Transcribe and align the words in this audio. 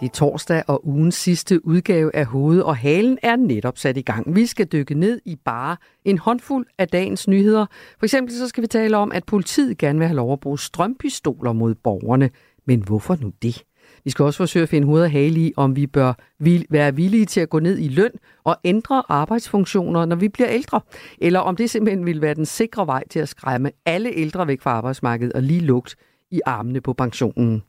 Det 0.00 0.06
er 0.06 0.12
torsdag, 0.12 0.62
og 0.66 0.86
ugens 0.86 1.14
sidste 1.14 1.66
udgave 1.66 2.16
af 2.16 2.26
Hoved 2.26 2.60
og 2.60 2.76
Halen 2.76 3.18
er 3.22 3.36
netop 3.36 3.78
sat 3.78 3.96
i 3.96 4.02
gang. 4.02 4.36
Vi 4.36 4.46
skal 4.46 4.66
dykke 4.66 4.94
ned 4.94 5.20
i 5.24 5.36
bare 5.44 5.76
en 6.04 6.18
håndfuld 6.18 6.66
af 6.78 6.88
dagens 6.88 7.28
nyheder. 7.28 7.66
For 7.98 8.06
eksempel 8.06 8.34
så 8.34 8.48
skal 8.48 8.62
vi 8.62 8.66
tale 8.66 8.96
om, 8.96 9.12
at 9.12 9.24
politiet 9.24 9.78
gerne 9.78 9.98
vil 9.98 10.08
have 10.08 10.16
lov 10.16 10.32
at 10.32 10.40
bruge 10.40 10.58
strømpistoler 10.58 11.52
mod 11.52 11.74
borgerne. 11.74 12.30
Men 12.68 12.82
hvorfor 12.82 13.16
nu 13.20 13.32
det? 13.42 13.64
Vi 14.04 14.10
skal 14.10 14.24
også 14.24 14.36
forsøge 14.36 14.62
at 14.62 14.68
finde 14.68 14.86
hoved 14.86 15.02
og 15.02 15.10
hale 15.10 15.40
i, 15.40 15.52
om 15.56 15.76
vi 15.76 15.86
bør 15.86 16.12
vil- 16.38 16.66
være 16.70 16.94
villige 16.94 17.26
til 17.26 17.40
at 17.40 17.50
gå 17.50 17.58
ned 17.58 17.78
i 17.78 17.88
løn 17.88 18.10
og 18.44 18.56
ændre 18.64 19.02
arbejdsfunktioner, 19.08 20.04
når 20.04 20.16
vi 20.16 20.28
bliver 20.28 20.48
ældre. 20.50 20.80
Eller 21.18 21.40
om 21.40 21.56
det 21.56 21.70
simpelthen 21.70 22.06
vil 22.06 22.20
være 22.20 22.34
den 22.34 22.46
sikre 22.46 22.86
vej 22.86 23.04
til 23.10 23.18
at 23.18 23.28
skræmme 23.28 23.70
alle 23.86 24.10
ældre 24.14 24.46
væk 24.46 24.60
fra 24.62 24.70
arbejdsmarkedet 24.70 25.32
og 25.32 25.42
lige 25.42 25.60
lugt 25.60 25.96
i 26.30 26.40
armene 26.46 26.80
på 26.80 26.92
pensionen. 26.92 27.62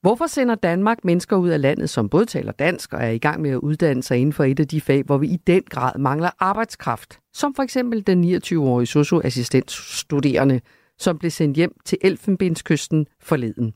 Hvorfor 0.00 0.26
sender 0.26 0.54
Danmark 0.54 1.04
mennesker 1.04 1.36
ud 1.36 1.48
af 1.48 1.60
landet, 1.60 1.90
som 1.90 2.08
både 2.08 2.24
taler 2.24 2.52
dansk 2.52 2.92
og 2.92 3.02
er 3.02 3.08
i 3.08 3.18
gang 3.18 3.42
med 3.42 3.50
at 3.50 3.56
uddanne 3.56 4.02
sig 4.02 4.18
inden 4.18 4.32
for 4.32 4.44
et 4.44 4.60
af 4.60 4.68
de 4.68 4.80
fag, 4.80 5.02
hvor 5.02 5.18
vi 5.18 5.26
i 5.26 5.36
den 5.46 5.62
grad 5.70 5.98
mangler 5.98 6.30
arbejdskraft? 6.38 7.18
Som 7.34 7.54
for 7.54 7.62
eksempel 7.62 8.06
den 8.06 8.24
29-årige 8.24 8.86
socioassistentstuderende, 8.86 10.60
som 10.98 11.18
blev 11.18 11.30
sendt 11.30 11.56
hjem 11.56 11.76
til 11.84 11.98
Elfenbenskysten 12.02 13.06
forleden. 13.20 13.72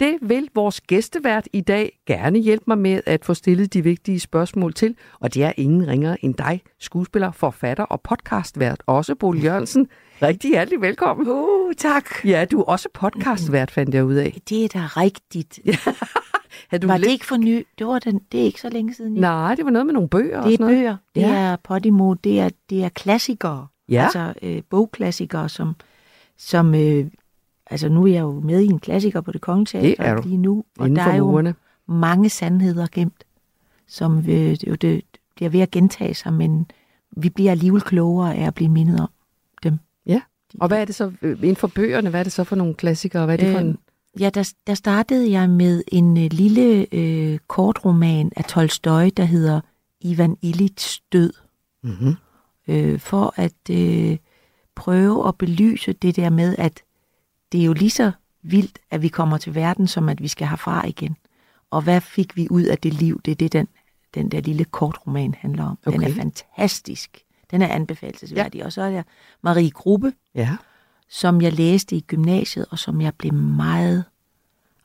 Det 0.00 0.18
vil 0.22 0.48
vores 0.54 0.80
gæstevært 0.80 1.48
i 1.52 1.60
dag 1.60 1.98
gerne 2.06 2.38
hjælpe 2.38 2.64
mig 2.66 2.78
med 2.78 3.00
at 3.06 3.24
få 3.24 3.34
stillet 3.34 3.74
de 3.74 3.82
vigtige 3.84 4.20
spørgsmål 4.20 4.74
til, 4.74 4.96
og 5.20 5.34
det 5.34 5.42
er 5.44 5.52
ingen 5.56 5.86
ringer 5.88 6.16
end 6.22 6.34
dig, 6.34 6.60
skuespiller, 6.80 7.32
forfatter 7.32 7.84
og 7.84 8.00
podcastvært, 8.00 8.82
også 8.86 9.14
Bo 9.14 9.34
Jørgensen. 9.34 9.88
Rigtig 10.22 10.50
hjertelig 10.50 10.80
velkommen. 10.80 11.28
Uh, 11.28 11.72
tak. 11.78 12.24
Ja, 12.24 12.44
du 12.50 12.60
er 12.60 12.64
også 12.64 12.88
podcastvært, 12.94 13.70
fandt 13.70 13.94
jeg 13.94 14.04
ud 14.04 14.14
af. 14.14 14.38
Det 14.48 14.64
er 14.64 14.68
da 14.68 14.86
rigtigt. 14.86 15.58
Har 16.70 16.78
du 16.78 16.86
Var 16.86 16.96
lidt- 16.96 17.06
det 17.06 17.12
ikke 17.12 17.26
for 17.26 17.36
ny? 17.36 17.66
Det, 17.78 17.86
var 17.86 17.98
den, 17.98 18.20
det 18.32 18.40
er 18.40 18.44
ikke 18.44 18.60
så 18.60 18.68
længe 18.68 18.94
siden. 18.94 19.14
Nej, 19.14 19.54
det 19.54 19.64
var 19.64 19.70
noget 19.70 19.86
med 19.86 19.94
nogle 19.94 20.08
bøger 20.08 20.38
og 20.38 20.44
det 20.50 20.52
sådan 20.58 20.66
er 20.66 20.70
noget. 20.70 20.80
bøger. 20.82 20.96
Det 21.14 21.20
Ja. 21.20 21.34
er 21.52 21.56
Podimo. 21.64 22.14
Det 22.14 22.40
er, 22.40 22.48
det 22.70 22.84
er 22.84 22.88
klassikere. 22.88 23.66
Ja. 23.88 24.04
Altså 24.04 24.34
øh, 24.42 24.62
bogklassikere, 24.70 25.48
som... 25.48 25.74
som 26.38 26.74
øh, 26.74 27.06
altså 27.66 27.88
nu 27.88 28.02
er 28.06 28.12
jeg 28.12 28.20
jo 28.20 28.40
med 28.40 28.60
i 28.60 28.66
en 28.66 28.78
klassiker 28.80 29.20
på 29.20 29.32
det 29.32 29.40
kongelige 29.40 29.82
Det 29.82 29.90
er 29.90 29.94
Teater 30.04 30.22
du. 30.22 30.28
lige 30.28 30.36
nu. 30.38 30.64
Og 30.78 30.86
Inden 30.86 30.96
der 30.96 31.10
er 31.12 31.16
jo 31.16 31.30
murene. 31.30 31.54
mange 31.88 32.28
sandheder 32.28 32.86
gemt, 32.92 33.24
som 33.86 34.18
øh, 34.30 34.68
jo 34.68 34.74
det 34.74 35.02
bliver 35.36 35.48
ved 35.50 35.60
at 35.60 35.70
gentage 35.70 36.14
sig, 36.14 36.32
men 36.32 36.66
vi 37.16 37.28
bliver 37.28 37.50
alligevel 37.50 37.80
klogere 37.82 38.34
af 38.34 38.46
at 38.46 38.54
blive 38.54 38.70
mindet 38.70 39.00
om 39.00 39.08
dem. 39.62 39.78
Ja. 40.06 40.20
Og 40.60 40.68
hvad 40.68 40.80
er 40.80 40.84
det 40.84 40.94
så, 40.94 41.12
øh, 41.22 41.38
inden 41.38 41.56
for 41.56 41.66
bøgerne, 41.66 42.10
hvad 42.10 42.20
er 42.20 42.24
det 42.24 42.32
så 42.32 42.44
for 42.44 42.56
nogle 42.56 42.74
klassikere? 42.74 43.24
Hvad 43.24 43.38
er 43.38 43.44
det 43.44 43.52
for 43.52 43.60
en... 43.60 43.68
Øh, 43.68 43.74
Ja, 44.20 44.30
der, 44.30 44.52
der 44.66 44.74
startede 44.74 45.30
jeg 45.30 45.50
med 45.50 45.82
en 45.88 46.16
øh, 46.16 46.28
lille 46.32 46.86
øh, 46.94 47.38
kortroman 47.48 48.32
af 48.36 48.44
Tolstoy, 48.44 49.08
der 49.16 49.24
hedder 49.24 49.60
Ivan 50.00 50.36
Illich 50.42 51.00
død, 51.12 51.32
Mm-hmm. 51.82 52.14
øh, 52.68 52.98
for 53.00 53.34
at 53.36 53.70
øh, 53.70 54.16
prøve 54.76 55.28
at 55.28 55.38
belyse 55.38 55.92
det 55.92 56.16
der 56.16 56.30
med, 56.30 56.54
at 56.58 56.82
det 57.52 57.60
er 57.60 57.64
jo 57.64 57.72
lige 57.72 57.90
så 57.90 58.12
vildt, 58.42 58.78
at 58.90 59.02
vi 59.02 59.08
kommer 59.08 59.38
til 59.38 59.54
verden, 59.54 59.86
som 59.86 60.08
at 60.08 60.22
vi 60.22 60.28
skal 60.28 60.46
herfra 60.48 60.86
igen. 60.86 61.16
Og 61.70 61.82
hvad 61.82 62.00
fik 62.00 62.36
vi 62.36 62.46
ud 62.50 62.62
af 62.62 62.78
det 62.78 62.94
liv? 62.94 63.20
Det 63.24 63.30
er 63.30 63.34
det, 63.36 63.52
den, 63.52 63.68
den 64.14 64.28
der 64.30 64.40
lille 64.40 64.64
kortroman 64.64 65.34
handler 65.38 65.64
om. 65.64 65.78
Den 65.84 65.94
er 66.02 66.06
Okay. 66.06 66.14
fantastisk. 66.16 67.18
Den 67.50 67.62
er 67.62 67.68
anbefalesværdig. 67.68 68.58
Ja. 68.58 68.64
Og 68.64 68.72
så 68.72 68.82
er 68.82 68.90
der 68.90 69.02
Marie 69.42 69.70
Grubbe, 69.70 70.12
Ja. 70.34 70.56
som 71.08 71.40
jeg 71.40 71.52
læste 71.52 71.96
i 71.96 72.00
gymnasiet, 72.00 72.66
og 72.70 72.78
som 72.78 73.00
jeg 73.00 73.14
blev 73.14 73.32
meget 73.34 74.04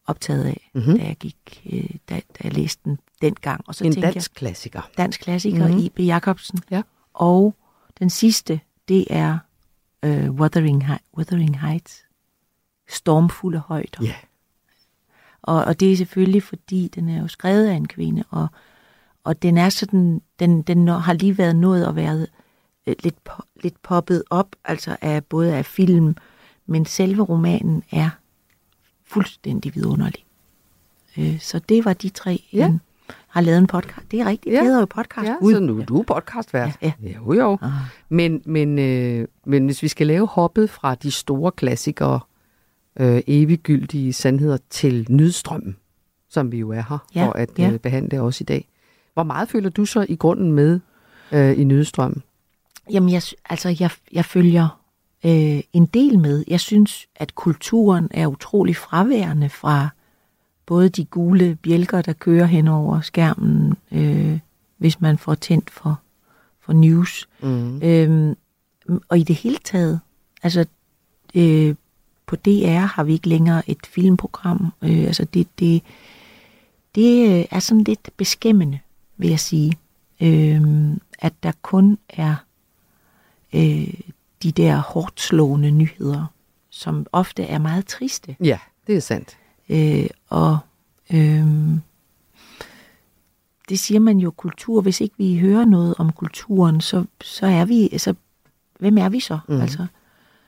optaget 0.08 0.44
af, 0.44 0.70
Mhm. 0.74 0.84
mm-hmm. 0.84 1.00
da 1.00 1.06
jeg 1.08 1.16
gik, 1.16 1.62
øh, 1.74 1.90
da, 2.10 2.16
da 2.16 2.40
jeg 2.44 2.54
læste 2.54 2.82
den 2.86 3.00
dengang. 3.22 3.64
Og 3.68 3.76
så 3.76 3.84
En 3.86 3.94
dansk 3.94 4.34
klassiker. 4.34 4.82
jeg, 4.90 4.98
dansk 4.98 5.20
klassiker, 5.22 5.58
Mhm. 5.58 5.68
mm-hmm. 5.68 5.84
I.B. 5.86 6.00
Jacobsen. 6.00 6.60
Ja. 6.72 6.82
Og 7.14 7.56
den 8.00 8.10
sidste, 8.10 8.60
det 8.88 9.06
er 9.10 9.38
øh, 10.04 10.32
Wuthering, 10.32 10.84
Wuthering 11.18 11.60
Heights. 11.60 12.04
Stormfulde 12.90 13.60
højder. 13.60 14.04
Ja. 14.04 14.16
Og, 15.42 15.64
og 15.66 15.80
det 15.80 15.92
er 15.92 15.98
selvfølgelig, 15.98 16.44
fordi 16.44 16.88
den 16.88 17.10
er 17.10 17.22
jo 17.22 17.28
skrevet 17.28 17.68
af 17.68 17.74
en 17.74 17.88
kvinde, 17.88 18.24
og, 18.30 18.48
og 19.24 19.42
den 19.42 19.58
er 19.58 19.70
sådan, 19.70 20.22
den, 20.40 20.62
den 20.62 20.88
har 20.88 21.14
lige 21.14 21.38
været 21.38 21.56
nået 21.56 21.86
at 21.86 21.96
være 21.96 22.28
øh, 22.88 22.96
lidt, 23.04 23.16
po- 23.30 23.46
lidt 23.64 23.82
poppet 23.82 24.24
op, 24.30 24.56
altså 24.66 24.98
af 25.02 25.26
både 25.26 25.56
af 25.56 25.66
film, 25.66 26.16
men 26.66 26.86
selve 26.86 27.24
romanen 27.24 27.84
er 27.92 28.10
fuldstændig 29.06 29.76
vidunderlig. 29.76 30.26
Øh, 31.18 31.40
så 31.40 31.60
det 31.60 31.86
var 31.86 31.94
de 31.94 32.10
tre, 32.10 32.44
Ja. 32.54 32.58
ja. 32.58 32.78
Har 33.30 33.42
lavet 33.42 33.58
en 33.58 33.68
podcast. 33.68 34.12
Det 34.12 34.20
er 34.22 34.26
rigtigt, 34.26 34.54
Ja. 34.54 34.58
det 34.60 34.66
hedder 34.68 34.80
jo 34.80 34.86
podcast. 34.86 35.28
Ja, 35.28 35.36
Gud. 35.40 35.54
så 35.54 35.60
nu 35.60 35.84
du 35.88 36.00
er 36.00 36.04
podcastvært. 36.04 36.78
Ja, 36.82 36.92
Jo, 37.02 37.34
jo. 37.34 37.58
Ah. 37.62 37.72
Men, 38.10 38.42
men, 38.46 38.80
øh, 38.80 39.28
men 39.46 39.66
hvis 39.66 39.84
vi 39.84 39.88
skal 39.88 40.08
lave 40.08 40.28
hoppet 40.28 40.70
fra 40.70 40.96
de 40.96 41.12
store 41.12 41.52
klassikere, 41.52 42.20
øh, 43.00 43.22
eviggyldige 43.28 44.14
sandheder 44.14 44.58
til 44.70 45.08
nydstrømmen, 45.10 45.76
som 46.30 46.52
vi 46.52 46.58
jo 46.58 46.70
er 46.70 46.84
her 46.90 46.98
Ja, 47.16 47.26
for 47.28 47.32
at 47.34 47.50
ja. 47.58 47.72
øh, 47.72 47.80
behandle 47.80 48.22
også 48.22 48.42
i 48.44 48.46
dag. 48.46 48.68
Hvor 49.14 49.24
meget 49.24 49.50
føler 49.50 49.70
du 49.70 49.86
så 49.86 50.06
i 50.10 50.16
grunden 50.16 50.52
med 50.52 50.80
øh, 51.32 51.60
i 51.60 51.64
nydstrømmen? 51.64 52.24
Jamen, 52.92 53.10
jeg, 53.12 53.22
altså, 53.50 53.76
jeg, 53.80 53.90
jeg 54.14 54.26
følger 54.26 54.80
øh, 55.26 55.60
en 55.74 55.86
del 55.86 56.20
med. 56.20 56.44
Jeg 56.48 56.60
synes, 56.60 57.08
at 57.16 57.36
kulturen 57.36 58.08
er 58.12 58.28
utrolig 58.28 58.76
fraværende 58.76 59.50
fra 59.50 59.90
både 60.70 60.90
de 60.90 61.06
gule 61.06 61.56
bjælker, 61.56 62.02
der 62.02 62.14
kører 62.14 62.46
hen 62.46 62.68
over 62.68 63.02
skærmen, 63.02 63.74
øh, 63.92 64.40
hvis 64.78 65.02
man 65.02 65.18
får 65.18 65.36
tændt 65.36 65.70
for, 65.70 66.00
for 66.60 66.74
news. 66.74 67.30
Mm. 67.42 67.82
Øhm, 67.84 68.36
og 69.10 69.20
i 69.20 69.24
det 69.24 69.36
hele 69.36 69.58
taget, 69.64 70.00
altså 70.44 70.66
øh, 71.36 71.76
på 72.26 72.36
DR 72.36 72.80
har 72.80 73.04
vi 73.04 73.14
ikke 73.14 73.30
længere 73.30 73.70
et 73.70 73.86
filmprogram. 73.86 74.74
Øh, 74.82 75.04
altså 75.04 75.26
det, 75.26 75.48
det, 75.60 75.84
det 76.96 77.40
øh, 77.40 77.46
er 77.52 77.60
sådan 77.60 77.84
lidt 77.84 78.10
beskæmmende, 78.18 78.80
vil 79.18 79.30
jeg 79.30 79.40
sige, 79.40 79.74
øh, 80.22 80.62
at 81.20 81.34
der 81.44 81.52
kun 81.62 81.98
er 82.10 82.36
øh, 83.54 83.94
de 84.44 84.52
der 84.52 84.78
hårdt 84.78 85.22
slående 85.22 85.72
nyheder, 85.72 86.26
som 86.70 87.06
ofte 87.12 87.44
er 87.44 87.58
meget 87.58 87.86
triste. 87.86 88.36
Ja, 88.44 88.60
det 88.88 88.96
er 88.96 89.00
sandt. 89.00 89.39
Øh, 89.70 90.08
og 90.30 90.58
øh, 91.14 91.46
det 93.70 93.80
siger 93.80 94.00
man 94.00 94.18
jo 94.18 94.32
kultur. 94.32 94.82
Hvis 94.82 95.02
ikke 95.02 95.16
vi 95.18 95.38
hører 95.38 95.66
noget 95.66 95.96
om 95.98 96.12
kulturen, 96.12 96.82
så, 96.82 97.06
så 97.22 97.46
er 97.46 97.66
vi, 97.66 97.90
altså, 97.92 98.14
hvem 98.80 98.98
er 98.98 99.10
vi 99.10 99.20
så? 99.20 99.40
Mm. 99.48 99.62
Altså, 99.62 99.86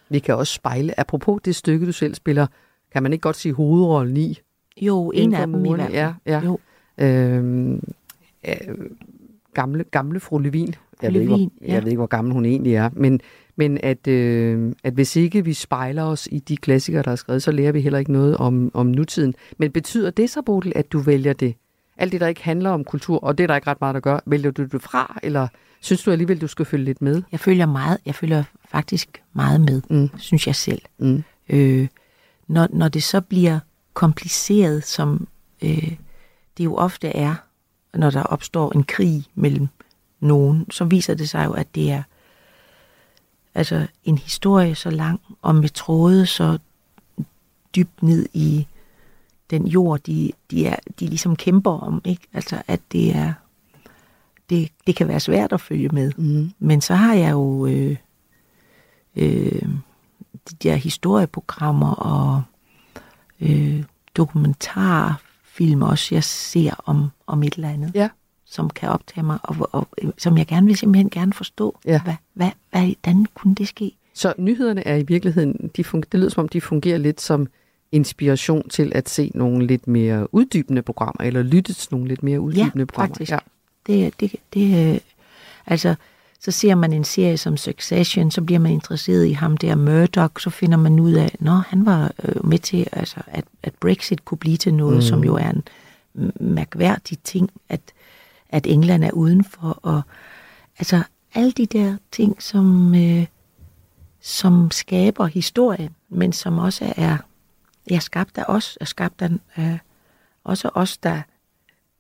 Vi 0.10 0.20
kan 0.20 0.36
også 0.36 0.54
spejle, 0.54 1.00
apropos 1.00 1.42
det 1.46 1.56
stykke, 1.56 1.86
du 1.86 1.92
selv 1.92 2.16
spiller, 2.16 2.48
kan 2.94 3.04
man 3.04 3.14
ikke 3.14 3.22
godt 3.22 3.36
sige 3.36 3.54
hovedrollen 3.54 4.18
i? 4.18 4.40
jo, 4.82 5.12
en 5.12 5.34
af 5.36 5.48
dem 5.48 5.66
i 5.66 5.70
hvert 5.70 5.82
fald. 5.82 5.94
Ja, 5.94 6.14
ja. 6.26 6.40
Jo, 6.40 6.60
Øhm, 6.98 7.74
øh, 8.48 8.76
gamle, 9.54 9.84
gamle 9.84 10.20
fru 10.20 10.38
Levin. 10.40 10.76
Jeg, 11.02 11.14
ved 11.14 11.22
ikke, 11.22 11.34
Levin, 11.34 11.52
hvor, 11.58 11.68
ja. 11.68 11.74
jeg 11.74 11.84
ved 11.84 11.92
ikke, 11.92 12.00
hvor 12.00 12.08
gammel 12.08 12.34
hun 12.34 12.46
egentlig 12.46 12.76
er. 12.76 12.90
Men, 12.94 13.22
men 13.56 13.78
at, 13.84 14.08
øh, 14.08 14.74
at 14.84 14.94
hvis 14.94 15.16
ikke 15.16 15.46
vi 15.46 15.54
spejler 15.54 16.04
os 16.04 16.28
i 16.32 16.40
de 16.40 16.58
klassikere, 16.58 17.04
der 17.04 17.12
er 17.12 17.16
skrevet, 17.16 17.44
så 17.44 17.52
lærer 17.52 17.72
vi 17.72 17.82
heller 17.82 18.00
ikke 18.00 18.12
noget 18.12 18.38
om, 18.38 18.72
om 18.74 18.86
nutiden. 18.86 19.34
Men 19.58 19.72
betyder 19.72 20.10
det 20.10 20.30
så, 20.30 20.42
Bodil, 20.42 20.74
at 20.76 20.92
du 20.92 21.00
vælger 21.00 21.34
det? 21.34 21.56
Alt 21.98 22.12
det, 22.12 22.22
der 22.22 22.28
ikke 22.28 22.44
handler 22.44 22.70
om 22.70 22.84
kultur, 22.84 23.20
og 23.24 23.38
det 23.38 23.44
er 23.44 23.48
der 23.48 23.56
ikke 23.56 23.70
ret 23.70 23.82
meget, 23.82 23.94
der 23.94 24.00
gør, 24.00 24.20
vælger 24.26 24.52
du 24.52 24.64
det 24.64 24.82
fra? 24.82 25.20
Eller 25.24 25.48
synes 25.82 26.04
du 26.04 26.12
alligevel, 26.12 26.42
du 26.42 26.48
skal 26.48 26.66
følge 26.66 26.86
lidt 26.86 27.02
med? 27.02 27.22
jeg 27.32 27.40
følger 27.40 27.66
meget, 27.66 27.98
jeg 28.06 28.16
følger 28.16 28.44
faktisk 28.72 29.22
meget 29.34 29.62
med, 29.62 29.82
Mm. 29.90 30.10
synes 30.18 30.48
jeg 30.48 30.56
selv. 30.56 30.82
Mm. 30.98 31.24
Øh, 31.50 31.88
når, 32.48 32.68
når 32.74 32.88
det 32.88 33.04
så 33.04 33.22
bliver 33.22 33.60
kompliceret, 33.94 34.84
som 34.84 35.28
øh, 35.64 35.92
det 36.58 36.66
jo 36.66 36.76
ofte 36.76 37.08
er, 37.08 37.36
når 37.94 38.10
der 38.10 38.24
opstår 38.24 38.72
en 38.76 38.84
krig 38.84 39.26
mellem 39.36 39.68
nogen, 40.20 40.66
så 40.72 40.86
viser 40.86 41.14
det 41.14 41.30
sig 41.30 41.46
jo, 41.46 41.52
at 41.52 41.76
det 41.76 41.92
er 41.92 42.04
altså 43.56 43.88
en 44.04 44.18
historie 44.18 44.76
så 44.76 44.90
lang, 44.90 45.22
og 45.42 45.56
med 45.56 45.70
tråde 45.70 46.26
så 46.26 46.58
dybt 47.76 48.04
ned 48.04 48.26
i 48.34 48.68
den 49.50 49.68
jord, 49.68 50.00
de, 50.00 50.32
de, 50.52 50.68
er, 50.68 50.76
de 51.00 51.08
ligesom 51.08 51.36
kæmper 51.36 51.72
om. 51.72 52.02
Ikke? 52.06 52.28
Altså, 52.34 52.62
at 52.68 52.80
det 52.92 53.16
er 53.16 53.34
det, 54.50 54.72
det 54.88 54.96
kan 54.96 55.08
være 55.08 55.20
svært 55.20 55.54
at 55.54 55.62
følge 55.62 55.90
med. 55.90 56.12
Mm. 56.18 56.52
Men 56.60 56.82
så 56.82 56.96
har 56.96 57.14
jeg 57.14 57.32
jo 57.32 57.66
øh, 57.66 57.98
øh, 59.16 59.62
de 60.50 60.56
der 60.64 60.76
historieprogrammer 60.76 61.92
og 61.92 62.42
øh, 63.42 63.84
dokumentarfilm 64.16 65.82
også, 65.82 66.16
jeg 66.16 66.24
ser 66.24 66.74
om, 66.86 67.10
om 67.28 67.44
et 67.44 67.54
eller 67.54 67.70
andet, 67.70 67.92
Ja. 67.96 68.10
Som 68.52 68.70
kan 68.70 68.90
optage 68.90 69.24
mig, 69.24 69.40
og, 69.44 69.56
og, 69.72 69.88
og 70.04 70.14
som 70.18 70.38
jeg 70.38 70.48
gerne 70.48 70.68
vil 70.68 70.78
simpelthen 70.78 71.10
gerne 71.10 71.34
forstå. 71.34 71.80
Ja. 71.86 72.02
Hvad, 72.04 72.14
hvad, 72.34 72.50
hvad, 72.72 72.82
hvordan 72.82 73.26
kunne 73.34 73.56
det 73.56 73.68
ske? 73.68 73.92
Så 74.14 74.34
nyhederne 74.38 74.88
er 74.88 74.96
i 74.96 75.04
virkeligheden, 75.04 75.72
de 75.78 75.86
fun- 75.86 76.02
det 76.12 76.20
lyder 76.20 76.30
som 76.30 76.42
om, 76.42 76.50
de 76.50 76.62
fungerer 76.62 76.98
lidt 76.98 77.22
som 77.22 77.48
inspiration 77.92 78.70
til 78.70 78.92
at 78.96 79.10
se 79.10 79.32
nogle 79.36 79.68
lidt 79.68 79.88
mere 79.88 80.36
uddybende 80.36 80.82
programmer, 80.82 81.28
eller 81.28 81.44
lytte 81.44 81.74
til 81.74 81.88
nogle 81.92 82.08
lidt 82.08 82.24
mere 82.24 82.40
uddybende 82.40 82.86
programmer. 82.86 83.16
faktisk. 83.16 83.34
Det, 83.88 84.20
det, 84.20 84.36
det, 84.54 84.94
øh, 84.94 85.00
altså, 85.66 85.96
så 86.40 86.52
ser 86.52 86.76
man 86.76 86.94
en 86.94 87.04
serie 87.04 87.38
som 87.38 87.58
Succession, 87.58 88.32
så 88.32 88.42
bliver 88.42 88.60
man 88.60 88.72
interesseret 88.72 89.26
i 89.26 89.32
ham 89.32 89.58
der 89.58 89.76
Murdoch, 89.76 90.34
så 90.40 90.50
finder 90.50 90.78
man 90.78 91.00
ud 91.00 91.14
af, 91.14 91.26
at 91.26 91.54
han 91.68 91.86
var 91.86 92.12
øh, 92.24 92.46
med 92.46 92.60
til, 92.60 92.88
altså, 92.92 93.20
at, 93.28 93.46
at 93.64 93.74
Brexit 93.80 94.26
kunne 94.26 94.38
blive 94.38 94.58
til 94.58 94.74
noget, 94.74 94.96
mm. 94.96 95.02
som 95.02 95.24
jo 95.24 95.36
er 95.36 95.50
en 95.50 95.64
mærkværdig 96.40 97.18
ting, 97.24 97.50
at, 97.70 97.82
at 98.52 98.68
England 98.68 99.04
er 99.04 99.12
udenfor, 99.12 99.80
og 99.82 100.02
altså 100.80 101.04
alle 101.36 101.52
de 101.52 101.66
der 101.66 101.98
ting, 102.12 102.42
som, 102.42 102.96
øh, 102.96 103.26
som 104.22 104.72
skaber 104.72 105.26
historien, 105.26 105.90
men 106.10 106.34
som 106.34 106.58
også 106.58 106.94
er, 106.98 107.18
er 107.92 108.00
skabt 108.00 108.38
af 108.38 108.44
os, 108.48 108.78
er 108.82 108.86
skabt 108.86 109.22
af 109.22 109.30
øh, 109.58 109.78
også 110.44 110.70
os, 110.74 110.98
der, 110.98 111.22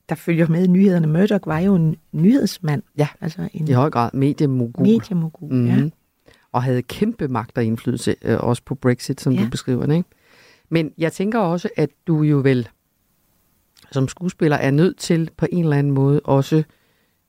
der 0.09 0.15
følger 0.15 0.47
med 0.47 0.67
nyhederne. 0.67 1.07
Murdoch 1.07 1.47
var 1.47 1.59
jo 1.59 1.75
en 1.75 1.95
nyhedsmand. 2.11 2.83
Ja, 2.97 3.07
altså 3.21 3.49
en 3.53 3.67
I 3.67 3.71
høj 3.71 3.89
grad 3.89 4.09
mediemogul. 4.13 4.87
mediemogul. 4.87 5.53
Mhm. 5.53 5.67
Ja. 5.67 5.89
Og 6.51 6.63
havde 6.63 6.81
kæmpe 6.81 7.27
magt 7.27 7.57
og 7.57 7.63
indflydelse, 7.63 8.15
øh, 8.21 8.37
også 8.39 8.61
på 8.65 8.75
Brexit, 8.75 9.21
som 9.21 9.33
Ja. 9.33 9.43
du 9.43 9.49
beskriver 9.49 9.85
det. 9.85 9.95
Ikke? 9.95 10.09
Men 10.69 10.91
jeg 10.97 11.13
tænker 11.13 11.39
også, 11.39 11.69
at 11.77 11.89
du 12.07 12.21
jo 12.21 12.37
vel 12.37 12.67
som 13.91 14.07
skuespiller 14.07 14.57
er 14.57 14.71
nødt 14.71 14.97
til 14.97 15.29
på 15.37 15.47
en 15.51 15.63
eller 15.63 15.77
anden 15.77 15.93
måde 15.93 16.19
også 16.23 16.63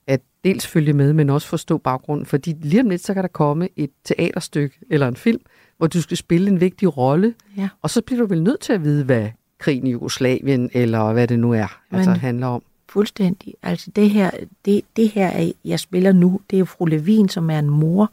at 0.06 0.20
dels 0.44 0.66
følge 0.66 0.92
med, 0.92 1.12
men 1.12 1.30
også 1.30 1.48
forstå 1.48 1.78
baggrunden. 1.78 2.26
Fordi 2.26 2.54
lige 2.62 2.80
om 2.80 2.90
lidt, 2.90 3.04
så 3.04 3.14
kan 3.14 3.22
der 3.22 3.28
komme 3.28 3.68
et 3.76 3.90
teaterstykke 4.04 4.78
eller 4.90 5.08
en 5.08 5.16
film, 5.16 5.40
hvor 5.78 5.86
du 5.86 6.02
skal 6.02 6.16
spille 6.16 6.48
en 6.50 6.60
vigtig 6.60 6.96
rolle, 6.96 7.34
Ja. 7.56 7.68
og 7.82 7.90
så 7.90 8.02
bliver 8.02 8.20
du 8.20 8.26
vel 8.26 8.42
nødt 8.42 8.60
til 8.60 8.72
at 8.72 8.84
vide, 8.84 9.04
hvad 9.04 9.28
krigen 9.58 9.86
i 9.86 9.90
Jugoslavien, 9.90 10.70
eller 10.72 11.12
hvad 11.12 11.28
det 11.28 11.38
nu 11.38 11.52
er, 11.52 11.80
altså 11.90 12.10
Men- 12.10 12.20
handler 12.20 12.46
om. 12.46 12.62
Fuldstændig. 12.88 13.54
Altså 13.62 13.90
det 13.96 14.10
her, 14.10 14.30
det, 14.64 14.80
det 14.96 15.08
her, 15.08 15.26
er- 15.28 15.52
jeg 15.64 15.80
spiller 15.80 16.12
nu, 16.12 16.40
det 16.50 16.56
er 16.56 16.58
jo 16.58 16.64
fru 16.64 16.84
Levin, 16.86 17.28
som 17.28 17.50
er 17.50 17.58
en 17.58 17.70
mor. 17.70 18.12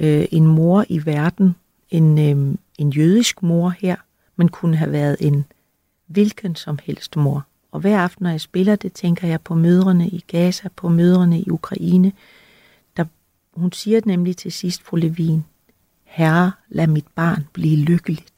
Øh, 0.00 0.24
en 0.32 0.46
mor 0.46 0.84
i 0.88 1.06
verden. 1.06 1.54
En, 1.90 2.18
øh, 2.18 2.54
en 2.78 2.90
jødisk 2.90 3.42
mor 3.42 3.68
her, 3.78 3.96
men 4.36 4.48
kunne 4.48 4.76
have 4.76 4.92
været 4.92 5.16
en 5.20 5.44
hvilken 6.06 6.54
som 6.54 6.78
helst 6.84 7.16
mor. 7.16 7.46
Og 7.72 7.80
hver 7.80 7.98
aften, 8.00 8.22
når 8.24 8.30
jeg 8.30 8.40
spiller 8.40 8.76
det, 8.76 8.92
tænker 8.92 9.28
jeg 9.28 9.40
på 9.40 9.54
mødrene 9.54 10.08
i 10.08 10.24
Gaza, 10.26 10.68
på 10.76 10.88
mødrene 10.88 11.40
i 11.40 11.50
Ukraine. 11.50 12.12
Der, 12.96 13.04
hun 13.54 13.72
siger 13.72 14.00
nemlig 14.04 14.36
til 14.36 14.52
sidst, 14.52 14.82
fru 14.82 14.96
Levin, 14.96 15.44
Herre, 16.04 16.52
lad 16.68 16.86
mit 16.86 17.06
barn 17.14 17.46
blive 17.52 17.76
lykkeligt. 17.76 18.32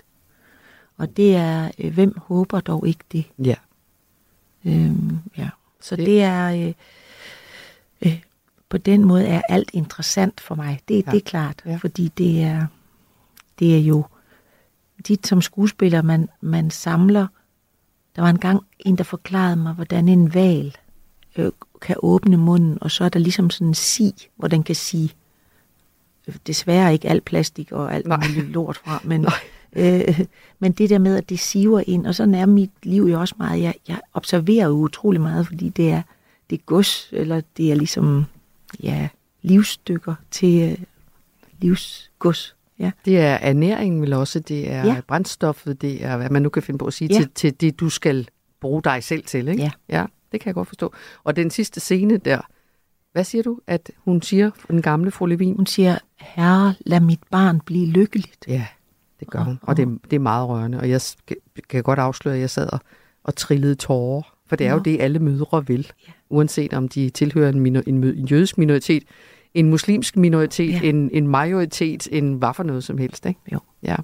Og 0.97 1.17
det 1.17 1.37
er, 1.37 1.71
øh, 1.79 1.95
hvem 1.95 2.19
håber 2.19 2.61
dog 2.61 2.89
ikke 2.89 3.05
det? 3.13 3.25
Ja. 3.45 3.55
Øhm, 4.65 5.19
ja. 5.37 5.49
Så 5.81 5.97
Det- 5.97 6.07
det, 6.07 6.23
er 6.23 6.67
øh, 6.67 6.75
øh, 8.07 8.23
på 8.69 8.79
den 8.79 9.05
måde 9.05 9.27
er 9.27 9.43
alt 9.49 9.71
interessant 9.73 10.41
for 10.41 10.55
mig. 10.55 10.81
Det, 10.89 11.07
Ja. 11.07 11.11
det 11.11 11.17
er 11.17 11.25
klart, 11.25 11.63
ja. 11.67 11.77
fordi 11.77 12.09
det 12.19 12.43
er 12.43 12.67
det 13.59 13.75
er 13.77 13.81
jo 13.81 14.05
dit 15.09 15.27
som 15.27 15.43
skuespiller 15.43 16.03
man 16.03 16.29
man 16.41 16.71
samler. 16.71 17.27
Der 18.17 18.23
var 18.23 18.31
engang 18.31 18.61
en 18.79 18.97
der 18.97 19.05
forklarede 19.05 19.57
mig 19.57 19.73
hvordan 19.73 20.09
en 20.09 20.35
val 20.35 20.77
øh, 21.37 21.51
kan 21.81 21.97
åbne 21.99 22.37
munden, 22.37 22.79
og 22.81 22.91
så 22.91 23.05
er 23.05 23.09
der 23.09 23.19
ligesom 23.19 23.51
sådan 23.51 23.67
en 23.67 23.75
si, 23.75 24.29
hvor 24.37 24.49
den 24.49 24.63
kan 24.63 24.75
sige 24.75 25.11
øh, 26.29 26.35
desværre 26.47 26.93
ikke 26.93 27.09
alt 27.09 27.25
plastik 27.25 27.73
og 27.73 27.95
alt 27.95 28.07
muligt 28.07 28.51
lort 28.51 28.77
fra, 28.77 29.01
men. 29.09 29.27
Øh, 29.77 30.21
men 30.59 30.73
det 30.73 30.91
der 30.91 30.99
med, 30.99 31.17
at 31.17 31.29
det 31.29 31.39
siver 31.39 31.83
ind, 31.87 32.07
og 32.07 32.15
sådan 32.15 32.35
er 32.35 32.47
mit 32.47 32.71
liv 32.83 33.03
jo 33.03 33.21
også 33.21 33.35
meget. 33.39 33.63
Jeg, 33.63 33.75
jeg 33.89 34.01
observerer 34.15 34.67
jo 34.67 34.73
utrolig 34.73 35.21
meget, 35.21 35.47
fordi 35.47 35.69
det 35.69 35.91
er, 35.91 36.03
det 36.51 36.59
er 36.59 36.63
gods, 36.67 37.09
eller 37.13 37.41
det 37.57 37.73
er 37.73 37.75
ligesom, 37.75 38.25
ja, 38.83 39.09
livsstykker 39.43 40.15
til 40.31 40.71
øh, 40.71 40.79
livsgods. 41.59 42.57
Ja. 42.81 42.91
Det 43.05 43.21
er 43.21 43.35
ernæringen 43.41 44.03
vel 44.03 44.13
også, 44.13 44.41
det 44.41 44.73
er 44.73 44.85
ja. 44.87 45.01
Brændstoffet, 45.09 45.83
det 45.83 46.05
er, 46.05 46.17
hvad 46.17 46.31
man 46.31 46.43
nu 46.43 46.49
kan 46.49 46.63
finde 46.63 46.79
på 46.79 46.87
at 46.87 46.93
sige, 46.93 47.09
ja. 47.15 47.19
Til, 47.21 47.31
til 47.35 47.61
det, 47.61 47.81
du 47.81 47.89
skal 47.89 48.29
bruge 48.61 48.83
dig 48.83 49.05
selv 49.05 49.25
til, 49.25 49.49
ikke? 49.49 49.63
Ja. 49.63 49.71
ja. 49.89 50.07
det 50.33 50.41
kan 50.41 50.49
jeg 50.49 50.55
godt 50.55 50.69
forstå. 50.69 50.93
Og 51.25 51.37
den 51.37 51.51
sidste 51.51 51.81
scene 51.81 52.17
der, 52.17 52.41
hvad 53.13 53.25
siger 53.25 53.43
du, 53.43 53.59
at 53.67 53.91
hun 54.05 54.23
siger, 54.23 54.51
den 54.69 54.83
gamle 54.83 55.11
fru 55.11 55.27
Levin? 55.27 55.57
Hun 55.57 55.67
siger, 55.67 55.99
herre, 56.21 56.75
lad 56.87 57.01
mit 57.01 57.21
barn 57.31 57.61
blive 57.61 57.87
lykkeligt. 57.87 58.45
Ja, 58.49 58.67
det 59.21 59.31
gør 59.31 59.41
hun, 59.45 59.59
og 59.63 59.77
det, 59.77 59.83
er- 59.83 59.99
det 60.11 60.17
er 60.17 60.21
meget 60.21 60.49
rørende, 60.49 60.81
og 60.81 60.91
jeg 60.91 61.01
kan 61.69 61.83
godt 61.83 61.99
afsløre, 61.99 62.35
at 62.35 62.41
jeg 62.41 62.51
sad 62.51 62.73
og, 62.73 62.81
og 63.25 63.35
trillede 63.37 63.75
tårer, 63.75 64.23
for 64.47 64.57
det 64.57 64.67
er 64.67 64.73
jo 64.73 64.79
det, 64.79 65.01
alle 65.01 65.19
mødre 65.19 65.67
vil, 65.67 65.93
Ja. 66.09 66.13
uanset 66.31 66.73
om 66.75 66.89
de 66.89 67.11
tilhører 67.11 67.49
en, 67.49 67.61
minor, 67.61 67.83
en, 67.87 68.05
en 68.05 68.27
jødisk 68.27 68.59
minoritet, 68.59 69.03
en 69.55 69.71
muslimsk 69.71 70.17
minoritet, 70.17 70.73
ja. 70.73 70.81
En, 70.83 71.11
en 71.13 71.29
majoritet, 71.29 72.09
en 72.13 72.33
hvad 72.33 72.55
for 72.55 72.63
noget 72.63 72.85
som 72.85 72.99
helst, 72.99 73.27
ikke? 73.27 73.41
Jo. 73.53 73.59
Ja. 73.83 73.97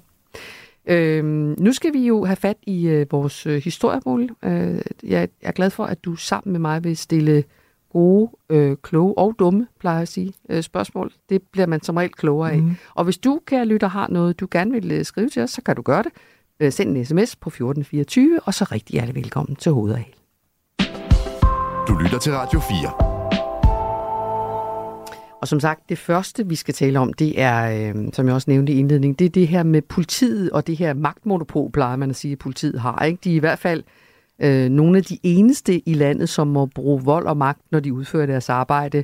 Øhm, 0.87 1.55
nu 1.59 1.73
skal 1.73 1.93
vi 1.93 2.07
jo 2.07 2.25
have 2.25 2.35
fat 2.35 2.57
i 2.67 2.87
øh, 2.87 3.05
vores 3.11 3.45
øh, 3.45 3.63
historiebol. 3.63 4.29
Øh, 4.43 4.81
jeg 5.03 5.27
er 5.41 5.51
glad 5.51 5.69
for, 5.69 5.85
at 5.85 6.05
du 6.05 6.15
sammen 6.15 6.51
med 6.51 6.59
mig 6.59 6.83
vil 6.83 6.97
stille 6.97 7.43
gode, 7.91 8.31
øh, 8.49 8.77
kloge 8.81 9.17
og 9.17 9.35
dumme, 9.39 9.67
plejer 9.79 9.95
jeg 9.95 10.01
at 10.01 10.07
sige, 10.07 10.33
øh, 10.49 10.63
spørgsmål. 10.63 11.11
Det 11.29 11.41
bliver 11.51 11.67
man 11.67 11.81
som 11.81 11.97
regel 11.97 12.11
klogere 12.11 12.51
af. 12.51 12.57
Mm. 12.57 12.75
Og 12.95 13.03
hvis 13.03 13.17
du, 13.17 13.39
kære 13.45 13.65
lytter, 13.65 13.87
har 13.87 14.07
noget, 14.09 14.39
du 14.39 14.47
gerne 14.51 14.71
vil 14.71 14.91
øh, 14.91 15.05
skrive 15.05 15.29
til 15.29 15.41
os, 15.41 15.49
så 15.49 15.61
kan 15.61 15.75
du 15.75 15.81
gøre 15.81 16.03
det. 16.03 16.11
Øh, 16.59 16.71
send 16.71 16.97
en 16.97 17.05
sms 17.05 17.35
på 17.35 17.49
1424, 17.49 18.39
og 18.45 18.53
så 18.53 18.67
rigtig 18.71 18.93
hjertelig 18.93 19.15
velkommen 19.15 19.55
til 19.55 19.71
Hovedet. 19.71 20.05
Du 21.87 21.93
lytter 21.93 22.19
til 22.21 22.33
Radio 22.33 22.59
4. 22.59 23.06
Og 25.41 25.47
som 25.47 25.59
sagt, 25.59 25.89
det 25.89 25.97
første, 25.97 26.47
vi 26.47 26.55
skal 26.55 26.73
tale 26.73 26.99
om, 26.99 27.13
det 27.13 27.41
er, 27.41 27.91
øh, 27.95 27.95
som 28.13 28.25
jeg 28.25 28.35
også 28.35 28.49
nævnte 28.51 28.73
i 28.73 28.79
indledningen, 28.79 29.15
det 29.15 29.25
er 29.25 29.29
det 29.29 29.47
her 29.47 29.63
med 29.63 29.81
politiet 29.81 30.51
og 30.51 30.67
det 30.67 30.77
her 30.77 30.93
magtmonopol, 30.93 31.71
plejer 31.71 31.95
man 31.95 32.09
at 32.09 32.15
sige, 32.15 32.31
at 32.31 32.39
politiet 32.39 32.79
har. 32.79 33.05
Ikke? 33.05 33.19
De 33.23 33.31
er 33.31 33.35
i 33.35 33.39
hvert 33.39 33.59
fald 33.59 33.83
øh, 34.39 34.69
nogle 34.69 34.97
af 34.97 35.03
de 35.03 35.17
eneste 35.23 35.89
i 35.89 35.93
landet, 35.93 36.29
som 36.29 36.47
må 36.47 36.65
bruge 36.65 37.03
vold 37.03 37.25
og 37.27 37.37
magt, 37.37 37.61
når 37.71 37.79
de 37.79 37.93
udfører 37.93 38.25
deres 38.25 38.49
arbejde. 38.49 39.03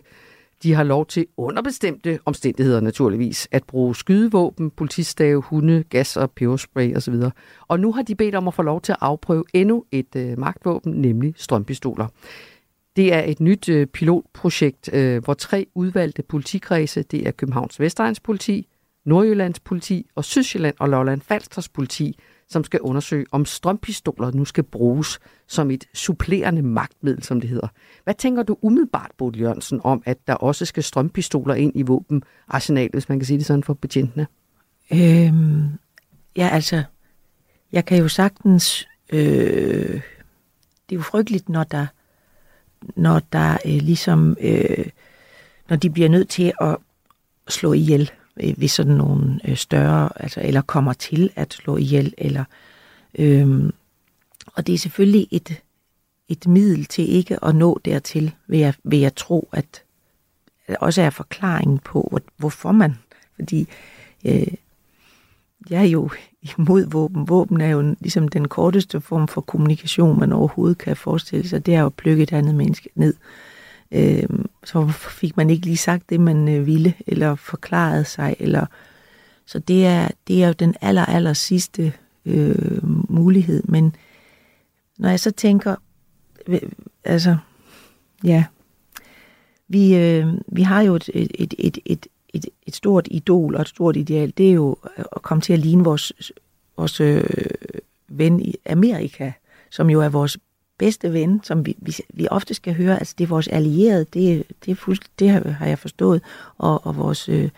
De 0.63 0.73
har 0.73 0.83
lov 0.83 1.05
til 1.05 1.25
under 1.37 1.61
bestemte 1.61 2.19
omstændigheder 2.25 2.79
naturligvis 2.79 3.47
at 3.51 3.63
bruge 3.63 3.95
skydevåben, 3.95 4.69
politistave, 4.69 5.41
hunde, 5.41 5.83
gas 5.89 6.17
og 6.17 6.31
peberspray 6.31 6.95
osv. 6.95 7.15
Og 7.67 7.79
nu 7.79 7.91
har 7.91 8.01
de 8.01 8.15
bedt 8.15 8.35
om 8.35 8.47
at 8.47 8.53
få 8.53 8.61
lov 8.61 8.81
til 8.81 8.91
at 8.91 8.97
afprøve 9.01 9.43
endnu 9.53 9.85
et 9.91 10.15
øh, 10.15 10.39
magtvåben, 10.39 10.93
nemlig 10.93 11.33
strømpistoler. 11.37 12.07
Det 12.95 13.13
er 13.13 13.23
et 13.23 13.39
nyt 13.39 13.69
øh, 13.69 13.87
pilotprojekt, 13.87 14.89
øh, 14.93 15.23
hvor 15.23 15.33
tre 15.33 15.67
udvalgte 15.75 16.23
politikredse, 16.23 17.03
det 17.03 17.27
er 17.27 17.31
Københavns 17.31 17.79
Vestegns 17.79 18.19
politi, 18.19 18.67
Nordjyllands 19.05 19.59
politi 19.59 20.09
og 20.15 20.25
Sydsjælland 20.25 20.75
og 20.79 20.89
Lolland 20.89 21.21
Falsters 21.21 21.69
politi, 21.69 22.19
som 22.49 22.63
skal 22.63 22.81
undersøge, 22.81 23.25
om 23.31 23.45
strømpistoler 23.45 24.31
nu 24.31 24.45
skal 24.45 24.63
bruges 24.63 25.19
som 25.47 25.71
et 25.71 25.85
supplerende 25.93 26.61
magtmiddel, 26.61 27.23
som 27.23 27.41
det 27.41 27.49
hedder. 27.49 27.67
Hvad 28.03 28.13
tænker 28.13 28.43
du 28.43 28.57
umiddelbart, 28.61 29.11
Bodil 29.17 29.41
Jørgensen, 29.41 29.81
om, 29.83 30.03
at 30.05 30.17
der 30.27 30.33
også 30.33 30.65
skal 30.65 30.83
strømpistoler 30.83 31.55
ind 31.55 31.71
i 31.75 31.81
våbenarsenalet, 31.81 32.91
hvis 32.91 33.09
man 33.09 33.19
kan 33.19 33.25
sige 33.25 33.37
det 33.37 33.45
sådan 33.45 33.63
for 33.63 33.73
betjentene? 33.73 34.27
Øhm, 34.93 35.69
ja, 36.35 36.49
altså, 36.51 36.83
jeg 37.71 37.85
kan 37.85 37.97
jo 37.97 38.07
sagtens... 38.07 38.87
Øh, 39.13 40.01
det 40.89 40.95
er 40.95 40.99
jo 40.99 41.01
frygteligt, 41.01 41.49
når 41.49 41.63
der, 41.63 41.87
når 42.95 43.21
der 43.33 43.57
øh, 43.65 43.81
ligesom... 43.81 44.37
Øh, 44.39 44.85
når 45.69 45.75
de 45.75 45.89
bliver 45.89 46.09
nødt 46.09 46.29
til 46.29 46.53
at 46.61 46.77
slå 47.47 47.73
ihjel 47.73 48.11
øh, 48.43 48.61
ved 48.61 48.67
sådan 48.67 48.93
nogle 48.93 49.39
øh, 49.47 49.57
større... 49.57 50.09
Altså, 50.15 50.41
eller 50.43 50.61
kommer 50.61 50.93
til 50.93 51.29
at 51.35 51.53
slå 51.53 51.77
ihjel, 51.77 52.13
eller... 52.17 52.43
Øh, 53.19 53.71
og 54.45 54.67
det 54.67 54.73
er 54.73 54.77
selvfølgelig 54.77 55.27
et, 55.31 55.61
et 56.29 56.47
middel 56.47 56.85
til 56.85 57.09
ikke 57.09 57.45
at 57.45 57.55
nå 57.55 57.79
dertil, 57.85 58.33
vil 58.47 58.59
jeg, 58.59 58.73
vil 58.83 58.99
jeg 58.99 59.15
tro, 59.15 59.49
at 59.51 59.83
at 60.67 60.77
også 60.79 61.01
er 61.01 61.09
forklaringen 61.09 61.79
på, 61.79 62.19
hvorfor 62.37 62.71
man... 62.71 62.95
Fordi 63.35 63.67
øh, 64.25 64.47
jeg 65.69 65.79
er 65.79 65.89
jo 65.89 66.09
imod 66.41 66.85
våben. 66.89 67.29
Våben 67.29 67.61
er 67.61 67.69
jo 67.69 67.95
ligesom 67.99 68.27
den 68.27 68.47
korteste 68.47 69.01
form 69.01 69.27
for 69.27 69.41
kommunikation, 69.41 70.19
man 70.19 70.31
overhovedet 70.31 70.77
kan 70.77 70.97
forestille 70.97 71.47
sig. 71.47 71.65
Det 71.65 71.75
er 71.75 71.79
jo 71.79 71.85
at 71.85 71.93
plukke 71.93 72.23
et 72.23 72.33
andet 72.33 72.55
menneske 72.55 72.89
ned. 72.95 73.13
Øh, 73.91 74.29
så 74.63 74.87
fik 75.09 75.37
man 75.37 75.49
ikke 75.49 75.65
lige 75.65 75.77
sagt 75.77 76.09
det, 76.09 76.19
man 76.19 76.47
øh, 76.47 76.65
ville, 76.65 76.93
eller 77.07 77.35
forklaret 77.35 78.07
sig. 78.07 78.35
Eller... 78.39 78.65
Så 79.45 79.59
det 79.59 79.85
er, 79.85 80.07
det 80.27 80.43
er 80.43 80.47
jo 80.47 80.53
den 80.53 80.75
aller, 80.81 81.05
aller 81.05 81.33
sidste 81.33 81.93
øh, 82.25 83.11
mulighed. 83.11 83.63
Men 83.65 83.95
når 84.97 85.09
jeg 85.09 85.19
så 85.19 85.31
tænker, 85.31 85.75
øh, 86.47 86.61
altså, 87.03 87.37
ja, 88.23 88.45
vi, 89.67 89.95
øh, 89.95 90.27
vi 90.47 90.61
har 90.61 90.81
jo 90.81 90.95
et, 90.95 91.09
et, 91.13 91.31
et, 91.39 91.53
et, 91.57 91.77
et, 91.85 92.07
et, 92.33 92.45
et 92.67 92.75
stort 92.75 93.07
idol 93.11 93.55
og 93.55 93.61
et 93.61 93.67
stort 93.67 93.95
ideal. 93.95 94.33
Det 94.37 94.49
er 94.49 94.53
jo 94.53 94.77
at 94.97 95.21
komme 95.21 95.41
til 95.41 95.53
at 95.53 95.59
ligne 95.59 95.83
vores, 95.83 96.13
vores 96.77 97.01
øh, 97.01 97.23
ven 98.07 98.39
i 98.39 98.55
Amerika, 98.65 99.31
som 99.71 99.89
jo 99.89 100.01
er 100.01 100.09
vores 100.09 100.37
bedste 100.77 101.13
ven, 101.13 101.41
som 101.43 101.65
vi, 101.65 101.75
vi, 101.77 101.95
vi 102.13 102.27
ofte 102.31 102.53
skal 102.53 102.73
høre, 102.75 102.99
altså 102.99 103.15
det 103.17 103.23
er 103.23 103.27
vores 103.27 103.47
allierede, 103.47 104.05
det, 104.13 104.43
det, 104.65 104.71
er 104.71 104.75
fuldst, 104.75 105.03
det 105.19 105.29
har 105.29 105.65
jeg 105.65 105.79
forstået, 105.79 106.21
og, 106.57 106.85
og 106.85 106.97
vores... 106.97 107.29
Øh, 107.29 107.49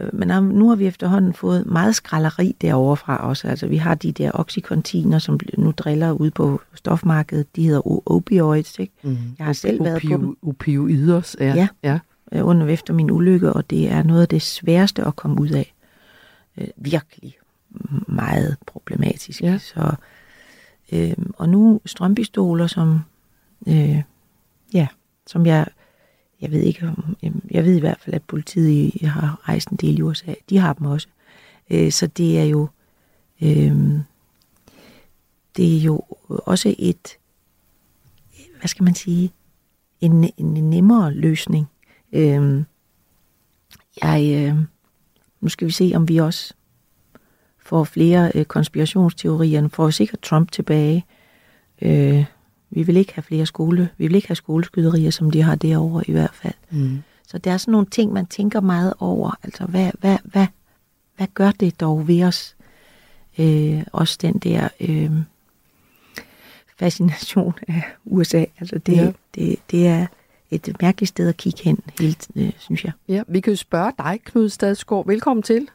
øh, 0.00 0.14
men 0.14 0.28
nu 0.28 0.68
har 0.68 0.76
vi 0.76 0.86
efterhånden 0.86 1.32
fået 1.32 1.66
meget 1.66 1.94
skralleri 1.94 2.56
derovre 2.60 2.96
fra 2.96 3.28
også. 3.28 3.48
Altså 3.48 3.66
vi 3.66 3.76
har 3.76 3.94
de 3.94 4.12
der 4.12 4.30
oxycontiner, 4.34 5.18
som 5.18 5.40
nu 5.58 5.70
driller 5.70 6.12
ud 6.12 6.30
på 6.30 6.60
stofmarkedet. 6.74 7.56
De 7.56 7.62
hedder 7.62 8.10
opioids, 8.10 8.78
ikke? 8.78 8.92
Mm. 9.02 9.16
Jeg 9.38 9.46
har 9.46 9.52
selv 9.52 9.84
været 9.84 10.02
på 10.02 10.08
dem. 10.08 10.36
Opioider, 10.42 11.36
ja. 11.40 11.54
ja. 11.54 11.68
ja. 11.82 11.98
Øh, 12.32 12.46
under 12.46 12.66
efter 12.66 12.94
min 12.94 13.10
ulykke, 13.10 13.52
og 13.52 13.70
det 13.70 13.90
er 13.90 14.02
noget 14.02 14.22
af 14.22 14.28
det 14.28 14.42
sværeste 14.42 15.04
at 15.04 15.16
komme 15.16 15.40
ud 15.40 15.50
af. 15.50 15.74
Øh, 16.56 16.68
virkelig 16.76 17.38
meget 18.06 18.56
problematisk. 18.66 19.42
Ja. 19.42 19.58
Så, 19.58 19.94
øh, 20.92 21.16
og 21.36 21.48
nu 21.48 21.80
strømpistoler, 21.86 22.66
som, 22.66 23.00
øh, 23.66 24.02
ja, 24.74 24.86
som 25.26 25.46
jeg, 25.46 25.66
jeg 26.40 26.50
ved 26.50 26.60
ikke, 26.60 26.94
jeg 27.50 27.64
ved 27.64 27.76
i 27.76 27.80
hvert 27.80 28.00
fald, 28.00 28.14
at 28.14 28.22
politiet 28.22 29.08
har 29.08 29.48
rejst 29.48 29.68
en 29.68 29.76
del 29.76 29.98
i 29.98 30.02
USA. 30.02 30.34
De 30.50 30.58
har 30.58 30.72
dem 30.72 30.86
også. 30.86 31.08
Øh, 31.70 31.92
så 31.92 32.06
det 32.06 32.38
er 32.38 32.44
jo, 32.44 32.68
øh, 33.42 34.00
det 35.56 35.76
er 35.76 35.80
jo 35.80 36.02
også 36.28 36.74
et, 36.78 37.18
hvad 38.58 38.68
skal 38.68 38.84
man 38.84 38.94
sige, 38.94 39.32
en, 40.00 40.30
en 40.36 40.70
nemmere 40.70 41.12
løsning. 41.12 41.66
Øh, 42.12 42.64
jeg, 44.02 44.34
øh, 44.34 44.58
nu 45.40 45.48
skal 45.48 45.66
vi 45.66 45.72
se, 45.72 45.92
om 45.94 46.08
vi 46.08 46.16
også 46.16 46.54
får 47.58 47.84
flere 47.84 48.32
øh, 48.34 48.44
konspirationsteorier. 48.44 49.60
Nu 49.60 49.68
får 49.68 49.86
vi 49.86 49.92
sikkert 49.92 50.20
Trump 50.20 50.52
tilbage. 50.52 51.04
Øh, 51.82 52.24
vi 52.70 52.82
vil 52.82 52.96
ikke 52.96 53.14
have 53.14 53.22
flere 53.22 53.46
skole. 53.46 53.88
Vi 53.98 54.06
vil 54.06 54.16
ikke 54.16 54.28
have 54.28 54.36
skoleskyderier, 54.36 55.10
som 55.10 55.30
de 55.30 55.42
har 55.42 55.54
derovre 55.54 56.04
i 56.08 56.12
hvert 56.12 56.34
fald. 56.34 56.54
Mm. 56.70 57.02
Så 57.26 57.38
der 57.38 57.52
er 57.52 57.56
sådan 57.56 57.72
nogle 57.72 57.86
ting, 57.86 58.12
man 58.12 58.26
tænker 58.26 58.60
meget 58.60 58.94
over. 58.98 59.38
Altså, 59.42 59.64
hvad, 59.64 59.90
hvad, 60.00 60.18
hvad, 60.24 60.46
hvad 61.16 61.26
gør 61.34 61.50
det 61.50 61.80
dog 61.80 62.08
ved 62.08 62.24
os? 62.24 62.56
Øh, 63.38 63.82
også 63.92 64.18
den 64.22 64.38
der 64.38 64.68
øh, 64.80 65.10
fascination 66.78 67.54
af 67.68 67.82
USA. 68.04 68.44
Altså, 68.60 68.78
det, 68.78 68.96
ja. 68.96 69.12
det, 69.34 69.56
det 69.70 69.86
er 69.86 70.06
et 70.50 70.76
mærkeligt 70.82 71.08
sted 71.08 71.28
at 71.28 71.36
kigge 71.36 71.62
hen, 71.64 71.78
helt, 72.00 72.28
øh, 72.36 72.52
synes 72.58 72.84
jeg. 72.84 72.92
Ja, 73.08 73.22
vi 73.28 73.40
kan 73.40 73.52
jo 73.52 73.56
spørge 73.56 73.92
dig, 73.98 74.20
Knud 74.24 74.48
Stadsgaard. 74.48 75.06
Velkommen 75.06 75.42
til. 75.42 75.68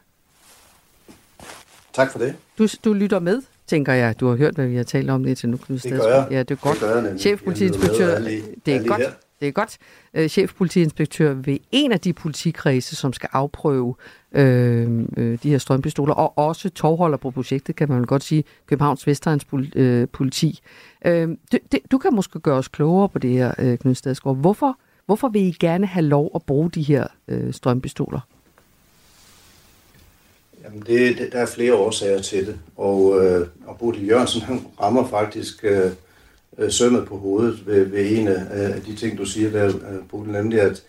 Tak 1.92 2.12
for 2.12 2.18
det. 2.18 2.34
Du, 2.58 2.68
du 2.84 2.92
lytter 2.92 3.18
med, 3.18 3.42
tænker 3.66 3.92
jeg. 3.92 4.20
Du 4.20 4.28
har 4.28 4.36
hørt, 4.36 4.54
hvad 4.54 4.66
vi 4.66 4.76
har 4.76 4.84
talt 4.84 5.10
om 5.10 5.24
det 5.24 5.38
til 5.38 5.48
nu, 5.48 5.56
Knud 5.56 5.78
Det 5.78 5.92
gør 5.92 6.14
jeg. 6.14 6.26
Ja, 6.30 6.38
det 6.38 6.50
er 6.50 6.54
godt. 6.54 6.80
Det 6.80 6.88
gør 6.88 7.02
jeg 7.02 7.20
Chefpolitiinspektør, 7.20 8.18
det 8.66 8.76
er 8.76 8.86
godt. 8.86 9.00
Her. 9.00 9.10
Det 9.44 9.48
er 9.48 9.52
godt. 9.52 9.78
øh, 10.14 10.28
chefpolitiinspektør 10.28 11.32
ved 11.34 11.58
en 11.72 11.92
af 11.92 12.00
de 12.00 12.12
politikredse, 12.12 12.96
som 12.96 13.12
skal 13.12 13.28
afprøve 13.32 13.94
øh, 14.32 15.04
øh, 15.16 15.38
de 15.42 15.50
her 15.50 15.58
strømpistoler, 15.58 16.14
og 16.14 16.38
også 16.38 16.70
tovholder 16.70 17.16
på 17.16 17.30
projektet, 17.30 17.76
kan 17.76 17.88
man 17.88 17.98
vel 17.98 18.06
godt 18.06 18.24
sige, 18.24 18.44
Københavns 18.66 19.06
Vestegns 19.06 19.46
øh, 19.74 20.08
politi. 20.08 20.60
Øh, 21.04 21.28
du, 21.28 21.58
det, 21.72 21.80
du 21.90 21.98
kan 21.98 22.14
måske 22.14 22.40
gøre 22.40 22.56
os 22.56 22.68
klogere 22.68 23.08
på 23.08 23.18
det 23.18 23.30
her, 23.30 23.52
øh, 23.58 23.78
Knud 23.78 23.94
Stadsgaard. 23.94 24.36
Hvorfor, 24.36 24.78
hvorfor 25.06 25.28
vil 25.28 25.42
I 25.42 25.56
gerne 25.60 25.86
have 25.86 26.06
lov 26.06 26.30
at 26.34 26.42
bruge 26.42 26.70
de 26.70 26.82
her 26.82 27.06
øh, 27.28 27.52
strømpistoler? 27.52 28.20
Jamen 30.64 30.80
det, 30.80 31.18
det, 31.18 31.32
der 31.32 31.38
er 31.38 31.46
flere 31.46 31.74
årsager 31.74 32.20
til 32.20 32.46
det, 32.46 32.58
og, 32.76 33.24
øh, 33.24 33.46
og 33.66 33.78
Bodil 33.78 34.08
Jørgensen 34.08 34.40
han 34.40 34.66
rammer 34.80 35.08
faktisk 35.08 35.64
øh, 35.64 35.90
øh, 36.58 36.72
sømmet 36.72 37.06
på 37.06 37.16
hovedet 37.16 37.66
ved, 37.66 37.84
ved 37.84 38.18
en 38.18 38.28
af, 38.28 38.46
af 38.50 38.82
de 38.82 38.96
ting, 38.96 39.18
du 39.18 39.24
siger 39.24 39.50
der, 39.50 39.66
øh, 39.66 40.08
Bodil, 40.10 40.32
nemlig 40.32 40.60
at 40.60 40.82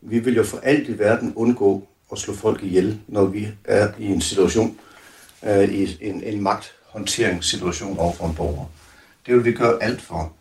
vi 0.00 0.18
vil 0.18 0.36
jo 0.36 0.44
for 0.44 0.58
alt 0.62 0.88
i 0.88 0.98
verden 0.98 1.32
undgå 1.36 1.88
at 2.12 2.18
slå 2.18 2.34
folk 2.34 2.62
ihjel, 2.62 3.00
når 3.08 3.24
vi 3.24 3.48
er 3.64 3.88
i 3.98 4.06
en 4.06 4.20
situation, 4.20 4.78
øh, 5.44 5.68
i 5.74 5.98
en, 6.00 6.22
en 6.22 6.42
magthåndteringssituation 6.42 7.98
overfor 7.98 8.26
en 8.26 8.34
borger. 8.34 8.64
Det 9.26 9.34
vil 9.34 9.44
vi 9.44 9.52
gøre 9.52 9.82
alt 9.82 10.02
for. 10.02 10.32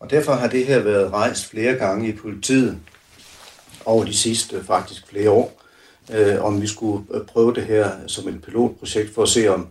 Og 0.00 0.10
derfor 0.10 0.32
har 0.32 0.48
det 0.48 0.66
her 0.66 0.78
været 0.78 1.12
rejst 1.12 1.46
flere 1.46 1.74
gange 1.74 2.08
i 2.08 2.12
politiet 2.12 2.78
over 3.84 4.04
de 4.04 4.14
sidste 4.14 4.64
faktisk 4.64 5.08
flere 5.08 5.30
år 5.30 5.60
øh, 6.12 6.44
om 6.44 6.62
vi 6.62 6.66
skulle 6.66 7.24
prøve 7.26 7.54
det 7.54 7.64
her 7.64 7.90
som 8.06 8.28
et 8.28 8.42
pilotprojekt 8.42 9.14
for 9.14 9.22
at 9.22 9.28
se, 9.28 9.48
om, 9.48 9.68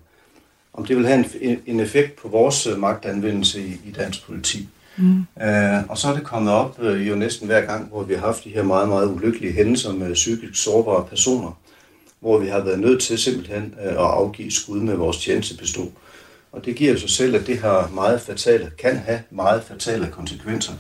om 0.73 0.85
det 0.85 0.97
vil 0.97 1.07
have 1.07 1.25
en, 1.41 1.59
en 1.65 1.79
effekt 1.79 2.15
på 2.15 2.27
vores 2.27 2.67
øh, 2.67 2.79
magtanvendelse 2.79 3.61
i, 3.61 3.71
i 3.85 3.91
dansk 3.91 4.25
politi. 4.25 4.67
Mm. 4.97 5.25
Øh, 5.43 5.89
og 5.89 5.97
så 5.97 6.07
er 6.07 6.13
det 6.13 6.23
kommet 6.23 6.53
op 6.53 6.81
øh, 6.81 7.09
jo 7.09 7.15
næsten 7.15 7.47
hver 7.47 7.61
gang, 7.61 7.87
hvor 7.89 8.03
vi 8.03 8.13
har 8.13 8.21
haft 8.21 8.43
de 8.43 8.49
her 8.49 8.63
meget, 8.63 8.89
meget 8.89 9.11
ulykkelige 9.11 9.53
hændelser 9.53 9.93
med 9.93 10.13
psykisk 10.13 10.63
sårbare 10.63 11.05
personer, 11.05 11.59
hvor 12.19 12.37
vi 12.37 12.47
har 12.47 12.59
været 12.59 12.79
nødt 12.79 13.01
til 13.01 13.17
simpelthen 13.17 13.75
øh, 13.85 13.91
at 13.91 13.97
afgive 13.97 14.51
skud 14.51 14.79
med 14.79 14.95
vores 14.95 15.17
tjenestepistol. 15.17 15.91
Og 16.51 16.65
det 16.65 16.75
giver 16.75 16.97
sig 16.97 17.09
selv, 17.09 17.35
at 17.35 17.47
det 17.47 17.59
har 17.59 17.91
meget 17.93 18.21
fatale, 18.21 18.71
kan 18.77 18.97
have 18.97 19.19
meget 19.31 19.63
fatale 19.63 20.07
konsekvenser 20.11 20.73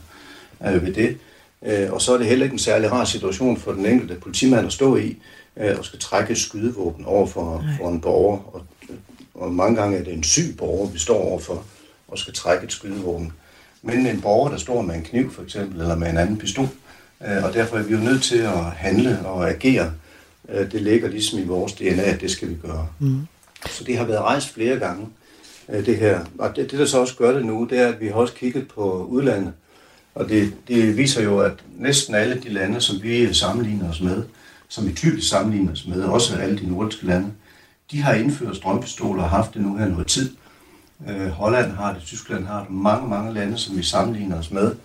øh, 0.67 0.85
ved 0.85 0.93
det. 0.93 1.17
Øh, 1.65 1.91
og 1.93 2.01
så 2.01 2.13
er 2.13 2.17
det 2.17 2.27
heller 2.27 2.45
ikke 2.45 2.53
en 2.53 2.59
særlig 2.59 2.91
rar 2.91 3.05
situation 3.05 3.57
for 3.57 3.71
den 3.71 3.85
enkelte 3.85 4.15
politimand 4.15 4.67
at 4.67 4.73
stå 4.73 4.95
i, 4.95 5.17
øh, 5.57 5.75
og 5.79 5.85
skal 5.85 5.99
trække 5.99 6.35
skydevåben 6.35 7.05
over 7.05 7.27
for, 7.27 7.65
for 7.77 7.89
en 7.89 8.01
borger. 8.01 8.37
Og, 8.53 8.61
og 9.39 9.53
mange 9.53 9.81
gange 9.81 9.97
er 9.97 10.03
det 10.03 10.13
en 10.13 10.23
syg 10.23 10.55
borger, 10.57 10.89
vi 10.89 10.99
står 10.99 11.21
overfor, 11.21 11.65
og 12.07 12.17
skal 12.17 12.33
trække 12.33 12.63
et 12.63 12.71
skydevåben. 12.71 13.33
Men 13.81 14.07
en 14.07 14.21
borger, 14.21 14.49
der 14.49 14.57
står 14.57 14.81
med 14.81 14.95
en 14.95 15.03
kniv 15.03 15.31
for 15.31 15.43
eksempel, 15.43 15.81
eller 15.81 15.95
med 15.95 16.09
en 16.09 16.17
anden 16.17 16.37
pistol, 16.37 16.67
øh, 17.27 17.43
og 17.43 17.53
derfor 17.53 17.77
er 17.77 17.83
vi 17.83 17.93
jo 17.93 17.99
nødt 17.99 18.23
til 18.23 18.37
at 18.37 18.63
handle 18.63 19.19
og 19.25 19.49
agere. 19.49 19.91
Øh, 20.49 20.71
det 20.71 20.81
ligger 20.81 21.09
ligesom 21.09 21.39
i 21.39 21.43
vores 21.43 21.73
DNA, 21.73 22.03
at 22.03 22.21
det 22.21 22.31
skal 22.31 22.49
vi 22.49 22.55
gøre. 22.61 22.87
Mm. 22.99 23.27
Så 23.69 23.83
det 23.83 23.97
har 23.97 24.05
været 24.05 24.21
rejst 24.21 24.53
flere 24.53 24.79
gange, 24.79 25.07
øh, 25.69 25.85
det 25.85 25.97
her. 25.97 26.19
Og 26.37 26.55
det, 26.55 26.71
det, 26.71 26.79
der 26.79 26.85
så 26.85 26.99
også 26.99 27.15
gør 27.15 27.31
det 27.31 27.45
nu, 27.45 27.67
det 27.69 27.79
er, 27.79 27.87
at 27.87 27.99
vi 27.99 28.07
har 28.07 28.13
også 28.13 28.33
kigget 28.33 28.67
på 28.67 29.05
udlandet. 29.05 29.53
Og 30.15 30.29
det, 30.29 30.53
det 30.67 30.97
viser 30.97 31.23
jo, 31.23 31.39
at 31.39 31.53
næsten 31.77 32.15
alle 32.15 32.41
de 32.43 32.49
lande, 32.49 32.81
som 32.81 33.03
vi 33.03 33.33
sammenligner 33.33 33.89
os 33.89 34.01
med, 34.01 34.23
som 34.67 34.87
vi 34.87 34.93
typisk 34.93 35.29
sammenligner 35.29 35.71
os 35.71 35.87
med, 35.87 36.03
også 36.03 36.35
alle 36.35 36.59
de 36.59 36.71
nordiske 36.71 37.05
lande, 37.05 37.27
de 37.91 38.01
har 38.01 38.13
indført 38.13 38.55
strømpistoler 38.55 39.23
og 39.23 39.29
haft 39.29 39.53
det 39.53 39.61
nu 39.61 39.77
her 39.77 39.87
noget 39.87 40.07
tid. 40.07 40.35
Øh, 41.09 41.27
Holland 41.27 41.71
har 41.71 41.93
det, 41.93 42.01
Tyskland 42.01 42.45
har 42.45 42.59
det, 42.59 42.69
mange, 42.69 43.09
mange 43.09 43.33
lande, 43.33 43.57
som 43.57 43.77
vi 43.77 43.83
sammenligner 43.83 44.39
os 44.39 44.51
med, 44.51 44.75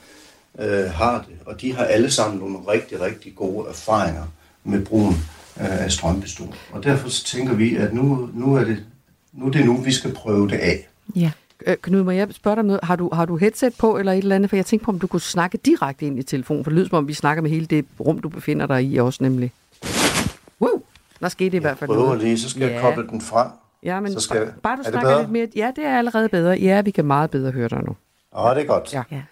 øh, 0.58 0.90
har 0.90 1.24
det. 1.28 1.36
Og 1.46 1.60
de 1.60 1.74
har 1.74 1.84
alle 1.84 2.10
sammen 2.10 2.38
nogle 2.38 2.58
rigtig, 2.68 3.00
rigtig 3.00 3.34
gode 3.34 3.68
erfaringer 3.68 4.24
med 4.64 4.84
brugen 4.86 5.14
øh, 5.60 5.84
af 5.84 5.92
strømpistol. 5.92 6.54
Og 6.72 6.84
derfor 6.84 7.08
så 7.08 7.24
tænker 7.24 7.54
vi, 7.54 7.76
at 7.76 7.94
nu, 7.94 8.30
nu, 8.34 8.54
er 8.54 8.64
det, 8.64 8.84
nu 9.32 9.46
er 9.46 9.50
det 9.50 9.66
nu, 9.66 9.76
vi 9.76 9.92
skal 9.92 10.12
prøve 10.12 10.48
det 10.48 10.56
af. 10.56 10.88
Ja. 11.16 11.30
Øh, 11.66 11.76
Knud, 11.82 12.02
må 12.02 12.10
jeg 12.10 12.28
spørge 12.30 12.54
dig 12.54 12.60
om 12.60 12.66
noget? 12.66 12.80
Har 12.82 12.96
du, 12.96 13.10
har 13.12 13.24
du 13.24 13.36
headset 13.36 13.74
på 13.78 13.98
eller 13.98 14.12
et 14.12 14.18
eller 14.18 14.36
andet? 14.36 14.50
For 14.50 14.56
jeg 14.56 14.66
tænkte 14.66 14.84
på, 14.84 14.90
om 14.90 14.98
du 14.98 15.06
kunne 15.06 15.20
snakke 15.20 15.58
direkte 15.58 16.06
ind 16.06 16.18
i 16.18 16.22
telefonen, 16.22 16.64
for 16.64 16.70
det 16.70 16.76
lyder 16.76 16.88
som 16.88 16.98
om, 16.98 17.08
vi 17.08 17.14
snakker 17.14 17.42
med 17.42 17.50
hele 17.50 17.66
det 17.66 17.84
rum, 18.00 18.18
du 18.18 18.28
befinder 18.28 18.66
dig 18.66 18.84
i 18.84 18.96
også 18.96 19.22
nemlig. 19.22 19.52
Wow, 20.60 20.82
der 21.24 21.30
skete 21.30 21.56
i 21.56 21.60
hvert 21.60 21.78
fald 21.78 21.90
noget. 21.90 22.20
lige, 22.20 22.38
så 22.38 22.50
skal 22.50 22.62
ja. 22.62 22.72
jeg 22.72 22.80
koble 22.80 23.08
den 23.08 23.20
frem. 23.20 23.48
Ja, 23.82 24.00
men 24.00 24.12
så 24.12 24.20
skal, 24.20 24.46
bare, 24.46 24.54
bare 24.62 24.76
du 24.76 24.82
snakker 24.82 25.18
lidt 25.18 25.30
mere. 25.30 25.48
Ja, 25.56 25.72
det 25.76 25.84
er 25.86 25.98
allerede 25.98 26.28
bedre. 26.28 26.58
Ja, 26.60 26.80
vi 26.80 26.90
kan 26.90 27.04
meget 27.04 27.30
bedre 27.30 27.50
høre 27.50 27.68
dig 27.68 27.84
nu. 27.84 27.96
Åh, 28.36 28.54
det 28.54 28.62
er 28.62 28.66
godt. 28.66 28.92
Ja. 28.92 29.02
ja. 29.10 29.22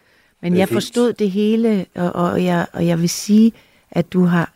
Men 0.40 0.56
jeg 0.56 0.68
fint. 0.68 0.76
forstod 0.76 1.12
det 1.12 1.30
hele, 1.30 1.86
og, 1.94 2.12
og, 2.12 2.44
jeg, 2.44 2.66
og 2.72 2.86
jeg 2.86 3.00
vil 3.00 3.08
sige, 3.08 3.52
at 3.90 4.12
du 4.12 4.24
har... 4.24 4.52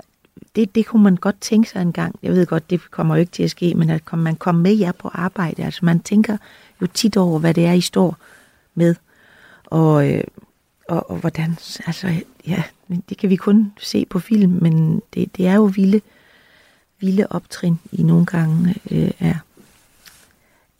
Det, 0.56 0.74
det 0.74 0.86
kunne 0.86 1.02
man 1.02 1.16
godt 1.16 1.40
tænke 1.40 1.68
sig 1.68 1.82
en 1.82 1.92
gang. 1.92 2.14
Jeg 2.22 2.32
ved 2.32 2.46
godt, 2.46 2.70
det 2.70 2.90
kommer 2.90 3.14
jo 3.14 3.20
ikke 3.20 3.32
til 3.32 3.42
at 3.42 3.50
ske, 3.50 3.74
men 3.74 3.90
at 3.90 4.02
man 4.12 4.36
kommer 4.36 4.62
med 4.62 4.74
jer 4.74 4.92
på 4.92 5.10
arbejde. 5.12 5.64
Altså 5.64 5.84
man 5.84 6.00
tænker 6.00 6.36
jo 6.80 6.86
tit 6.86 7.16
over, 7.16 7.38
hvad 7.38 7.54
det 7.54 7.66
er, 7.66 7.72
I 7.72 7.80
står 7.80 8.16
med. 8.74 8.94
Og, 9.64 10.10
øh, 10.10 10.24
og, 10.88 11.10
og 11.10 11.16
hvordan... 11.16 11.56
Altså, 11.86 12.08
ja, 12.46 12.62
det 13.08 13.18
kan 13.18 13.30
vi 13.30 13.36
kun 13.36 13.72
se 13.80 14.06
på 14.10 14.18
film, 14.18 14.58
men 14.62 15.02
det, 15.14 15.36
det 15.36 15.46
er 15.46 15.54
jo 15.54 15.64
vilde 15.64 16.00
vilde 17.00 17.26
optrin, 17.30 17.78
I 17.92 18.02
nogle 18.02 18.26
gange 18.26 18.74
øh, 18.90 19.10
er, 19.20 19.34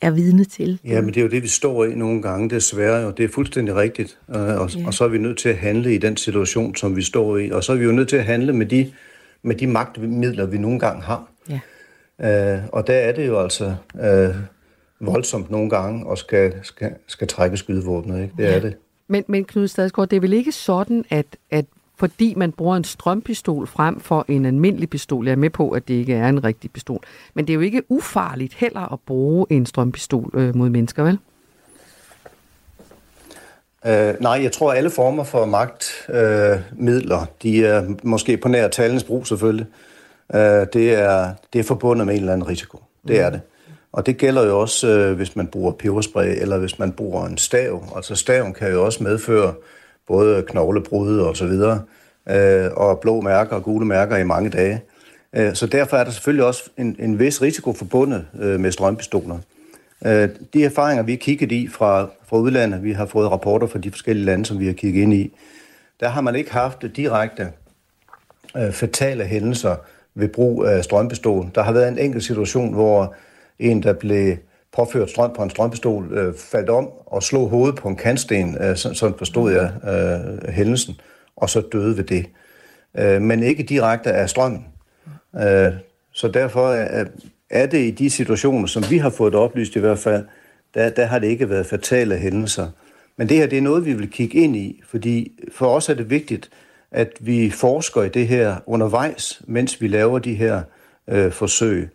er 0.01 0.11
vidne 0.11 0.43
til. 0.43 0.79
Ja, 0.85 1.01
men 1.01 1.13
det 1.13 1.17
er 1.17 1.21
jo 1.21 1.29
det, 1.29 1.43
vi 1.43 1.47
står 1.47 1.85
i 1.85 1.95
nogle 1.95 2.21
gange, 2.21 2.49
desværre, 2.49 3.07
og 3.07 3.17
det 3.17 3.25
er 3.25 3.29
fuldstændig 3.29 3.75
rigtigt. 3.75 4.17
Og, 4.27 4.41
og, 4.41 4.75
ja. 4.75 4.87
og 4.87 4.93
så 4.93 5.03
er 5.03 5.07
vi 5.07 5.17
nødt 5.17 5.37
til 5.37 5.49
at 5.49 5.57
handle 5.57 5.95
i 5.95 5.97
den 5.97 6.17
situation, 6.17 6.75
som 6.75 6.95
vi 6.95 7.01
står 7.01 7.37
i, 7.37 7.51
og 7.51 7.63
så 7.63 7.73
er 7.73 7.77
vi 7.77 7.83
jo 7.83 7.91
nødt 7.91 8.09
til 8.09 8.17
at 8.17 8.25
handle 8.25 8.53
med 8.53 8.65
de, 8.65 8.91
med 9.43 9.55
de 9.55 9.67
magtmidler, 9.67 10.45
vi 10.45 10.57
nogle 10.57 10.79
gange 10.79 11.01
har. 11.01 11.31
Ja. 11.49 11.59
Uh, 12.19 12.63
og 12.71 12.87
der 12.87 12.93
er 12.93 13.11
det 13.11 13.27
jo 13.27 13.39
altså 13.39 13.75
uh, 13.93 14.35
voldsomt 14.99 15.51
nogle 15.51 15.69
gange 15.69 16.05
og 16.05 16.17
skal, 16.17 16.53
skal, 16.63 16.91
skal 17.07 17.27
trække 17.27 17.57
skydevåbnet. 17.57 18.21
Ikke? 18.21 18.33
Det 18.37 18.43
ja. 18.43 18.55
er 18.55 18.59
det. 18.59 18.75
Men, 19.07 19.23
men 19.27 19.45
Knud 19.45 19.67
Stadsgaard, 19.67 20.09
det 20.09 20.15
er 20.15 20.21
vel 20.21 20.33
ikke 20.33 20.51
sådan, 20.51 21.05
at, 21.09 21.25
at 21.51 21.65
fordi 21.99 22.33
man 22.37 22.51
bruger 22.51 22.75
en 22.75 22.83
strømpistol 22.83 23.67
frem 23.67 23.99
for 23.99 24.25
en 24.27 24.45
almindelig 24.45 24.89
pistol. 24.89 25.25
Jeg 25.25 25.31
er 25.31 25.35
med 25.35 25.49
på, 25.49 25.69
at 25.69 25.87
det 25.87 25.93
ikke 25.93 26.13
er 26.13 26.29
en 26.29 26.43
rigtig 26.43 26.71
pistol. 26.71 26.99
Men 27.33 27.47
det 27.47 27.53
er 27.53 27.55
jo 27.55 27.61
ikke 27.61 27.83
ufarligt 27.89 28.53
heller 28.53 28.93
at 28.93 28.99
bruge 29.05 29.45
en 29.49 29.65
strømpistol 29.65 30.31
øh, 30.33 30.55
mod 30.55 30.69
mennesker, 30.69 31.03
vel? 31.03 31.19
Uh, 33.85 34.21
nej, 34.21 34.43
jeg 34.43 34.51
tror, 34.51 34.71
at 34.71 34.77
alle 34.77 34.89
former 34.89 35.23
for 35.23 35.45
magtmidler, 35.45 37.21
uh, 37.21 37.25
de 37.43 37.65
er 37.65 37.83
måske 38.03 38.37
på 38.37 38.47
nær 38.47 38.67
talens 38.67 39.03
brug 39.03 39.27
selvfølgelig, 39.27 39.65
uh, 40.33 40.39
det, 40.39 40.93
er, 40.93 41.33
det 41.53 41.59
er 41.59 41.63
forbundet 41.63 42.05
med 42.05 42.13
en 42.13 42.19
eller 42.19 42.33
anden 42.33 42.47
risiko. 42.47 42.77
Det 43.07 43.15
mm. 43.15 43.21
er 43.25 43.29
det. 43.29 43.41
Og 43.91 44.05
det 44.05 44.17
gælder 44.17 44.45
jo 44.45 44.59
også, 44.59 45.09
uh, 45.09 45.15
hvis 45.15 45.35
man 45.35 45.47
bruger 45.47 45.71
peberspray, 45.71 46.41
eller 46.41 46.57
hvis 46.57 46.79
man 46.79 46.91
bruger 46.91 47.25
en 47.25 47.37
stav. 47.37 47.83
Altså 47.95 48.15
staven 48.15 48.53
kan 48.53 48.71
jo 48.71 48.85
også 48.85 49.03
medføre 49.03 49.53
både 50.07 50.43
knoglebrud 50.43 51.19
og 51.19 51.37
så 51.37 51.47
videre, 51.47 51.81
øh, 52.29 52.71
og 52.73 52.99
blå 52.99 53.21
mærker 53.21 53.55
og 53.55 53.63
gule 53.63 53.85
mærker 53.85 54.17
i 54.17 54.23
mange 54.23 54.49
dage. 54.49 54.81
Øh, 55.33 55.55
så 55.55 55.67
derfor 55.67 55.97
er 55.97 56.03
der 56.03 56.11
selvfølgelig 56.11 56.45
også 56.45 56.69
en, 56.77 56.95
en 56.99 57.19
vis 57.19 57.41
risiko 57.41 57.73
forbundet 57.73 58.25
øh, 58.39 58.59
med 58.59 58.71
strømpistoler. 58.71 59.37
Øh, 60.05 60.29
de 60.53 60.63
erfaringer, 60.63 61.03
vi 61.03 61.11
har 61.11 61.17
kigget 61.17 61.51
i 61.51 61.67
fra, 61.67 62.09
fra 62.27 62.37
udlandet, 62.37 62.83
vi 62.83 62.91
har 62.91 63.05
fået 63.05 63.31
rapporter 63.31 63.67
fra 63.67 63.79
de 63.79 63.91
forskellige 63.91 64.25
lande, 64.25 64.45
som 64.45 64.59
vi 64.59 64.65
har 64.65 64.73
kigget 64.73 65.01
ind 65.01 65.13
i, 65.13 65.33
der 65.99 66.09
har 66.09 66.21
man 66.21 66.35
ikke 66.35 66.51
haft 66.51 66.85
direkte 66.95 67.51
øh, 68.57 68.71
fatale 68.71 69.23
hændelser 69.23 69.75
ved 70.15 70.27
brug 70.27 70.65
af 70.65 70.83
strømpistol. 70.83 71.49
Der 71.55 71.63
har 71.63 71.71
været 71.71 71.87
en 71.87 71.99
enkelt 71.99 72.23
situation, 72.23 72.73
hvor 72.73 73.15
en, 73.59 73.83
der 73.83 73.93
blev 73.93 74.37
påført 74.77 75.09
strøm 75.09 75.33
på 75.35 75.43
en 75.43 75.49
strømpistol, 75.49 76.13
øh, 76.13 76.33
faldt 76.37 76.69
om 76.69 76.89
og 77.05 77.23
slog 77.23 77.49
hovedet 77.49 77.75
på 77.75 77.87
en 77.87 77.95
kantsten, 77.95 78.57
øh, 78.61 78.75
sådan, 78.75 78.95
sådan 78.95 79.17
forstod 79.17 79.51
jeg 79.51 79.71
øh, 79.83 80.53
hændelsen, 80.53 80.95
og 81.35 81.49
så 81.49 81.61
døde 81.61 81.97
ved 81.97 82.03
det. 82.03 82.25
Øh, 82.97 83.21
men 83.21 83.43
ikke 83.43 83.63
direkte 83.63 84.11
af 84.11 84.29
strømmen. 84.29 84.65
Øh, 85.35 85.73
så 86.11 86.27
derfor 86.27 86.69
er, 86.69 87.05
er 87.49 87.65
det 87.65 87.79
i 87.79 87.91
de 87.91 88.09
situationer, 88.09 88.67
som 88.67 88.83
vi 88.89 88.97
har 88.97 89.09
fået 89.09 89.35
oplyst 89.35 89.75
i 89.75 89.79
hvert 89.79 89.99
fald, 89.99 90.25
der, 90.73 90.89
der 90.89 91.05
har 91.05 91.19
det 91.19 91.27
ikke 91.27 91.49
været 91.49 91.65
fatale 91.65 92.17
hændelser. 92.17 92.67
Men 93.17 93.29
det 93.29 93.37
her, 93.37 93.47
det 93.47 93.57
er 93.57 93.61
noget, 93.61 93.85
vi 93.85 93.93
vil 93.93 94.09
kigge 94.09 94.37
ind 94.37 94.55
i, 94.55 94.81
fordi 94.89 95.31
for 95.51 95.67
os 95.67 95.89
er 95.89 95.93
det 95.93 96.09
vigtigt, 96.09 96.49
at 96.91 97.09
vi 97.19 97.49
forsker 97.49 98.03
i 98.03 98.09
det 98.09 98.27
her 98.27 98.55
undervejs, 98.65 99.41
mens 99.47 99.81
vi 99.81 99.87
laver 99.87 100.19
de 100.19 100.33
her 100.33 100.61
øh, 101.07 101.31
forsøg. 101.31 101.89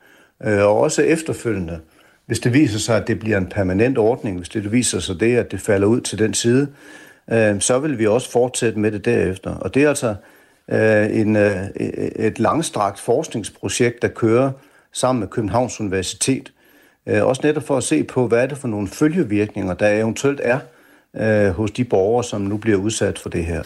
Øh, 0.44 0.58
og 0.58 0.80
også 0.80 1.02
efterfølgende. 1.02 1.80
Hvis 2.32 2.40
det 2.40 2.52
viser 2.52 2.78
sig, 2.78 2.96
at 2.96 3.06
det 3.06 3.18
bliver 3.18 3.38
en 3.38 3.46
permanent 3.46 3.98
ordning, 3.98 4.36
hvis 4.36 4.48
det 4.48 4.72
viser 4.72 5.00
sig 5.00 5.20
det, 5.20 5.36
at 5.36 5.52
det 5.52 5.60
falder 5.60 5.86
ud 5.86 6.00
til 6.00 6.18
den 6.18 6.34
side, 6.34 6.68
øh, 7.32 7.60
så 7.60 7.78
vil 7.78 7.98
vi 7.98 8.06
også 8.06 8.30
fortsætte 8.30 8.78
med 8.78 8.92
det 8.92 9.04
derefter. 9.04 9.54
Og 9.54 9.74
det 9.74 9.82
er 9.82 9.88
altså 9.88 10.14
øh, 10.70 11.20
en, 11.20 11.36
øh, 11.36 11.66
et 12.16 12.38
langstrakt 12.38 13.00
forskningsprojekt, 13.00 14.02
der 14.02 14.08
kører 14.08 14.50
sammen 14.92 15.20
med 15.20 15.28
Københavns 15.28 15.80
Universitet. 15.80 16.52
Øh, 17.06 17.26
også 17.26 17.40
netop 17.44 17.62
for 17.62 17.76
at 17.76 17.84
se 17.84 18.04
på, 18.04 18.28
hvad 18.28 18.42
er 18.42 18.46
det 18.46 18.58
for 18.58 18.68
nogle 18.68 18.88
følgevirkninger, 18.88 19.74
der 19.74 19.88
eventuelt 19.88 20.40
er 20.42 20.58
øh, 21.16 21.50
hos 21.50 21.70
de 21.70 21.84
borgere, 21.84 22.24
som 22.24 22.40
nu 22.40 22.56
bliver 22.56 22.78
udsat 22.78 23.18
for 23.18 23.28
det 23.28 23.44
her. 23.44 23.62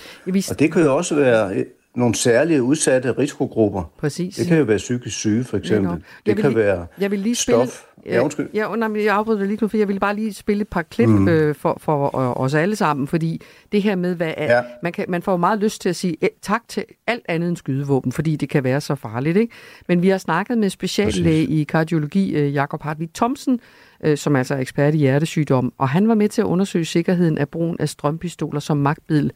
Og 0.50 0.58
det 0.58 0.72
kan 0.72 0.82
jo 0.82 0.96
også 0.96 1.14
være 1.14 1.64
nogle 1.96 2.14
særlige 2.14 2.62
udsatte 2.62 3.12
risikogrupper. 3.12 3.92
Præcis. 3.98 4.36
Det 4.36 4.46
kan 4.46 4.58
jo 4.58 4.64
være 4.64 4.76
psykisk 4.76 5.16
syge, 5.16 5.44
for 5.44 5.56
eksempel. 5.56 5.92
Det, 5.92 6.04
det 6.26 6.36
kan 6.36 6.54
være 6.54 6.86
jeg 7.00 7.10
vil 7.10 7.18
lige 7.18 7.34
spille, 7.34 7.66
stof. 7.66 7.84
Ja, 8.08 8.22
undskyld. 8.22 8.48
Ja, 8.54 8.76
nej, 8.76 9.04
jeg 9.04 9.14
afbryder 9.14 9.38
dig 9.38 9.48
lige 9.48 9.58
nu, 9.60 9.68
for 9.68 9.76
jeg 9.76 9.88
vil 9.88 10.00
bare 10.00 10.14
lige 10.14 10.34
spille 10.34 10.60
et 10.60 10.68
par 10.68 10.82
klip 10.82 11.08
mm. 11.08 11.28
øh, 11.28 11.54
for, 11.54 11.76
for 11.80 12.18
øh, 12.18 12.40
os 12.40 12.54
alle 12.54 12.76
sammen, 12.76 13.06
fordi 13.06 13.42
det 13.72 13.82
her 13.82 13.94
med, 13.94 14.14
hvad 14.14 14.34
er, 14.36 14.56
ja. 14.56 14.62
man, 14.82 14.92
kan, 14.92 15.04
man 15.08 15.22
får 15.22 15.36
meget 15.36 15.58
lyst 15.58 15.80
til 15.80 15.88
at 15.88 15.96
sige 15.96 16.16
eh, 16.22 16.28
tak 16.42 16.62
til 16.68 16.84
alt 17.06 17.24
andet 17.28 17.48
end 17.48 17.56
skydevåben, 17.56 18.12
fordi 18.12 18.36
det 18.36 18.48
kan 18.48 18.64
være 18.64 18.80
så 18.80 18.94
farligt. 18.94 19.36
Ikke? 19.36 19.54
Men 19.88 20.02
vi 20.02 20.08
har 20.08 20.18
snakket 20.18 20.58
med 20.58 20.70
speciallæge 20.70 21.46
i 21.46 21.64
kardiologi, 21.64 22.34
øh, 22.34 22.54
Jakob 22.54 22.82
Hartvig 22.82 23.12
Thomsen, 23.14 23.60
øh, 24.04 24.16
som 24.16 24.36
altså 24.36 24.54
er 24.54 24.58
ekspert 24.58 24.94
i 24.94 24.98
hjertesygdom, 24.98 25.72
og 25.78 25.88
han 25.88 26.08
var 26.08 26.14
med 26.14 26.28
til 26.28 26.42
at 26.42 26.46
undersøge 26.46 26.84
sikkerheden 26.84 27.38
af 27.38 27.48
brugen 27.48 27.76
af 27.80 27.88
strømpistoler 27.88 28.60
som 28.60 28.76
magtmiddel 28.76 29.32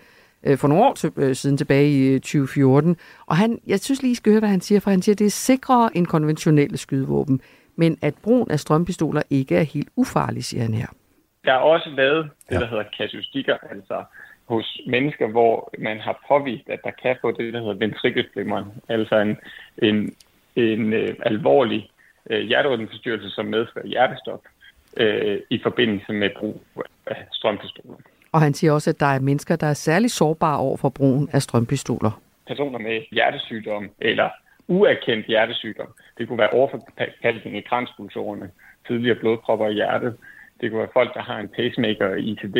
øh, 0.46 0.58
for 0.58 0.68
nogle 0.68 0.84
år 0.84 0.94
til, 0.94 1.12
øh, 1.16 1.36
siden 1.36 1.56
tilbage 1.56 2.14
i 2.14 2.18
2014. 2.18 2.96
Og 3.26 3.36
han, 3.36 3.58
jeg 3.66 3.80
synes 3.80 4.02
lige, 4.02 4.12
I 4.12 4.14
skal 4.14 4.32
høre, 4.32 4.40
hvad 4.40 4.48
han 4.48 4.60
siger, 4.60 4.80
for 4.80 4.90
han 4.90 5.02
siger, 5.02 5.14
at 5.14 5.18
det 5.18 5.26
er 5.26 5.30
sikrere 5.30 5.96
end 5.96 6.06
konventionelle 6.06 6.76
skydevåben, 6.76 7.40
men 7.82 7.98
at 8.02 8.14
brugen 8.24 8.50
af 8.50 8.60
strømpistoler 8.60 9.22
ikke 9.30 9.56
er 9.56 9.62
helt 9.62 9.90
ufarlig, 9.96 10.44
siger 10.44 10.62
han 10.62 10.74
her. 10.74 10.90
Der 11.44 11.52
er 11.52 11.62
også 11.74 11.90
lavet 11.90 12.30
det, 12.50 12.60
der 12.60 12.66
hedder 12.66 12.84
kasustikker, 12.98 13.56
altså 13.70 14.04
hos 14.48 14.80
mennesker, 14.86 15.26
hvor 15.28 15.70
man 15.78 16.00
har 16.00 16.24
påvist, 16.28 16.68
at 16.68 16.80
der 16.84 16.90
kan 17.02 17.16
få 17.20 17.30
det, 17.30 17.52
der 17.54 17.60
hedder 17.60 17.74
ventrikelflimmeren, 17.74 18.66
altså 18.88 19.16
en, 19.26 19.36
en, 19.88 20.14
en 20.56 20.92
øh, 20.92 21.14
alvorlig 21.26 21.90
øh, 22.30 22.40
hjerterytmeforstyrrelse, 22.40 23.30
som 23.30 23.46
medfører 23.46 23.86
hjertestop 23.86 24.42
øh, 24.96 25.38
i 25.50 25.60
forbindelse 25.62 26.12
med 26.12 26.30
brug 26.38 26.62
af 27.06 27.26
strømpistoler. 27.32 27.96
Og 28.32 28.40
han 28.40 28.54
siger 28.54 28.72
også, 28.72 28.90
at 28.90 29.00
der 29.00 29.06
er 29.06 29.20
mennesker, 29.20 29.56
der 29.56 29.66
er 29.66 29.74
særlig 29.74 30.10
sårbare 30.10 30.58
over 30.58 30.76
for 30.76 30.88
brugen 30.88 31.28
af 31.32 31.42
strømpistoler. 31.42 32.20
Personer 32.46 32.78
med 32.78 33.02
hjertesygdom 33.12 33.90
eller 33.98 34.28
uerkendt 34.70 35.26
hjertesygdom. 35.26 35.90
Det 36.18 36.28
kunne 36.28 36.38
være 36.38 36.56
overforkalkning 36.58 37.56
i 37.56 37.60
kranspulsorerne, 37.60 38.50
tidligere 38.86 39.18
blodpropper 39.18 39.68
i 39.68 39.72
hjertet. 39.72 40.16
Det 40.60 40.70
kunne 40.70 40.78
være 40.78 40.98
folk, 40.98 41.14
der 41.14 41.22
har 41.22 41.38
en 41.38 41.48
pacemaker 41.48 42.14
i 42.14 42.22
ITD. 42.30 42.58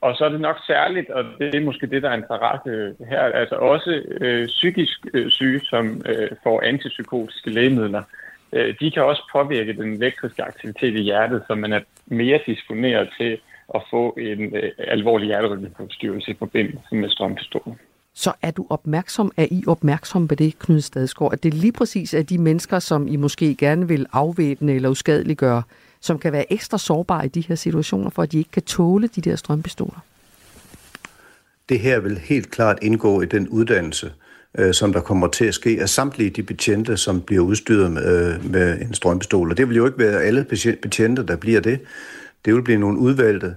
Og 0.00 0.16
så 0.16 0.24
er 0.24 0.28
det 0.28 0.40
nok 0.40 0.56
særligt, 0.66 1.10
og 1.10 1.24
det 1.38 1.54
er 1.54 1.60
måske 1.60 1.86
det, 1.86 2.02
der 2.02 2.10
er 2.10 2.16
interesse 2.16 2.94
her, 3.08 3.20
altså 3.20 3.54
også 3.54 4.02
øh, 4.20 4.46
psykisk 4.46 5.06
øh, 5.14 5.30
syge, 5.30 5.60
som 5.60 6.02
øh, 6.06 6.30
får 6.42 6.62
antipsykotiske 6.62 7.50
lægemidler. 7.50 8.02
Øh, 8.52 8.74
de 8.80 8.90
kan 8.90 9.02
også 9.02 9.22
påvirke 9.32 9.72
den 9.72 9.92
elektriske 9.92 10.42
aktivitet 10.42 10.94
i 10.94 11.02
hjertet, 11.02 11.42
så 11.46 11.54
man 11.54 11.72
er 11.72 11.80
mere 12.06 12.40
disponeret 12.46 13.08
til 13.18 13.38
at 13.74 13.82
få 13.90 14.16
en 14.20 14.56
øh, 14.56 14.72
alvorlig 14.78 15.26
hjerterytmeforstyrrelse 15.26 16.30
i 16.30 16.36
forbindelse 16.38 16.94
med 16.94 17.08
strømpistolen. 17.08 17.78
Så 18.18 18.32
er 18.42 18.50
du 18.50 18.66
opmærksom, 18.70 19.32
er 19.36 19.46
I 19.50 19.64
opmærksom 19.66 20.28
på 20.28 20.34
det, 20.34 20.58
Knud 20.58 20.80
Stadsgaard, 20.80 21.32
at 21.32 21.42
det 21.42 21.54
lige 21.54 21.72
præcis 21.72 22.14
er 22.14 22.22
de 22.22 22.38
mennesker, 22.38 22.78
som 22.78 23.08
I 23.08 23.16
måske 23.16 23.54
gerne 23.54 23.88
vil 23.88 24.06
afvæbne 24.12 24.74
eller 24.74 24.88
uskadeliggøre, 24.88 25.62
som 26.00 26.18
kan 26.18 26.32
være 26.32 26.52
ekstra 26.52 26.78
sårbare 26.78 27.24
i 27.24 27.28
de 27.28 27.40
her 27.40 27.54
situationer, 27.54 28.10
for 28.10 28.22
at 28.22 28.32
de 28.32 28.38
ikke 28.38 28.50
kan 28.50 28.62
tåle 28.62 29.06
de 29.06 29.20
der 29.20 29.36
strømpistoler? 29.36 30.04
Det 31.68 31.80
her 31.80 32.00
vil 32.00 32.18
helt 32.18 32.50
klart 32.50 32.78
indgå 32.82 33.22
i 33.22 33.26
den 33.26 33.48
uddannelse, 33.48 34.12
øh, 34.58 34.74
som 34.74 34.92
der 34.92 35.00
kommer 35.00 35.28
til 35.28 35.44
at 35.44 35.54
ske 35.54 35.78
af 35.80 35.88
samtlige 35.88 36.30
de 36.30 36.42
betjente, 36.42 36.96
som 36.96 37.20
bliver 37.20 37.42
udstyret 37.42 37.92
med, 37.92 38.34
øh, 38.34 38.50
med 38.50 38.80
en 38.80 38.94
strømpistol. 38.94 39.50
Og 39.50 39.56
det 39.56 39.68
vil 39.68 39.76
jo 39.76 39.86
ikke 39.86 39.98
være 39.98 40.22
alle 40.22 40.44
betjente, 40.82 41.26
der 41.26 41.36
bliver 41.36 41.60
det. 41.60 41.80
Det 42.44 42.54
vil 42.54 42.62
blive 42.62 42.78
nogle 42.78 42.98
udvalgte 42.98 43.54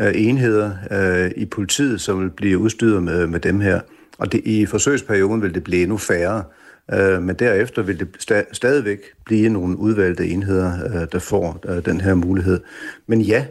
øh, 0.00 0.12
enheder 0.14 0.72
øh, 0.90 1.30
i 1.36 1.44
politiet, 1.44 2.00
som 2.00 2.20
vil 2.20 2.30
blive 2.30 2.58
udstyret 2.58 3.02
med, 3.02 3.26
med 3.26 3.40
dem 3.40 3.60
her. 3.60 3.80
Og 4.18 4.32
det, 4.32 4.40
i 4.44 4.66
forsøgsperioden 4.66 5.42
vil 5.42 5.54
det 5.54 5.64
blive 5.64 5.82
endnu 5.82 5.96
færre, 5.96 6.44
øh, 6.92 7.22
men 7.22 7.36
derefter 7.36 7.82
vil 7.82 7.98
det 8.00 8.08
sta- 8.30 8.52
stadigvæk 8.52 8.98
blive 9.24 9.48
nogle 9.48 9.78
udvalgte 9.78 10.26
enheder, 10.26 10.72
øh, 10.86 11.06
der 11.12 11.18
får 11.18 11.60
øh, 11.68 11.84
den 11.84 12.00
her 12.00 12.14
mulighed. 12.14 12.60
Men 13.06 13.20
ja, 13.20 13.44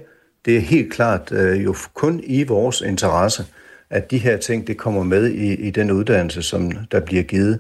det 0.46 0.56
er 0.56 0.62
helt 0.62 0.94
klart 0.94 1.32
øh, 1.32 1.64
jo 1.64 1.76
kun 1.94 2.22
i 2.24 2.44
vores 2.44 2.82
interesse, 2.82 3.46
at 3.90 4.12
de 4.12 4.18
her 4.18 4.38
ting 4.38 4.68
det 4.68 4.78
kommer 4.78 5.04
med 5.04 5.30
i, 5.30 5.54
i 5.54 5.70
den 5.70 5.92
uddannelse, 5.92 6.42
som 6.42 6.72
der 6.92 7.00
bliver 7.00 7.24
givet 7.24 7.60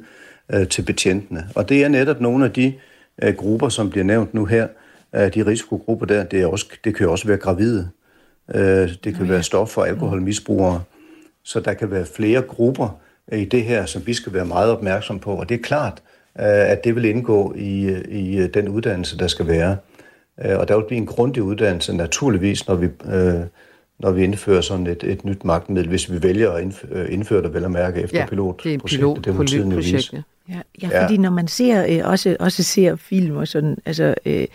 øh, 0.54 0.68
til 0.68 0.82
betjentene. 0.82 1.48
Og 1.56 1.70
det 1.70 1.84
er 1.84 1.88
netop 1.88 2.22
nogle 2.22 2.46
af 2.46 2.52
de 2.52 2.74
øh, 3.24 3.34
grupper, 3.34 3.70
som 3.70 3.90
bliver 3.90 4.04
nævnt 4.04 4.34
nu 4.34 4.46
her, 4.46 4.68
af 5.14 5.32
de 5.32 5.46
risikogrupper 5.46 6.06
der, 6.06 6.24
det, 6.24 6.42
er 6.42 6.48
også, 6.48 6.66
det 6.84 6.96
kan 6.96 7.06
jo 7.06 7.12
også 7.12 7.28
være 7.28 7.38
gravide. 7.38 7.90
Øh, 8.56 8.90
det 9.04 9.16
kan 9.16 9.30
være 9.30 9.40
stof- 9.40 9.66
for 9.66 9.84
alkoholmisbrugere. 9.84 10.82
Så 11.48 11.60
der 11.60 11.74
kan 11.74 11.92
være 11.92 12.06
flere 12.06 12.42
grupper 12.42 13.00
i 13.32 13.46
det 13.46 13.64
her, 13.64 13.86
som 13.86 14.08
vi 14.08 14.14
skal 14.14 14.34
være 14.34 14.46
meget 14.46 14.72
opmærksom 14.72 15.20
på. 15.20 15.32
Og 15.32 15.50
det 15.50 15.56
er 15.56 15.64
klart, 15.64 15.94
øh, 16.40 16.46
at 16.46 16.84
det 16.84 16.96
vil 16.96 17.06
indgå 17.06 17.54
i, 17.58 18.02
i 18.10 18.48
den 18.48 18.70
uddannelse, 18.70 19.18
der 19.18 19.28
skal 19.28 19.48
være. 19.48 19.78
Øh, 20.46 20.60
og 20.60 20.68
der 20.68 20.76
vil 20.76 20.86
blive 20.88 20.98
en 20.98 21.06
grundig 21.06 21.44
uddannelse, 21.44 21.94
naturligvis, 21.94 22.68
når 22.68 22.76
vi, 22.76 22.88
når 24.00 24.12
vi 24.12 24.24
indfører 24.24 24.62
sådan 24.62 24.88
et, 24.88 25.04
et 25.04 25.26
nyt 25.26 25.46
magtmiddel, 25.46 25.90
hvis 25.90 26.12
vi 26.12 26.24
vælger 26.24 26.52
at 26.52 26.64
indføre 27.10 27.44
det 27.44 27.54
vel 27.54 27.66
at 27.66 27.72
mærke 27.72 28.02
efter 28.02 28.20
ja, 28.20 28.26
pilotprojektet. 28.26 28.90
det 28.90 28.94
er 28.94 28.98
pilot, 28.98 29.26
det 29.26 29.36
må 29.36 29.44
tiden 29.44 29.72
projekt, 29.72 30.14
ja. 30.14 30.22
Ja, 30.50 30.62
ja, 30.82 31.04
fordi 31.04 31.14
ja. 31.14 31.22
når 31.22 31.30
man 31.30 31.48
ser 31.48 31.86
øh, 31.90 32.12
også, 32.12 32.38
også 32.40 32.64
ser 32.64 32.96
film 32.96 33.36
og 33.36 33.48
sådan, 33.48 33.78
altså 33.86 34.16
øh, 34.26 34.48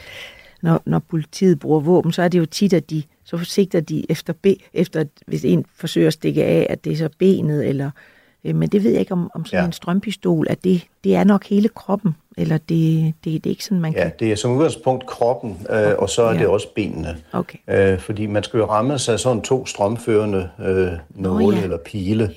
når, 0.63 0.83
når 0.87 0.99
politiet 0.99 1.59
bruger 1.59 1.81
våben, 1.81 2.13
så 2.13 2.23
er 2.23 2.29
det 2.29 2.39
jo 2.39 2.47
tit, 2.47 2.73
at 2.73 2.91
de 2.91 3.03
så 3.25 3.39
sigter 3.45 3.81
de 3.81 4.07
efter, 4.11 4.33
be, 4.43 4.57
efter 4.75 5.05
hvis 5.27 5.45
en 5.45 5.65
forsøger 5.77 6.07
at 6.07 6.13
stikke 6.13 6.45
af, 6.45 6.67
at 6.71 6.85
det 6.85 6.93
er 6.93 6.97
så 6.97 7.09
benet 7.19 7.69
eller 7.69 7.91
Øh, 8.45 8.55
men 8.55 8.69
det 8.69 8.85
ved 8.85 8.91
jeg 8.91 9.01
ikke 9.01 9.13
om, 9.13 9.31
om 9.35 9.45
sådan 9.45 9.61
Ja. 9.61 9.67
en 9.67 9.73
strømpistol, 9.73 10.47
at 10.51 10.65
det, 10.65 10.83
det 11.05 11.15
er 11.17 11.25
nok 11.25 11.45
hele 11.47 11.69
kroppen, 11.69 12.17
eller 12.39 12.59
det, 12.59 13.15
det, 13.25 13.45
det 13.45 13.47
er 13.47 13.51
ikke 13.51 13.65
sådan, 13.65 13.81
man 13.81 13.93
Ja, 13.93 14.03
kan... 14.03 14.13
det 14.21 14.33
er 14.33 14.37
som 14.37 14.51
udgangspunkt 14.53 15.07
kroppen, 15.07 15.67
øh, 15.71 15.93
og 15.99 16.11
så 16.11 16.23
er 16.23 16.33
Ja. 16.33 16.39
det 16.39 16.47
også 16.47 16.67
benene. 16.75 17.17
Okay. 17.33 17.59
Øh, 17.69 17.99
fordi 17.99 18.27
man 18.27 18.43
skal 18.43 18.59
jo 18.59 18.65
ramme 18.67 18.99
sig 18.99 19.21
sådan 19.21 19.43
to 19.43 19.67
strømførende 19.67 20.51
øh, 20.65 20.89
nåle 21.15 21.57
ja. 21.57 21.63
eller 21.63 21.77
pile. 21.77 22.31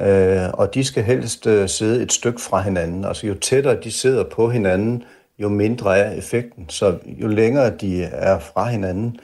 Øh, 0.00 0.48
og 0.52 0.74
de 0.74 0.84
skal 0.84 1.04
helst 1.04 1.46
øh, 1.46 1.68
sidde 1.68 2.02
et 2.02 2.12
stykke 2.12 2.40
fra 2.40 2.62
hinanden. 2.62 3.04
Altså 3.04 3.26
jo 3.26 3.34
tættere 3.34 3.76
de 3.84 3.90
sidder 3.92 4.24
på 4.24 4.50
hinanden, 4.50 5.02
jo 5.38 5.48
mindre 5.48 5.98
er 5.98 6.10
effekten. 6.12 6.64
Så 6.68 6.98
jo 7.06 7.26
længere 7.28 7.70
de 7.76 8.02
er 8.02 8.38
fra 8.38 8.68
hinanden 8.68 9.16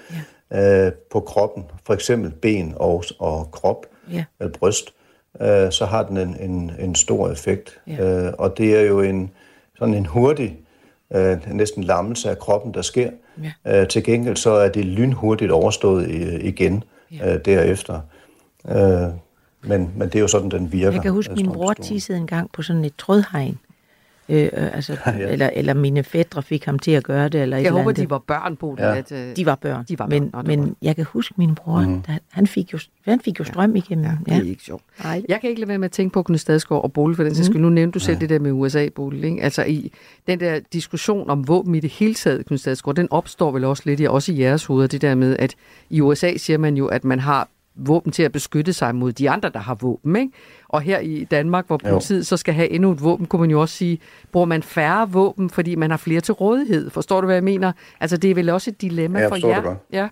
ja. 0.50 0.87
øh, 0.87 0.92
på 1.12 1.20
kroppen, 1.20 1.64
for 1.87 1.94
eksempel 1.94 2.31
ben 2.31 2.72
og, 2.77 3.05
og 3.18 3.50
krop, 3.50 3.87
Ja. 4.12 4.24
eller 4.40 4.53
bryst, 4.53 4.94
øh, 5.40 5.72
så 5.72 5.85
har 5.85 6.03
den 6.03 6.16
en, 6.16 6.37
en, 6.50 6.72
en 6.79 6.94
stor 6.94 7.31
effekt. 7.31 7.81
Ja. 7.87 8.27
Øh, 8.27 8.33
og 8.38 8.59
det 8.59 8.77
er 8.77 8.81
jo 8.83 9.00
en 9.00 9.31
sådan 9.79 9.94
en 9.94 10.07
hurtig, 10.07 10.59
øh, 11.14 11.37
næsten 11.53 11.85
lammelse 11.85 12.31
af 12.31 12.38
kroppen, 12.38 12.74
der 12.74 12.83
sker. 12.83 13.11
Ja. 13.64 13.81
Øh, 13.81 13.88
til 13.88 14.05
gengæld 14.05 14.37
så 14.37 14.50
er 14.50 14.68
det 14.68 14.85
lynhurtigt 14.85 15.50
overstået 15.50 16.11
i, 16.11 16.40
igen 16.48 16.85
Ja. 17.12 17.35
øh, 17.35 17.40
derefter. 17.44 18.00
Øh, 18.68 19.11
men, 19.68 19.90
men 19.96 20.09
det 20.09 20.14
er 20.14 20.20
jo 20.20 20.29
sådan, 20.29 20.50
den 20.50 20.72
virker. 20.72 20.92
Jeg 20.92 21.03
kan 21.03 21.12
huske, 21.12 21.31
øh, 21.33 21.37
min 21.37 21.53
bror 21.53 21.72
tissede 21.72 22.18
en 22.18 22.27
gang 22.27 22.50
på 22.53 22.62
sådan 22.62 22.85
et 22.85 22.92
trådhegn. 22.98 23.59
Øh, 24.29 24.43
øh, 24.43 24.49
altså, 24.53 24.93
Ja. 25.07 25.13
eller, 25.19 25.51
eller 25.55 25.75
mine 25.75 26.03
fædre 26.05 26.43
fik 26.43 26.65
ham 26.65 26.79
til 26.79 26.91
at 26.91 27.05
gøre 27.05 27.29
det. 27.29 27.43
Eller 27.43 27.57
et 27.57 27.61
Jeg 27.61 27.67
eller 27.67 27.79
håber, 27.81 27.91
andet. 27.91 28.03
de 28.05 28.11
var 28.11 28.19
børn, 28.19 28.57
Bodil. 28.57 28.85
Ja. 28.85 28.97
At, 28.97 29.13
øh, 29.13 29.37
De 29.37 29.47
var 29.47 29.55
børn. 29.55 29.85
De 29.89 29.99
var 29.99 30.07
børn. 30.07 30.11
Men, 30.11 30.23
Nå, 30.23 30.29
var 30.33 30.43
men 30.43 30.61
godt. 30.61 30.71
jeg 30.83 30.97
kan 30.97 31.05
huske 31.05 31.35
min 31.39 31.55
bror, 31.55 31.81
Mhm. 31.81 31.91
mm. 31.91 32.03
da, 32.03 32.19
han, 32.33 32.47
fik 32.47 32.73
jo, 32.73 32.79
han 33.05 33.21
fik 33.21 33.39
jo 33.39 33.45
strøm 33.45 33.77
igennem. 33.77 34.07
det 34.27 34.35
er 34.37 34.43
ikke 34.43 34.63
sjovt. 34.63 34.83
Nej. 35.05 35.23
Jeg 35.29 35.41
kan 35.41 35.51
ikke 35.51 35.61
lade 35.61 35.69
være 35.69 35.79
med 35.79 35.85
at 35.85 35.93
tænke 35.93 36.13
på 36.13 36.23
Knud 36.23 36.39
Stadsgaard 36.39 36.83
og 36.85 36.93
Bodil, 36.93 37.17
for 37.17 37.23
den 37.25 37.35
sags 37.35 37.47
skyld. 37.47 37.61
Nu 37.61 37.69
nævnte 37.69 37.95
du 37.95 38.05
selv 38.05 38.21
det 38.21 38.29
der 38.29 38.39
med 38.39 38.53
USA. 38.53 38.81
Ikke? 38.81 39.39
Altså 39.43 39.63
i 39.65 39.93
den 40.27 40.41
der 40.41 40.61
diskussion 40.73 41.31
om 41.31 41.49
våben 41.49 41.75
i 41.75 41.81
det 41.81 41.91
hele 41.91 42.15
taget, 42.15 42.47
Knud 42.47 42.59
Stadsgaard, 42.59 42.97
den 42.97 43.09
opstår 43.11 43.51
vel 43.53 43.65
også 43.65 43.83
lidt 43.87 44.01
i, 44.01 44.05
også 44.05 44.33
i 44.33 44.41
jeres 44.41 44.65
hoveder, 44.65 44.87
det 44.89 45.03
der 45.03 45.15
med, 45.15 45.37
at 45.39 45.55
i 45.91 46.01
USA 46.01 46.37
siger 46.37 46.59
man 46.59 46.77
jo, 46.77 46.87
at 46.87 47.05
man 47.05 47.21
har 47.21 47.49
våben 47.77 48.13
til 48.13 48.23
at 48.23 48.33
beskytte 48.33 48.73
sig 48.73 48.95
mod 48.95 49.13
de 49.13 49.31
andre, 49.31 49.49
der 49.49 49.59
har 49.59 49.75
våben. 49.75 50.17
Ikke? 50.17 50.33
Og 50.69 50.81
her 50.81 50.99
i 50.99 51.25
Danmark, 51.31 51.67
hvor 51.67 51.81
Jo. 51.85 51.91
politiet 51.91 52.27
så 52.27 52.37
skal 52.37 52.55
have 52.55 52.71
endnu 52.71 52.91
et 52.93 53.03
våben, 53.03 53.27
kunne 53.27 53.41
man 53.41 53.51
jo 53.51 53.61
også 53.61 53.75
sige, 53.77 53.99
bruger 54.33 54.47
man 54.47 54.63
færre 54.63 55.11
våben, 55.11 55.51
fordi 55.51 55.75
man 55.75 55.91
har 55.91 55.97
flere 55.97 56.21
til 56.21 56.35
rådighed. 56.35 56.91
Forstår 56.91 57.21
du, 57.21 57.27
hvad 57.27 57.37
jeg 57.37 57.45
mener? 57.45 57.73
Altså 58.01 58.17
det 58.17 58.31
er 58.31 58.35
vel 58.35 58.49
også 58.51 58.71
et 58.71 58.81
dilemma 58.83 59.19
Ja, 59.21 59.27
for 59.29 59.47
jer? 59.49 59.55
det 59.55 59.65
godt. 59.65 59.79
Ja. 59.93 60.09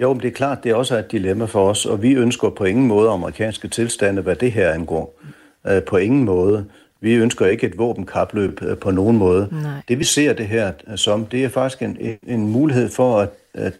Jo, 0.00 0.12
men 0.12 0.22
det 0.22 0.28
er 0.28 0.32
klart, 0.32 0.64
det 0.64 0.70
er 0.70 0.74
også 0.74 0.98
et 0.98 1.12
dilemma 1.12 1.44
for 1.44 1.68
os, 1.70 1.86
og 1.86 2.02
vi 2.02 2.12
ønsker 2.14 2.50
på 2.50 2.64
ingen 2.64 2.86
måde 2.86 3.10
amerikanske 3.10 3.68
tilstande, 3.68 4.22
hvad 4.22 4.36
det 4.36 4.52
her 4.52 4.70
angår. 4.70 5.20
Øh, 5.66 5.82
på 5.82 5.96
ingen 5.96 6.24
måde. 6.24 6.64
Vi 7.00 7.14
ønsker 7.14 7.46
ikke 7.46 7.66
et 7.66 7.78
våbenkapløb 7.78 8.58
øh, 8.62 8.76
på 8.76 8.90
nogen 8.90 9.16
måde. 9.16 9.48
Nej. 9.52 9.70
Det 9.88 9.98
vi 9.98 10.04
ser 10.04 10.32
det 10.32 10.46
her 10.46 10.72
øh, 10.90 10.96
som, 10.98 11.26
det 11.26 11.44
er 11.44 11.48
faktisk 11.48 11.82
en- 11.82 11.96
en 12.26 12.48
mulighed 12.48 12.88
for 12.90 13.20
at, 13.20 13.28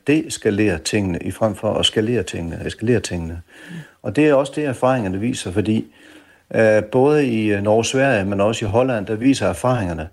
det 0.06 0.32
skalere 0.32 0.78
tingene, 0.78 1.18
i 1.18 1.30
frem 1.30 1.54
for 1.54 1.74
at 1.74 1.86
skalere 1.86 2.22
tingene, 2.22 2.66
eskalere 2.66 3.00
tingene. 3.00 3.42
Og 4.02 4.16
det 4.16 4.28
er 4.28 4.34
også 4.34 4.52
det, 4.56 4.64
erfaringerne 4.64 5.20
viser, 5.20 5.52
fordi 5.52 5.86
øh, 6.54 6.84
både 6.84 7.26
i 7.26 7.52
øh, 7.52 7.62
Norge 7.62 7.78
og 7.78 7.86
Sverige, 7.86 8.24
men 8.24 8.40
også 8.40 8.64
i 8.64 8.68
Holland, 8.68 9.06
der 9.06 9.14
viser 9.14 9.46
erfaringerne, 9.46 10.08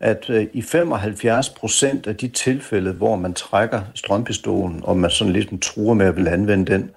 at 0.00 0.30
øh, 0.30 0.46
i 0.52 0.62
75 0.62 1.50
procent 1.50 2.06
af 2.06 2.16
de 2.16 2.28
tilfælde, 2.28 2.92
hvor 2.92 3.16
man 3.16 3.34
trækker 3.34 3.80
strømpistolen, 3.94 4.80
og 4.82 4.96
man 4.96 5.10
sådan 5.10 5.32
ligesom 5.32 5.58
truer 5.58 5.94
med 5.94 6.06
at 6.06 6.16
vil 6.16 6.28
anvende 6.28 6.72
den, 6.72 6.90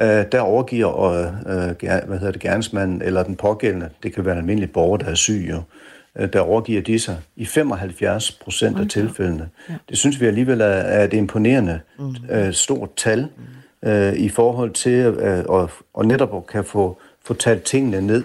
øh, 0.00 0.24
der 0.32 0.40
overgiver 0.40 1.02
øh, 1.02 1.26
øh, 1.46 2.06
hvad 2.06 2.18
hedder 2.18 2.32
det, 2.32 2.40
gerningsmanden 2.40 3.02
eller 3.02 3.22
den 3.22 3.36
pågældende, 3.36 3.88
det 4.02 4.14
kan 4.14 4.24
være 4.24 4.32
en 4.32 4.38
almindelig 4.38 4.72
borger, 4.72 4.96
der 4.96 5.06
er 5.06 5.14
syg 5.14 5.46
jo, 5.50 5.56
øh, 5.56 5.62
der 6.32 6.40
overgiver 6.40 6.82
de 6.82 6.98
sig 6.98 7.18
i 7.36 7.44
75 7.44 8.32
procent 8.32 8.78
af 8.78 8.88
tilfældene. 8.88 9.48
Det 9.88 9.98
synes 9.98 10.20
vi 10.20 10.26
alligevel 10.26 10.60
er, 10.60 10.64
er 10.66 11.04
et 11.04 11.12
imponerende 11.12 11.80
øh, 12.30 12.52
stort 12.52 12.90
tal 12.96 13.28
øh, 13.82 14.12
i 14.12 14.28
forhold 14.28 14.70
til 14.70 15.04
øh, 15.04 15.44
og, 15.48 15.70
og 15.94 16.06
netop 16.06 16.46
kan 16.46 16.64
få, 16.64 16.98
få 17.24 17.34
talt 17.34 17.62
tingene 17.62 18.00
ned 18.00 18.24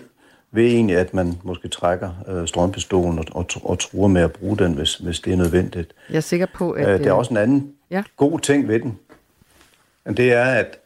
ved 0.52 0.66
egentlig, 0.66 0.98
at 0.98 1.14
man 1.14 1.38
måske 1.44 1.68
trækker 1.68 2.10
øh, 2.28 2.48
strømpistolen 2.48 3.20
og, 3.20 3.26
og, 3.32 3.46
og 3.64 3.80
truer 3.80 4.08
med 4.08 4.22
at 4.22 4.32
bruge 4.32 4.58
den, 4.58 4.74
hvis, 4.74 4.96
hvis 4.96 5.20
det 5.20 5.34
er 5.34 5.38
nødvendigt. 5.38 5.94
Jeg 6.10 6.18
er 6.18 6.22
sikker 6.22 6.48
på, 6.56 6.72
at... 6.72 6.88
Øh, 6.88 7.00
der 7.00 7.06
er 7.06 7.14
øh, 7.14 7.18
også 7.18 7.32
en 7.32 7.38
anden 7.38 7.74
ja. 7.92 8.04
god 8.18 8.40
ting 8.40 8.68
ved 8.68 8.80
den. 8.80 9.00
Det 10.18 10.34
er, 10.34 10.44
at 10.44 10.78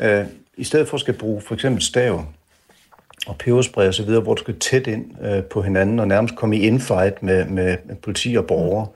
øh, 0.00 0.26
i 0.56 0.64
stedet 0.64 0.88
for 0.88 0.94
at 0.94 1.00
skal 1.00 1.14
bruge 1.14 1.40
for 1.40 1.54
eksempel 1.54 1.82
stav 1.82 2.24
og 3.26 3.38
peberspray 3.38 3.86
og 3.86 3.94
så 3.94 4.04
videre, 4.04 4.22
hvor 4.22 4.34
du 4.34 4.40
skal 4.40 4.58
tæt 4.58 4.86
ind 4.86 5.04
øh, 5.22 5.44
på 5.44 5.62
hinanden 5.62 5.98
og 5.98 6.08
nærmest 6.08 6.36
komme 6.36 6.56
i 6.56 6.60
infight 6.60 7.22
med, 7.22 7.44
med, 7.44 7.76
med 7.84 7.96
politi 7.96 8.34
og 8.34 8.46
borgere, 8.46 8.86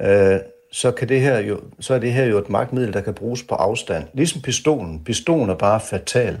øh, 0.00 0.40
så, 0.72 0.90
kan 0.90 1.08
det 1.08 1.20
her 1.20 1.38
jo, 1.38 1.60
så 1.80 1.94
er 1.94 1.98
det 1.98 2.12
her 2.12 2.24
jo 2.24 2.38
et 2.38 2.50
magtmiddel, 2.50 2.92
der 2.92 3.00
kan 3.00 3.14
bruges 3.14 3.42
på 3.42 3.54
afstand. 3.54 4.04
Ligesom 4.14 4.42
pistolen. 4.42 5.04
Pistolen 5.04 5.50
er 5.50 5.54
bare 5.54 5.80
fatal. 5.80 6.38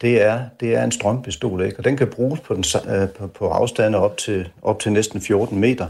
Det 0.00 0.22
er, 0.22 0.40
det 0.60 0.74
er 0.74 0.84
en 0.84 0.92
strømpistol, 0.92 1.62
ikke? 1.62 1.78
og 1.78 1.84
den 1.84 1.96
kan 1.96 2.08
bruges 2.08 2.40
på, 2.40 2.54
den, 2.54 2.64
øh, 2.94 3.08
på, 3.08 3.26
på 3.26 3.48
afstande 3.48 3.98
op 3.98 4.16
til, 4.16 4.48
op 4.62 4.80
til 4.80 4.92
næsten 4.92 5.20
14 5.20 5.60
meter, 5.60 5.86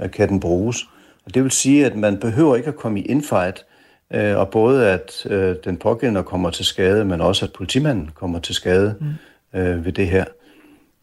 øh, 0.00 0.10
kan 0.10 0.28
den 0.28 0.40
bruges. 0.40 0.84
Og 1.26 1.34
det 1.34 1.42
vil 1.42 1.50
sige, 1.50 1.86
at 1.86 1.96
man 1.96 2.20
behøver 2.20 2.56
ikke 2.56 2.68
at 2.68 2.76
komme 2.76 3.00
i 3.00 3.02
infight, 3.02 3.64
øh, 4.10 4.36
og 4.36 4.50
både 4.50 4.90
at 4.90 5.26
øh, 5.26 5.56
den 5.64 5.76
pågældende 5.76 6.22
kommer 6.22 6.50
til 6.50 6.64
skade, 6.64 7.04
men 7.04 7.20
også 7.20 7.44
at 7.44 7.52
politimanden 7.52 8.10
kommer 8.14 8.38
til 8.38 8.54
skade 8.54 8.94
mm 9.00 9.06
øh, 9.56 9.84
ved 9.84 9.92
det 9.92 10.08
her. 10.08 10.24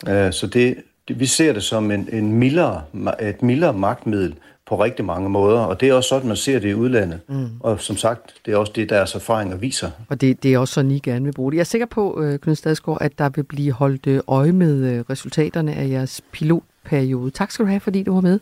Øh, 0.08 0.34
så 0.34 0.48
det, 0.48 0.76
det, 1.08 1.20
vi 1.20 1.26
ser 1.26 1.54
det 1.54 1.64
som 1.64 1.92
en, 1.92 2.10
en 2.12 2.34
mildere, 2.34 2.84
et 3.22 3.42
mildere 3.42 3.74
magtmiddel 3.74 4.36
på 4.66 4.84
rigtig 4.84 5.06
mange 5.06 5.30
måder, 5.30 5.60
og 5.60 5.82
det 5.82 5.90
er 5.90 5.94
også 5.94 6.10
sådan, 6.10 6.28
man 6.28 6.38
ser 6.38 6.60
det 6.60 6.70
i 6.70 6.74
udlandet. 6.74 7.20
Mm. 7.28 7.48
Og 7.60 7.80
som 7.80 7.98
sagt, 7.98 8.34
det 8.46 8.54
er 8.54 8.58
også 8.58 8.74
det, 8.76 8.90
deres 8.90 9.16
erfaringer 9.16 9.58
viser. 9.58 9.92
Og 10.10 10.22
det, 10.22 10.44
det 10.44 10.54
er 10.54 10.58
også 10.58 10.74
sådan, 10.74 10.92
I 10.92 11.00
gerne 11.00 11.26
vil 11.26 11.32
bruge 11.32 11.52
det. 11.52 11.56
Jeg 11.56 11.62
er 11.62 11.66
sikker 11.66 11.88
på, 11.88 12.22
øh, 12.22 12.40
Knud 12.40 12.56
Stadsgaard, 12.56 12.98
at 13.02 13.18
der 13.18 13.30
vil 13.30 13.44
blive 13.44 13.72
holdt 13.72 14.08
øh, 14.08 14.22
øje 14.28 14.52
med 14.52 14.94
øh, 14.94 15.04
resultaterne 15.10 15.74
af 15.76 15.90
jeres 15.90 16.22
pilotperiode. 16.32 17.32
Tak 17.32 17.52
skal 17.52 17.66
du 17.66 17.70
have, 17.70 17.80
fordi 17.80 18.04
du 18.04 18.14
var 18.14 18.22
med. 18.22 18.40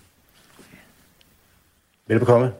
Velbekomme. 2.07 2.51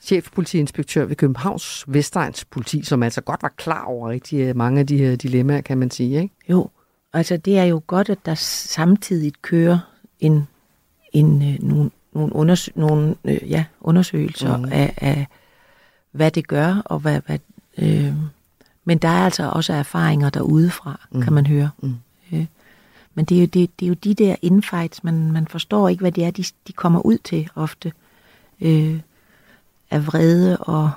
Chefpolitiinspektør 0.00 1.04
ved 1.04 1.16
Københavns 1.16 1.84
Vestegns 1.88 2.44
politi, 2.44 2.84
som 2.84 3.02
altså 3.02 3.20
godt 3.20 3.42
var 3.42 3.52
klar 3.56 3.84
over 3.84 4.10
rigtig 4.10 4.40
øh, 4.40 4.56
mange 4.56 4.80
af 4.80 4.86
de 4.86 4.98
her 4.98 5.16
dilemmaer, 5.16 5.60
kan 5.60 5.78
man 5.78 5.90
sige. 5.90 6.22
Ikke? 6.22 6.34
Jo, 6.50 6.70
altså 7.12 7.36
det 7.36 7.58
er 7.58 7.64
jo 7.64 7.82
godt, 7.86 8.08
at 8.08 8.18
der 8.26 8.34
samtidig 8.34 9.32
kører 9.42 9.78
en, 10.20 10.48
en, 11.12 11.42
øh, 11.42 11.62
nogle, 11.62 11.90
nogle, 12.12 12.52
undersø- 12.52 12.72
nogle 12.74 13.14
øh, 13.24 13.50
ja, 13.50 13.64
undersøgelser 13.80 14.56
mm. 14.56 14.64
af, 14.72 14.94
af, 14.96 15.26
hvad 16.12 16.30
det 16.30 16.48
gør, 16.48 16.82
og 16.84 16.98
hvad... 16.98 17.20
hvad 17.26 17.38
øh, 17.78 18.12
men 18.84 18.98
der 18.98 19.08
er 19.08 19.24
altså 19.24 19.50
også 19.50 19.72
erfaringer 19.72 20.30
derudefra, 20.30 21.06
mm. 21.12 21.22
kan 21.22 21.32
man 21.32 21.46
høre. 21.46 21.70
Mm. 21.82 21.94
Øh, 22.32 22.46
men 23.14 23.24
det 23.24 23.36
er, 23.36 23.40
jo, 23.40 23.46
det, 23.46 23.80
det 23.80 23.86
er 23.86 23.88
jo 23.88 23.94
de 23.94 24.14
der 24.14 24.36
infights, 24.42 25.04
man, 25.04 25.32
man 25.32 25.46
forstår 25.46 25.88
ikke, 25.88 26.00
hvad 26.00 26.12
det 26.12 26.24
er, 26.24 26.30
de, 26.30 26.44
de 26.66 26.72
kommer 26.72 27.06
ud 27.06 27.18
til 27.18 27.48
ofte. 27.54 27.92
Øh, 28.60 29.00
af 29.90 30.06
vrede 30.06 30.56
og, 30.56 30.90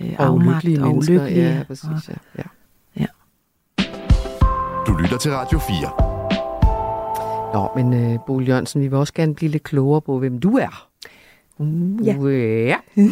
øh, 0.00 0.14
Og 0.18 0.26
afmagt 0.26 0.64
ulykkelige 0.64 0.84
og 0.84 0.96
ulykkelige. 0.96 1.48
Ja, 1.56 1.62
præcis. 1.66 2.08
Ja. 2.08 2.14
Ja. 2.38 2.42
Ja. 3.00 3.06
Du 4.86 4.92
lytter 5.02 5.18
til 5.18 5.32
Radio 5.32 5.58
4. 5.58 6.12
Nå, 7.54 7.68
men 7.76 8.12
øh, 8.12 8.18
Bole 8.26 8.46
Jørgensen, 8.46 8.80
vi 8.82 8.88
vil 8.88 8.98
også 8.98 9.12
gerne 9.14 9.34
blive 9.34 9.50
lidt 9.50 9.62
klogere 9.62 10.00
på, 10.00 10.18
hvem 10.18 10.38
du 10.40 10.56
er. 10.58 10.88
Uh, 11.58 12.06
ja. 12.06 12.16
Øh, 12.16 12.66
ja. 12.66 12.76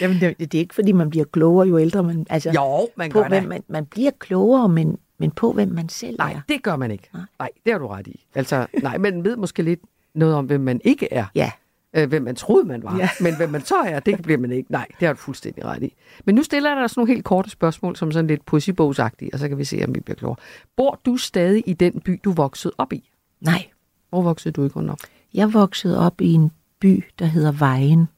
Jamen, 0.00 0.20
det, 0.20 0.38
det 0.38 0.54
er 0.54 0.58
ikke, 0.58 0.74
fordi 0.74 0.92
man 0.92 1.10
bliver 1.10 1.24
klogere, 1.24 1.68
jo 1.68 1.78
ældre 1.78 2.02
man... 2.02 2.26
Altså, 2.30 2.50
Jo, 2.50 2.88
man 2.96 3.10
på, 3.10 3.18
gør 3.22 3.28
hvem 3.28 3.40
det. 3.42 3.48
man, 3.48 3.62
man 3.68 3.86
bliver 3.86 4.10
klogere, 4.18 4.68
men, 4.68 4.98
men 5.18 5.30
på, 5.30 5.52
hvem 5.52 5.68
man 5.68 5.88
selv 5.88 6.16
Nej, 6.18 6.32
er. 6.32 6.40
det 6.48 6.62
gør 6.62 6.76
man 6.76 6.90
ikke. 6.90 7.08
Nej. 7.14 7.22
Nej, 7.38 7.48
det 7.64 7.72
har 7.72 7.78
du 7.78 7.86
ret 7.86 8.06
i. 8.06 8.26
Altså, 8.34 8.66
nej, 8.82 8.98
man 8.98 9.24
ved 9.24 9.36
måske 9.36 9.62
lidt 9.62 9.80
noget 10.14 10.34
om, 10.34 10.46
hvem 10.46 10.60
man 10.60 10.80
ikke 10.84 11.12
er. 11.12 11.24
Ja, 11.34 11.50
øh, 11.96 12.08
hvem 12.08 12.22
man 12.22 12.36
troede, 12.36 12.64
man 12.68 12.82
var. 12.82 12.96
Ja. 12.96 13.08
Men 13.24 13.36
hvem 13.36 13.50
man 13.50 13.64
så 13.64 13.76
er, 13.76 14.00
det 14.00 14.22
bliver 14.22 14.38
man 14.38 14.52
ikke. 14.52 14.72
Nej, 14.72 14.86
det 15.00 15.06
har 15.06 15.12
du 15.14 15.18
fuldstændig 15.20 15.64
ret 15.64 15.82
i. 15.82 15.94
Men 16.24 16.34
nu 16.34 16.42
stiller 16.42 16.70
jeg 16.70 16.80
dig 16.80 16.90
sådan 16.90 17.00
nogle 17.00 17.12
helt 17.14 17.24
korte 17.24 17.50
spørgsmål, 17.50 17.96
som 17.96 18.12
sådan 18.12 18.26
lidt 18.26 18.44
pussybogsagtige, 18.46 19.30
og 19.32 19.38
så 19.38 19.48
kan 19.48 19.58
vi 19.58 19.64
se, 19.64 19.84
om 19.88 19.94
vi 19.94 20.00
bliver 20.00 20.16
klogere. 20.16 20.36
Bor 20.76 21.00
du 21.06 21.16
stadig 21.16 21.62
i 21.66 21.72
den 21.72 22.00
by, 22.00 22.20
du 22.24 22.32
voksede 22.32 22.72
op 22.78 22.92
i? 22.92 23.10
nej. 23.40 23.66
Hvor 24.10 24.22
voksede 24.22 24.52
du 24.52 24.64
i 24.64 24.68
grunden 24.68 24.90
op? 24.90 24.98
Jeg 25.34 25.52
voksede 25.54 26.06
op 26.06 26.20
i 26.20 26.32
en 26.32 26.50
by, 26.80 27.04
der 27.18 27.26
hedder 27.26 27.52
Vejen, 27.52 28.08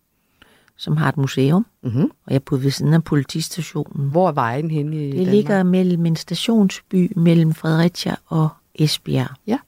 som 0.77 0.97
har 0.97 1.09
et 1.09 1.17
museum, 1.17 1.67
Mm-hmm. 1.83 2.11
og 2.27 2.33
jeg 2.33 2.43
boede 2.43 2.65
ved 2.65 2.71
siden 2.71 2.95
af 2.95 3.05
politistationen. 3.05 4.11
Hvor 4.11 4.29
er 4.29 4.33
vejen 4.33 4.71
henne 4.71 4.97
i 4.97 5.07
Det 5.07 5.13
Danmark? 5.17 5.35
ligger 5.35 5.63
mellem 5.63 6.07
en 6.07 6.17
stationsby 6.17 7.13
mellem 7.17 7.55
Fredericia 7.55 8.17
og 8.27 8.49
Esbjerg. 8.75 9.31
Ja. 9.47 9.59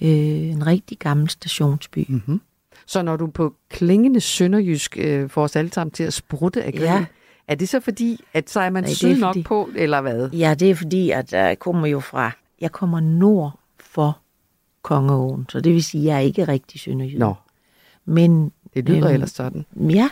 Øh, 0.00 0.08
en 0.50 0.66
rigtig 0.66 0.98
gammel 0.98 1.30
stationsby. 1.30 2.04
Mm-hmm. 2.08 2.40
Så 2.86 3.02
når 3.02 3.16
du 3.16 3.26
på 3.26 3.54
klingende 3.70 4.20
sønderjysk 4.20 4.96
øh, 5.00 5.28
får 5.30 5.42
os 5.44 5.56
alle 5.56 5.72
sammen 5.72 5.90
til 5.92 6.04
at 6.04 6.12
sprutte 6.12 6.62
af 6.62 6.72
grin, 6.72 6.82
Ja. 6.82 7.04
Er 7.48 7.54
det 7.54 7.68
så 7.68 7.80
fordi, 7.80 8.20
at 8.34 8.50
så 8.50 8.60
er 8.60 8.70
man 8.70 8.82
Nej, 8.82 8.86
det 8.88 8.92
er 8.92 8.96
syd 8.96 9.20
nok 9.20 9.28
fordi- 9.34 9.42
på, 9.42 9.68
eller 9.76 10.00
hvad? 10.00 10.30
Ja, 10.30 10.54
det 10.54 10.70
er 10.70 10.74
fordi, 10.74 11.10
at 11.10 11.32
jeg 11.32 11.58
kommer 11.58 11.86
jo 11.86 12.00
fra... 12.00 12.30
Jeg 12.60 12.72
kommer 12.72 13.00
nord 13.00 13.58
for 13.80 14.18
Kongeåen, 14.82 15.46
så 15.48 15.60
det 15.60 15.72
vil 15.72 15.84
sige, 15.84 16.02
at 16.02 16.06
jeg 16.06 16.14
er 16.16 16.20
ikke 16.20 16.44
rigtig 16.44 16.80
sønderjyde. 16.80 17.18
Nå, 17.18 17.34
Men 18.04 18.52
det 18.74 18.84
lyder 18.88 19.04
Øhm, 19.06 19.14
ellers 19.14 19.30
sådan. 19.30 19.64
ja, 19.76 20.08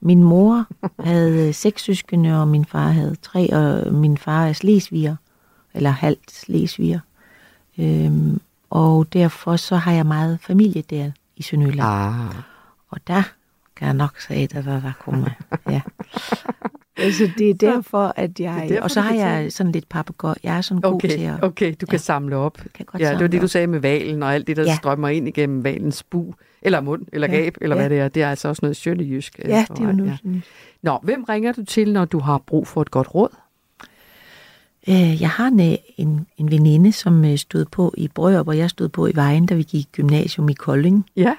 min 0.00 0.22
mor 0.24 0.66
havde 1.00 1.48
øh, 1.48 1.54
seks 1.54 1.82
søskende, 1.82 2.40
og 2.40 2.48
min 2.48 2.64
far 2.64 2.88
havde 2.88 3.16
tre, 3.22 3.52
og 3.52 3.94
min 3.94 4.18
far 4.18 4.46
er 4.46 4.52
slesviger, 4.52 5.16
eller 5.74 5.90
halvt 5.90 6.30
slesviger. 6.30 7.00
Øhm, 7.78 8.40
og 8.70 9.12
derfor 9.12 9.56
så 9.56 9.76
har 9.76 9.92
jeg 9.92 10.06
meget 10.06 10.38
familie 10.42 10.82
der 10.90 11.10
i 11.36 11.42
Sønderjylland. 11.42 11.88
Ah, 11.88 12.34
Og 12.90 12.98
der 13.06 13.22
kan 13.76 13.86
jeg 13.86 13.94
nok 13.94 14.20
sige, 14.20 14.42
at 14.42 14.52
der, 14.54 14.62
der 14.62 14.92
kommer. 15.00 15.26
Ja. 15.70 15.80
altså, 16.96 17.30
det 17.38 17.50
er 17.50 17.54
derfor, 17.54 18.12
at 18.16 18.40
jeg... 18.40 18.66
derfor, 18.68 18.82
og 18.82 18.90
så 18.90 19.00
har 19.00 19.14
jeg 19.14 19.52
sådan 19.52 19.72
lidt 19.72 19.88
papegøj. 19.88 20.34
Jeg 20.42 20.56
er 20.56 20.60
sådan 20.60 20.80
god 20.80 21.00
til 21.00 21.10
okay, 21.12 21.34
at... 21.34 21.44
okay, 21.44 21.74
du 21.80 21.86
kan 21.86 21.92
Ja. 21.94 21.98
samle 21.98 22.36
op. 22.36 22.58
Kan 22.74 22.86
godt 22.86 23.02
Ja, 23.02 23.10
det 23.12 23.20
var 23.20 23.26
det, 23.26 23.42
du 23.42 23.48
sagde 23.48 23.66
med 23.66 23.80
valen 23.80 24.22
og 24.22 24.34
alt 24.34 24.46
det, 24.46 24.56
der 24.56 24.62
Ja. 24.62 24.74
strømmer 24.76 25.08
ind 25.08 25.28
igennem 25.28 25.64
valens 25.64 26.02
bu, 26.02 26.34
eller 26.62 26.80
mund, 26.80 27.06
eller 27.12 27.28
Ja, 27.28 27.34
gab, 27.36 27.56
eller 27.60 27.76
ja. 27.76 27.82
hvad 27.82 27.90
det 27.90 27.98
er. 28.00 28.08
Det 28.08 28.22
er 28.22 28.30
altså 28.30 28.48
også 28.48 28.60
noget 28.62 28.76
sønderjysk. 28.76 29.40
øh, 29.44 29.48
Ja, 29.48 29.64
for 29.68 29.74
det 29.74 29.82
er 29.82 29.86
jo 29.86 29.92
noget 29.92 30.18
ja. 30.24 30.30
Nå, 30.82 30.98
hvem 31.02 31.24
ringer 31.24 31.52
du 31.52 31.64
til, 31.64 31.92
når 31.92 32.04
du 32.04 32.18
har 32.18 32.38
brug 32.38 32.66
for 32.66 32.82
et 32.82 32.90
godt 32.90 33.14
råd? 33.14 33.28
Øh, 34.88 35.20
jeg 35.22 35.30
har 35.30 35.46
en, 35.48 35.60
øh, 35.60 35.76
en, 35.96 36.26
en 36.36 36.50
veninde, 36.50 36.92
som 36.92 37.24
øh, 37.24 37.38
stod 37.38 37.64
på 37.64 37.94
i 37.96 38.08
Brørup, 38.08 38.48
og 38.48 38.58
jeg 38.58 38.70
stod 38.70 38.88
på 38.88 39.06
i 39.06 39.12
Vejen, 39.14 39.46
da 39.46 39.54
vi 39.54 39.62
gik 39.62 39.80
i 39.84 39.88
gymnasium 39.92 40.48
i 40.48 40.52
Kolding. 40.52 41.06
Ja. 41.16 41.34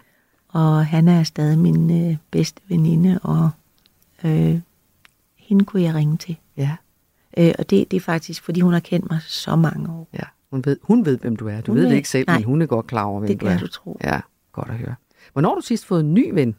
Og 0.48 0.86
han 0.86 1.08
er 1.08 1.24
stadig 1.24 1.60
min 1.60 2.10
øh, 2.10 2.18
bedste 2.32 2.62
veninde, 2.68 3.20
og 3.24 3.50
øh, 4.24 4.60
hende 5.38 5.66
kunne 5.66 5.82
jeg 5.82 5.96
ringe 5.96 6.18
til. 6.18 6.36
Ja, 6.58 6.72
Øh, 7.38 7.54
og 7.60 7.70
det, 7.70 7.92
det 7.92 7.98
er 7.98 8.02
faktisk, 8.02 8.44
fordi 8.44 8.60
hun 8.62 8.74
har 8.74 8.80
kendt 8.80 9.12
mig 9.12 9.20
så 9.28 9.56
mange 9.56 9.90
år. 9.90 10.08
ja. 10.14 10.24
Hun 10.52 10.66
ved, 10.66 10.78
hun 10.84 11.06
ved, 11.06 11.18
hvem 11.18 11.36
du 11.36 11.48
er. 11.48 11.62
Du 11.62 11.72
Hun 11.72 11.82
ved 11.82 11.90
det 11.90 11.96
ikke 11.96 12.10
selv, 12.10 12.28
nej. 12.28 12.38
men 12.38 12.44
hun 12.44 12.62
er 12.62 12.66
godt 12.66 12.88
klar 12.88 13.04
over, 13.04 13.20
hvem 13.20 13.28
Det 13.28 13.42
du 13.42 13.46
kan 13.46 13.56
er. 13.56 13.60
du 13.60 13.68
tro. 13.68 14.00
Ja, 14.04 14.20
godt 14.52 14.70
at 14.70 14.76
høre. 14.76 14.96
Hvornår 15.34 15.50
har 15.50 15.56
du 15.56 15.62
sidst 15.62 15.86
fået 15.86 16.00
en 16.04 16.14
ny 16.14 16.30
ven? 16.34 16.56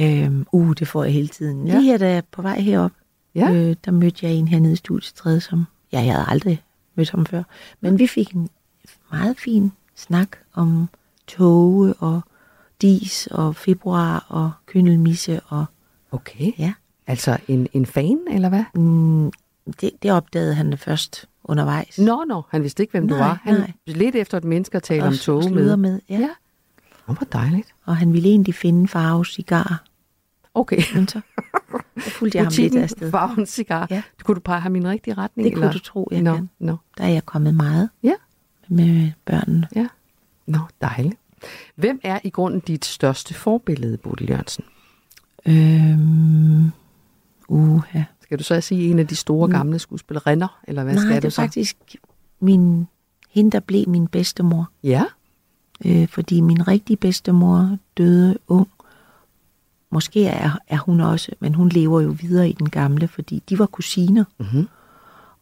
Øhm, 0.00 0.46
uh, 0.52 0.74
det 0.78 0.88
får 0.88 1.04
jeg 1.04 1.12
hele 1.12 1.28
tiden. 1.28 1.66
Ja. 1.66 1.72
Lige 1.78 1.84
her, 1.90 1.98
da 1.98 2.08
jeg 2.08 2.16
er 2.16 2.20
på 2.32 2.42
vej 2.42 2.60
herop, 2.60 2.90
Ja. 3.34 3.52
øh, 3.52 3.76
der 3.84 3.90
mødte 3.90 4.26
jeg 4.26 4.34
en 4.34 4.48
hernede 4.48 4.72
i 4.72 4.76
studiestræde, 4.76 5.40
som 5.40 5.64
ja, 6.00 6.04
jeg 6.04 6.14
havde 6.14 6.26
aldrig 6.28 6.62
mødt 6.94 7.10
ham 7.10 7.26
før. 7.26 7.42
Men 7.80 7.98
vi 7.98 8.06
fik 8.06 8.32
en 8.32 8.48
meget 9.10 9.38
fin 9.38 9.72
snak 9.94 10.28
om 10.54 10.88
toge 11.26 11.94
og 11.94 12.20
dis 12.82 13.28
og 13.30 13.56
februar 13.56 14.26
og 14.28 14.52
køndelmisse 14.66 15.40
og 15.40 15.64
Okay. 16.10 16.52
ja. 16.58 16.72
Altså 17.06 17.36
en, 17.48 17.68
en 17.72 17.86
fan, 17.86 18.18
eller 18.30 18.48
hvad? 18.48 18.64
Mm, 18.74 19.32
det, 19.80 19.90
det 20.02 20.12
opdagede 20.12 20.54
han 20.54 20.78
først 20.78 21.28
undervejs. 21.44 21.98
Nå, 21.98 22.24
nå, 22.24 22.42
han 22.50 22.62
vidste 22.62 22.82
ikke, 22.82 22.90
hvem 22.90 23.08
du 23.08 23.14
Nej, 23.14 23.26
var. 23.28 23.40
Han 23.42 23.54
nej. 23.54 23.72
lidt 23.86 24.14
efter 24.14 24.38
et 24.38 24.44
menneske 24.44 24.76
at 24.76 24.82
tale 24.82 25.02
og, 25.02 25.06
om 25.06 25.12
og 25.12 25.18
tog 25.18 25.42
sludre 25.42 25.76
med. 25.76 25.92
med. 25.92 26.00
Ja. 26.08 26.18
Ja. 26.18 26.28
Åh, 27.08 27.16
hvor 27.16 27.26
dejligt. 27.32 27.74
Og 27.84 27.96
han 27.96 28.12
ville 28.12 28.28
egentlig 28.28 28.54
finde 28.54 28.88
farve 28.88 29.26
cigar. 29.26 29.84
Okay. 30.54 30.82
Men 30.94 31.08
så, 31.08 31.20
så 32.04 32.10
fulgte 32.10 32.38
jeg 32.38 32.44
ham 32.44 32.52
lidt 32.56 32.76
afsted. 32.76 33.10
Farven 33.10 33.46
Cigar. 33.46 33.86
Ja. 33.90 34.02
Kunne 34.24 34.34
du 34.34 34.40
pege 34.40 34.60
ham 34.60 34.74
i 34.74 34.78
en 34.78 34.88
rigtig 34.88 35.18
retning? 35.18 35.44
Det 35.44 35.54
kunne 35.54 35.64
eller? 35.64 35.72
du 35.72 35.78
tro, 35.78 36.08
jeg 36.10 36.22
Nå, 36.22 36.34
kan. 36.34 36.50
Nå, 36.58 36.76
Der 36.98 37.04
er 37.04 37.08
jeg 37.08 37.26
kommet 37.26 37.54
meget 37.54 37.88
Ja. 38.02 38.12
med 38.68 39.10
børnene. 39.24 39.68
ja. 39.76 39.86
Nå, 40.46 40.58
dejligt. 40.80 41.14
Hvem 41.76 42.00
er 42.02 42.18
i 42.24 42.30
grunden 42.30 42.60
dit 42.60 42.84
største 42.84 43.34
forbillede, 43.34 43.96
Bodil 43.96 44.28
Jørgensen? 44.28 44.64
Øhm, 45.46 46.70
uha. 47.48 48.02
Skal 48.22 48.38
du 48.38 48.44
så 48.44 48.60
sige 48.60 48.90
en 48.90 48.98
af 48.98 49.06
de 49.06 49.16
store 49.16 49.50
gamle 49.50 49.78
skuespillerinder, 49.78 50.58
eller 50.68 50.84
hvad 50.84 50.94
Nej, 50.94 51.04
skal 51.04 51.16
det 51.16 51.24
er 51.24 51.30
så? 51.30 51.42
faktisk 51.42 51.96
min, 52.40 52.86
hende, 53.30 53.50
der 53.50 53.60
blev 53.60 53.88
min 53.88 54.06
bedstemor. 54.06 54.70
Ja, 54.82 55.04
Øh, 55.86 56.08
fordi 56.08 56.40
min 56.40 56.68
rigtige 56.68 56.96
bedstemor 56.96 57.78
døde 57.96 58.38
ung. 58.48 58.68
Måske 59.90 60.26
er, 60.26 60.58
er 60.68 60.78
hun 60.78 61.00
også, 61.00 61.32
men 61.40 61.54
hun 61.54 61.68
lever 61.68 62.00
jo 62.00 62.16
videre 62.20 62.48
i 62.48 62.52
den 62.52 62.70
gamle, 62.70 63.08
fordi 63.08 63.42
de 63.48 63.58
var 63.58 63.66
kusiner. 63.66 64.24
Mhm. 64.38 64.68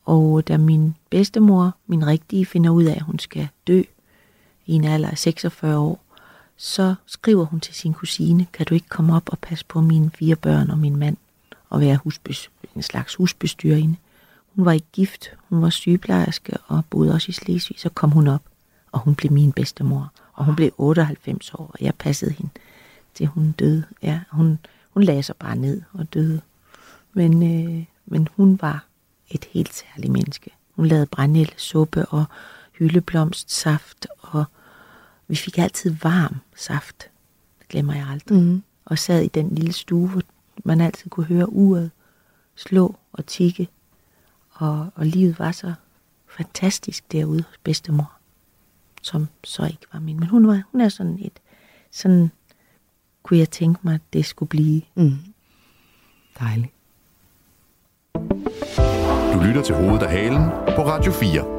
Og 0.04 0.48
da 0.48 0.56
min 0.56 0.94
bedstemor, 1.10 1.74
min 1.86 2.06
rigtige, 2.06 2.46
finder 2.46 2.70
ud 2.70 2.84
af, 2.84 2.94
at 2.94 3.02
hun 3.02 3.18
skal 3.18 3.48
dø 3.66 3.82
i 4.66 4.72
en 4.72 4.84
alder 4.84 5.10
af 5.10 5.18
46 5.18 5.78
år, 5.78 6.04
så 6.56 6.94
skriver 7.06 7.44
hun 7.44 7.60
til 7.60 7.74
sin 7.74 7.92
kusine, 7.92 8.46
kan 8.52 8.66
du 8.66 8.74
ikke 8.74 8.88
komme 8.88 9.16
op 9.16 9.28
og 9.28 9.38
passe 9.38 9.64
på 9.68 9.80
mine 9.80 10.10
fire 10.10 10.36
børn 10.36 10.70
og 10.70 10.78
min 10.78 10.96
mand, 10.96 11.16
og 11.70 11.80
være 11.80 11.96
husbes, 11.96 12.50
en 12.76 12.82
slags 12.82 13.14
husbestyrende. 13.14 13.96
Hun 14.54 14.64
var 14.64 14.72
ikke 14.72 14.86
gift, 14.92 15.36
hun 15.48 15.62
var 15.62 15.70
sygeplejerske 15.70 16.56
og 16.66 16.84
boede 16.90 17.14
også 17.14 17.26
i 17.28 17.32
Slesvig, 17.32 17.80
så 17.80 17.88
kom 17.88 18.10
hun 18.10 18.28
op, 18.28 18.42
og 18.92 19.00
hun 19.00 19.14
blev 19.14 19.32
min 19.32 19.52
bedstemor. 19.52 20.12
Og 20.32 20.44
hun 20.44 20.56
blev 20.56 20.70
98 20.78 21.54
år, 21.54 21.70
og 21.74 21.78
jeg 21.80 21.94
passede 21.94 22.32
hende, 22.32 22.50
til 23.14 23.26
hun 23.26 23.52
døde. 23.52 23.84
Ja, 24.02 24.20
hun, 24.30 24.58
hun 24.90 25.02
lagde 25.02 25.22
sig 25.22 25.36
bare 25.36 25.56
ned 25.56 25.82
og 25.92 26.14
døde. 26.14 26.40
Men, 27.12 27.42
øh, 27.42 27.84
men 28.06 28.28
hun 28.36 28.58
var 28.62 28.86
et 29.30 29.44
helt 29.44 29.74
særligt 29.74 30.12
menneske. 30.12 30.50
Hun 30.72 30.86
lavede 30.86 31.06
brændenældesuppe 31.06 32.06
og 32.06 32.24
hyldeblomstsaft, 32.78 34.06
og 34.20 34.44
vi 35.28 35.36
fik 35.36 35.58
altid 35.58 35.96
varm 36.02 36.36
saft. 36.56 37.10
Det 37.58 37.68
glemmer 37.68 37.94
jeg 37.94 38.06
aldrig. 38.10 38.38
Mhm. 38.38 38.62
Og 38.84 38.98
sad 38.98 39.22
i 39.22 39.28
den 39.28 39.54
lille 39.54 39.72
stue, 39.72 40.08
hvor 40.08 40.22
man 40.64 40.80
altid 40.80 41.10
kunne 41.10 41.26
høre 41.26 41.52
uret 41.52 41.90
slå 42.54 42.96
og 43.12 43.26
tikke. 43.26 43.68
Og, 44.50 44.88
og 44.94 45.06
livet 45.06 45.38
var 45.38 45.52
så 45.52 45.74
fantastisk 46.36 47.12
derude 47.12 47.42
hos 47.42 47.58
bedstemor, 47.64 48.12
som 49.02 49.28
så 49.44 49.66
ikke 49.66 49.86
var 49.92 50.00
min. 50.00 50.20
Men 50.20 50.28
hun, 50.28 50.48
var, 50.48 50.62
hun 50.72 50.80
er 50.80 50.88
sådan 50.88 51.18
et, 51.20 51.40
sådan 51.90 52.30
kunne 53.24 53.38
jeg 53.38 53.50
tænke 53.50 53.80
mig, 53.82 53.94
at 53.94 54.00
det 54.12 54.24
skulle 54.26 54.48
blive. 54.48 54.82
Mm. 54.94 55.12
Dejligt. 56.38 56.72
Du 59.34 59.40
lytter 59.46 59.62
til 59.64 59.74
Hovedet 59.74 60.02
og 60.02 60.10
Halen 60.10 60.42
på 60.76 60.82
Radio 60.82 61.12
4. 61.12 61.54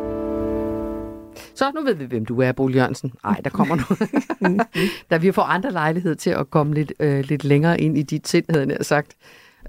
Så 1.55 1.71
nu 1.75 1.83
ved 1.83 1.93
vi, 1.93 2.05
hvem 2.05 2.25
du 2.25 2.41
er, 2.41 2.51
Bodil 2.51 2.75
Jørgensen. 2.75 3.13
Nej, 3.23 3.41
der 3.43 3.49
kommer 3.49 3.75
noget. 3.75 4.67
da 5.11 5.17
vi 5.17 5.31
får 5.31 5.41
andre 5.41 5.71
lejlighed 5.71 6.15
til 6.15 6.29
at 6.29 6.49
komme 6.49 6.73
lidt, 6.73 6.93
øh, 6.99 7.19
lidt 7.19 7.43
længere 7.43 7.81
ind 7.81 7.97
i 7.97 8.01
dit 8.01 8.27
sind, 8.27 8.45
havde 8.49 8.75
jeg 8.77 8.85
sagt. 8.85 9.15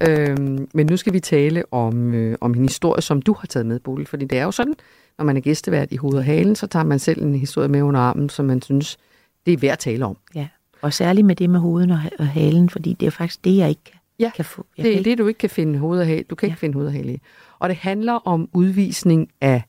Øhm, 0.00 0.68
men 0.74 0.86
nu 0.86 0.96
skal 0.96 1.12
vi 1.12 1.20
tale 1.20 1.72
om, 1.72 2.14
øh, 2.14 2.38
om 2.40 2.54
en 2.54 2.62
historie, 2.62 3.02
som 3.02 3.22
du 3.22 3.32
har 3.32 3.46
taget 3.46 3.66
med, 3.66 3.80
Bodil. 3.80 4.06
Fordi 4.06 4.24
det 4.24 4.38
er 4.38 4.44
jo 4.44 4.50
sådan, 4.50 4.74
når 5.18 5.24
man 5.24 5.36
er 5.36 5.40
gæstevært 5.40 5.92
i 5.92 5.96
hovedet 5.96 6.18
og 6.18 6.24
halen, 6.24 6.56
så 6.56 6.66
tager 6.66 6.84
man 6.84 6.98
selv 6.98 7.22
en 7.22 7.34
historie 7.34 7.68
med 7.68 7.82
under 7.82 8.00
armen, 8.00 8.28
som 8.28 8.44
man 8.44 8.62
synes, 8.62 8.98
det 9.46 9.52
er 9.52 9.58
værd 9.58 9.72
at 9.72 9.78
tale 9.78 10.04
om. 10.04 10.16
Ja. 10.34 10.48
Og 10.82 10.92
særligt 10.92 11.26
med 11.26 11.36
det 11.36 11.50
med 11.50 11.60
hovedet 11.60 12.00
og, 12.18 12.26
halen, 12.26 12.68
fordi 12.68 12.92
det 12.92 13.06
er 13.06 13.10
faktisk 13.10 13.44
det, 13.44 13.56
jeg 13.56 13.68
ikke 13.68 13.84
kan, 13.84 13.98
Ja, 14.18 14.30
kan 14.36 14.44
få. 14.44 14.66
Jeg 14.76 14.84
Det 14.84 14.98
er 14.98 15.02
det, 15.02 15.18
du 15.18 15.26
ikke 15.26 15.38
kan 15.38 15.50
finde 15.50 15.78
hoved 15.78 16.00
og 16.00 16.06
hale. 16.06 16.24
Du 16.30 16.34
kan 16.34 16.46
ja. 16.46 16.52
ikke 16.52 16.60
finde 16.60 16.74
hoved 16.74 16.86
og 16.86 16.92
hale 16.92 17.14
i. 17.14 17.20
Og 17.58 17.68
det 17.68 17.76
handler 17.76 18.12
om 18.12 18.48
udvisning 18.52 19.28
af 19.40 19.62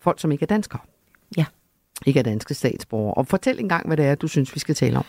folk, 0.00 0.20
som 0.20 0.32
ikke 0.32 0.42
er 0.42 0.46
danskere. 0.46 0.80
Ja. 1.36 1.44
Ikke 2.06 2.18
er 2.18 2.24
danske 2.24 2.54
statsborgere. 2.54 3.14
Og 3.14 3.26
fortæl 3.26 3.60
engang, 3.60 3.86
hvad 3.86 3.96
det 3.96 4.04
er, 4.04 4.14
du 4.14 4.28
synes, 4.28 4.54
vi 4.54 4.60
skal 4.60 4.74
tale 4.74 4.98
om. 4.98 5.04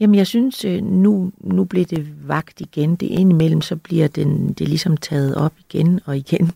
Jamen, 0.00 0.14
jeg 0.14 0.26
synes, 0.26 0.64
øh, 0.64 0.82
nu, 0.82 1.32
nu 1.40 1.64
bliver 1.64 1.86
det 1.86 2.28
vagt 2.28 2.60
igen. 2.60 2.96
Det 2.96 3.06
indimellem, 3.06 3.60
så 3.60 3.76
bliver 3.76 4.08
den, 4.08 4.52
det 4.52 4.68
ligesom 4.68 4.96
taget 4.96 5.34
op 5.34 5.52
igen 5.58 6.00
og 6.04 6.16
igen. 6.16 6.50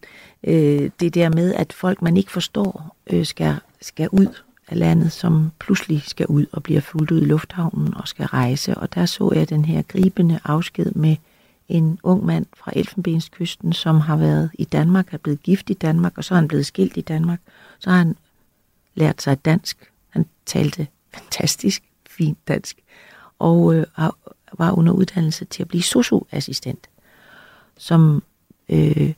Øh, 0.45 0.91
det 1.01 1.15
der 1.15 1.29
med, 1.29 1.55
at 1.55 1.73
folk, 1.73 2.03
man 2.03 2.17
ikke 2.17 2.33
forstår, 2.33 2.97
øh, 3.12 3.27
skal, 3.27 3.55
skal 3.81 4.09
ud 4.12 4.27
af 4.73 4.79
landet, 4.79 5.13
som 5.13 5.51
pludselig 5.59 6.03
skal 6.07 6.27
ud 6.27 6.47
og 6.53 6.63
bliver 6.63 6.81
fuldt 6.81 7.11
ud 7.11 7.23
i 7.23 7.25
lufthavnen 7.25 7.95
og 7.95 8.09
skal 8.09 8.27
rejse. 8.27 8.75
Og 8.75 8.95
der 8.95 9.07
så 9.07 9.33
jeg 9.35 9.49
den 9.51 9.65
her 9.65 9.83
gribende 9.83 10.41
afsked 10.45 10.93
med 10.93 11.17
en 11.69 11.99
ung 12.03 12.27
mand 12.27 12.47
fra 12.57 12.73
Elfenbenskysten, 12.77 13.73
som 13.73 14.01
har 14.01 14.17
været 14.17 14.51
i 14.55 14.65
Danmark, 14.65 15.15
er 15.15 15.19
blevet 15.19 15.43
gift 15.43 15.71
i 15.71 15.75
Danmark, 15.75 16.19
og 16.19 16.25
så 16.25 16.35
er 16.35 16.37
han 16.37 16.49
blevet 16.49 16.67
skilt 16.67 16.97
i 16.97 17.01
Danmark. 17.01 17.41
Så 17.79 17.91
har 17.91 17.99
han 17.99 18.17
lært 18.95 19.23
sig 19.23 19.45
dansk. 19.45 19.91
Han 20.09 20.27
talte 20.47 20.87
fantastisk 21.15 21.83
fint 22.09 22.39
dansk 22.49 22.83
og 23.43 23.75
øh, 23.75 23.87
var 24.59 24.73
under 24.73 24.93
uddannelse 24.93 25.45
til 25.45 25.63
at 25.63 25.69
blive 25.69 25.83
socioassistent, 25.83 26.89
som 27.79 28.23
øh, 28.69 29.13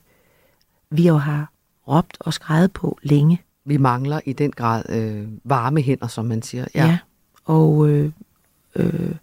vi 0.89 1.07
jo 1.07 1.17
har 1.17 1.51
råbt 1.87 2.17
og 2.19 2.33
skrevet 2.33 2.71
på 2.71 2.99
længe. 3.03 3.41
Vi 3.65 3.77
mangler 3.77 4.19
i 4.25 4.33
den 4.33 4.51
grad 4.51 4.83
øh, 4.89 5.27
varme 5.43 5.81
hænder, 5.81 6.07
som 6.07 6.25
man 6.25 6.41
siger. 6.41 6.65
Ja. 6.75 6.85
ja 6.85 6.97
og 7.45 7.89
øh, 7.89 8.11
øh, 8.75 9.15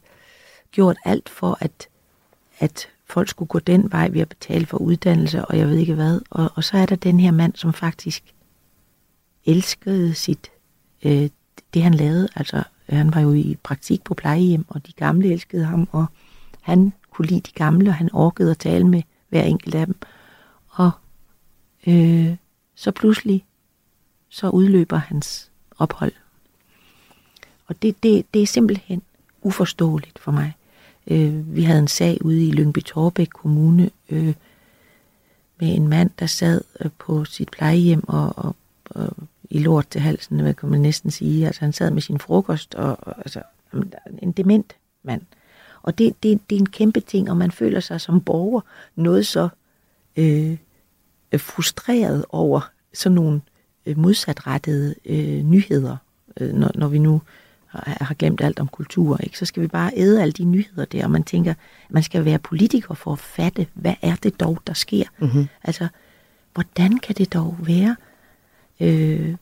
gjort 0.72 0.96
alt 1.04 1.28
for, 1.28 1.58
at, 1.60 1.88
at 2.58 2.88
folk 3.04 3.28
skulle 3.28 3.48
gå 3.48 3.58
den 3.58 3.92
vej 3.92 4.08
ved 4.08 4.20
at 4.20 4.28
betale 4.28 4.66
for 4.66 4.78
uddannelse, 4.78 5.44
og 5.44 5.58
jeg 5.58 5.68
ved 5.68 5.76
ikke 5.76 5.94
hvad. 5.94 6.20
Og, 6.30 6.50
og 6.54 6.64
så 6.64 6.76
er 6.76 6.86
der 6.86 6.96
den 6.96 7.20
her 7.20 7.30
mand, 7.30 7.54
som 7.54 7.72
faktisk 7.72 8.34
elskede 9.44 10.14
sit, 10.14 10.50
øh, 11.04 11.30
det 11.74 11.82
han 11.82 11.94
lavede. 11.94 12.28
Altså, 12.36 12.62
han 12.88 13.14
var 13.14 13.20
jo 13.20 13.32
i 13.32 13.56
praktik 13.62 14.04
på 14.04 14.14
plejehjem, 14.14 14.64
og 14.68 14.86
de 14.86 14.92
gamle 14.92 15.32
elskede 15.32 15.64
ham, 15.64 15.88
og 15.92 16.06
han 16.60 16.92
kunne 17.10 17.26
lide 17.26 17.40
de 17.40 17.52
gamle, 17.52 17.90
og 17.90 17.94
han 17.94 18.10
orkede 18.12 18.50
at 18.50 18.58
tale 18.58 18.88
med 18.88 19.02
hver 19.28 19.42
enkelt 19.42 19.74
af 19.74 19.86
dem. 19.86 19.96
Og 20.68 20.90
øh, 21.86 22.36
så 22.74 22.90
pludselig, 22.90 23.44
så 24.32 24.48
udløber 24.48 24.96
hans 24.96 25.50
ophold. 25.78 26.12
Og 27.66 27.82
det, 27.82 28.02
det, 28.02 28.26
det 28.34 28.42
er 28.42 28.46
simpelthen 28.46 29.02
uforståeligt 29.42 30.18
for 30.18 30.32
mig. 30.32 30.56
Øh, 31.06 31.56
vi 31.56 31.62
havde 31.62 31.78
en 31.78 31.88
sag 31.88 32.24
ude 32.24 32.46
i 32.46 32.50
Lyngby 32.50 32.78
Torbæk 32.78 33.28
Kommune 33.28 33.90
øh, 34.08 34.34
med 35.60 35.74
en 35.74 35.88
mand, 35.88 36.10
der 36.18 36.26
sad 36.26 36.60
øh, 36.80 36.90
på 36.98 37.24
sit 37.24 37.50
plejehjem 37.50 38.08
og, 38.08 38.38
og, 38.38 38.56
og 38.84 39.16
i 39.50 39.58
lort 39.58 39.88
til 39.88 40.00
halsen, 40.00 40.40
hvad 40.40 40.54
kan 40.54 40.68
man 40.68 40.80
næsten 40.80 41.10
sige. 41.10 41.46
Altså 41.46 41.60
han 41.60 41.72
sad 41.72 41.90
med 41.90 42.02
sin 42.02 42.18
frokost, 42.18 42.74
og, 42.74 42.96
og 43.00 43.14
altså 43.18 43.42
en 44.22 44.32
dement 44.32 44.76
mand. 45.02 45.22
Og 45.82 45.98
det, 45.98 46.22
det, 46.22 46.50
det 46.50 46.56
er 46.56 46.60
en 46.60 46.68
kæmpe 46.68 47.00
ting, 47.00 47.30
og 47.30 47.36
man 47.36 47.50
føler 47.50 47.80
sig 47.80 48.00
som 48.00 48.20
borger 48.20 48.60
noget 48.96 49.26
så 49.26 49.48
øh, 50.16 50.58
frustreret 51.38 52.24
over 52.28 52.70
sådan 52.94 53.14
nogle 53.14 53.40
modsatrettede 53.96 54.94
øh, 55.04 55.42
nyheder, 55.42 55.96
øh, 56.40 56.52
når, 56.52 56.70
når 56.74 56.88
vi 56.88 56.98
nu 56.98 57.22
har, 57.66 58.04
har 58.04 58.14
glemt 58.14 58.40
alt 58.40 58.60
om 58.60 58.68
kultur, 58.68 59.18
ikke? 59.22 59.38
så 59.38 59.44
skal 59.44 59.62
vi 59.62 59.66
bare 59.66 59.90
æde 59.96 60.22
alle 60.22 60.32
de 60.32 60.44
nyheder 60.44 60.84
der, 60.84 61.04
og 61.04 61.10
man 61.10 61.22
tænker, 61.22 61.54
man 61.90 62.02
skal 62.02 62.24
være 62.24 62.38
politiker 62.38 62.94
for 62.94 63.12
at 63.12 63.18
fatte, 63.18 63.66
hvad 63.74 63.94
er 64.02 64.16
det 64.22 64.40
dog, 64.40 64.58
der 64.66 64.74
sker? 64.74 65.04
Mm-hmm. 65.18 65.46
Altså, 65.64 65.88
hvordan 66.54 66.98
kan 66.98 67.14
det 67.14 67.32
dog 67.32 67.56
være? 67.60 67.96
Øh, 68.80 69.34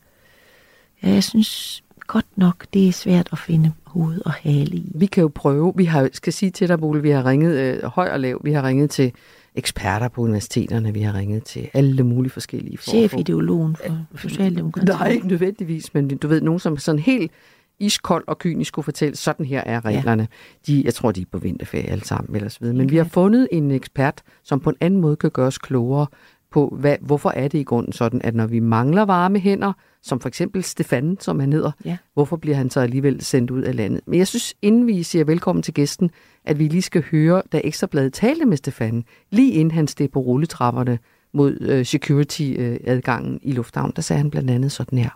ja, 1.02 1.08
jeg 1.08 1.24
synes 1.24 1.82
godt 2.06 2.38
nok, 2.38 2.66
det 2.74 2.88
er 2.88 2.92
svært 2.92 3.28
at 3.32 3.38
finde 3.38 3.72
hoved 3.84 4.20
og 4.24 4.32
hale 4.32 4.76
i. 4.76 4.92
Vi 4.94 5.06
kan 5.06 5.22
jo 5.22 5.30
prøve. 5.34 5.72
Vi 5.76 5.84
har, 5.84 6.08
skal 6.12 6.32
sige 6.32 6.50
til 6.50 6.68
dig, 6.68 6.78
Bole, 6.80 7.02
vi 7.02 7.10
har 7.10 7.26
ringet 7.26 7.58
øh, 7.58 7.82
høj 7.84 8.10
og 8.10 8.20
lav. 8.20 8.40
Vi 8.44 8.52
har 8.52 8.62
ringet 8.62 8.90
til 8.90 9.12
eksperter 9.54 10.08
på 10.08 10.22
universiteterne. 10.22 10.94
Vi 10.94 11.00
har 11.00 11.14
ringet 11.14 11.44
til 11.44 11.70
alle 11.74 12.02
mulige 12.02 12.30
forskellige 12.30 12.78
Chefideologen 12.78 13.76
for 13.76 14.28
Socialdemokratiet. 14.28 14.88
Nej, 14.88 15.08
ikke 15.08 15.28
nødvendigvis, 15.28 15.94
men 15.94 16.08
du 16.08 16.28
ved, 16.28 16.40
nogen 16.40 16.60
som 16.60 16.76
sådan 16.76 16.98
helt 16.98 17.32
iskold 17.78 18.24
og 18.26 18.38
kynisk 18.38 18.68
skulle 18.68 18.84
fortælle, 18.84 19.16
sådan 19.16 19.46
her 19.46 19.62
er 19.66 19.84
reglerne. 19.84 20.28
Ja. 20.68 20.72
De, 20.72 20.82
jeg 20.84 20.94
tror, 20.94 21.12
de 21.12 21.20
er 21.20 21.26
på 21.32 21.38
vinterferie 21.38 21.86
alle 21.86 22.04
sammen, 22.04 22.36
eller 22.36 22.48
så 22.48 22.58
videre. 22.60 22.76
Men 22.76 22.86
okay. 22.86 22.92
vi 22.92 22.96
har 22.96 23.04
fundet 23.04 23.48
en 23.52 23.70
ekspert, 23.70 24.22
som 24.42 24.60
på 24.60 24.70
en 24.70 24.76
anden 24.80 25.00
måde 25.00 25.16
kan 25.16 25.30
gøre 25.30 25.46
os 25.46 25.58
klogere 25.58 26.06
på, 26.50 26.76
hvad, 26.80 26.96
hvorfor 27.00 27.30
er 27.30 27.48
det 27.48 27.58
i 27.58 27.62
grunden 27.62 27.92
sådan, 27.92 28.20
at 28.24 28.34
når 28.34 28.46
vi 28.46 28.60
mangler 28.60 29.02
varme 29.02 29.38
hænder, 29.38 29.72
som 30.02 30.20
for 30.20 30.28
eksempel 30.28 30.64
Stefan, 30.64 31.16
som 31.20 31.40
han 31.40 31.52
hedder, 31.52 31.72
ja. 31.84 31.96
hvorfor 32.14 32.36
bliver 32.36 32.56
han 32.56 32.70
så 32.70 32.80
alligevel 32.80 33.24
sendt 33.24 33.50
ud 33.50 33.62
af 33.62 33.76
landet? 33.76 34.00
Men 34.06 34.18
jeg 34.18 34.26
synes, 34.26 34.54
inden 34.62 34.86
vi 34.86 35.02
siger 35.02 35.24
velkommen 35.24 35.62
til 35.62 35.74
gæsten, 35.74 36.10
at 36.44 36.58
vi 36.58 36.68
lige 36.68 36.82
skal 36.82 37.04
høre, 37.10 37.42
da 37.52 37.60
Ekstrabladet 37.64 38.12
talte 38.12 38.44
med 38.44 38.56
Stefan, 38.56 39.04
lige 39.30 39.52
inden 39.52 39.70
han 39.70 39.86
steg 39.86 40.10
på 40.10 40.20
rulletrapperne 40.20 40.98
mod 41.32 41.78
uh, 41.78 41.86
security-adgangen 41.86 43.34
uh, 43.34 43.40
i 43.42 43.52
lufthavn, 43.52 43.92
der 43.96 44.02
sagde 44.02 44.18
han 44.20 44.30
blandt 44.30 44.50
andet 44.50 44.72
sådan 44.72 44.98
her. 44.98 45.10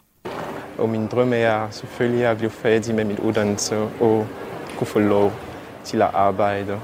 Og 0.79 0.89
min 0.89 1.07
drøm 1.07 1.33
er 1.33 1.71
selvfølgelig 1.71 2.27
at 2.27 2.37
blive 2.37 2.51
færdig 2.51 2.95
med 2.95 3.05
min 3.05 3.19
uddannelse 3.19 3.77
og 3.77 4.27
kunne 4.79 4.87
få 4.87 4.99
lov 4.99 5.33
til 5.85 6.03
at 6.03 6.11
arbejde 6.15 6.81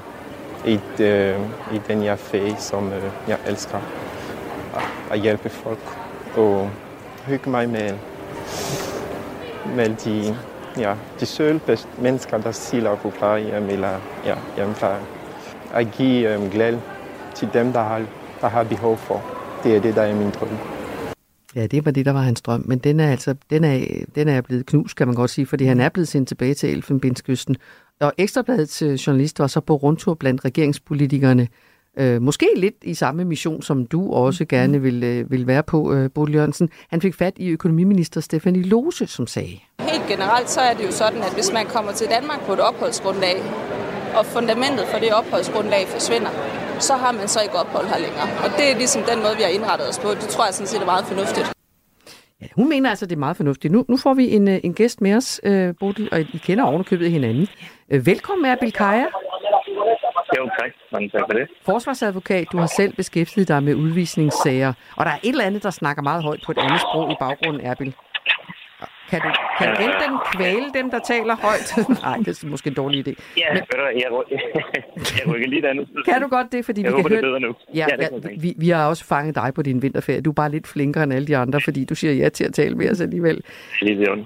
i, 0.66 0.80
øh, 1.02 1.40
i 1.74 1.80
den 1.88 2.02
her 2.02 2.16
fag, 2.16 2.54
som 2.58 2.92
øh, 2.92 3.02
jeg 3.28 3.38
elsker. 3.46 3.78
At, 5.10 5.20
hjælpe 5.20 5.48
folk 5.48 5.78
og 6.36 6.70
hygge 7.26 7.50
mig 7.50 7.68
med, 7.68 7.94
med 9.76 9.96
de, 10.04 10.36
ja, 10.78 10.94
de 11.20 11.26
søde 11.26 11.60
mennesker, 11.98 12.38
der 12.38 12.52
sidder 12.52 12.96
på 12.96 13.10
plejehjem 13.10 13.68
eller 13.68 14.00
ja, 14.24 14.34
hjemmepleje. 14.56 15.00
At 15.74 15.90
give 15.92 16.34
øh, 16.34 16.52
glæde 16.52 16.80
til 17.34 17.48
dem, 17.52 17.72
der 17.72 17.82
har, 17.82 18.06
der 18.40 18.48
har 18.48 18.64
behov 18.64 18.96
for. 18.96 19.22
Det 19.64 19.76
er 19.76 19.80
det, 19.80 19.94
der 19.94 20.02
er 20.02 20.14
min 20.14 20.30
drøm. 20.30 20.48
Ja, 21.54 21.66
det 21.66 21.84
var 21.84 21.90
det, 21.90 22.06
der 22.06 22.12
var 22.12 22.20
hans 22.20 22.42
drøm, 22.42 22.64
men 22.66 22.78
den 22.78 23.00
er 23.00 23.10
altså 23.10 23.34
den 23.50 23.64
er, 23.64 23.78
den 24.14 24.28
er 24.28 24.40
blevet 24.40 24.66
knust, 24.66 24.96
kan 24.96 25.06
man 25.06 25.16
godt 25.16 25.30
sige, 25.30 25.46
fordi 25.46 25.64
han 25.64 25.80
er 25.80 25.88
blevet 25.88 26.08
sendt 26.08 26.28
tilbage 26.28 26.54
til 26.54 26.70
Elfenbenskysten. 26.70 27.56
Og 28.00 28.12
Ekstrabladets 28.18 28.82
øh, 28.82 28.92
journalist 28.92 29.38
var 29.38 29.46
så 29.46 29.60
på 29.60 29.76
rundtur 29.76 30.14
blandt 30.14 30.44
regeringspolitikerne, 30.44 31.48
øh, 31.98 32.22
måske 32.22 32.48
lidt 32.56 32.74
i 32.82 32.94
samme 32.94 33.24
mission, 33.24 33.62
som 33.62 33.86
du 33.86 34.12
også 34.12 34.44
gerne 34.44 34.82
vil, 34.82 35.04
øh, 35.04 35.30
vil 35.30 35.46
være 35.46 35.62
på, 35.62 35.92
øh, 35.92 36.10
Bodil 36.10 36.34
Jørgensen. 36.34 36.70
Han 36.90 37.00
fik 37.00 37.14
fat 37.14 37.34
i 37.36 37.48
økonomiminister 37.48 38.20
Stefanie 38.20 38.62
Lose, 38.62 39.06
som 39.06 39.26
sagde. 39.26 39.58
Helt 39.80 40.06
generelt 40.08 40.50
så 40.50 40.60
er 40.60 40.74
det 40.74 40.86
jo 40.86 40.92
sådan, 40.92 41.22
at 41.22 41.34
hvis 41.34 41.52
man 41.52 41.66
kommer 41.66 41.92
til 41.92 42.06
Danmark 42.06 42.46
på 42.46 42.52
et 42.52 42.60
opholdsgrundlag, 42.60 43.36
og 44.16 44.26
fundamentet 44.26 44.84
for 44.86 44.98
det 44.98 45.12
opholdsgrundlag 45.12 45.86
forsvinder, 45.88 46.30
så 46.78 46.94
har 46.94 47.12
man 47.12 47.28
så 47.28 47.40
ikke 47.42 47.54
ophold 47.54 47.86
her 47.86 47.98
længere. 47.98 48.28
Og 48.44 48.50
det 48.58 48.72
er 48.72 48.76
ligesom 48.76 49.02
den 49.02 49.18
måde, 49.22 49.36
vi 49.36 49.42
har 49.42 49.50
indrettet 49.50 49.88
os 49.88 49.98
på. 49.98 50.08
Det 50.10 50.28
tror 50.28 50.44
jeg 50.44 50.54
sådan 50.54 50.66
set 50.66 50.80
er 50.80 50.84
meget 50.84 51.04
fornuftigt. 51.04 51.52
Ja, 52.42 52.46
hun 52.54 52.68
mener 52.68 52.90
altså, 52.90 53.06
det 53.06 53.12
er 53.12 53.18
meget 53.18 53.36
fornuftigt. 53.36 53.72
Nu, 53.72 53.84
nu 53.88 53.96
får 53.96 54.14
vi 54.14 54.30
en, 54.30 54.48
øh, 54.48 54.60
en 54.64 54.74
gæst 54.74 55.00
med 55.00 55.14
os, 55.14 55.40
øh, 55.44 55.74
Bodil, 55.80 56.08
og 56.12 56.20
I 56.20 56.40
kender 56.46 56.64
ovenikøbet 56.64 57.10
hinanden. 57.10 57.48
Øh, 57.90 58.06
velkommen, 58.06 58.46
Erbil 58.46 58.72
Kaja. 58.72 59.06
Tak. 60.60 60.72
Mange 60.92 61.08
tak 61.08 61.20
for 61.28 61.32
det. 61.38 61.48
Forsvarsadvokat, 61.64 62.46
du 62.52 62.58
har 62.58 62.66
selv 62.66 62.92
beskæftiget 62.96 63.48
dig 63.48 63.62
med 63.62 63.74
udvisningssager, 63.74 64.72
og 64.96 65.04
der 65.06 65.12
er 65.12 65.18
et 65.22 65.28
eller 65.28 65.44
andet, 65.44 65.62
der 65.62 65.70
snakker 65.70 66.02
meget 66.02 66.22
højt 66.22 66.40
på 66.46 66.52
et 66.52 66.58
andet 66.58 66.80
sprog 66.80 67.12
i 67.12 67.16
baggrunden, 67.20 67.60
Erbil. 67.66 67.94
Kan 69.10 69.20
du, 69.20 69.28
kan 69.58 69.68
du 69.68 69.82
enten 69.82 70.18
kvæle 70.32 70.66
dem, 70.74 70.90
der 70.90 70.98
taler 70.98 71.36
højt? 71.36 71.68
Nej, 72.02 72.16
det 72.16 72.44
er 72.44 72.46
måske 72.46 72.68
en 72.68 72.74
dårlig 72.74 73.08
idé. 73.08 73.14
Ja, 73.36 73.42
Men, 73.52 73.62
ved 73.70 73.78
du, 73.78 73.84
jeg, 73.94 74.08
jeg 75.18 75.34
rykker 75.34 75.48
lige 75.48 75.68
andet. 75.68 75.88
Kan 76.04 76.22
du 76.22 76.28
godt 76.28 76.52
det, 76.52 76.64
fordi 76.64 76.82
jeg 76.82 76.88
vi 76.88 76.92
håber, 76.92 77.08
kan 77.08 77.16
det 77.16 77.24
høre... 77.24 77.40
bedre 77.40 77.40
nu. 77.40 77.54
Ja, 77.74 77.86
ja, 77.98 78.08
vi, 78.40 78.54
vi 78.56 78.68
har 78.68 78.86
også 78.86 79.04
fanget 79.04 79.34
dig 79.34 79.52
på 79.54 79.62
din 79.62 79.82
vinterferie. 79.82 80.20
Du 80.20 80.30
er 80.30 80.34
bare 80.34 80.50
lidt 80.50 80.66
flinkere 80.66 81.04
end 81.04 81.12
alle 81.12 81.26
de 81.26 81.36
andre, 81.36 81.60
fordi 81.60 81.84
du 81.84 81.94
siger 81.94 82.12
ja 82.12 82.28
til 82.28 82.44
at 82.44 82.54
tale 82.54 82.74
med 82.74 82.90
os 82.90 83.00
alligevel. 83.00 83.44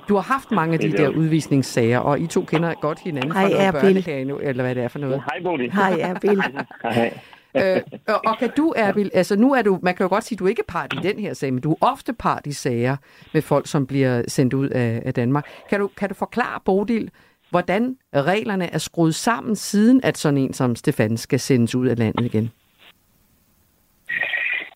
Du 0.09 0.14
har 0.14 0.23
haft 0.33 0.51
mange 0.51 0.75
af 0.75 0.81
de 0.81 0.92
der 0.92 1.09
udvisningssager, 1.09 1.99
og 1.99 2.20
I 2.20 2.27
to 2.27 2.44
kender 2.44 2.75
godt 2.75 2.99
hinanden 3.01 3.33
Hej, 3.33 3.42
fra 3.42 3.49
noget 3.51 3.66
Erbil. 3.66 3.81
børnehave, 3.81 4.44
eller 4.44 4.62
hvad 4.62 4.75
det 4.75 4.83
er 4.83 4.88
for 4.88 4.99
noget. 4.99 5.23
Hej, 5.31 5.42
Bodil. 5.42 5.73
Hej, 5.73 5.97
Erbil. 6.01 6.42
Hej. 6.83 7.18
Øh, 7.56 7.80
og, 8.08 8.20
og 8.26 8.38
kan 8.38 8.50
du, 8.56 8.74
Erbil, 8.76 9.10
altså 9.14 9.36
nu 9.36 9.54
er 9.54 9.62
du, 9.62 9.78
man 9.82 9.94
kan 9.94 10.04
jo 10.04 10.08
godt 10.08 10.24
sige, 10.24 10.36
at 10.36 10.40
du 10.40 10.46
ikke 10.46 10.62
er 10.68 10.72
part 10.72 10.92
i 10.92 11.08
den 11.08 11.18
her 11.18 11.34
sag, 11.34 11.52
men 11.52 11.62
du 11.62 11.72
er 11.72 11.76
ofte 11.80 12.12
part 12.12 12.46
i 12.46 12.52
sager 12.52 12.96
med 13.34 13.42
folk, 13.42 13.66
som 13.66 13.86
bliver 13.86 14.22
sendt 14.28 14.54
ud 14.54 14.68
af, 14.68 15.02
af 15.04 15.14
Danmark. 15.14 15.48
Kan 15.70 15.80
du, 15.80 15.90
kan 15.96 16.08
du 16.08 16.14
forklare, 16.14 16.60
Bodil, 16.64 17.10
hvordan 17.50 17.96
reglerne 18.14 18.74
er 18.74 18.78
skruet 18.78 19.14
sammen, 19.14 19.56
siden 19.56 20.00
at 20.04 20.18
sådan 20.18 20.38
en 20.38 20.52
som 20.52 20.76
Stefan 20.76 21.16
skal 21.16 21.40
sendes 21.40 21.74
ud 21.74 21.86
af 21.86 21.98
landet 21.98 22.24
igen? 22.24 22.50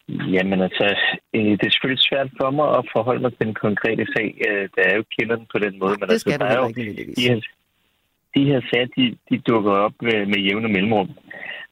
Jamen 0.08 0.60
altså, 0.60 0.96
øh, 1.34 1.50
det 1.58 1.64
er 1.66 1.70
selvfølgelig 1.70 2.04
svært 2.10 2.30
for 2.40 2.50
mig 2.50 2.68
at 2.78 2.84
forholde 2.92 3.22
mig 3.22 3.32
til 3.32 3.46
den 3.46 3.54
konkrete 3.54 4.06
sag, 4.16 4.28
øh, 4.48 4.68
da 4.76 4.80
jeg 4.88 4.96
jo 4.96 5.04
kender 5.18 5.36
den 5.36 5.46
på 5.52 5.58
den 5.58 5.78
måde. 5.78 5.96
Men 6.00 6.08
det 6.08 6.20
skal 6.20 6.32
altså, 6.32 6.46
der 6.46 6.52
er 6.52 6.58
jo, 6.60 6.68
ikke 6.68 7.14
de 7.16 7.22
her, 7.28 7.40
de 8.36 8.44
her 8.50 8.60
sager, 8.70 8.88
de, 8.96 9.16
de 9.30 9.38
dukker 9.38 9.72
op 9.72 9.92
med, 10.02 10.26
med 10.26 10.38
jævne 10.38 10.68
mellemrum, 10.68 11.10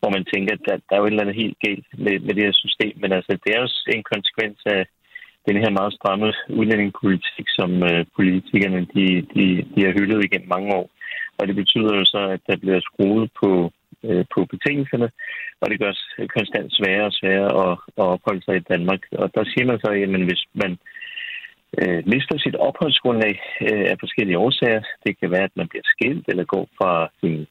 hvor 0.00 0.10
man 0.16 0.24
tænker, 0.32 0.52
at 0.54 0.62
der, 0.66 0.76
der 0.86 0.92
er 0.94 1.00
jo 1.00 1.06
et 1.06 1.10
eller 1.10 1.24
andet 1.24 1.42
helt 1.42 1.58
galt 1.66 1.86
med, 2.04 2.14
med 2.26 2.34
det 2.34 2.44
her 2.46 2.56
system. 2.64 2.94
Men 3.02 3.12
altså, 3.12 3.32
det 3.42 3.50
er 3.54 3.60
jo 3.60 3.68
en 3.96 4.04
konsekvens 4.12 4.58
af 4.76 4.82
den 5.48 5.56
her 5.62 5.70
meget 5.78 5.92
stramme 5.98 6.32
udlændingepolitik, 6.60 7.46
som 7.58 7.70
øh, 7.90 8.04
politikerne 8.16 8.80
de, 8.94 9.06
de, 9.34 9.44
de 9.74 9.80
har 9.86 9.92
hyldet 9.98 10.24
igennem 10.24 10.48
mange 10.48 10.74
år. 10.74 10.86
Og 11.38 11.46
det 11.48 11.56
betyder 11.56 11.92
jo 11.98 12.04
så, 12.04 12.20
at 12.34 12.40
der 12.48 12.56
bliver 12.56 12.80
skruet 12.80 13.30
på, 13.40 13.72
øh, 14.04 14.24
på 14.34 14.40
betingelserne, 14.52 15.08
og 15.60 15.70
det 15.70 15.80
gør 15.80 15.90
os 15.90 16.04
konstant 16.36 16.72
sværere 16.72 17.06
og 17.10 17.12
sværere 17.12 17.50
at, 17.64 17.78
at 18.00 18.04
opholde 18.14 18.42
sig 18.44 18.56
i 18.56 18.68
Danmark. 18.72 19.00
Og 19.12 19.34
der 19.34 19.44
siger 19.44 19.66
man 19.66 19.78
så, 19.78 19.90
at 19.90 20.24
hvis 20.30 20.44
man 20.62 20.78
øh, 21.80 22.02
mister 22.12 22.38
sit 22.38 22.56
opholdsgrundlag 22.68 23.34
øh, 23.60 23.84
af 23.92 23.96
forskellige 24.00 24.38
årsager, 24.38 24.82
det 25.06 25.18
kan 25.20 25.30
være, 25.30 25.48
at 25.50 25.56
man 25.56 25.68
bliver 25.68 25.86
skilt 25.94 26.24
eller 26.28 26.44
går 26.44 26.68
fra 26.78 27.08
sin 27.20 27.46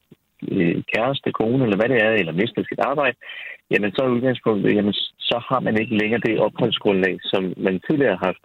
øh, 0.51 0.83
kæreste, 0.93 1.31
kone 1.31 1.63
eller 1.63 1.77
hvad 1.77 1.89
det 1.89 1.99
er, 2.05 2.11
eller 2.11 2.39
mister 2.41 2.63
sit 2.63 2.81
arbejde, 2.91 3.17
jamen 3.71 3.91
så 3.91 3.99
er 4.03 4.15
udgangspunktet, 4.15 4.75
jamen 4.75 4.93
så 5.29 5.37
har 5.49 5.59
man 5.59 5.81
ikke 5.81 5.97
længere 6.01 6.21
det 6.25 6.39
opholdsgrundlag, 6.39 7.15
som 7.31 7.53
man 7.57 7.75
tidligere 7.79 8.15
har 8.15 8.25
haft. 8.25 8.43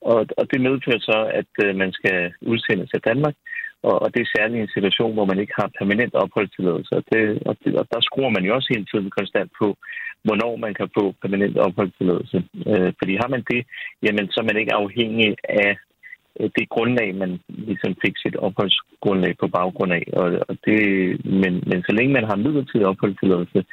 Og, 0.00 0.20
og 0.38 0.44
det 0.50 0.60
medfører 0.60 1.02
så, 1.10 1.18
at 1.40 1.52
øh, 1.64 1.76
man 1.76 1.92
skal 1.92 2.32
udsendes 2.40 2.90
af 2.94 3.00
Danmark, 3.00 3.34
og, 3.88 4.02
og 4.02 4.08
det 4.14 4.20
er 4.22 4.34
særligt 4.36 4.62
en 4.62 4.74
situation, 4.76 5.12
hvor 5.14 5.24
man 5.24 5.38
ikke 5.40 5.54
har 5.60 5.76
permanent 5.78 6.14
opholdstilladelse. 6.14 6.92
Og, 6.98 7.04
det, 7.12 7.22
og, 7.48 7.56
det, 7.64 7.70
og 7.80 7.86
der 7.92 8.00
skruer 8.00 8.32
man 8.36 8.44
jo 8.44 8.54
også 8.54 8.68
hele 8.74 8.86
tiden 8.90 9.10
konstant 9.18 9.50
på, 9.60 9.76
hvornår 10.24 10.56
man 10.56 10.74
kan 10.74 10.88
få 10.98 11.04
permanent 11.22 11.56
opholdstilladelse. 11.58 12.38
Øh, 12.70 12.92
fordi 12.98 13.12
har 13.22 13.28
man 13.34 13.44
det, 13.50 13.60
jamen 14.06 14.26
så 14.30 14.36
er 14.40 14.48
man 14.50 14.60
ikke 14.60 14.74
afhængig 14.82 15.36
af 15.44 15.70
det 16.40 16.68
grundlag, 16.68 17.14
man 17.14 17.40
ligesom 17.48 17.94
fik 18.04 18.14
sit 18.16 18.36
opholdsgrundlag 18.36 19.34
på 19.40 19.48
baggrund 19.48 19.92
af. 19.92 20.04
Og, 20.12 20.26
og 20.48 20.56
det, 20.66 20.80
men, 21.24 21.52
men 21.66 21.82
så 21.86 21.92
længe 21.92 22.12
man 22.12 22.24
har 22.24 22.36
midlertidig 22.36 22.86
opholdstilladelse, 22.86 23.64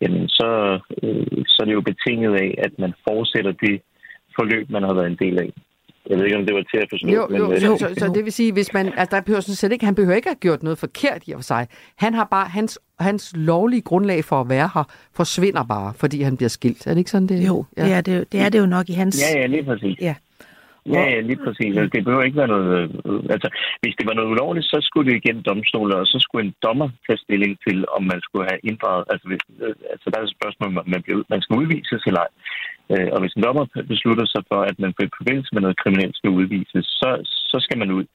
jamen 0.00 0.28
så, 0.28 0.80
øh, 1.02 1.44
så 1.46 1.58
er 1.60 1.64
det 1.66 1.72
jo 1.72 1.80
betinget 1.80 2.32
af, 2.44 2.54
at 2.58 2.72
man 2.78 2.92
fortsætter 3.08 3.52
det 3.52 3.80
forløb, 4.36 4.70
man 4.70 4.82
har 4.82 4.94
været 4.94 5.06
en 5.06 5.18
del 5.24 5.38
af. 5.38 5.50
Jeg 6.10 6.18
ved 6.18 6.24
ikke, 6.24 6.36
om 6.36 6.46
det 6.46 6.54
var 6.54 6.62
til 6.62 6.78
at 6.78 6.86
forstå. 6.90 7.08
Jo, 7.08 7.26
men, 7.30 7.38
jo, 7.38 7.52
øh, 7.52 7.60
så, 7.60 7.76
så, 7.78 7.94
så 7.98 8.12
det 8.14 8.24
vil 8.24 8.32
sige, 8.32 8.52
hvis 8.52 8.72
man, 8.74 8.86
altså 8.86 9.16
der 9.16 9.22
behøver 9.22 9.40
sådan 9.40 9.54
set 9.54 9.72
ikke, 9.72 9.84
han 9.84 9.94
behøver 9.94 10.16
ikke 10.16 10.28
at 10.28 10.34
have 10.34 10.40
gjort 10.40 10.62
noget 10.62 10.78
forkert 10.78 11.22
i 11.26 11.32
og 11.32 11.38
for 11.38 11.42
sig. 11.42 11.66
Han 11.96 12.14
har 12.14 12.24
bare, 12.24 12.48
hans, 12.48 12.78
hans 12.98 13.32
lovlige 13.36 13.82
grundlag 13.82 14.24
for 14.24 14.40
at 14.40 14.48
være 14.48 14.70
her, 14.74 14.84
forsvinder 15.14 15.64
bare, 15.64 15.94
fordi 15.96 16.22
han 16.22 16.36
bliver 16.36 16.48
skilt. 16.48 16.86
Er 16.86 16.90
det 16.90 16.98
ikke 16.98 17.10
sådan, 17.10 17.28
det 17.28 17.46
Jo, 17.46 17.64
ja. 17.76 17.84
det, 17.84 17.92
er 17.92 18.00
det, 18.00 18.32
det 18.32 18.40
er 18.40 18.48
det 18.48 18.58
jo 18.58 18.66
nok 18.66 18.88
i 18.88 18.92
hans... 18.92 19.22
Ja, 19.34 19.40
ja, 19.40 19.46
lige 19.46 19.64
præcis. 19.64 19.98
Ja. 20.00 20.14
Ja, 20.86 21.02
ja, 21.14 21.20
lige 21.20 21.40
præcis. 21.44 21.74
Det 21.94 22.04
behøver 22.04 22.22
ikke 22.22 22.40
være 22.42 22.54
noget... 22.54 22.68
øh, 23.06 23.20
Altså, 23.34 23.48
hvis 23.82 23.94
det 23.98 24.06
var 24.08 24.14
noget 24.14 24.32
ulovligt, 24.34 24.66
så 24.72 24.78
skulle 24.82 25.06
det 25.10 25.16
igennem 25.16 25.42
domstolen, 25.42 25.92
og 26.00 26.06
så 26.06 26.18
skulle 26.20 26.46
en 26.46 26.54
dommer 26.66 26.88
tage 27.06 27.22
stilling 27.24 27.52
til, 27.66 27.78
om 27.96 28.02
man 28.12 28.20
skulle 28.26 28.46
have 28.50 28.60
inddraget... 28.70 29.04
Altså, 29.12 29.26
hvis, 29.28 29.44
øh, 29.64 29.74
altså 29.92 30.06
der 30.10 30.18
er 30.18 30.24
et 30.24 30.36
spørgsmål, 30.38 30.68
om 30.82 30.88
man, 30.94 31.02
bliver, 31.02 31.22
man 31.34 31.42
skal 31.42 31.58
udvises 31.60 32.02
eller 32.08 32.22
ej. 32.26 32.32
Øh, 32.92 33.08
Og 33.14 33.18
hvis 33.20 33.34
en 33.36 33.42
dommer 33.46 33.64
beslutter 33.92 34.26
sig 34.34 34.42
for, 34.50 34.60
at 34.70 34.76
man 34.78 34.92
på 34.92 35.02
forbindelse 35.20 35.50
med 35.52 35.62
noget 35.62 35.80
kriminelt 35.82 36.16
skal 36.16 36.30
udvises, 36.40 36.86
så, 37.00 37.10
så 37.50 37.56
skal 37.64 37.78
man 37.78 37.90
ud. 37.98 38.06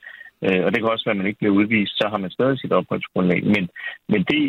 Og 0.65 0.69
det 0.71 0.77
kan 0.79 0.93
også 0.93 1.05
være, 1.05 1.17
at 1.17 1.21
man 1.21 1.27
ikke 1.27 1.41
bliver 1.41 1.57
udvist, 1.59 1.93
så 1.97 2.05
har 2.11 2.17
man 2.23 2.31
stadig 2.31 2.59
sit 2.59 2.73
opholdsgrundlag. 2.79 3.41
Men, 3.55 3.63
men 4.11 4.21
det, 4.31 4.43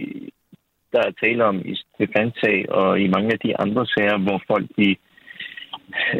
der 0.92 1.00
er 1.06 1.20
tale 1.24 1.44
om 1.44 1.56
i 1.72 1.74
Stefan-sag 1.74 2.58
og 2.80 3.00
i 3.00 3.06
mange 3.14 3.30
af 3.32 3.38
de 3.46 3.60
andre 3.64 3.86
sager, 3.86 4.18
hvor 4.18 4.42
folk 4.50 4.66
de 4.78 4.96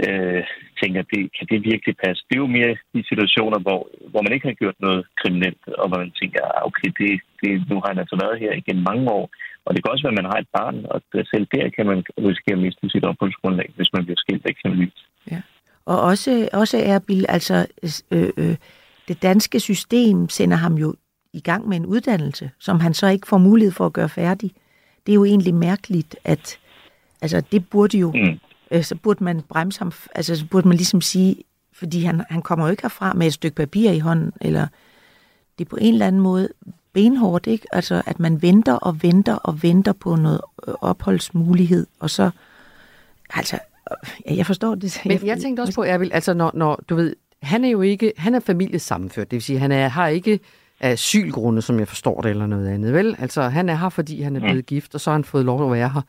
øh, 0.07 0.43
tænker, 0.81 1.03
det, 1.13 1.21
kan 1.37 1.47
det 1.51 1.69
virkelig 1.73 1.95
passe? 2.05 2.21
Det 2.29 2.35
er 2.37 2.45
jo 2.45 2.57
mere 2.59 2.73
de 2.95 3.03
situationer, 3.11 3.59
hvor, 3.65 3.81
hvor 4.11 4.23
man 4.23 4.33
ikke 4.33 4.49
har 4.51 4.61
gjort 4.63 4.79
noget 4.87 5.03
kriminelt, 5.21 5.63
og 5.81 5.87
hvor 5.89 5.99
man 6.05 6.13
tænker, 6.21 6.41
ah, 6.55 6.63
okay, 6.69 6.89
det, 6.99 7.11
det, 7.41 7.51
nu 7.71 7.75
har 7.81 7.89
han 7.93 8.03
altså 8.03 8.17
været 8.25 8.41
her 8.43 8.53
igen 8.63 8.79
mange 8.91 9.07
år. 9.19 9.27
Og 9.65 9.71
det 9.73 9.81
kan 9.81 9.93
også 9.93 10.05
være, 10.05 10.17
at 10.17 10.21
man 10.23 10.31
har 10.33 10.39
et 10.41 10.51
barn, 10.59 10.77
og 10.93 10.99
selv 11.33 11.47
der 11.55 11.69
kan 11.77 11.87
man 11.87 11.99
risikere 12.29 12.57
at 12.59 12.65
miste 12.65 12.91
sit 12.91 13.05
opholdsgrundlag, 13.05 13.69
hvis 13.77 13.93
man 13.95 14.05
bliver 14.05 14.21
skilt 14.25 14.47
eksempelvis. 14.53 14.99
Og 15.87 16.01
også, 16.01 16.49
også 16.53 16.77
Erbil, 16.85 17.27
altså 17.29 17.67
øh, 18.13 18.29
øh, 18.37 18.57
det 19.09 19.23
danske 19.23 19.61
system 19.61 20.29
sender 20.29 20.57
ham 20.57 20.75
jo 20.75 20.95
i 21.33 21.41
gang 21.41 21.69
med 21.69 21.77
en 21.77 21.87
uddannelse, 21.87 22.51
som 22.59 22.81
han 22.81 22.95
så 22.95 23.07
ikke 23.09 23.27
får 23.29 23.39
mulighed 23.39 23.73
for 23.73 23.87
at 23.87 23.93
gøre 23.93 24.09
færdig. 24.09 24.51
Det 25.07 25.13
er 25.13 25.15
jo 25.15 25.25
egentlig 25.25 25.55
mærkeligt, 25.55 26.17
at 26.25 26.59
altså, 27.23 27.41
det 27.53 27.71
burde 27.71 27.99
jo, 27.99 28.13
Mm. 28.13 28.39
Øh, 28.71 28.85
så 28.85 28.95
burde 28.95 29.25
man 29.25 29.43
bremse 29.49 29.79
ham, 29.79 29.93
altså 30.15 30.37
så 30.37 30.47
burde 30.47 30.69
man 30.69 30.77
ligesom 30.77 31.01
sige, 31.01 31.37
fordi 31.73 32.03
han, 32.03 32.23
han 32.29 32.43
kommer 32.43 32.65
jo 32.67 32.71
ikke 32.71 32.83
herfra 32.83 33.13
med 33.13 33.27
et 33.27 33.33
stykke 33.33 33.57
papir 33.57 33.91
i 33.91 33.99
hånden, 33.99 34.33
eller 34.41 34.67
det 35.59 35.65
er 35.65 35.69
på 35.69 35.77
en 35.81 35.93
eller 35.93 36.07
anden 36.07 36.23
måde 36.23 36.49
benhårdt, 36.93 37.47
ikke? 37.47 37.67
Altså, 37.73 38.03
at 38.07 38.21
man 38.21 38.43
venter 38.43 38.73
og 38.73 39.03
venter 39.03 39.35
og 39.35 39.63
venter 39.63 39.93
på 39.93 40.17
noget 40.17 40.41
øh, 40.69 40.75
opholdsmulighed, 40.81 41.87
og 42.01 42.11
så, 42.11 42.31
altså, 43.35 43.59
øh, 44.29 44.37
jeg 44.37 44.47
forstår 44.47 44.75
det. 44.75 45.01
Men 45.07 45.27
jeg 45.27 45.41
tænkte 45.43 45.61
også 45.61 45.75
på, 45.75 45.83
Erbil, 45.83 46.11
altså 46.13 46.35
når, 46.35 46.51
når 46.55 46.81
du 46.89 46.95
ved, 46.95 47.17
han 47.43 47.65
er 47.65 47.69
jo 47.69 47.81
ikke, 47.81 48.13
han 48.17 48.35
er 48.35 48.41
familiesammenført, 48.41 49.31
det 49.31 49.37
vil 49.37 49.43
sige, 49.43 49.59
han 49.59 49.73
er, 49.73 49.89
har 49.89 50.09
ikke 50.09 50.41
asylgrunde, 50.81 51.63
som 51.63 51.79
jeg 51.79 51.89
forstår 51.89 52.21
det, 52.21 52.31
eller 52.31 52.47
noget 52.47 52.69
andet, 52.69 52.93
vel? 52.93 53.17
Altså, 53.19 53.43
han 53.43 53.69
er 53.69 53.75
her, 53.75 53.89
fordi 53.89 54.23
han 54.23 54.37
er 54.37 54.41
blevet 54.41 54.67
gift, 54.67 54.95
og 54.95 55.01
så 55.01 55.11
har 55.11 55.15
han 55.15 55.25
fået 55.25 55.45
lov 55.45 55.65
at 55.65 55.73
være 55.73 55.89
her. 55.89 56.03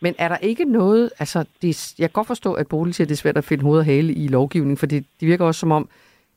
Men 0.00 0.14
er 0.18 0.28
der 0.28 0.36
ikke 0.36 0.64
noget, 0.64 1.10
altså, 1.18 1.44
det, 1.62 1.94
jeg 1.98 2.08
kan 2.08 2.12
godt 2.12 2.26
forstå, 2.26 2.52
at 2.52 2.66
Bodil 2.66 2.94
siger, 2.94 3.04
at 3.04 3.08
det 3.08 3.14
er 3.14 3.18
svært 3.18 3.36
at 3.36 3.44
finde 3.44 3.64
hoved 3.64 3.78
og 3.78 3.84
hale 3.84 4.12
i 4.12 4.28
lovgivningen, 4.28 4.76
for 4.76 4.86
det, 4.86 5.04
det 5.20 5.28
virker 5.28 5.44
også 5.44 5.60
som 5.60 5.72
om, 5.72 5.88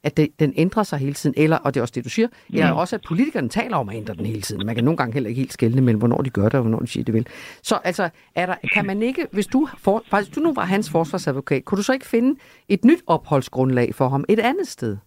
at 0.04 0.18
det, 0.18 0.40
den 0.40 0.54
ændrer 0.56 0.84
sig 0.84 1.00
hele 1.00 1.14
tiden, 1.14 1.34
eller, 1.38 1.58
og 1.58 1.74
det 1.74 1.80
er 1.80 1.82
også 1.82 1.92
det, 1.96 2.04
du 2.04 2.10
siger, 2.10 2.28
mm. 2.28 2.56
eller 2.56 2.72
også, 2.72 2.96
at 2.96 3.02
politikerne 3.08 3.50
taler 3.50 3.78
om 3.78 3.90
at 3.90 3.96
ændre 3.96 4.14
den 4.14 4.26
hele 4.26 4.42
tiden. 4.42 4.66
Man 4.66 4.76
kan 4.76 4.84
nogle 4.84 4.98
gange 4.98 5.14
heller 5.14 5.30
ikke 5.30 5.40
helt 5.40 5.54
skelne 5.54 5.82
mellem, 5.82 6.00
hvornår 6.00 6.18
de 6.18 6.30
gør 6.30 6.44
det, 6.44 6.54
og 6.54 6.62
hvornår 6.62 6.80
de 6.80 6.88
siger, 6.88 7.04
det 7.04 7.14
vil. 7.14 7.28
Så 7.64 7.80
altså, 7.84 8.10
er 8.36 8.46
der, 8.46 8.56
kan 8.74 8.86
man 8.86 9.02
ikke, 9.02 9.28
hvis 9.32 9.48
du, 9.48 9.68
for, 9.78 10.04
hvis 10.18 10.28
du 10.30 10.40
nu 10.40 10.54
var 10.54 10.66
hans 10.66 10.90
forsvarsadvokat, 10.90 11.66
kunne 11.66 11.78
du 11.78 11.84
så 11.84 11.94
ikke 11.94 12.06
finde 12.06 12.40
et 12.70 12.86
nyt 12.86 13.02
opholdsgrundlag 13.08 13.96
for 13.96 14.10
ham 14.10 14.26
et 14.30 14.40
andet 14.40 14.68
sted? 14.68 14.98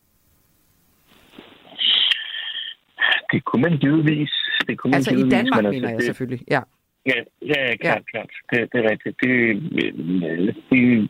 Det 3.32 3.44
kunne 3.44 3.62
man 3.62 3.78
givetvis. 3.78 4.30
Det 4.68 4.78
kunne 4.78 4.90
man 4.90 4.96
Altså 4.96 5.10
i 5.10 5.14
givetvis, 5.14 5.32
Danmark, 5.32 5.62
men 5.62 5.70
mener 5.70 5.90
jeg 5.90 6.02
selvfølgelig. 6.02 6.44
Ja. 6.50 6.60
Ja, 7.06 7.18
ja, 7.52 7.58
ja 7.68 7.76
klart, 7.76 8.04
ja. 8.04 8.10
klart. 8.12 8.32
Det, 8.50 8.58
det 8.72 8.78
er 8.80 8.90
rigtigt. 8.90 9.16
Det, 9.22 9.32
øh, 9.82 10.54
det, 10.70 11.08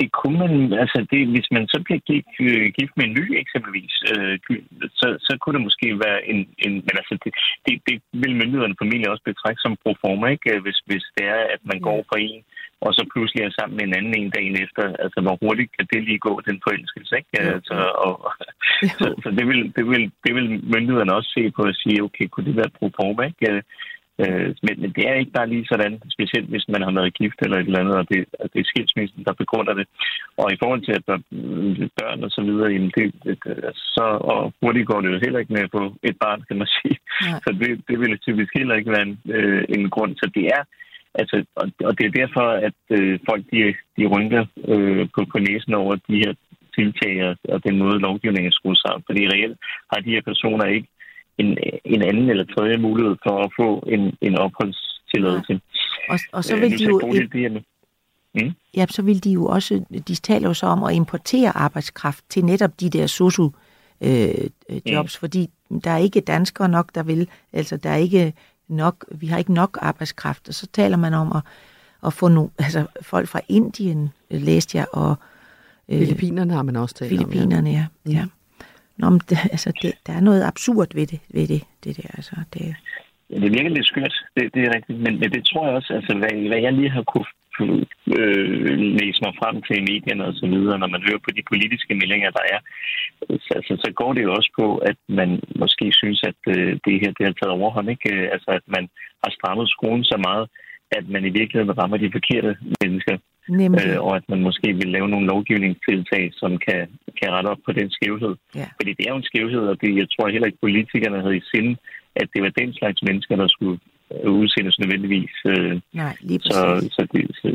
det 0.00 0.08
kunne 0.18 0.38
man, 0.44 0.72
altså 0.82 0.98
det, 1.10 1.20
hvis 1.34 1.48
man 1.56 1.64
så 1.72 1.78
bliver 1.84 2.00
gift, 2.10 2.34
øh, 2.40 2.66
gift 2.78 2.94
med 2.96 3.04
en 3.06 3.16
ny 3.20 3.26
eksempelvis, 3.42 3.94
øh, 4.12 4.38
så, 5.00 5.06
så 5.26 5.32
kunne 5.40 5.56
det 5.56 5.66
måske 5.68 5.88
være 6.06 6.20
en, 6.30 6.40
en 6.64 6.72
men 6.86 6.94
altså 7.00 7.14
det, 7.24 7.32
det, 7.66 7.74
det 7.88 7.96
vil 8.22 8.38
myndighederne 8.40 8.78
formentlig 8.78 9.10
også 9.10 9.24
betragte 9.30 9.62
som 9.62 9.76
pro 9.82 9.92
forma, 10.02 10.26
ikke? 10.34 10.60
Hvis, 10.64 10.78
hvis 10.88 11.04
det 11.16 11.24
er, 11.36 11.42
at 11.54 11.60
man 11.70 11.80
går 11.88 11.98
fra 12.08 12.18
en, 12.28 12.42
og 12.84 12.90
så 12.96 13.02
pludselig 13.12 13.42
er 13.42 13.52
sammen 13.58 13.76
med 13.76 13.84
en 13.86 13.96
anden 13.98 14.14
en 14.14 14.30
dagen 14.36 14.56
efter, 14.64 14.82
altså 15.04 15.18
hvor 15.24 15.36
hurtigt 15.42 15.70
kan 15.76 15.86
det 15.92 16.02
lige 16.04 16.24
gå, 16.26 16.32
den 16.48 16.58
forelskelse, 16.64 17.14
ikke? 17.20 17.34
Altså, 17.54 17.76
og, 18.06 18.14
så, 18.98 19.06
så 19.22 19.28
det, 19.38 19.44
vil, 19.50 19.60
det, 19.76 19.84
vil, 19.90 20.04
det 20.24 20.32
vil 20.36 20.48
myndighederne 20.74 21.16
også 21.18 21.30
se 21.36 21.42
på 21.56 21.62
og 21.72 21.74
sige, 21.82 22.02
okay, 22.06 22.26
kunne 22.28 22.46
det 22.48 22.56
være 22.56 22.76
pro 22.78 22.86
forma, 22.98 23.22
ikke? 23.30 23.62
Øh, 24.20 24.48
men, 24.66 24.74
men 24.82 24.90
det 24.96 25.04
er 25.08 25.14
ikke 25.14 25.36
bare 25.38 25.48
lige 25.48 25.66
sådan, 25.72 26.02
specielt 26.16 26.48
hvis 26.48 26.68
man 26.68 26.82
har 26.82 26.92
været 26.92 27.14
gift 27.14 27.38
eller 27.42 27.56
et 27.58 27.66
eller 27.66 27.80
andet, 27.80 27.96
og 28.00 28.06
det, 28.10 28.20
og 28.40 28.46
det 28.52 28.60
er 28.60 28.70
skilsmissen, 28.72 29.24
der 29.24 29.32
begrunder 29.32 29.74
det. 29.74 29.86
Og 30.36 30.52
i 30.52 30.60
forhold 30.62 30.82
til 30.84 30.94
at 30.98 31.06
der, 31.06 31.18
børn 32.00 32.24
og 32.24 32.30
så 32.30 32.42
videre, 32.48 32.72
jamen 32.72 32.92
det, 32.96 33.06
det, 33.24 33.36
så 33.74 34.06
og 34.32 34.52
hurtigt 34.62 34.86
går 34.86 35.00
det 35.00 35.12
jo 35.12 35.22
heller 35.24 35.38
ikke 35.40 35.52
med 35.52 35.66
at 35.66 35.74
få 35.78 35.84
et 36.02 36.16
barn, 36.24 36.42
kan 36.48 36.58
man 36.58 36.68
sige. 36.78 36.96
Nej. 37.22 37.40
Så 37.44 37.50
det, 37.60 37.70
det 37.88 37.96
vil 38.00 38.18
typisk 38.18 38.50
heller 38.54 38.74
ikke 38.74 38.90
være 38.90 39.06
en, 39.08 39.18
øh, 39.36 39.64
en 39.76 39.90
grund. 39.90 40.12
Så 40.16 40.30
det 40.34 40.44
er, 40.56 40.62
altså, 41.14 41.44
og, 41.60 41.66
og 41.84 41.92
det 41.98 42.06
er 42.06 42.18
derfor, 42.20 42.46
at 42.68 42.80
øh, 42.90 43.18
folk 43.28 43.44
de, 43.52 43.74
de 43.98 44.04
rynker 44.12 44.44
øh, 44.72 45.08
på, 45.14 45.20
på 45.32 45.38
næsen 45.38 45.74
over 45.74 45.94
de 46.08 46.16
her 46.24 46.32
tiltag 46.76 47.14
og, 47.28 47.36
og 47.54 47.64
den 47.66 47.78
måde, 47.78 48.04
lovgivningen 48.06 48.50
er 48.50 48.58
skruet 48.58 48.78
sammen. 48.78 49.02
Fordi 49.06 49.22
reelt 49.28 49.58
har 49.92 50.00
de 50.00 50.14
her 50.14 50.22
personer 50.30 50.64
ikke 50.64 50.88
en, 51.38 51.58
en 51.84 52.02
anden 52.02 52.30
eller 52.30 52.44
tredje 52.44 52.76
mulighed 52.76 53.16
for 53.26 53.38
at 53.44 53.50
få 53.58 53.84
en, 53.86 54.14
en 54.20 54.38
opholdstilladelse. 54.38 55.60
Og, 56.08 56.18
og 56.32 56.44
så 56.44 56.56
Øh, 56.56 56.62
vil 56.62 56.70
nu 56.70 56.76
de 56.76 56.84
jo, 56.84 57.00
med- 57.52 57.60
Mm? 58.34 58.50
ja, 58.76 58.86
så 58.90 59.02
vil 59.02 59.24
de 59.24 59.30
jo 59.32 59.46
også, 59.46 59.84
de 60.08 60.14
taler 60.14 60.48
jo 60.48 60.54
så 60.54 60.66
om 60.66 60.82
at 60.82 60.94
importere 60.94 61.56
arbejdskraft 61.56 62.24
til 62.28 62.44
netop 62.44 62.80
de 62.80 62.90
der 62.90 63.06
sosu 63.06 63.50
øh, 64.00 64.28
øh, 64.68 64.92
jobs, 64.92 65.16
mm. 65.16 65.20
fordi 65.20 65.50
der 65.84 65.90
er 65.90 65.96
ikke 65.98 66.20
danskere 66.20 66.68
nok, 66.68 66.94
der 66.94 67.02
vil, 67.02 67.28
altså 67.52 67.76
der 67.76 67.90
er 67.90 67.96
ikke 67.96 68.32
nok, 68.68 69.04
vi 69.10 69.26
har 69.26 69.38
ikke 69.38 69.52
nok 69.54 69.78
arbejdskraft, 69.82 70.48
og 70.48 70.54
så 70.54 70.66
taler 70.72 70.96
man 70.96 71.14
om 71.14 71.32
at, 71.36 71.42
at 72.06 72.12
få 72.12 72.28
no, 72.28 72.46
altså 72.58 72.86
folk 73.02 73.28
fra 73.28 73.40
Indien, 73.48 74.10
øh, 74.30 74.40
læste 74.42 74.78
jeg, 74.78 74.86
og 74.92 75.14
øh, 75.88 75.98
Filippinerne 75.98 76.52
har 76.52 76.62
man 76.62 76.76
også 76.76 76.94
talt 76.94 77.12
om. 77.12 77.18
Filippinerne, 77.18 77.70
ja. 77.70 77.86
ja. 78.06 78.26
Nå, 79.02 79.10
men 79.10 79.20
det, 79.30 79.38
altså, 79.54 79.70
det, 79.82 79.92
der 80.06 80.12
er 80.12 80.20
noget 80.20 80.42
absurd 80.50 80.90
ved 80.94 81.06
det, 81.12 81.20
ved 81.36 81.46
det, 81.48 81.62
det 81.84 81.96
der, 81.96 82.08
altså, 82.18 82.36
det, 82.54 82.76
Ja, 83.32 83.36
det 83.44 83.50
virker 83.56 83.76
lidt 83.76 83.86
skørt, 83.86 84.14
det, 84.36 84.54
det 84.54 84.62
er 84.62 84.74
rigtigt. 84.76 84.98
Men, 85.04 85.14
men 85.20 85.30
det 85.34 85.42
tror 85.46 85.66
jeg 85.66 85.74
også, 85.78 85.92
altså 85.98 86.12
hvad, 86.20 86.48
hvad 86.48 86.60
jeg 86.66 86.72
lige 86.72 86.96
har 86.96 87.04
kunne 87.12 87.28
øh, 88.18 88.78
læse 89.00 89.20
mig 89.24 89.32
frem 89.40 89.56
til 89.62 89.76
i 89.78 89.88
medierne 89.90 90.24
og 90.30 90.34
så 90.40 90.46
videre, 90.54 90.78
når 90.78 90.90
man 90.94 91.02
hører 91.06 91.24
på 91.24 91.30
de 91.36 91.48
politiske 91.52 91.94
meldinger, 91.94 92.30
der 92.38 92.44
er, 92.54 92.58
så, 93.44 93.50
altså, 93.58 93.72
så 93.84 93.88
går 94.00 94.12
det 94.12 94.22
jo 94.22 94.32
også 94.38 94.50
på, 94.60 94.66
at 94.90 94.98
man 95.08 95.30
måske 95.62 95.86
synes, 96.00 96.20
at 96.30 96.40
øh, 96.54 96.72
det 96.84 96.94
her 97.02 97.12
det 97.18 97.24
har 97.26 97.36
taget 97.36 97.58
overhånd. 97.60 97.90
Ikke? 97.90 98.10
Altså 98.34 98.50
at 98.58 98.64
man 98.76 98.84
har 99.24 99.30
strammet 99.36 99.68
skruen 99.74 100.04
så 100.04 100.16
meget, 100.28 100.46
at 100.98 101.04
man 101.14 101.22
i 101.24 101.36
virkeligheden 101.38 101.78
rammer 101.78 101.96
de 101.96 102.14
forkerte 102.16 102.52
mennesker, 102.82 103.16
nemlig, 103.48 103.86
øh, 103.86 104.02
og 104.06 104.16
at 104.16 104.26
man 104.28 104.40
måske 104.42 104.68
vil 104.80 104.88
lave 104.88 105.08
nogle 105.08 105.26
lovgivningstiltag, 105.26 106.30
som 106.32 106.58
kan, 106.66 106.80
kan 107.18 107.32
rette 107.34 107.48
op 107.48 107.62
på 107.66 107.72
den 107.72 107.90
skævhed. 107.90 108.34
ja. 108.54 108.66
Fordi 108.78 108.90
det 108.96 109.04
er 109.06 109.12
jo 109.12 109.16
en 109.16 109.30
skævhed, 109.30 109.64
og 109.72 109.76
det, 109.80 109.96
jeg 109.96 110.08
tror 110.10 110.28
heller 110.28 110.46
ikke 110.46 110.64
politikerne 110.66 111.22
havde 111.22 111.36
i 111.36 111.48
sinde, 111.54 111.76
at 112.16 112.28
det 112.34 112.42
var 112.42 112.52
den 112.60 112.74
slags 112.74 113.02
mennesker, 113.02 113.36
der 113.36 113.48
skulle 113.48 113.78
øh, 114.12 114.30
udsendes 114.30 114.78
nødvendigvis. 114.78 115.34
Øh, 115.46 115.80
nej, 115.92 116.16
lige 116.20 116.40
så, 116.40 116.64
præcis. 116.64 116.92
så, 116.92 117.02
det, 117.12 117.22
så, 117.40 117.48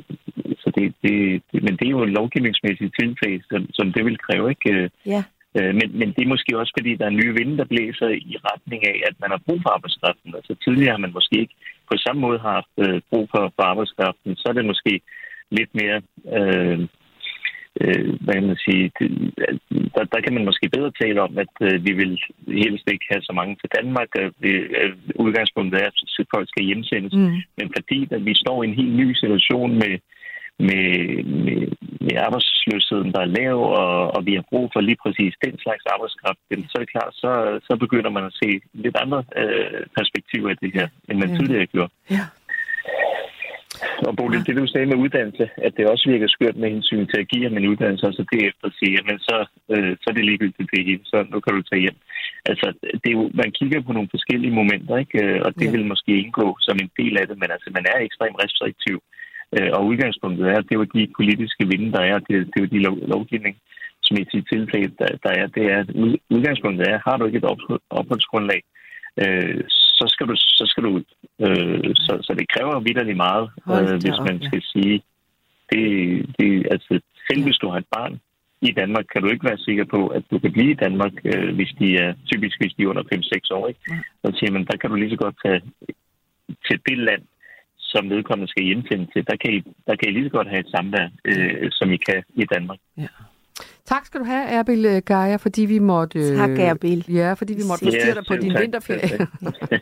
så 0.61 0.71
det, 0.77 0.93
det, 1.03 1.41
det, 1.51 1.63
men 1.63 1.73
det 1.77 1.85
er 1.87 1.95
jo 1.97 2.03
en 2.03 2.17
lovgivningsmæssig 2.19 2.89
tiltag, 2.99 3.41
som, 3.49 3.61
som 3.73 3.93
det 3.93 4.05
vil 4.05 4.17
kræve, 4.17 4.49
ikke? 4.49 4.89
Ja, 5.05 5.23
Øh, 5.57 5.73
Men, 5.79 5.87
men 5.99 6.09
det 6.15 6.21
er 6.23 6.33
måske 6.35 6.51
også, 6.61 6.73
fordi 6.77 6.91
der 6.99 7.05
er 7.07 7.19
nye 7.19 7.33
vinde, 7.37 7.57
der 7.57 7.71
blæser 7.73 8.09
i 8.31 8.33
retning 8.49 8.81
af, 8.91 8.97
at 9.09 9.15
man 9.21 9.29
har 9.33 9.41
brug 9.45 9.59
for 9.63 9.69
arbejdskraften. 9.75 10.29
Altså 10.39 10.53
tidligere 10.63 10.95
har 10.95 11.03
man 11.05 11.13
måske 11.17 11.35
ikke 11.43 11.55
på 11.91 11.95
samme 12.05 12.19
måde 12.25 12.39
haft 12.39 12.73
øh, 12.85 13.01
brug 13.09 13.25
for, 13.33 13.43
for 13.55 13.63
arbejdskraften. 13.71 14.35
Så 14.35 14.45
er 14.49 14.53
det 14.53 14.71
måske 14.71 14.93
lidt 15.51 15.69
mere, 15.81 16.01
øh, 16.37 16.79
øh, 17.81 18.07
hvad 18.23 18.33
kan 18.33 18.47
man 18.47 18.59
sige, 18.67 18.91
der, 19.95 20.03
der 20.13 20.19
kan 20.23 20.33
man 20.33 20.45
måske 20.45 20.69
bedre 20.69 20.91
tale 21.01 21.21
om, 21.21 21.37
at 21.37 21.53
øh, 21.61 21.85
vi 21.85 21.93
vil 21.93 22.11
helst 22.65 22.85
ikke 22.93 23.05
have 23.11 23.21
så 23.21 23.33
mange 23.33 23.55
til 23.55 23.69
Danmark. 23.77 24.07
Øh, 24.41 24.91
udgangspunktet 25.15 25.81
er, 25.81 25.85
at 25.87 26.27
folk 26.35 26.47
skal 26.49 26.65
hjemsendes. 26.65 27.13
mm, 27.13 27.35
Men 27.57 27.67
fordi 27.77 28.07
at 28.11 28.25
vi 28.25 28.33
står 28.33 28.63
i 28.63 28.67
en 28.67 28.75
helt 28.81 28.95
ny 29.01 29.13
situation 29.13 29.71
med, 29.83 29.93
med, 30.59 30.87
med, 31.45 31.61
med 32.05 32.15
arbejdsløsheden, 32.27 33.11
der 33.13 33.21
er 33.21 33.33
lav, 33.39 33.57
og, 33.81 34.15
og 34.15 34.25
vi 34.25 34.33
har 34.35 34.43
brug 34.49 34.69
for 34.73 34.81
lige 34.81 34.97
præcis 35.03 35.33
den 35.45 35.55
slags 35.59 35.83
arbejdskraft, 35.93 36.39
så 36.49 36.73
er 36.75 36.79
det 36.83 36.91
klart, 36.95 37.13
så, 37.23 37.59
så 37.67 37.73
begynder 37.83 38.09
man 38.09 38.23
at 38.25 38.33
se 38.43 38.49
lidt 38.73 38.95
andre 39.03 39.23
øh, 39.41 39.81
perspektiver 39.97 40.49
i 40.49 40.55
det 40.61 40.71
her, 40.73 40.87
end 41.09 41.17
man 41.19 41.29
Ja. 41.29 41.37
tidligere 41.37 41.65
gjorde. 41.65 41.91
ja. 42.11 42.23
Og 44.07 44.13
Bodil, 44.17 44.45
det 44.47 44.55
du 44.61 44.67
sagde 44.67 44.89
med 44.91 45.01
uddannelse, 45.03 45.45
at 45.65 45.73
det 45.77 45.91
også 45.93 46.05
virker 46.13 46.27
skørt 46.27 46.57
med 46.59 46.69
hensyn 46.75 47.07
til 47.07 47.19
at 47.21 47.29
give 47.31 47.43
ham 47.47 47.57
en 47.57 47.69
uddannelse, 47.71 48.05
og 48.07 48.13
så 48.13 48.23
derefter 48.33 48.67
sige, 48.79 48.99
men 49.09 49.17
så, 49.27 49.37
øh, 49.73 49.91
så 50.01 50.05
er 50.09 50.15
det 50.15 50.25
ligegyldigt 50.25 50.71
det 50.73 50.85
hele, 50.87 51.03
så 51.11 51.17
nu 51.31 51.37
kan 51.39 51.53
du 51.53 51.61
tage 51.61 51.83
hjem. 51.85 51.97
Altså, 52.49 52.67
det 53.01 53.09
er 53.09 53.17
jo, 53.19 53.23
man 53.41 53.51
kigger 53.59 53.79
på 53.81 53.91
nogle 53.93 54.13
forskellige 54.15 54.57
momenter, 54.59 54.95
ikke? 55.03 55.17
Øh, 55.23 55.39
og 55.45 55.51
det 55.59 55.67
ja. 55.67 55.71
vil 55.75 55.91
måske 55.91 56.11
indgå 56.21 56.47
som 56.67 56.77
en 56.83 56.91
del 56.99 57.13
af 57.21 57.25
det, 57.27 57.37
men 57.41 57.49
altså, 57.55 57.69
man 57.77 57.85
er 57.93 57.97
ekstremt 57.99 58.41
restriktiv. 58.43 58.97
Øh, 59.55 59.69
og 59.77 59.81
udgangspunktet 59.89 60.45
er, 60.47 60.57
at 60.57 60.65
det 60.67 60.73
er 60.73 60.81
jo 60.81 60.93
de 60.97 61.13
politiske 61.19 61.63
vinde, 61.71 61.89
der 61.97 62.03
er, 62.11 62.17
det, 62.27 62.35
det 62.51 62.57
er 62.57 62.65
jo 62.65 62.73
de 62.75 62.83
lov, 62.85 62.95
lovgivning, 63.13 63.55
som 64.05 64.17
i 64.21 64.25
sit 64.31 64.45
tilfælde, 64.53 64.91
der, 65.01 65.09
der 65.25 65.31
er, 65.41 65.47
det 65.55 65.63
er, 65.73 65.79
at 65.83 65.89
udgangspunktet 66.35 66.83
er, 66.91 66.97
har 67.07 67.15
du 67.17 67.25
ikke 67.25 67.41
et 67.41 67.49
opholdsgrundlag, 67.99 68.61
øh, 69.21 69.63
så 69.97 70.05
skal 70.13 70.27
du, 70.27 70.35
så 70.35 70.63
skal 70.71 70.83
du. 70.83 70.91
Øh, 71.45 71.95
så, 71.95 72.13
så 72.21 72.31
det 72.39 72.51
kræver 72.53 72.79
vidderligt 72.79 73.17
meget, 73.17 73.49
øh, 73.73 73.93
hvis 74.03 74.19
man 74.29 74.37
skal 74.47 74.61
sige, 74.73 75.01
det, 75.71 75.85
det, 76.39 76.67
altså, 76.71 76.99
selv 77.27 77.43
hvis 77.43 77.61
du 77.61 77.67
har 77.69 77.77
et 77.77 77.91
barn 77.95 78.19
i 78.61 78.71
Danmark, 78.71 79.05
kan 79.13 79.21
du 79.21 79.27
ikke 79.29 79.49
være 79.49 79.57
sikker 79.57 79.85
på, 79.85 80.07
at 80.07 80.23
du 80.31 80.39
kan 80.39 80.51
blive 80.51 80.71
i 80.71 80.81
Danmark, 80.85 81.13
øh, 81.25 81.55
hvis 81.55 81.71
de 81.79 81.97
er, 81.97 82.13
typisk 82.25 82.55
hvis 82.61 82.73
de 82.73 82.83
er 82.83 82.87
under 82.87 83.03
5-6 83.03 83.55
år. 83.57 83.67
Ikke? 83.67 83.79
Så 84.25 84.27
siger 84.37 84.51
man, 84.51 84.65
der 84.65 84.77
kan 84.77 84.89
du 84.89 84.95
lige 84.95 85.09
så 85.09 85.15
godt 85.15 85.35
tage 85.45 85.61
til 86.67 86.79
det 86.87 86.97
land, 86.97 87.23
som 87.77 88.09
vedkommende 88.09 88.51
skal 88.51 88.63
hjemsende 88.63 89.07
til. 89.13 89.27
Der 89.27 89.37
kan 89.41 89.53
I, 89.53 89.59
der 89.87 89.95
kan 89.95 90.09
I 90.09 90.11
lige 90.11 90.25
så 90.25 90.35
godt 90.37 90.47
have 90.47 90.59
et 90.59 90.73
samvær, 90.75 91.07
øh, 91.25 91.71
som 91.71 91.91
I 91.91 91.97
kan 91.97 92.23
i 92.35 92.45
Danmark. 92.53 92.79
Ja. 92.97 93.07
Tak 93.87 94.05
skal 94.05 94.19
du 94.19 94.25
have, 94.25 94.47
Erbil 94.47 94.85
øh, 94.85 95.01
Gaia, 95.05 95.35
fordi 95.35 95.61
vi 95.61 95.79
måtte... 95.79 96.19
Øh, 96.19 96.37
tak, 96.37 96.49
Erbil. 96.49 97.05
Ja, 97.09 97.33
fordi 97.33 97.53
vi 97.53 97.61
måtte 97.67 97.85
forstyrre 97.85 98.15
dig 98.15 98.23
på 98.27 98.35
din 98.35 98.51
tak. 98.51 98.61
vinterferie. 98.61 99.27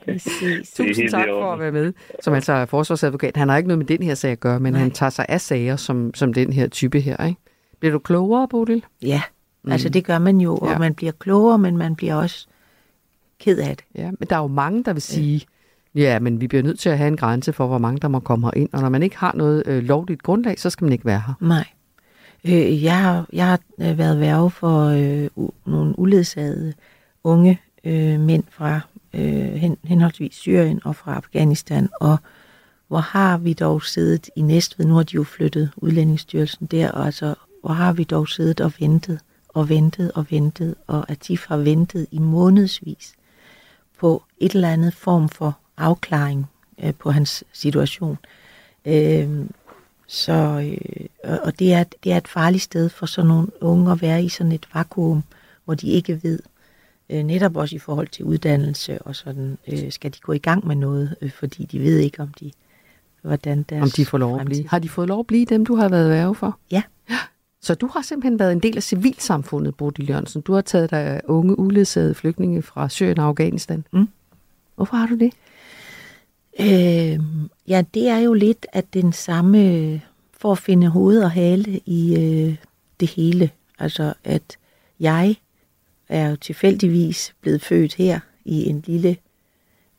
Tusind 0.77 1.09
tak 1.09 1.25
for 1.29 1.53
at 1.53 1.59
være 1.59 1.71
med. 1.71 1.93
Som 2.23 2.33
altså 2.33 2.53
er 2.53 2.65
forsvarsadvokat. 2.65 3.37
Han 3.37 3.49
har 3.49 3.57
ikke 3.57 3.67
noget 3.67 3.77
med 3.77 3.85
den 3.85 4.03
her 4.03 4.15
sag 4.15 4.31
at 4.31 4.39
gøre, 4.39 4.59
men 4.59 4.73
Nej. 4.73 4.81
han 4.81 4.91
tager 4.91 5.09
sig 5.09 5.25
af 5.29 5.41
sager 5.41 5.75
som, 5.75 6.13
som 6.13 6.33
den 6.33 6.53
her 6.53 6.67
type 6.67 6.99
her. 6.99 7.25
Ikke? 7.25 7.41
Bliver 7.79 7.91
du 7.91 7.99
klogere, 7.99 8.47
Bodil? 8.47 8.83
Ja, 9.01 9.21
mm. 9.63 9.71
altså 9.71 9.89
det 9.89 10.05
gør 10.05 10.19
man 10.19 10.37
jo, 10.37 10.55
og 10.55 10.69
ja. 10.71 10.77
man 10.77 10.93
bliver 10.93 11.11
klogere, 11.19 11.57
men 11.57 11.77
man 11.77 11.95
bliver 11.95 12.15
også 12.15 12.47
ked 13.39 13.57
af 13.57 13.77
det. 13.77 13.85
Ja, 13.95 14.11
men 14.19 14.27
der 14.29 14.35
er 14.35 14.41
jo 14.41 14.47
mange, 14.47 14.83
der 14.83 14.93
vil 14.93 15.01
sige, 15.01 15.41
ja, 15.95 16.19
men 16.19 16.41
vi 16.41 16.47
bliver 16.47 16.63
nødt 16.63 16.79
til 16.79 16.89
at 16.89 16.97
have 16.97 17.07
en 17.07 17.17
grænse 17.17 17.53
for, 17.53 17.67
hvor 17.67 17.77
mange 17.77 17.99
der 17.99 18.07
må 18.07 18.19
komme 18.19 18.51
ind, 18.55 18.69
og 18.73 18.81
når 18.81 18.89
man 18.89 19.03
ikke 19.03 19.17
har 19.17 19.33
noget 19.35 19.63
øh, 19.65 19.83
lovligt 19.83 20.23
grundlag, 20.23 20.59
så 20.59 20.69
skal 20.69 20.85
man 20.85 20.91
ikke 20.91 21.05
være 21.05 21.23
her. 21.27 21.33
Nej. 21.41 21.65
Øh, 22.47 22.83
jeg, 22.83 22.99
har, 22.99 23.27
jeg 23.33 23.47
har 23.47 23.59
øh, 23.79 23.97
været 23.97 24.19
værve 24.19 24.51
for 24.51 24.85
øh, 24.85 25.27
u, 25.35 25.49
nogle 25.65 25.99
uledsagede 25.99 26.73
unge 27.23 27.61
øh, 27.83 28.19
mænd 28.19 28.43
fra 28.49 28.79
øh, 29.13 29.53
hen, 29.53 29.77
henholdsvis 29.83 30.35
Syrien 30.35 30.81
og 30.83 30.95
fra 30.95 31.15
Afghanistan, 31.15 31.89
og 31.99 32.17
hvor 32.87 32.97
har 32.97 33.37
vi 33.37 33.53
dog 33.53 33.83
siddet 33.83 34.29
i 34.35 34.41
Næstved, 34.41 34.85
nu 34.85 34.93
har 34.93 35.03
de 35.03 35.15
jo 35.15 35.23
flyttet 35.23 35.71
udlændingsstyrelsen 35.77 36.65
der, 36.65 36.91
og 36.91 37.05
altså, 37.05 37.35
hvor 37.61 37.73
har 37.73 37.93
vi 37.93 38.03
dog 38.03 38.27
siddet 38.27 38.61
og 38.61 38.73
ventet 38.79 39.19
og 39.47 39.69
ventet 39.69 40.11
og 40.11 40.25
ventet, 40.29 40.75
og 40.87 41.05
at 41.11 41.27
de 41.27 41.37
har 41.47 41.57
ventet 41.57 42.07
i 42.11 42.19
månedsvis 42.19 43.13
på 43.99 44.23
et 44.37 44.51
eller 44.51 44.69
andet 44.69 44.93
form 44.93 45.29
for 45.29 45.57
afklaring 45.77 46.45
øh, 46.83 46.93
på 46.93 47.11
hans 47.11 47.43
situation. 47.53 48.17
Øh, 48.85 49.29
så, 50.07 50.33
øh, 51.23 51.37
og 51.43 51.59
det 51.59 51.73
er, 51.73 51.83
det 52.03 52.11
er 52.11 52.17
et 52.17 52.27
farligt 52.27 52.63
sted 52.63 52.89
for 52.89 53.05
sådan 53.05 53.27
nogle 53.27 53.63
unge 53.63 53.91
at 53.91 54.01
være 54.01 54.23
i 54.23 54.29
sådan 54.29 54.51
et 54.51 54.67
vakuum, 54.73 55.23
hvor 55.65 55.73
de 55.73 55.87
ikke 55.87 56.23
ved, 56.23 56.39
øh, 57.09 57.23
netop 57.23 57.55
også 57.55 57.75
i 57.75 57.79
forhold 57.79 58.07
til 58.07 58.25
uddannelse 58.25 59.01
og 59.01 59.15
sådan, 59.15 59.57
øh, 59.67 59.91
skal 59.91 60.11
de 60.13 60.19
gå 60.19 60.33
i 60.33 60.37
gang 60.37 60.67
med 60.67 60.75
noget, 60.75 61.15
øh, 61.21 61.31
fordi 61.31 61.65
de 61.65 61.79
ved 61.79 61.97
ikke, 61.97 62.21
om 62.21 62.27
de, 62.39 62.51
hvordan 63.21 63.63
deres 63.63 63.81
Om 63.81 63.89
de 63.89 64.05
får 64.05 64.17
lov 64.17 64.39
at 64.39 64.45
blive. 64.45 64.67
Har 64.67 64.79
de 64.79 64.89
fået 64.89 65.07
lov 65.07 65.19
at 65.19 65.27
blive 65.27 65.45
dem, 65.45 65.65
du 65.65 65.75
har 65.75 65.89
været 65.89 66.09
værve 66.09 66.35
for? 66.35 66.59
Ja. 66.71 66.83
Så 67.61 67.75
du 67.75 67.87
har 67.87 68.01
simpelthen 68.01 68.39
været 68.39 68.51
en 68.51 68.59
del 68.59 68.77
af 68.77 68.83
civilsamfundet, 68.83 69.75
Bodil 69.75 70.09
Jørgensen. 70.09 70.41
Du 70.41 70.53
har 70.53 70.61
taget 70.61 70.91
dig 70.91 71.21
unge 71.23 71.59
uledsagede 71.59 72.13
flygtninge 72.13 72.61
fra 72.61 72.89
Syrien 72.89 73.19
og 73.19 73.25
Afghanistan. 73.25 73.85
Mm. 73.93 74.07
Hvorfor 74.75 74.95
har 74.97 75.07
du 75.07 75.15
det? 75.15 75.33
Øh, 76.59 77.19
ja, 77.67 77.83
det 77.93 78.07
er 78.07 78.17
jo 78.17 78.33
lidt 78.33 78.67
at 78.71 78.93
den 78.93 79.13
samme, 79.13 79.71
øh, 79.71 79.99
for 80.37 80.51
at 80.51 80.57
finde 80.57 80.87
hoved 80.87 81.23
og 81.23 81.31
hale 81.31 81.79
i 81.85 82.15
øh, 82.15 82.55
det 82.99 83.09
hele. 83.09 83.49
Altså 83.79 84.13
at 84.23 84.57
jeg 84.99 85.35
er 86.09 86.29
jo 86.29 86.35
tilfældigvis 86.35 87.35
blevet 87.41 87.61
født 87.61 87.93
her 87.93 88.19
i 88.45 88.69
en 88.69 88.83
lille, 88.87 89.17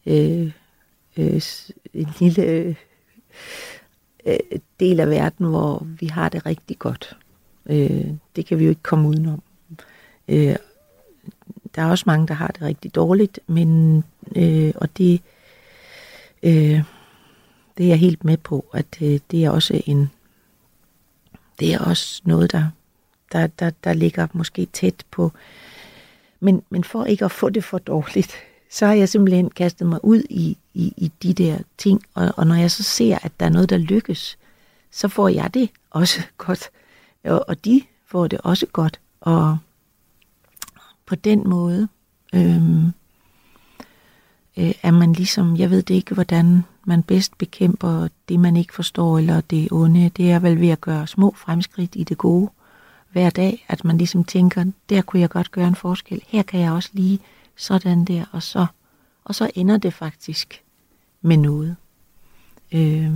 øh, 0.07 0.53
øh, 1.17 1.43
en 1.95 2.09
lille 2.21 2.43
øh, 2.43 2.75
øh, 4.27 4.39
del 4.81 5.01
af 5.01 5.11
verden, 5.11 5.47
hvor 5.47 5.87
vi 6.01 6.07
har 6.07 6.29
det 6.29 6.47
rigtig 6.47 6.79
godt. 6.79 7.17
Øh, 7.67 8.11
det 8.37 8.47
kan 8.47 8.59
vi 8.59 8.65
jo 8.65 8.71
ikke 8.71 8.83
komme 8.83 9.09
udenom. 9.09 9.43
Øh, 10.29 10.57
der 11.75 11.83
er 11.83 11.91
også 11.91 12.05
mange, 12.07 12.27
der 12.27 12.35
har 12.35 12.49
det 12.49 12.63
rigtig 12.63 12.95
dårligt, 12.95 13.41
men 13.47 14.05
øh, 14.37 14.73
og 14.75 14.99
det 14.99 15.13
Øh, 15.15 15.36
Øh, 16.47 16.83
det 17.79 17.85
er 17.85 17.89
jeg 17.89 17.99
helt 17.99 18.25
med 18.25 18.37
på, 18.37 18.65
at 18.73 18.87
øh, 19.01 19.21
det 19.31 19.45
er 19.45 19.51
også 19.51 19.83
en 19.87 20.11
det 21.61 21.75
er 21.75 21.79
også 21.79 22.23
noget, 22.25 22.53
der, 22.53 22.69
der, 23.33 23.47
der, 23.47 23.71
der 23.85 23.93
ligger 23.93 24.27
måske 24.33 24.67
tæt 24.67 25.05
på. 25.11 25.33
Men, 26.41 26.63
men 26.71 26.85
for 26.85 27.05
ikke 27.05 27.25
at 27.25 27.31
få 27.31 27.49
det 27.49 27.65
for 27.65 27.79
dårligt, 27.79 28.35
så 28.71 28.87
har 28.87 28.95
jeg 28.95 29.09
simpelthen 29.09 29.51
kastet 29.51 29.87
mig 29.87 30.05
ud 30.05 30.23
i, 30.31 30.57
i, 30.75 30.95
i 30.97 31.13
de 31.23 31.35
der 31.35 31.59
ting. 31.79 32.03
Og, 32.15 32.33
og 32.37 32.47
når 32.47 32.55
jeg 32.55 32.71
så 32.71 32.83
ser, 32.83 33.19
at 33.23 33.33
der 33.41 33.47
er 33.47 33.51
noget, 33.51 33.71
der 33.71 33.77
lykkes, 33.77 34.39
så 34.91 35.09
får 35.09 35.29
jeg 35.29 35.55
det 35.55 35.71
også 35.91 36.23
godt. 36.47 36.71
Og, 37.25 37.45
og 37.49 37.65
de 37.65 37.83
får 38.07 38.27
det 38.27 38.41
også 38.45 38.67
godt. 38.67 39.01
Og 39.21 39.59
på 41.07 41.15
den 41.15 41.49
måde, 41.49 41.89
øhm, 42.35 42.93
øh, 44.57 44.75
er 44.83 44.91
man 44.91 45.13
ligesom, 45.13 45.57
jeg 45.57 45.71
ved 45.71 45.83
det 45.83 45.95
ikke, 45.95 46.15
hvordan 46.15 46.65
man 46.85 47.03
bedst 47.03 47.39
bekæmper 47.39 48.09
det, 48.29 48.41
man 48.41 48.57
ikke 48.57 48.75
forstår, 48.75 49.19
eller 49.19 49.41
det 49.41 49.73
onde. 49.73 50.09
Det 50.09 50.31
er 50.31 50.39
vel 50.39 50.61
ved 50.61 50.69
at 50.69 50.81
gøre 50.81 51.07
små 51.07 51.35
fremskridt 51.37 51.97
i 51.97 52.05
det 52.05 52.19
gode 52.19 52.51
hver 53.13 53.31
dag, 53.31 53.65
at 53.69 53.85
man 53.85 53.99
ligesom 53.99 54.25
tænker, 54.25 54.65
der 54.89 55.03
kunne 55.03 55.21
jeg 55.21 55.31
godt 55.31 55.51
gøre 55.51 55.69
en 55.69 55.75
forskel. 55.75 56.23
Her 56.27 56.43
kan 56.43 56.61
jeg 56.61 56.73
også 56.73 56.91
lige 56.93 57.21
sådan 57.57 58.05
der, 58.05 58.25
og 58.33 58.43
så, 58.43 58.67
og 59.25 59.35
så 59.35 59.51
ender 59.55 59.77
det 59.77 59.95
faktisk 59.95 60.63
med 61.21 61.37
noget, 61.37 61.77
øh, 62.73 63.13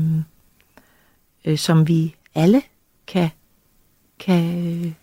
øh, 1.44 1.58
som 1.58 1.88
vi 1.88 2.14
alle 2.34 2.62
kan, 3.06 3.30
kan, 4.18 4.96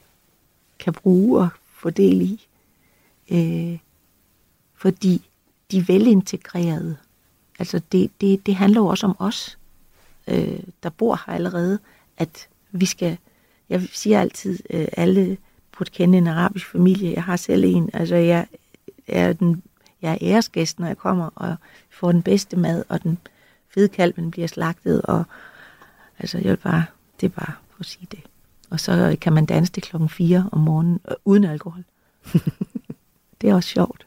kan 0.79 0.93
bruge 0.93 1.39
og 1.39 1.49
få 1.73 1.89
del 1.89 2.21
i. 2.21 2.47
Øh, 3.31 3.79
fordi 4.75 5.26
de 5.71 5.77
er 5.77 5.83
velintegrerede. 5.83 6.97
Altså 7.59 7.81
det, 7.91 8.11
det, 8.21 8.45
det 8.45 8.55
handler 8.55 8.81
jo 8.81 8.87
også 8.87 9.05
om 9.05 9.15
os, 9.19 9.57
øh, 10.27 10.59
der 10.83 10.89
bor 10.89 11.21
her 11.25 11.33
allerede, 11.33 11.79
at 12.17 12.47
vi 12.71 12.85
skal, 12.85 13.17
jeg 13.69 13.81
siger 13.93 14.21
altid, 14.21 14.59
øh, 14.69 14.87
alle 14.97 15.37
burde 15.77 15.89
kende 15.89 16.17
en 16.17 16.27
arabisk 16.27 16.71
familie. 16.71 17.13
Jeg 17.13 17.23
har 17.23 17.35
selv 17.35 17.63
en, 17.63 17.89
altså 17.93 18.15
jeg 18.15 18.47
er, 19.07 19.33
den, 19.33 19.63
jeg 20.01 20.11
er 20.11 20.17
æresgæst, 20.21 20.79
når 20.79 20.87
jeg 20.87 20.97
kommer 20.97 21.29
og 21.35 21.55
får 21.89 22.11
den 22.11 22.21
bedste 22.21 22.57
mad, 22.57 22.83
og 22.89 23.03
den 23.03 23.17
fede 23.69 23.87
kalven 23.87 24.31
bliver 24.31 24.47
slagtet, 24.47 25.01
og 25.01 25.23
altså 26.19 26.37
jeg 26.37 26.49
vil 26.49 26.57
bare, 26.57 26.85
det 27.21 27.25
er 27.25 27.31
bare 27.31 27.53
for 27.69 27.79
at 27.79 27.85
sige 27.85 28.07
det. 28.11 28.19
Og 28.69 28.79
så 28.79 29.17
kan 29.21 29.33
man 29.33 29.45
danse 29.45 29.71
til 29.71 29.83
klokken 29.83 30.09
4 30.09 30.49
om 30.51 30.59
morgenen, 30.59 30.99
øh, 31.09 31.15
uden 31.25 31.43
alkohol. 31.43 31.83
det 33.41 33.49
er 33.49 33.55
også 33.55 33.69
sjovt. 33.69 34.06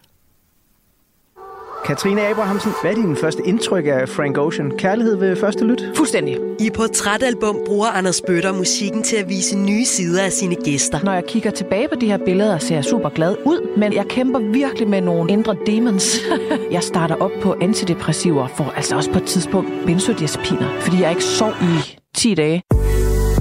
Katrine 1.85 2.29
Abrahamsen, 2.29 2.73
hvad 2.83 2.91
er 2.91 2.95
din 2.95 3.17
første 3.17 3.43
indtryk 3.45 3.87
af 3.87 4.09
Frank 4.09 4.39
Ocean? 4.39 4.71
Kærlighed 4.79 5.17
ved 5.17 5.37
første 5.37 5.65
lyt? 5.65 5.83
Fuldstændig. 5.97 6.37
I 6.59 6.71
Portrætalbum 6.71 7.57
bruger 7.67 7.87
Anders 7.89 8.23
Bøtter 8.27 8.53
musikken 8.53 9.03
til 9.03 9.17
at 9.17 9.29
vise 9.29 9.59
nye 9.59 9.85
sider 9.85 10.23
af 10.23 10.33
sine 10.33 10.55
gæster. 10.55 10.99
Når 11.05 11.13
jeg 11.13 11.25
kigger 11.25 11.51
tilbage 11.51 11.89
på 11.89 11.95
de 12.01 12.07
her 12.07 12.19
billeder, 12.25 12.59
ser 12.59 12.75
jeg 12.75 12.85
super 12.85 13.09
glad 13.09 13.37
ud, 13.45 13.77
men 13.77 13.93
jeg 13.93 14.07
kæmper 14.07 14.39
virkelig 14.39 14.89
med 14.89 15.01
nogle 15.01 15.33
indre 15.33 15.57
demons. 15.67 16.19
jeg 16.77 16.83
starter 16.83 17.15
op 17.15 17.31
på 17.43 17.57
antidepressiver, 17.61 18.47
for 18.47 18.73
altså 18.77 18.97
også 18.97 19.13
på 19.13 19.19
et 19.19 19.25
tidspunkt 19.25 19.71
benzodiazepiner, 19.87 20.81
fordi 20.81 21.03
jeg 21.03 21.11
ikke 21.11 21.25
sov 21.25 21.53
i 21.63 21.99
10 22.17 22.35
dage. 22.35 22.63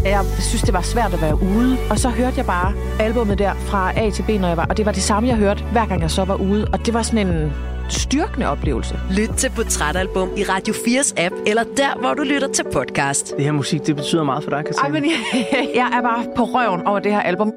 Jeg 0.04 0.26
synes, 0.40 0.62
det 0.62 0.74
var 0.74 0.82
svært 0.82 1.14
at 1.14 1.22
være 1.22 1.36
ude, 1.36 1.78
og 1.90 2.00
så 2.00 2.10
hørte 2.10 2.34
jeg 2.38 2.46
bare 2.46 2.74
albummet 3.00 3.40
der 3.40 3.54
fra 3.54 4.00
A 4.00 4.10
til 4.10 4.24
B, 4.24 4.30
når 4.30 4.48
jeg 4.48 4.58
var, 4.58 4.66
og 4.66 4.78
det 4.78 4.86
var 4.86 4.92
det 4.92 5.04
samme, 5.04 5.30
jeg 5.30 5.38
hørte, 5.38 5.64
hver 5.72 5.86
gang 5.86 6.02
jeg 6.02 6.12
så 6.12 6.24
var 6.24 6.36
ude, 6.36 6.68
og 6.74 6.86
det 6.86 6.94
var 6.94 7.02
sådan 7.02 7.28
en 7.28 7.52
styrkende 7.92 8.48
oplevelse. 8.48 9.00
Lyt 9.12 9.30
til 9.38 9.52
Portrætalbum 9.56 10.30
i 10.38 10.44
Radio 10.44 10.74
4's 10.74 11.14
app, 11.18 11.36
eller 11.48 11.64
der, 11.64 12.00
hvor 12.00 12.14
du 12.14 12.24
lytter 12.24 12.48
til 12.48 12.66
podcast. 12.74 13.38
Det 13.38 13.46
her 13.46 13.52
musik, 13.52 13.88
det 13.88 13.96
betyder 13.96 14.24
meget 14.24 14.44
for 14.44 14.50
dig, 14.50 14.66
Katrine. 14.66 14.96
Ej, 14.96 15.02
men 15.02 15.10
jeg, 15.10 15.48
jeg 15.80 15.92
er 15.98 16.02
bare 16.02 16.26
på 16.36 16.44
røven 16.44 16.88
over 16.88 17.00
det 17.00 17.12
her 17.12 17.22
album. 17.22 17.54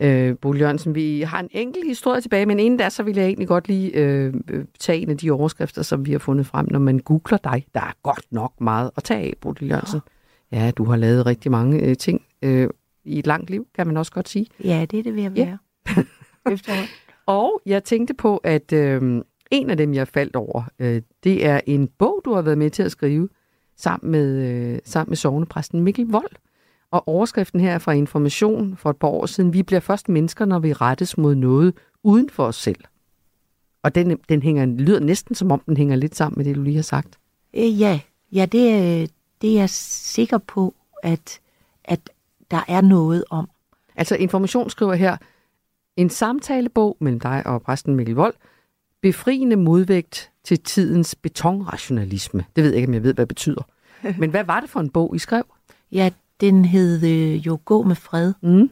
Øh, 0.00 0.36
Bo 0.38 0.54
Jørgensen, 0.54 0.94
vi 0.94 1.20
har 1.20 1.40
en 1.40 1.48
enkelt 1.50 1.86
historie 1.86 2.20
tilbage, 2.20 2.46
men 2.46 2.60
inden 2.60 2.78
da, 2.78 2.88
så 2.88 3.02
vil 3.02 3.16
jeg 3.16 3.26
egentlig 3.26 3.48
godt 3.48 3.68
lige 3.68 3.90
øh, 3.90 4.34
øh, 4.50 4.64
tage 4.78 4.98
en 4.98 5.10
af 5.10 5.18
de 5.18 5.30
overskrifter, 5.30 5.82
som 5.82 6.06
vi 6.06 6.12
har 6.12 6.18
fundet 6.18 6.46
frem, 6.46 6.66
når 6.70 6.78
man 6.78 6.98
googler 6.98 7.38
dig. 7.38 7.64
Der 7.74 7.80
er 7.80 7.92
godt 8.02 8.24
nok 8.30 8.52
meget 8.60 8.90
at 8.96 9.04
tage 9.04 9.20
af, 9.20 9.34
Bo 9.40 9.54
Jørgensen. 9.62 10.00
Ja, 10.52 10.70
du 10.76 10.84
har 10.84 10.96
lavet 10.96 11.26
rigtig 11.26 11.50
mange 11.50 11.80
øh, 11.80 11.96
ting 11.96 12.22
øh, 12.42 12.68
i 13.04 13.18
et 13.18 13.26
langt 13.26 13.50
liv, 13.50 13.66
kan 13.74 13.86
man 13.86 13.96
også 13.96 14.12
godt 14.12 14.28
sige. 14.28 14.46
Ja, 14.64 14.86
det 14.90 14.98
er 14.98 15.02
det 15.02 15.16
ved 15.16 15.24
at 15.24 15.34
være. 15.34 15.58
Ja. 15.86 16.02
Og 17.30 17.62
jeg 17.66 17.84
tænkte 17.84 18.14
på, 18.14 18.36
at 18.36 18.72
øh, 18.72 19.22
en 19.50 19.70
af 19.70 19.76
dem, 19.76 19.94
jeg 19.94 20.08
faldt 20.08 20.36
over, 20.36 20.62
øh, 20.78 21.02
det 21.24 21.46
er 21.46 21.60
en 21.66 21.88
bog, 21.98 22.22
du 22.24 22.34
har 22.34 22.42
været 22.42 22.58
med 22.58 22.70
til 22.70 22.82
at 22.82 22.90
skrive 22.90 23.28
sammen 23.76 24.10
med, 24.10 24.48
øh, 24.48 24.78
sammen 24.84 25.10
med 25.10 25.16
sovnepræsten 25.16 25.80
Mikkel 25.80 26.06
Vold. 26.06 26.30
Og 26.90 27.08
overskriften 27.08 27.60
her 27.60 27.72
er 27.72 27.78
fra 27.78 27.92
Information 27.92 28.76
for 28.76 28.90
et 28.90 28.96
par 28.96 29.08
år 29.08 29.26
siden. 29.26 29.52
Vi 29.52 29.62
bliver 29.62 29.80
først 29.80 30.08
mennesker, 30.08 30.44
når 30.44 30.58
vi 30.58 30.72
rettes 30.72 31.18
mod 31.18 31.34
noget 31.34 31.74
uden 32.02 32.30
for 32.30 32.44
os 32.44 32.56
selv. 32.56 32.84
Og 33.82 33.94
den, 33.94 34.18
den 34.28 34.42
hænger, 34.42 34.66
lyder 34.66 35.00
næsten 35.00 35.34
som 35.34 35.52
om, 35.52 35.62
den 35.66 35.76
hænger 35.76 35.96
lidt 35.96 36.16
sammen 36.16 36.38
med 36.38 36.44
det, 36.44 36.56
du 36.56 36.62
lige 36.62 36.76
har 36.76 36.82
sagt. 36.82 37.18
Øh, 37.54 37.80
ja, 37.80 38.00
ja 38.32 38.46
det, 38.46 38.70
er, 38.70 39.06
det 39.42 39.50
er 39.50 39.54
jeg 39.54 39.70
sikker 39.70 40.38
på, 40.38 40.74
at, 41.02 41.40
at 41.84 42.10
der 42.50 42.64
er 42.68 42.80
noget 42.80 43.24
om. 43.30 43.48
Altså 43.96 44.16
Information 44.16 44.70
skriver 44.70 44.94
her, 44.94 45.16
en 46.00 46.10
samtalebog 46.10 46.96
mellem 47.00 47.20
dig 47.20 47.46
og 47.46 47.62
præsten 47.62 47.94
Mikkel 47.94 48.14
Vold, 48.14 48.34
befriende 49.02 49.56
modvægt 49.56 50.30
til 50.44 50.60
tidens 50.60 51.14
betonrationalisme. 51.14 52.44
Det 52.56 52.64
ved 52.64 52.70
jeg 52.70 52.76
ikke, 52.76 52.88
om 52.88 52.94
jeg 52.94 53.02
ved, 53.02 53.14
hvad 53.14 53.22
det 53.22 53.28
betyder. 53.28 53.62
Men 54.20 54.30
hvad 54.30 54.44
var 54.44 54.60
det 54.60 54.70
for 54.70 54.80
en 54.80 54.90
bog, 54.90 55.16
I 55.16 55.18
skrev? 55.18 55.44
Ja, 55.92 56.10
den 56.40 56.64
hed 56.64 57.02
øh, 57.04 57.46
jo 57.46 57.58
Gå 57.64 57.82
med 57.82 57.96
fred. 57.96 58.32
Mm. 58.42 58.70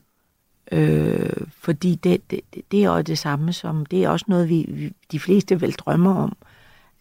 Øh, 0.72 1.46
fordi 1.50 1.94
det, 1.94 2.30
det, 2.30 2.40
det 2.72 2.84
er 2.84 2.96
jo 2.96 3.00
det 3.00 3.18
samme 3.18 3.52
som, 3.52 3.86
det 3.86 4.04
er 4.04 4.08
også 4.08 4.24
noget, 4.28 4.48
vi, 4.48 4.66
vi 4.68 4.92
de 5.12 5.20
fleste 5.20 5.60
vel 5.60 5.72
drømmer 5.72 6.14
om, 6.14 6.36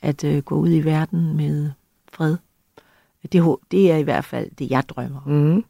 at 0.01 0.23
øh, 0.23 0.43
gå 0.43 0.55
ud 0.55 0.69
i 0.69 0.80
verden 0.80 1.38
med 1.38 1.71
fred. 2.11 2.38
Det, 3.32 3.55
det 3.71 3.91
er 3.91 3.97
i 3.97 4.03
hvert 4.03 4.25
fald 4.25 4.49
det, 4.59 4.69
jeg 4.69 4.84
drømmer 4.89 5.21
om. 5.25 5.32
Mm. 5.32 5.63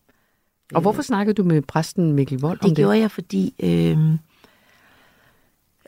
Og 0.74 0.82
hvorfor 0.82 1.02
snakkede 1.02 1.34
du 1.34 1.44
med 1.44 1.62
præsten 1.62 2.14
Mikkel 2.14 2.40
Vold 2.40 2.58
det 2.58 2.64
om 2.64 2.70
det? 2.70 2.78
Det 2.78 2.84
gjorde 2.84 3.00
jeg, 3.00 3.12
fordi 3.12 3.54
øh, 3.60 4.18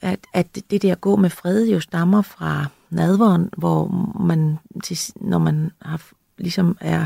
at, 0.01 0.19
at 0.33 0.55
det 0.71 0.81
der 0.81 0.95
gå 0.95 1.15
med 1.15 1.29
fred 1.29 1.67
jo 1.67 1.79
stammer 1.79 2.21
fra 2.21 2.65
nadveren, 2.89 3.49
hvor 3.57 3.87
man, 4.19 4.57
til, 4.83 5.13
når 5.15 5.37
man 5.37 5.71
har, 5.81 6.01
ligesom 6.37 6.77
er, 6.81 7.05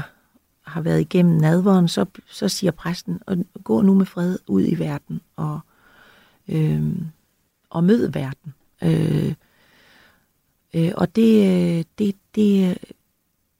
har 0.62 0.82
været 0.82 1.02
igennem 1.02 1.38
nadveren, 1.38 1.88
så, 1.88 2.06
så 2.28 2.50
siger 2.50 2.72
præsten, 2.72 3.22
gå 3.64 3.82
nu 3.82 3.94
med 3.94 4.06
fred 4.06 4.38
ud 4.48 4.64
i 4.68 4.80
verden 4.80 5.22
og, 5.36 5.60
øh, 6.48 6.96
og 7.70 7.84
mød 7.84 8.12
verden. 8.12 8.54
Øh, 8.84 9.34
øh, 10.74 10.92
og 10.96 11.16
det, 11.16 11.88
det, 12.00 12.16
det, 12.36 12.78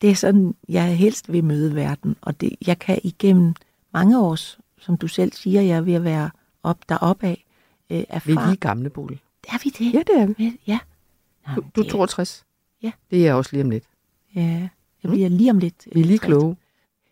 det 0.02 0.10
er 0.12 0.16
sådan, 0.16 0.56
jeg 0.70 0.98
helst 0.98 1.32
vil 1.32 1.44
møde 1.44 1.76
verden. 1.76 2.16
Og 2.22 2.42
det, 2.42 2.56
jeg 2.68 2.80
kan 2.80 3.00
igennem 3.04 3.54
mange 3.94 4.20
års, 4.20 4.60
som 4.80 4.98
du 4.98 5.08
selv 5.08 5.34
siger, 5.34 5.62
jeg 5.62 5.78
er 5.78 5.82
ved 5.82 5.94
at 5.94 6.04
være 6.04 6.30
op 6.64 6.90
deroppe 6.90 7.28
af, 7.28 7.46
øh, 7.90 8.04
erfare. 8.10 8.22
Vi 8.26 8.42
er 8.42 8.48
lige 8.48 8.58
gamle, 8.58 8.90
Bolig. 8.90 9.20
Er 9.48 9.58
vi 9.64 9.70
det? 9.70 9.94
Ja, 9.94 10.00
det 10.00 10.22
er 10.22 10.26
vi. 10.26 10.60
Ja. 10.68 10.80
Nå, 11.48 11.54
du, 11.56 11.64
du 11.76 11.82
er 11.82 11.90
62. 11.90 12.46
Ja. 12.82 12.92
Det 13.12 13.28
er 13.28 13.34
også 13.34 13.50
lige 13.54 13.64
om 13.64 13.70
lidt. 13.70 13.84
Ja, 14.36 14.70
jeg 15.04 15.12
bliver 15.12 15.30
lige 15.30 15.50
om 15.52 15.58
lidt. 15.58 15.88
Vi 15.94 16.02
er 16.02 16.06
lige 16.06 16.20
kloge. 16.20 16.58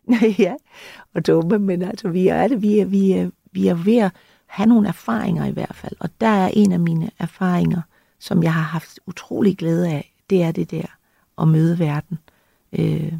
ja, 0.40 0.56
og 1.14 1.28
dumme, 1.28 1.60
men 1.60 1.82
altså, 1.82 2.10
vi 2.10 2.28
er 2.28 2.48
det. 2.48 2.62
Vi 2.62 2.80
er, 2.80 2.86
vi, 2.86 3.12
er, 3.12 3.30
vi 3.52 3.68
er 3.68 3.74
ved 3.74 3.98
at 3.98 4.12
have 4.46 4.68
nogle 4.68 4.88
erfaringer 4.88 5.46
i 5.46 5.52
hvert 5.52 5.76
fald. 5.76 5.96
Og 6.00 6.10
der 6.22 6.28
er 6.28 6.52
en 6.54 6.72
af 6.72 6.80
mine 6.80 7.12
erfaringer, 7.20 7.82
som 8.20 8.44
jeg 8.44 8.54
har 8.54 8.62
haft 8.62 9.00
utrolig 9.08 9.58
glæde 9.58 9.90
af, 9.90 10.14
det 10.30 10.44
er 10.44 10.52
det 10.52 10.72
der 10.72 10.86
at 11.42 11.48
møde 11.48 11.80
verden. 11.80 12.20
Øh, 12.74 13.14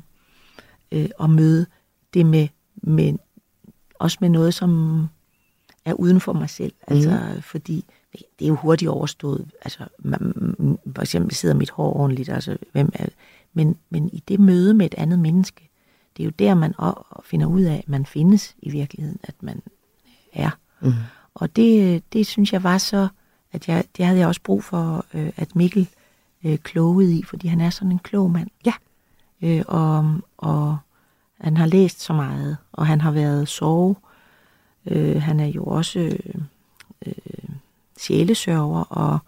øh, 0.92 1.10
og 1.18 1.30
møde 1.30 1.66
det 2.14 2.26
med, 2.26 2.48
med, 2.76 3.14
også 4.00 4.18
med 4.22 4.30
noget, 4.30 4.54
som 4.54 5.08
er 5.86 5.94
uden 5.94 6.20
for 6.20 6.34
mig 6.34 6.50
selv. 6.50 6.74
Altså, 6.88 7.22
mm. 7.36 7.42
fordi 7.42 7.86
det 8.14 8.46
er 8.46 8.48
jo 8.48 8.56
hurtigt 8.56 8.90
overstået. 8.90 9.52
Altså, 9.62 9.84
man, 10.00 10.34
for 10.96 11.02
eksempel 11.02 11.36
sidder 11.36 11.56
mit 11.56 11.70
hår 11.70 11.94
ordentligt, 11.94 12.30
altså, 12.30 12.58
hvem 12.72 12.92
er, 12.94 13.06
men, 13.54 13.78
men 13.90 14.10
i 14.14 14.24
det 14.28 14.40
møde 14.40 14.74
med 14.74 14.86
et 14.86 14.96
andet 14.98 15.20
menneske, 15.20 15.70
det 16.18 16.24
er 16.24 16.26
jo 16.26 16.32
der, 16.40 16.54
man 16.54 16.74
finder 17.24 17.48
ud 17.48 17.62
af, 17.62 17.76
at 17.76 17.90
man 17.90 18.06
findes 18.06 18.56
i 18.60 18.70
virkeligheden, 18.70 19.20
at 19.24 19.36
man 19.42 19.62
er. 20.34 20.50
Mm. 20.82 20.94
Og 21.34 21.56
det, 21.56 22.04
det 22.14 22.28
synes 22.28 22.54
jeg 22.54 22.64
var 22.64 22.78
så, 22.78 23.08
at 23.52 23.68
jeg, 23.68 23.84
det 23.98 24.06
havde 24.06 24.20
jeg 24.20 24.28
også 24.28 24.42
brug 24.44 24.64
for, 24.64 25.06
øh, 25.14 25.32
at 25.38 25.56
Mikkel 25.56 25.88
øh, 26.44 26.58
klogede 26.58 27.16
i, 27.16 27.24
fordi 27.24 27.48
han 27.48 27.62
er 27.62 27.70
sådan 27.70 27.92
en 27.92 28.00
klog 28.00 28.32
mand. 28.32 28.50
Ja. 28.66 28.74
Øh, 29.42 29.64
og, 29.68 30.20
og 30.38 30.78
han 31.40 31.58
har 31.58 31.66
læst 31.66 32.02
så 32.02 32.14
meget, 32.14 32.58
og 32.72 32.88
han 32.88 33.02
har 33.02 33.12
været 33.12 33.48
sove. 33.48 33.96
Øh, 34.86 35.22
han 35.22 35.40
er 35.40 35.48
jo 35.48 35.64
også 35.66 36.00
øh, 36.00 36.42
øh, 37.06 37.50
sjælesørger 38.00 38.84
og, 38.84 39.20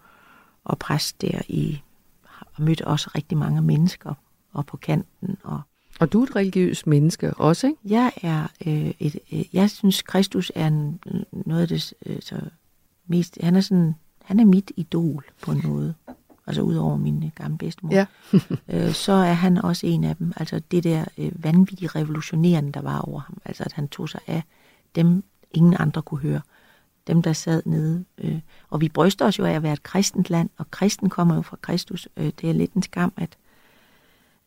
og 0.64 0.78
præst 0.78 1.20
der 1.22 1.40
i, 1.48 1.82
har 2.24 2.46
mødt 2.58 2.80
også 2.80 3.10
rigtig 3.14 3.38
mange 3.38 3.62
mennesker 3.62 4.14
og 4.52 4.66
på 4.66 4.76
kanten. 4.76 5.36
Og, 5.42 5.60
og 6.00 6.12
du 6.12 6.20
er 6.20 6.26
et 6.26 6.36
religiøst 6.36 6.86
menneske 6.86 7.34
også, 7.34 7.66
ikke? 7.66 7.78
Jeg 7.84 8.12
er 8.22 8.46
øh, 8.66 8.94
et, 8.98 9.18
øh, 9.32 9.54
jeg 9.54 9.70
synes, 9.70 10.02
Kristus 10.02 10.52
er 10.54 10.66
en, 10.66 11.00
noget 11.32 11.62
af 11.62 11.68
det 11.68 11.94
øh, 12.06 12.22
så 12.22 12.40
mest, 13.06 13.38
han 13.42 13.56
er 13.56 13.60
sådan, 13.60 13.94
han 14.24 14.40
er 14.40 14.44
mit 14.44 14.72
idol 14.76 15.24
på 15.42 15.52
en 15.52 15.60
måde. 15.64 15.94
Altså 16.46 16.62
udover 16.62 16.96
min 16.96 17.32
gamle 17.34 17.58
bedstemor. 17.58 17.94
Ja. 17.94 18.06
øh, 18.68 18.92
så 18.92 19.12
er 19.12 19.32
han 19.32 19.58
også 19.58 19.86
en 19.86 20.04
af 20.04 20.16
dem. 20.16 20.32
Altså 20.36 20.60
det 20.70 20.84
der 20.84 21.04
øh, 21.18 21.44
vanvittige 21.44 21.88
revolutionerende, 21.88 22.72
der 22.72 22.80
var 22.80 22.98
over 22.98 23.20
ham. 23.20 23.40
Altså 23.44 23.64
at 23.64 23.72
han 23.72 23.88
tog 23.88 24.08
sig 24.08 24.20
af 24.26 24.42
dem, 24.94 25.24
ingen 25.54 25.76
andre 25.78 26.02
kunne 26.02 26.20
høre 26.20 26.40
dem, 27.06 27.22
der 27.22 27.32
sad 27.32 27.62
nede. 27.66 28.04
Øh, 28.18 28.40
og 28.70 28.80
vi 28.80 28.88
bryster 28.88 29.26
os 29.26 29.38
jo 29.38 29.44
af 29.44 29.52
at 29.52 29.62
være 29.62 29.72
et 29.72 29.82
kristent 29.82 30.30
land, 30.30 30.50
og 30.56 30.70
kristen 30.70 31.10
kommer 31.10 31.34
jo 31.34 31.42
fra 31.42 31.56
Kristus. 31.62 32.08
Øh, 32.16 32.32
det 32.40 32.50
er 32.50 32.54
lidt 32.54 32.72
en 32.72 32.82
skam, 32.82 33.12
at, 33.16 33.36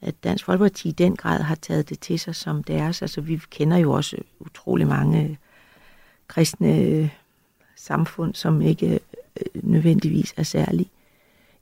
at 0.01 0.23
Dansk 0.23 0.45
Folkeparti 0.45 0.89
i 0.89 0.91
den 0.91 1.15
grad 1.15 1.41
har 1.41 1.55
taget 1.55 1.89
det 1.89 1.99
til 1.99 2.19
sig 2.19 2.35
som 2.35 2.63
deres. 2.63 3.01
Altså 3.01 3.21
vi 3.21 3.41
kender 3.49 3.77
jo 3.77 3.91
også 3.91 4.17
utrolig 4.39 4.87
mange 4.87 5.39
kristne 6.27 6.75
øh, 6.75 7.09
samfund, 7.75 8.35
som 8.35 8.61
ikke 8.61 8.99
øh, 9.39 9.63
nødvendigvis 9.63 10.33
er 10.37 10.43
særlig 10.43 10.91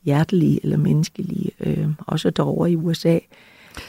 hjertelige 0.03 0.59
eller 0.63 0.77
menneskelige, 0.77 1.51
øh, 1.59 1.89
også 1.99 2.29
derovre 2.29 2.71
i 2.71 2.75
USA. 2.75 3.19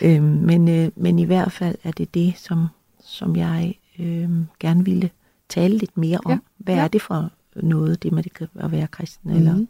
Øh, 0.02 0.22
men, 0.22 0.68
øh, 0.68 0.90
men 0.96 1.18
i 1.18 1.24
hvert 1.24 1.52
fald 1.52 1.76
er 1.84 1.90
det 1.90 2.14
det, 2.14 2.34
som, 2.36 2.66
som 3.04 3.36
jeg 3.36 3.78
øh, 3.98 4.30
gerne 4.60 4.84
ville 4.84 5.10
tale 5.48 5.76
lidt 5.76 5.96
mere 5.96 6.18
om. 6.24 6.30
Ja. 6.30 6.38
Hvad 6.58 6.74
ja. 6.74 6.84
er 6.84 6.88
det 6.88 7.02
for 7.02 7.30
noget, 7.56 8.02
det 8.02 8.12
med 8.12 8.22
det 8.22 8.48
at 8.54 8.72
være 8.72 8.86
kristen? 8.86 9.30
Mm. 9.30 9.36
Eller? 9.36 9.54
Mhm. 9.54 9.68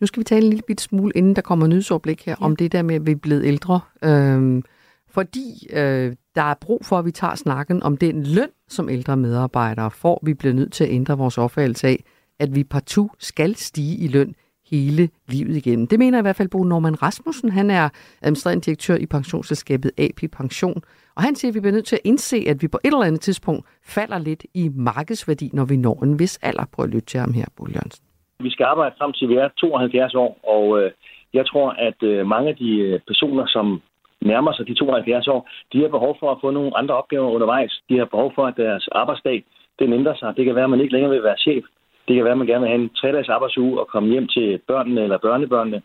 Nu 0.00 0.06
skal 0.06 0.20
vi 0.20 0.24
tale 0.24 0.44
en 0.44 0.50
lille 0.50 0.62
bit 0.66 0.80
smule, 0.80 1.12
inden 1.14 1.36
der 1.36 1.42
kommer 1.42 1.66
nyhedsoverblik 1.66 2.26
her, 2.26 2.36
ja. 2.40 2.44
om 2.44 2.56
det 2.56 2.72
der 2.72 2.82
med, 2.82 2.94
at 2.94 3.06
vi 3.06 3.10
er 3.10 3.16
blevet 3.16 3.44
ældre. 3.44 3.80
Øhm, 4.02 4.62
fordi 5.10 5.66
øh, 5.72 6.16
der 6.34 6.42
er 6.42 6.54
brug 6.60 6.84
for, 6.84 6.98
at 6.98 7.04
vi 7.04 7.10
tager 7.10 7.34
snakken 7.34 7.82
om 7.82 7.96
den 7.96 8.22
løn, 8.22 8.48
som 8.68 8.88
ældre 8.88 9.16
medarbejdere 9.16 9.90
får. 9.90 10.20
Vi 10.22 10.34
bliver 10.34 10.54
nødt 10.54 10.72
til 10.72 10.84
at 10.84 10.90
ændre 10.90 11.18
vores 11.18 11.38
opfattelse 11.38 11.88
af, 11.88 12.04
at 12.38 12.54
vi 12.54 12.64
partout 12.64 13.10
skal 13.18 13.56
stige 13.56 13.96
i 13.96 14.08
løn 14.08 14.34
hele 14.66 15.08
livet 15.28 15.56
igen. 15.56 15.86
Det 15.86 15.98
mener 15.98 16.18
i 16.18 16.22
hvert 16.22 16.36
fald 16.36 16.48
Bo 16.48 16.64
Norman 16.64 17.02
Rasmussen. 17.02 17.48
Han 17.48 17.70
er 17.70 17.88
administrerende 18.22 18.64
direktør 18.64 18.96
i 18.96 19.06
pensionsselskabet 19.06 19.90
AP 19.98 20.30
Pension. 20.32 20.82
Og 21.16 21.22
han 21.22 21.34
siger, 21.34 21.50
at 21.50 21.54
vi 21.54 21.60
bliver 21.60 21.72
nødt 21.72 21.86
til 21.86 21.96
at 21.96 22.02
indse, 22.04 22.36
at 22.52 22.62
vi 22.62 22.68
på 22.68 22.78
et 22.84 22.92
eller 22.92 23.08
andet 23.10 23.20
tidspunkt 23.20 23.66
falder 23.96 24.18
lidt 24.18 24.44
i 24.54 24.70
markedsværdi, 24.74 25.50
når 25.52 25.64
vi 25.64 25.76
når 25.76 26.02
en 26.04 26.18
vis 26.18 26.38
alder. 26.42 26.64
Prøv 26.72 26.84
at 26.84 26.90
lytte 26.90 27.06
til 27.06 27.20
ham 27.20 27.32
her, 27.32 27.44
Bo 27.56 27.66
Jørgensen. 27.74 28.04
Vi 28.40 28.50
skal 28.50 28.64
arbejde 28.64 28.94
frem 28.98 29.12
til 29.12 29.28
vi 29.28 29.34
er 29.34 29.48
72 29.48 30.14
år, 30.14 30.38
og 30.54 30.82
øh, 30.82 30.90
jeg 31.34 31.46
tror, 31.46 31.68
at 31.70 32.02
øh, 32.02 32.26
mange 32.26 32.48
af 32.48 32.56
de 32.56 32.70
øh, 32.78 33.00
personer, 33.06 33.46
som 33.46 33.82
nærmer 34.20 34.52
sig 34.52 34.66
de 34.66 34.74
72 34.74 35.28
år, 35.28 35.48
de 35.72 35.80
har 35.80 35.88
behov 35.88 36.16
for 36.20 36.30
at 36.32 36.38
få 36.40 36.50
nogle 36.50 36.76
andre 36.76 36.94
opgaver 36.94 37.30
undervejs. 37.30 37.82
De 37.88 37.98
har 37.98 38.04
behov 38.04 38.32
for, 38.34 38.46
at 38.46 38.56
deres 38.56 38.88
arbejdsdag 38.92 39.44
den 39.78 39.92
ændrer 39.92 40.14
sig. 40.14 40.36
Det 40.36 40.44
kan 40.44 40.54
være, 40.54 40.64
at 40.64 40.70
man 40.70 40.80
ikke 40.80 40.92
længere 40.92 41.12
vil 41.12 41.22
være 41.22 41.38
chef. 41.38 41.64
Det 42.08 42.14
kan 42.14 42.24
være, 42.24 42.32
at 42.32 42.38
man 42.38 42.46
gerne 42.46 42.60
vil 42.60 42.72
have 42.72 42.82
en 42.82 42.90
tre-dages 43.00 43.28
arbejdsuge 43.28 43.80
og 43.80 43.88
komme 43.88 44.08
hjem 44.12 44.28
til 44.28 44.58
børnene 44.68 45.02
eller 45.02 45.18
børnebørnene. 45.18 45.82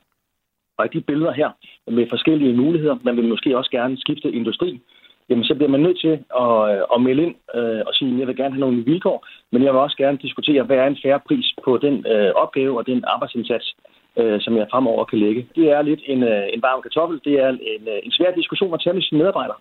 Og 0.78 0.86
i 0.86 0.90
de 0.94 1.02
billeder 1.02 1.32
her, 1.32 1.50
med 1.88 2.06
forskellige 2.10 2.54
muligheder, 2.54 2.98
man 3.04 3.18
vil 3.18 3.28
måske 3.28 3.58
også 3.58 3.72
gerne 3.72 3.98
skifte 3.98 4.32
industri, 4.32 4.82
jamen 5.30 5.44
så 5.44 5.54
bliver 5.56 5.70
man 5.70 5.80
nødt 5.80 6.00
til 6.00 6.14
at, 6.44 6.54
øh, 6.72 6.82
at 6.94 7.02
melde 7.02 7.24
ind 7.24 7.36
øh, 7.56 7.82
og 7.88 7.94
sige, 7.94 8.14
at 8.14 8.20
jeg 8.20 8.28
vil 8.28 8.36
gerne 8.36 8.54
have 8.56 8.66
nogle 8.66 8.86
vilkår, 8.92 9.28
men 9.52 9.64
jeg 9.64 9.72
vil 9.74 9.82
også 9.82 9.98
gerne 9.98 10.18
diskutere, 10.26 10.64
hvad 10.64 10.78
er 10.78 10.88
en 10.88 11.02
færre 11.04 11.22
pris 11.28 11.48
på 11.66 11.78
den 11.86 11.96
øh, 12.14 12.32
opgave 12.44 12.78
og 12.78 12.88
den 12.88 13.04
arbejdsindsats, 13.14 13.76
øh, 14.20 14.42
som 14.42 14.58
jeg 14.58 14.68
fremover 14.72 15.06
kan 15.06 15.20
lægge. 15.20 15.48
Det 15.56 15.66
er 15.72 15.82
lidt 15.82 16.02
en, 16.06 16.24
øh, 16.24 16.44
en 16.54 16.62
varm 16.62 16.82
kartoffel. 16.82 17.22
Det 17.26 17.34
er 17.44 17.50
en, 17.50 17.88
øh, 17.94 18.00
en 18.04 18.12
svær 18.12 18.32
diskussion 18.36 18.74
at 18.74 18.82
tage 18.84 18.94
med 18.94 19.02
sine 19.02 19.20
medarbejdere. 19.20 19.60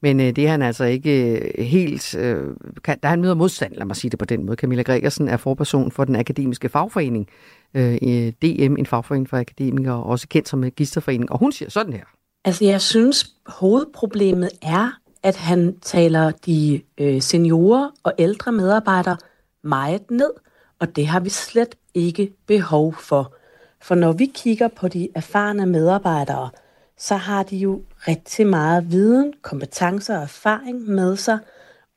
Men 0.00 0.20
øh, 0.20 0.26
det 0.26 0.38
er 0.46 0.48
han 0.48 0.62
altså 0.62 0.84
ikke 0.84 1.12
øh, 1.32 1.64
helt... 1.64 2.16
Øh, 2.18 2.56
kan, 2.84 2.98
der 3.02 3.08
er 3.08 3.10
han 3.10 3.20
møder 3.20 3.34
modstand, 3.34 3.72
lad 3.74 3.86
mig 3.86 3.96
sige 3.96 4.10
det 4.10 4.18
på 4.18 4.24
den 4.24 4.46
måde. 4.46 4.56
Camilla 4.56 4.82
Gregersen 4.82 5.28
er 5.28 5.36
forperson 5.36 5.90
for 5.90 6.04
den 6.04 6.16
akademiske 6.16 6.68
fagforening. 6.68 7.28
Øh, 7.76 7.96
DM, 8.42 8.76
en 8.78 8.86
fagforening 8.86 9.28
for 9.28 9.36
akademikere, 9.36 10.02
også 10.02 10.28
kendt 10.28 10.48
som 10.48 10.58
Magisterforening. 10.58 11.32
Og 11.32 11.38
hun 11.38 11.52
siger 11.52 11.70
sådan 11.70 11.92
her. 11.92 12.04
Altså, 12.44 12.64
jeg 12.64 12.80
synes, 12.80 13.34
hovedproblemet 13.46 14.50
er, 14.62 14.90
at 15.22 15.36
han 15.36 15.78
taler 15.80 16.30
de 16.30 16.82
øh, 16.98 17.22
seniorer 17.22 17.90
og 18.02 18.12
ældre 18.18 18.52
medarbejdere 18.52 19.16
meget 19.62 20.10
ned, 20.10 20.30
og 20.78 20.96
det 20.96 21.06
har 21.06 21.20
vi 21.20 21.28
slet 21.28 21.74
ikke 21.94 22.32
behov 22.46 22.94
for. 22.94 23.34
For 23.82 23.94
når 23.94 24.12
vi 24.12 24.30
kigger 24.34 24.68
på 24.68 24.88
de 24.88 25.08
erfarne 25.14 25.66
medarbejdere, 25.66 26.50
så 26.98 27.16
har 27.16 27.42
de 27.42 27.56
jo 27.56 27.82
rigtig 28.08 28.46
meget 28.46 28.90
viden, 28.92 29.32
kompetencer 29.42 30.16
og 30.16 30.22
erfaring 30.22 30.88
med 30.88 31.16
sig, 31.16 31.38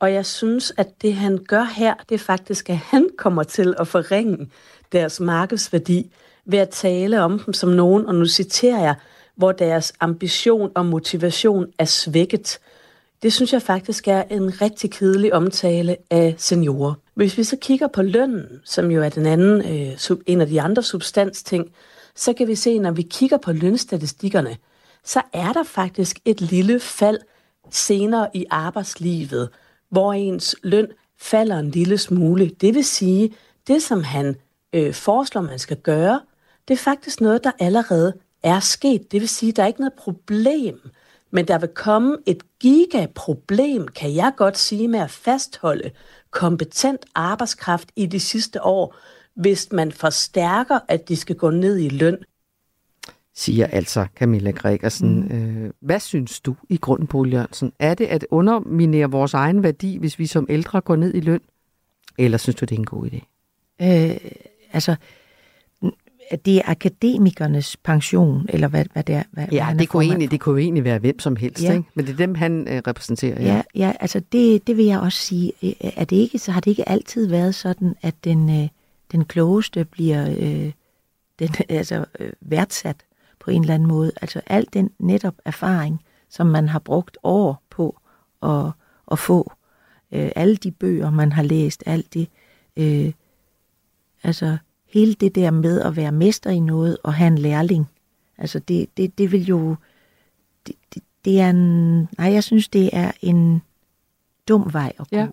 og 0.00 0.12
jeg 0.12 0.26
synes, 0.26 0.72
at 0.76 1.02
det 1.02 1.14
han 1.14 1.38
gør 1.48 1.64
her, 1.64 1.94
det 2.08 2.14
er 2.14 2.18
faktisk, 2.18 2.70
at 2.70 2.76
han 2.76 3.08
kommer 3.18 3.42
til 3.42 3.74
at 3.78 3.88
forringe 3.88 4.50
deres 4.92 5.20
markedsværdi 5.20 6.10
ved 6.44 6.58
at 6.58 6.68
tale 6.68 7.22
om 7.22 7.38
dem 7.38 7.54
som 7.54 7.68
nogen, 7.68 8.06
og 8.06 8.14
nu 8.14 8.26
citerer 8.26 8.80
jeg, 8.80 8.94
hvor 9.38 9.52
deres 9.52 9.92
ambition 10.00 10.70
og 10.74 10.86
motivation 10.86 11.66
er 11.78 11.84
svækket. 11.84 12.58
Det 13.22 13.32
synes 13.32 13.52
jeg 13.52 13.62
faktisk 13.62 14.08
er 14.08 14.22
en 14.22 14.60
rigtig 14.60 14.90
kedelig 14.90 15.34
omtale 15.34 15.96
af 16.10 16.34
seniorer. 16.38 16.94
Hvis 17.14 17.38
vi 17.38 17.44
så 17.44 17.56
kigger 17.60 17.86
på 17.86 18.02
lønnen, 18.02 18.46
som 18.64 18.90
jo 18.90 19.02
er 19.02 19.08
den 19.08 19.26
anden, 19.26 19.60
øh, 19.60 20.16
en 20.26 20.40
af 20.40 20.46
de 20.46 20.60
andre 20.60 20.82
substansting, 20.82 21.66
så 22.14 22.32
kan 22.32 22.48
vi 22.48 22.54
se, 22.54 22.78
når 22.78 22.90
vi 22.90 23.02
kigger 23.02 23.36
på 23.36 23.52
lønstatistikkerne, 23.52 24.56
så 25.04 25.22
er 25.32 25.52
der 25.52 25.62
faktisk 25.62 26.18
et 26.24 26.40
lille 26.40 26.80
fald 26.80 27.18
senere 27.70 28.28
i 28.34 28.44
arbejdslivet, 28.50 29.48
hvor 29.90 30.12
ens 30.12 30.56
løn 30.62 30.86
falder 31.20 31.58
en 31.58 31.70
lille 31.70 31.98
smule. 31.98 32.50
Det 32.60 32.74
vil 32.74 32.84
sige, 32.84 33.34
det 33.66 33.82
som 33.82 34.02
han 34.02 34.36
øh, 34.72 34.94
foreslår, 34.94 35.40
man 35.40 35.58
skal 35.58 35.76
gøre, 35.76 36.20
det 36.68 36.74
er 36.74 36.78
faktisk 36.78 37.20
noget, 37.20 37.44
der 37.44 37.50
allerede 37.58 38.12
er 38.42 38.60
sket. 38.60 39.12
Det 39.12 39.20
vil 39.20 39.28
sige, 39.28 39.52
der 39.52 39.62
er 39.62 39.66
ikke 39.66 39.80
noget 39.80 39.92
problem, 39.98 40.80
men 41.30 41.48
der 41.48 41.58
vil 41.58 41.68
komme 41.68 42.16
et 42.26 42.42
gigaproblem, 42.60 43.88
kan 43.88 44.14
jeg 44.14 44.32
godt 44.36 44.58
sige, 44.58 44.88
med 44.88 45.00
at 45.00 45.10
fastholde 45.10 45.90
kompetent 46.30 47.06
arbejdskraft 47.14 47.92
i 47.96 48.06
de 48.06 48.20
sidste 48.20 48.64
år, 48.64 48.96
hvis 49.34 49.72
man 49.72 49.92
forstærker, 49.92 50.78
at 50.88 51.08
de 51.08 51.16
skal 51.16 51.36
gå 51.36 51.50
ned 51.50 51.78
i 51.78 51.88
løn. 51.88 52.18
Siger 53.34 53.66
altså 53.66 54.06
Camilla 54.16 54.50
Gregersen. 54.50 55.20
Mm. 55.20 55.64
Øh, 55.64 55.70
hvad 55.80 56.00
synes 56.00 56.40
du 56.40 56.56
i 56.68 56.76
grunden, 56.76 57.06
Paul 57.06 57.32
Jørgensen? 57.32 57.72
Er 57.78 57.94
det 57.94 58.06
at 58.06 58.26
underminere 58.30 59.10
vores 59.10 59.34
egen 59.34 59.62
værdi, 59.62 59.96
hvis 59.96 60.18
vi 60.18 60.26
som 60.26 60.46
ældre 60.48 60.80
går 60.80 60.96
ned 60.96 61.14
i 61.14 61.20
løn? 61.20 61.40
Eller 62.18 62.38
synes 62.38 62.56
du, 62.56 62.64
det 62.64 62.74
er 62.74 62.78
en 62.78 62.86
god 62.86 63.06
idé? 63.06 63.20
Øh, 63.82 64.16
altså, 64.72 64.96
det 66.44 66.56
er 66.56 66.62
akademikernes 66.64 67.76
pension, 67.76 68.46
eller 68.48 68.68
hvad, 68.68 68.84
hvad 68.92 69.02
det 69.02 69.14
er. 69.14 69.22
Hvad, 69.30 69.46
ja, 69.52 69.64
hvad 69.64 69.78
det, 69.78 69.88
kunne 69.88 70.04
egentlig, 70.04 70.30
det 70.30 70.40
kunne 70.40 70.60
egentlig 70.60 70.84
være 70.84 70.98
hvem 70.98 71.18
som 71.18 71.36
helst, 71.36 71.62
ja. 71.62 71.72
ikke? 71.72 71.88
men 71.94 72.06
det 72.06 72.12
er 72.12 72.16
dem, 72.16 72.34
han 72.34 72.68
øh, 72.68 72.82
repræsenterer. 72.86 73.42
Ja, 73.42 73.54
ja, 73.54 73.62
ja 73.74 73.92
altså 74.00 74.20
det, 74.32 74.66
det 74.66 74.76
vil 74.76 74.84
jeg 74.84 75.00
også 75.00 75.18
sige. 75.18 75.52
Er 75.96 76.04
det 76.04 76.16
ikke, 76.16 76.38
så 76.38 76.52
har 76.52 76.60
det 76.60 76.70
ikke 76.70 76.88
altid 76.88 77.26
været 77.26 77.54
sådan, 77.54 77.94
at 78.02 78.14
den, 78.24 78.62
øh, 78.62 78.68
den 79.12 79.24
klogeste 79.24 79.84
bliver 79.84 80.30
øh, 80.30 80.72
den, 81.38 81.48
altså, 81.68 82.04
øh, 82.20 82.32
værdsat 82.40 82.96
på 83.40 83.50
en 83.50 83.60
eller 83.60 83.74
anden 83.74 83.88
måde. 83.88 84.12
Altså 84.22 84.40
al 84.46 84.66
den 84.72 84.90
netop 84.98 85.34
erfaring, 85.44 86.00
som 86.28 86.46
man 86.46 86.68
har 86.68 86.78
brugt 86.78 87.18
år 87.22 87.62
på 87.70 88.00
at, 88.42 88.70
at 89.12 89.18
få. 89.18 89.52
Øh, 90.12 90.30
alle 90.36 90.56
de 90.56 90.70
bøger, 90.70 91.10
man 91.10 91.32
har 91.32 91.42
læst, 91.42 91.82
alt 91.86 92.14
det. 92.14 92.28
Øh, 92.76 93.12
altså 94.22 94.58
hele 94.88 95.14
det 95.14 95.34
der 95.34 95.50
med 95.50 95.80
at 95.80 95.96
være 95.96 96.12
mester 96.12 96.50
i 96.50 96.60
noget 96.60 96.96
og 97.02 97.14
have 97.14 97.28
en 97.28 97.38
lærling. 97.38 97.86
Altså 98.38 98.58
det, 98.58 98.86
det, 98.96 99.18
det 99.18 99.32
vil 99.32 99.46
jo... 99.46 99.76
Det, 100.66 100.74
det, 100.94 101.02
det 101.24 101.40
er 101.40 101.50
en... 101.50 101.98
Nej, 102.18 102.32
jeg 102.32 102.44
synes, 102.44 102.68
det 102.68 102.90
er 102.92 103.10
en 103.22 103.62
dum 104.48 104.72
vej 104.72 104.92
at 105.00 105.10
gå. 105.10 105.16
Ja. 105.16 105.26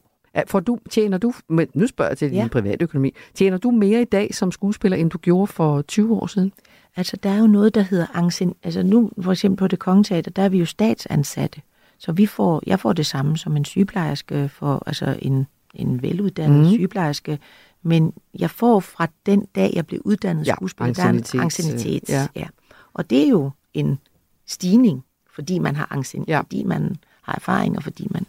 For 0.48 0.60
du, 0.60 0.80
tjener 0.90 1.18
du, 1.18 1.34
men 1.50 1.68
nu 1.74 1.88
spørger 1.88 2.12
jeg 2.12 2.18
til 2.18 2.32
ja. 2.32 2.42
din 2.42 2.50
private 2.50 2.84
økonomi, 2.84 3.14
tjener 3.34 3.58
du 3.58 3.72
mere 3.72 4.02
i 4.02 4.06
dag 4.06 4.36
som 4.36 4.52
skuespiller, 4.52 4.98
end 4.98 5.10
du 5.10 5.18
gjorde 5.18 5.48
for 5.48 5.82
20 5.82 6.16
år 6.16 6.28
siden? 6.28 6.54
Altså, 6.96 7.18
der 7.24 7.30
er 7.30 7.38
jo 7.38 7.48
noget, 7.48 7.76
der 7.76 7.82
hedder 7.82 8.06
ancien, 8.14 8.56
Altså, 8.64 8.84
nu 8.84 9.12
for 9.22 9.32
eksempel 9.32 9.58
på 9.58 9.68
det 9.68 9.80
kongeteater, 9.80 10.32
der 10.32 10.42
er 10.42 10.50
vi 10.50 10.58
jo 10.58 10.66
statsansatte. 10.66 11.62
Så 11.98 12.12
vi 12.12 12.26
får, 12.26 12.64
jeg 12.66 12.80
får 12.80 12.94
det 12.94 13.06
samme 13.06 13.38
som 13.38 13.58
en 13.58 13.66
sygeplejerske, 13.66 14.50
for, 14.50 14.84
altså 14.86 15.20
en, 15.22 15.48
en 15.76 16.02
veluddannet 16.02 16.60
mm. 16.60 16.70
sygeplejerske. 16.70 17.40
Men 17.84 18.14
jeg 18.40 18.50
får 18.50 18.80
fra 18.80 19.08
den 19.26 19.46
dag, 19.56 19.72
jeg 19.76 19.88
blev 19.88 20.02
uddannet 20.06 20.48
ja, 20.48 20.56
skuespiller, 20.56 20.94
der 20.94 21.04
er 21.04 21.10
en 21.10 21.40
ancienitet. 21.40 22.10
Ja. 22.10 22.28
ja. 22.36 22.48
Og 22.94 23.10
det 23.10 23.24
er 23.24 23.28
jo 23.28 23.52
en 23.74 24.00
stigning, 24.46 25.04
fordi 25.36 25.60
man 25.60 25.76
har 25.76 25.88
ancienitet, 25.92 26.32
ja. 26.32 26.40
fordi 26.40 26.64
man 26.64 26.96
har 27.22 27.36
erfaring, 27.36 27.78
og 27.78 27.84
fordi 27.84 28.08
man... 28.12 28.26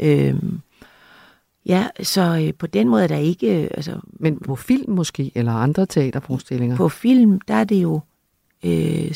Øhm, 0.00 0.60
Ja, 1.66 1.88
så 2.02 2.44
øh, 2.46 2.54
på 2.54 2.66
den 2.66 2.88
måde 2.88 3.02
er 3.02 3.08
der 3.08 3.16
ikke... 3.16 3.62
Øh, 3.62 3.70
altså, 3.74 4.00
Men 4.12 4.38
på 4.38 4.56
film 4.56 4.92
måske, 4.92 5.32
eller 5.34 5.52
andre 5.52 5.86
teaterforestillinger? 5.86 6.76
På 6.76 6.88
film, 6.88 7.40
der 7.40 7.54
er 7.54 7.64
det 7.64 7.82
jo... 7.82 8.00
Øh, 8.64 9.12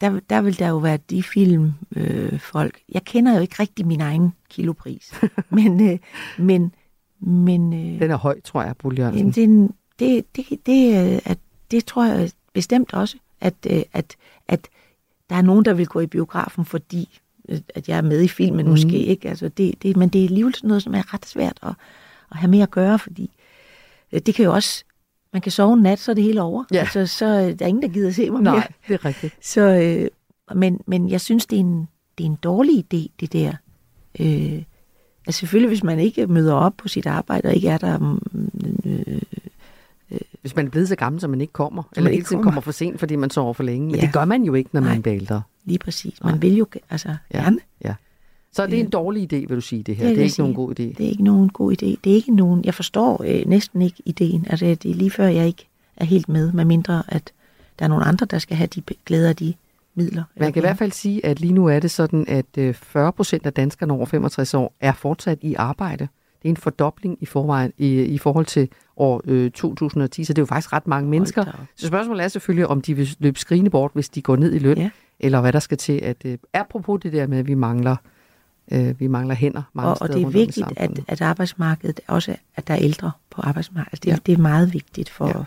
der, 0.00 0.20
der 0.30 0.40
vil 0.40 0.58
der 0.58 0.68
jo 0.68 0.76
være 0.76 0.98
de 1.10 1.22
film 1.22 1.72
øh, 1.96 2.40
folk. 2.40 2.80
Jeg 2.92 3.04
kender 3.04 3.34
jo 3.34 3.40
ikke 3.40 3.56
rigtig 3.60 3.86
min 3.86 4.00
egen 4.00 4.32
kilopris. 4.50 5.14
men, 5.50 5.90
øh, 5.90 5.98
men, 6.38 6.74
men... 7.20 7.72
Øh, 7.72 8.00
den 8.00 8.10
er 8.10 8.16
høj, 8.16 8.40
tror 8.40 8.62
jeg, 8.62 8.76
Bull 8.76 8.98
Jørgensen. 8.98 9.66
Det, 9.66 9.70
det, 10.36 10.36
det, 10.36 10.66
det, 10.66 11.20
at, 11.24 11.38
det 11.70 11.84
tror 11.84 12.04
jeg 12.04 12.30
bestemt 12.52 12.94
også, 12.94 13.16
at, 13.40 13.54
øh, 13.70 13.82
at, 13.92 14.16
at 14.48 14.68
der 15.30 15.36
er 15.36 15.42
nogen, 15.42 15.64
der 15.64 15.74
vil 15.74 15.86
gå 15.86 16.00
i 16.00 16.06
biografen, 16.06 16.64
fordi 16.64 17.20
at 17.74 17.88
jeg 17.88 17.96
er 17.96 18.02
med 18.02 18.22
i 18.22 18.28
filmen 18.28 18.64
mm. 18.64 18.70
måske, 18.70 18.98
ikke? 18.98 19.28
Altså 19.28 19.48
det, 19.48 19.82
det, 19.82 19.96
men 19.96 20.08
det 20.08 20.20
er 20.20 20.24
alligevel 20.24 20.54
sådan 20.54 20.68
noget, 20.68 20.82
som 20.82 20.94
er 20.94 21.14
ret 21.14 21.26
svært 21.26 21.58
at, 21.62 21.74
at 22.30 22.36
have 22.36 22.50
med 22.50 22.60
at 22.60 22.70
gøre, 22.70 22.98
fordi 22.98 23.30
øh, 24.12 24.20
det 24.26 24.34
kan 24.34 24.44
jo 24.44 24.54
også, 24.54 24.84
man 25.32 25.42
kan 25.42 25.52
sove 25.52 25.74
en 25.74 25.82
nat, 25.82 25.98
så 25.98 26.10
er 26.10 26.14
det 26.14 26.24
hele 26.24 26.42
over. 26.42 26.64
Ja. 26.72 26.78
Altså, 26.78 27.06
så 27.06 27.26
øh, 27.26 27.58
der 27.58 27.64
er 27.64 27.66
ingen, 27.66 27.82
der 27.82 27.88
gider 27.88 28.10
se 28.10 28.30
mig 28.30 28.42
Nej, 28.42 28.54
mere. 28.54 28.64
det 28.88 28.94
er 28.94 29.04
rigtigt. 29.04 29.34
Så, 29.52 29.60
øh, 29.60 30.08
men, 30.56 30.80
men 30.86 31.10
jeg 31.10 31.20
synes, 31.20 31.46
det 31.46 31.56
er 31.56 31.60
en, 31.60 31.88
det 32.18 32.24
er 32.24 32.30
en 32.30 32.38
dårlig 32.42 32.78
idé, 32.78 33.08
det 33.20 33.32
der. 33.32 33.52
Øh, 34.20 34.62
altså 35.26 35.38
selvfølgelig, 35.38 35.68
hvis 35.68 35.82
man 35.82 35.98
ikke 35.98 36.26
møder 36.26 36.54
op 36.54 36.72
på 36.76 36.88
sit 36.88 37.06
arbejde, 37.06 37.48
og 37.48 37.54
ikke 37.54 37.68
er 37.68 37.78
der... 37.78 37.98
Mm, 37.98 38.20
øh, 38.84 39.20
hvis 40.40 40.56
man 40.56 40.66
er 40.66 40.70
blevet 40.70 40.88
så 40.88 40.96
gammel, 40.96 41.20
så 41.20 41.28
man 41.28 41.40
ikke 41.40 41.52
kommer, 41.52 41.82
så 41.82 41.88
eller 41.96 42.10
hele 42.10 42.22
tiden 42.22 42.36
kommer. 42.36 42.44
kommer 42.44 42.60
for 42.60 42.72
sent, 42.72 43.00
fordi 43.00 43.16
man 43.16 43.30
sover 43.30 43.52
for 43.52 43.62
længe. 43.62 43.86
Men 43.86 43.94
ja. 43.94 44.00
det 44.00 44.12
gør 44.12 44.24
man 44.24 44.42
jo 44.42 44.54
ikke, 44.54 44.70
når 44.72 44.80
Nej. 44.80 44.92
man 44.92 45.02
bliver 45.02 45.16
ældre. 45.16 45.42
Lige 45.64 45.78
præcis. 45.78 46.22
Man 46.24 46.32
Nej. 46.32 46.40
vil 46.40 46.56
jo 46.56 46.66
altså 46.90 47.16
ja. 47.34 47.42
gerne. 47.42 47.58
Ja. 47.84 47.94
Så 48.52 48.62
er 48.62 48.66
det 48.66 48.80
en 48.80 48.90
dårlig 48.90 49.22
idé, 49.22 49.36
vil 49.36 49.56
du 49.56 49.60
sige, 49.60 49.82
det 49.82 49.96
her? 49.96 50.06
Det, 50.06 50.16
det 50.16 50.20
er 50.20 50.24
ikke 50.24 50.34
sige. 50.34 50.42
nogen 50.42 50.54
god 50.54 50.70
idé? 50.70 50.82
Det 50.82 51.00
er 51.00 51.08
ikke 51.08 51.24
nogen 51.24 51.48
god 51.48 51.72
idé. 51.72 51.86
Det 52.04 52.12
er 52.12 52.14
ikke 52.14 52.34
nogen... 52.34 52.64
Jeg 52.64 52.74
forstår 52.74 53.24
øh, 53.26 53.46
næsten 53.46 53.82
ikke 53.82 54.02
ideen. 54.04 54.46
Altså, 54.50 54.64
det 54.66 54.90
er 54.90 54.94
lige 54.94 55.10
før, 55.10 55.26
jeg 55.26 55.46
ikke 55.46 55.68
er 55.96 56.04
helt 56.04 56.28
med, 56.28 56.52
med 56.52 56.64
mindre 56.64 57.02
at 57.08 57.32
der 57.78 57.84
er 57.84 57.88
nogle 57.88 58.04
andre, 58.04 58.26
der 58.26 58.38
skal 58.38 58.56
have 58.56 58.66
de 58.66 58.82
glæder 59.06 59.32
de 59.32 59.54
midler. 59.94 60.24
Man 60.36 60.52
kan 60.52 60.60
i 60.60 60.64
hvert 60.64 60.78
fald 60.78 60.92
sige, 60.92 61.26
at 61.26 61.40
lige 61.40 61.52
nu 61.52 61.66
er 61.66 61.80
det 61.80 61.90
sådan, 61.90 62.24
at 62.28 62.76
40 62.76 63.06
øh, 63.06 63.12
procent 63.12 63.46
af 63.46 63.52
danskerne 63.52 63.92
over 63.92 64.06
65 64.06 64.54
år 64.54 64.74
er 64.80 64.92
fortsat 64.92 65.38
i 65.42 65.54
arbejde. 65.54 66.08
Det 66.42 66.48
er 66.48 66.50
en 66.50 66.56
fordobling 66.56 67.18
i, 67.20 67.26
forvejen, 67.26 67.72
i, 67.78 68.02
i 68.02 68.18
forhold 68.18 68.46
til 68.46 68.68
år 68.96 69.22
øh, 69.24 69.50
2010, 69.50 70.24
så 70.24 70.32
det 70.32 70.38
er 70.38 70.42
jo 70.42 70.46
faktisk 70.46 70.72
ret 70.72 70.86
mange 70.86 71.10
mennesker. 71.10 71.66
Så 71.76 71.86
spørgsmålet 71.86 72.24
er 72.24 72.28
selvfølgelig, 72.28 72.66
om 72.66 72.80
de 72.80 72.94
vil 72.94 73.16
løbe 73.18 73.38
skrigende 73.38 73.70
bort, 73.70 73.90
hvis 73.94 74.08
de 74.08 74.22
går 74.22 74.36
ned 74.36 74.54
i 74.54 74.58
løn, 74.58 74.78
ja. 74.78 74.90
eller 75.20 75.40
hvad 75.40 75.52
der 75.52 75.58
skal 75.58 75.78
til. 75.78 76.00
At, 76.02 76.16
øh, 76.24 76.38
apropos 76.54 77.00
det 77.02 77.12
der 77.12 77.26
med, 77.26 77.38
at 77.38 77.46
vi 77.46 77.54
mangler, 77.54 77.96
øh, 78.70 79.00
vi 79.00 79.06
mangler 79.06 79.34
hænder 79.34 79.62
mange 79.72 79.90
og, 79.90 79.96
steder 79.96 80.12
Og 80.12 80.18
det 80.18 80.26
er 80.26 80.30
vigtigt, 80.30 80.66
at, 80.76 81.00
at 81.08 81.20
arbejdsmarkedet 81.20 82.00
også, 82.08 82.36
at 82.56 82.68
der 82.68 82.74
er 82.74 82.78
ældre 82.80 83.10
på 83.30 83.42
arbejdsmarkedet. 83.42 84.04
Det, 84.04 84.10
ja. 84.10 84.16
det 84.26 84.32
er 84.32 84.38
meget 84.38 84.72
vigtigt 84.72 85.10
for... 85.10 85.26
Ja. 85.26 85.44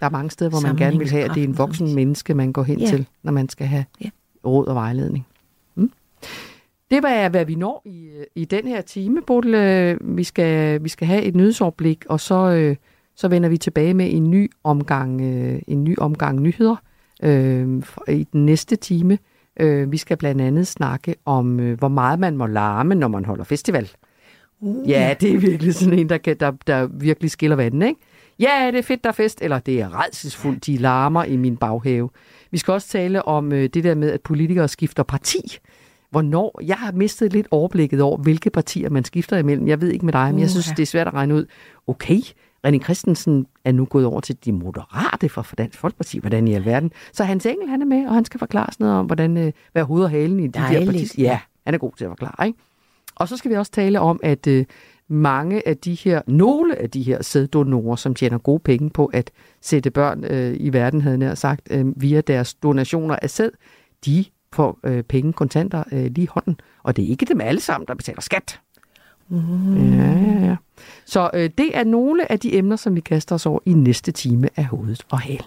Der 0.00 0.06
er 0.06 0.10
mange 0.10 0.30
steder, 0.30 0.50
hvor 0.50 0.60
man 0.60 0.76
gerne 0.76 0.98
vil 0.98 1.10
have, 1.10 1.24
at 1.24 1.30
det 1.34 1.40
er 1.40 1.48
en 1.48 1.58
voksen 1.58 1.94
menneske, 1.94 2.34
man 2.34 2.52
går 2.52 2.62
hen 2.62 2.80
ja. 2.80 2.86
til, 2.86 3.06
når 3.22 3.32
man 3.32 3.48
skal 3.48 3.66
have 3.66 3.84
ja. 4.00 4.10
råd 4.46 4.66
og 4.66 4.74
vejledning. 4.74 5.26
Mm? 5.74 5.92
Det 6.90 7.02
var, 7.02 7.28
hvad 7.28 7.44
vi 7.44 7.54
når 7.54 7.82
i, 7.84 8.10
i 8.34 8.44
den 8.44 8.66
her 8.66 8.80
time, 8.80 9.22
Bodil. 9.26 9.98
Vi 10.00 10.24
skal, 10.24 10.84
vi 10.84 10.88
skal 10.88 11.06
have 11.06 11.22
et 11.22 11.36
nyhedsoverblik, 11.36 12.04
og 12.08 12.20
så, 12.20 12.34
øh, 12.34 12.76
så 13.16 13.28
vender 13.28 13.48
vi 13.48 13.58
tilbage 13.58 13.94
med 13.94 14.14
en 14.14 14.30
ny 14.30 14.50
omgang, 14.64 15.20
øh, 15.20 15.62
en 15.66 15.84
ny 15.84 15.98
omgang 15.98 16.40
nyheder 16.40 16.76
øh, 17.22 17.82
i 18.08 18.26
den 18.32 18.46
næste 18.46 18.76
time. 18.76 19.18
Øh, 19.58 19.92
vi 19.92 19.96
skal 19.96 20.16
blandt 20.16 20.40
andet 20.40 20.66
snakke 20.66 21.14
om, 21.24 21.60
øh, 21.60 21.78
hvor 21.78 21.88
meget 21.88 22.18
man 22.18 22.36
må 22.36 22.46
larme, 22.46 22.94
når 22.94 23.08
man 23.08 23.24
holder 23.24 23.44
festival. 23.44 23.90
Uh. 24.60 24.90
Ja, 24.90 25.14
det 25.20 25.34
er 25.34 25.38
virkelig 25.38 25.74
sådan 25.74 25.98
en, 25.98 26.08
der, 26.08 26.18
kan, 26.18 26.36
der, 26.40 26.52
der 26.66 26.86
virkelig 26.86 27.30
skiller 27.30 27.56
vandet, 27.56 27.88
ikke? 27.88 28.00
Ja, 28.40 28.70
det 28.72 28.78
er 28.78 28.82
fedt, 28.82 29.04
der 29.04 29.10
er 29.10 29.14
fest, 29.14 29.42
eller 29.42 29.58
det 29.58 29.80
er 29.80 30.04
redselsfuldt, 30.04 30.66
de 30.66 30.76
larmer 30.76 31.24
i 31.24 31.36
min 31.36 31.56
baghave. 31.56 32.10
Vi 32.50 32.58
skal 32.58 32.72
også 32.72 32.88
tale 32.88 33.22
om 33.22 33.52
øh, 33.52 33.68
det 33.74 33.84
der 33.84 33.94
med, 33.94 34.10
at 34.10 34.20
politikere 34.20 34.68
skifter 34.68 35.02
parti 35.02 35.58
hvornår... 36.10 36.60
Jeg 36.64 36.76
har 36.76 36.92
mistet 36.92 37.32
lidt 37.32 37.46
overblikket 37.50 38.00
over, 38.00 38.16
hvilke 38.16 38.50
partier 38.50 38.90
man 38.90 39.04
skifter 39.04 39.36
imellem. 39.36 39.68
Jeg 39.68 39.80
ved 39.80 39.90
ikke 39.92 40.04
med 40.04 40.12
dig, 40.12 40.30
men 40.32 40.40
jeg 40.40 40.50
synes, 40.50 40.66
Uha. 40.66 40.74
det 40.74 40.82
er 40.82 40.86
svært 40.86 41.06
at 41.06 41.14
regne 41.14 41.34
ud. 41.34 41.46
Okay, 41.86 42.20
René 42.66 42.78
Christensen 42.78 43.46
er 43.64 43.72
nu 43.72 43.84
gået 43.84 44.04
over 44.04 44.20
til 44.20 44.36
de 44.44 44.52
moderate 44.52 45.28
fra 45.28 45.44
Dansk 45.58 45.78
Folkeparti. 45.78 46.18
Hvordan 46.18 46.48
i 46.48 46.54
alverden? 46.54 46.92
Så 47.12 47.24
Hans 47.24 47.46
Engel, 47.46 47.68
han 47.68 47.82
er 47.82 47.86
med, 47.86 48.06
og 48.06 48.14
han 48.14 48.24
skal 48.24 48.38
forklare 48.38 48.72
sådan 48.72 48.84
noget 48.84 48.98
om, 48.98 49.06
hvordan, 49.06 49.36
øh, 49.36 49.52
hvad 49.72 49.82
hoved 49.82 50.04
og 50.04 50.10
halen 50.10 50.40
i 50.40 50.46
de 50.46 50.52
der 50.52 50.60
Dejligt, 50.60 50.86
partier. 50.86 51.30
Ja, 51.30 51.40
han 51.64 51.74
er 51.74 51.78
god 51.78 51.92
til 51.96 52.04
at 52.04 52.10
forklare, 52.10 52.46
ikke? 52.46 52.58
Og 53.14 53.28
så 53.28 53.36
skal 53.36 53.50
vi 53.50 53.56
også 53.56 53.72
tale 53.72 54.00
om, 54.00 54.20
at 54.22 54.46
øh, 54.46 54.64
mange 55.08 55.68
af 55.68 55.76
de 55.76 55.94
her, 55.94 56.22
nogle 56.26 56.78
af 56.78 56.90
de 56.90 57.02
her 57.02 57.22
sæddonorer, 57.22 57.96
som 57.96 58.14
tjener 58.14 58.38
gode 58.38 58.60
penge 58.60 58.90
på 58.90 59.06
at 59.06 59.30
sætte 59.60 59.90
børn 59.90 60.24
øh, 60.24 60.56
i 60.60 60.72
verden, 60.72 61.00
havde 61.00 61.20
jeg 61.20 61.38
sagt, 61.38 61.68
øh, 61.70 61.86
via 61.96 62.20
deres 62.20 62.54
donationer 62.54 63.16
af 63.22 63.30
sæd, 63.30 63.50
de 64.06 64.24
får 64.52 64.78
øh, 64.84 65.02
penge, 65.02 65.32
kontanter 65.32 65.84
øh, 65.92 66.04
lige 66.04 66.22
i 66.22 66.28
hånden. 66.30 66.56
Og 66.82 66.96
det 66.96 67.04
er 67.04 67.08
ikke 67.08 67.26
dem 67.26 67.40
alle 67.40 67.60
sammen, 67.60 67.86
der 67.88 67.94
betaler 67.94 68.20
skat. 68.20 68.60
Mm. 69.28 69.98
Ja, 69.98 70.10
ja, 70.12 70.46
ja. 70.46 70.56
Så 71.06 71.30
øh, 71.34 71.50
det 71.58 71.76
er 71.76 71.84
nogle 71.84 72.32
af 72.32 72.40
de 72.40 72.54
emner, 72.54 72.76
som 72.76 72.94
vi 72.94 73.00
kaster 73.00 73.34
os 73.34 73.46
over 73.46 73.60
i 73.66 73.72
næste 73.72 74.12
time 74.12 74.48
af 74.56 74.64
hovedet 74.64 75.06
og 75.10 75.18
halen. 75.18 75.44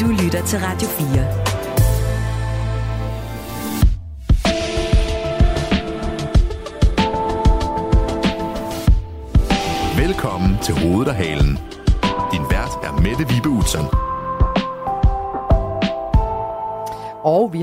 Du 0.00 0.06
lytter 0.22 0.42
til 0.46 0.58
Radio 0.58 0.88
4. 0.88 1.64
Velkommen 10.06 10.58
til 10.62 10.74
Hovedet 10.74 11.08
og 11.08 11.14
Halen. 11.14 11.73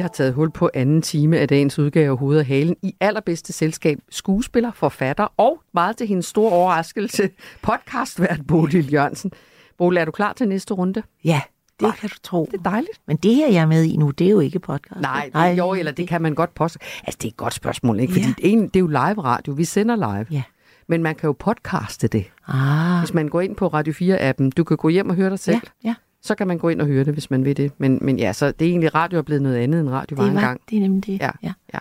Har 0.01 0.09
taget 0.09 0.33
hul 0.33 0.51
på 0.51 0.69
anden 0.73 1.01
time 1.01 1.37
af 1.39 1.47
dagens 1.47 1.79
udgave 1.79 2.11
af 2.11 2.17
Hovedet 2.17 2.39
og 2.39 2.45
Halen 2.45 2.75
i 2.81 2.95
allerbedste 2.99 3.53
selskab 3.53 3.99
skuespiller, 4.09 4.71
forfatter 4.71 5.27
og 5.37 5.61
meget 5.73 5.97
til 5.97 6.07
hendes 6.07 6.25
store 6.25 6.51
overraskelse 6.51 7.29
podcastvært 7.61 8.39
Bodil 8.47 8.93
Jørgensen. 8.93 9.31
Bodil, 9.77 9.97
er 9.97 10.05
du 10.05 10.11
klar 10.11 10.33
til 10.33 10.47
næste 10.47 10.73
runde? 10.73 11.03
Ja, 11.23 11.41
det 11.79 11.81
Nej, 11.81 11.95
kan 11.95 12.09
du 12.09 12.15
tro. 12.23 12.47
Det 12.51 12.57
er 12.59 12.63
dejligt. 12.69 13.01
Men 13.07 13.17
det 13.17 13.35
her, 13.35 13.47
jeg 13.47 13.61
er 13.61 13.65
med 13.65 13.83
i 13.83 13.97
nu, 13.97 14.09
det 14.09 14.27
er 14.27 14.31
jo 14.31 14.39
ikke 14.39 14.59
podcast. 14.59 15.01
Nej, 15.01 15.29
Nej 15.33 15.55
jo, 15.57 15.73
eller 15.73 15.91
det 15.91 16.07
kan 16.07 16.21
man 16.21 16.35
godt 16.35 16.53
påstå. 16.53 16.79
Altså, 17.03 17.17
det 17.21 17.25
er 17.27 17.31
et 17.31 17.37
godt 17.37 17.53
spørgsmål, 17.53 17.99
ikke? 17.99 18.13
Fordi 18.13 18.25
Ja. 18.25 18.49
ja. 18.49 18.55
det, 18.55 18.75
er 18.75 18.79
jo 18.79 18.87
live 18.87 19.23
radio. 19.23 19.53
Vi 19.53 19.63
sender 19.63 19.95
live. 19.95 20.25
Ja. 20.31 20.43
Men 20.87 21.03
man 21.03 21.15
kan 21.15 21.27
jo 21.27 21.35
podcaste 21.39 22.07
det. 22.07 22.25
Ah. 22.47 22.99
Hvis 22.99 23.13
man 23.13 23.27
går 23.27 23.41
ind 23.41 23.55
på 23.55 23.67
Radio 23.67 23.93
4-appen, 23.93 24.49
du 24.49 24.63
kan 24.63 24.77
gå 24.77 24.89
hjem 24.89 25.09
og 25.09 25.15
høre 25.15 25.29
dig 25.29 25.39
selv. 25.39 25.59
Ja, 25.83 25.89
ja. 25.89 25.95
Så 26.21 26.35
kan 26.35 26.47
man 26.47 26.57
gå 26.57 26.69
ind 26.69 26.81
og 26.81 26.87
høre 26.87 27.03
det, 27.03 27.13
hvis 27.13 27.31
man 27.31 27.45
vil 27.45 27.57
det. 27.57 27.71
Men, 27.77 27.99
men 28.01 28.19
ja, 28.19 28.33
så 28.33 28.51
det 28.51 28.65
er 28.65 28.69
egentlig, 28.69 28.95
radio 28.95 29.17
er 29.17 29.21
blevet 29.21 29.41
noget 29.41 29.55
andet, 29.57 29.79
end 29.79 29.89
radio 29.89 30.15
var 30.15 30.23
Det, 30.23 30.33
var, 30.33 30.39
engang. 30.39 30.61
det 30.69 30.75
er 30.75 30.81
nemlig 30.81 31.05
det. 31.05 31.19
Ja. 31.21 31.31
ja. 31.43 31.53
ja. 31.73 31.79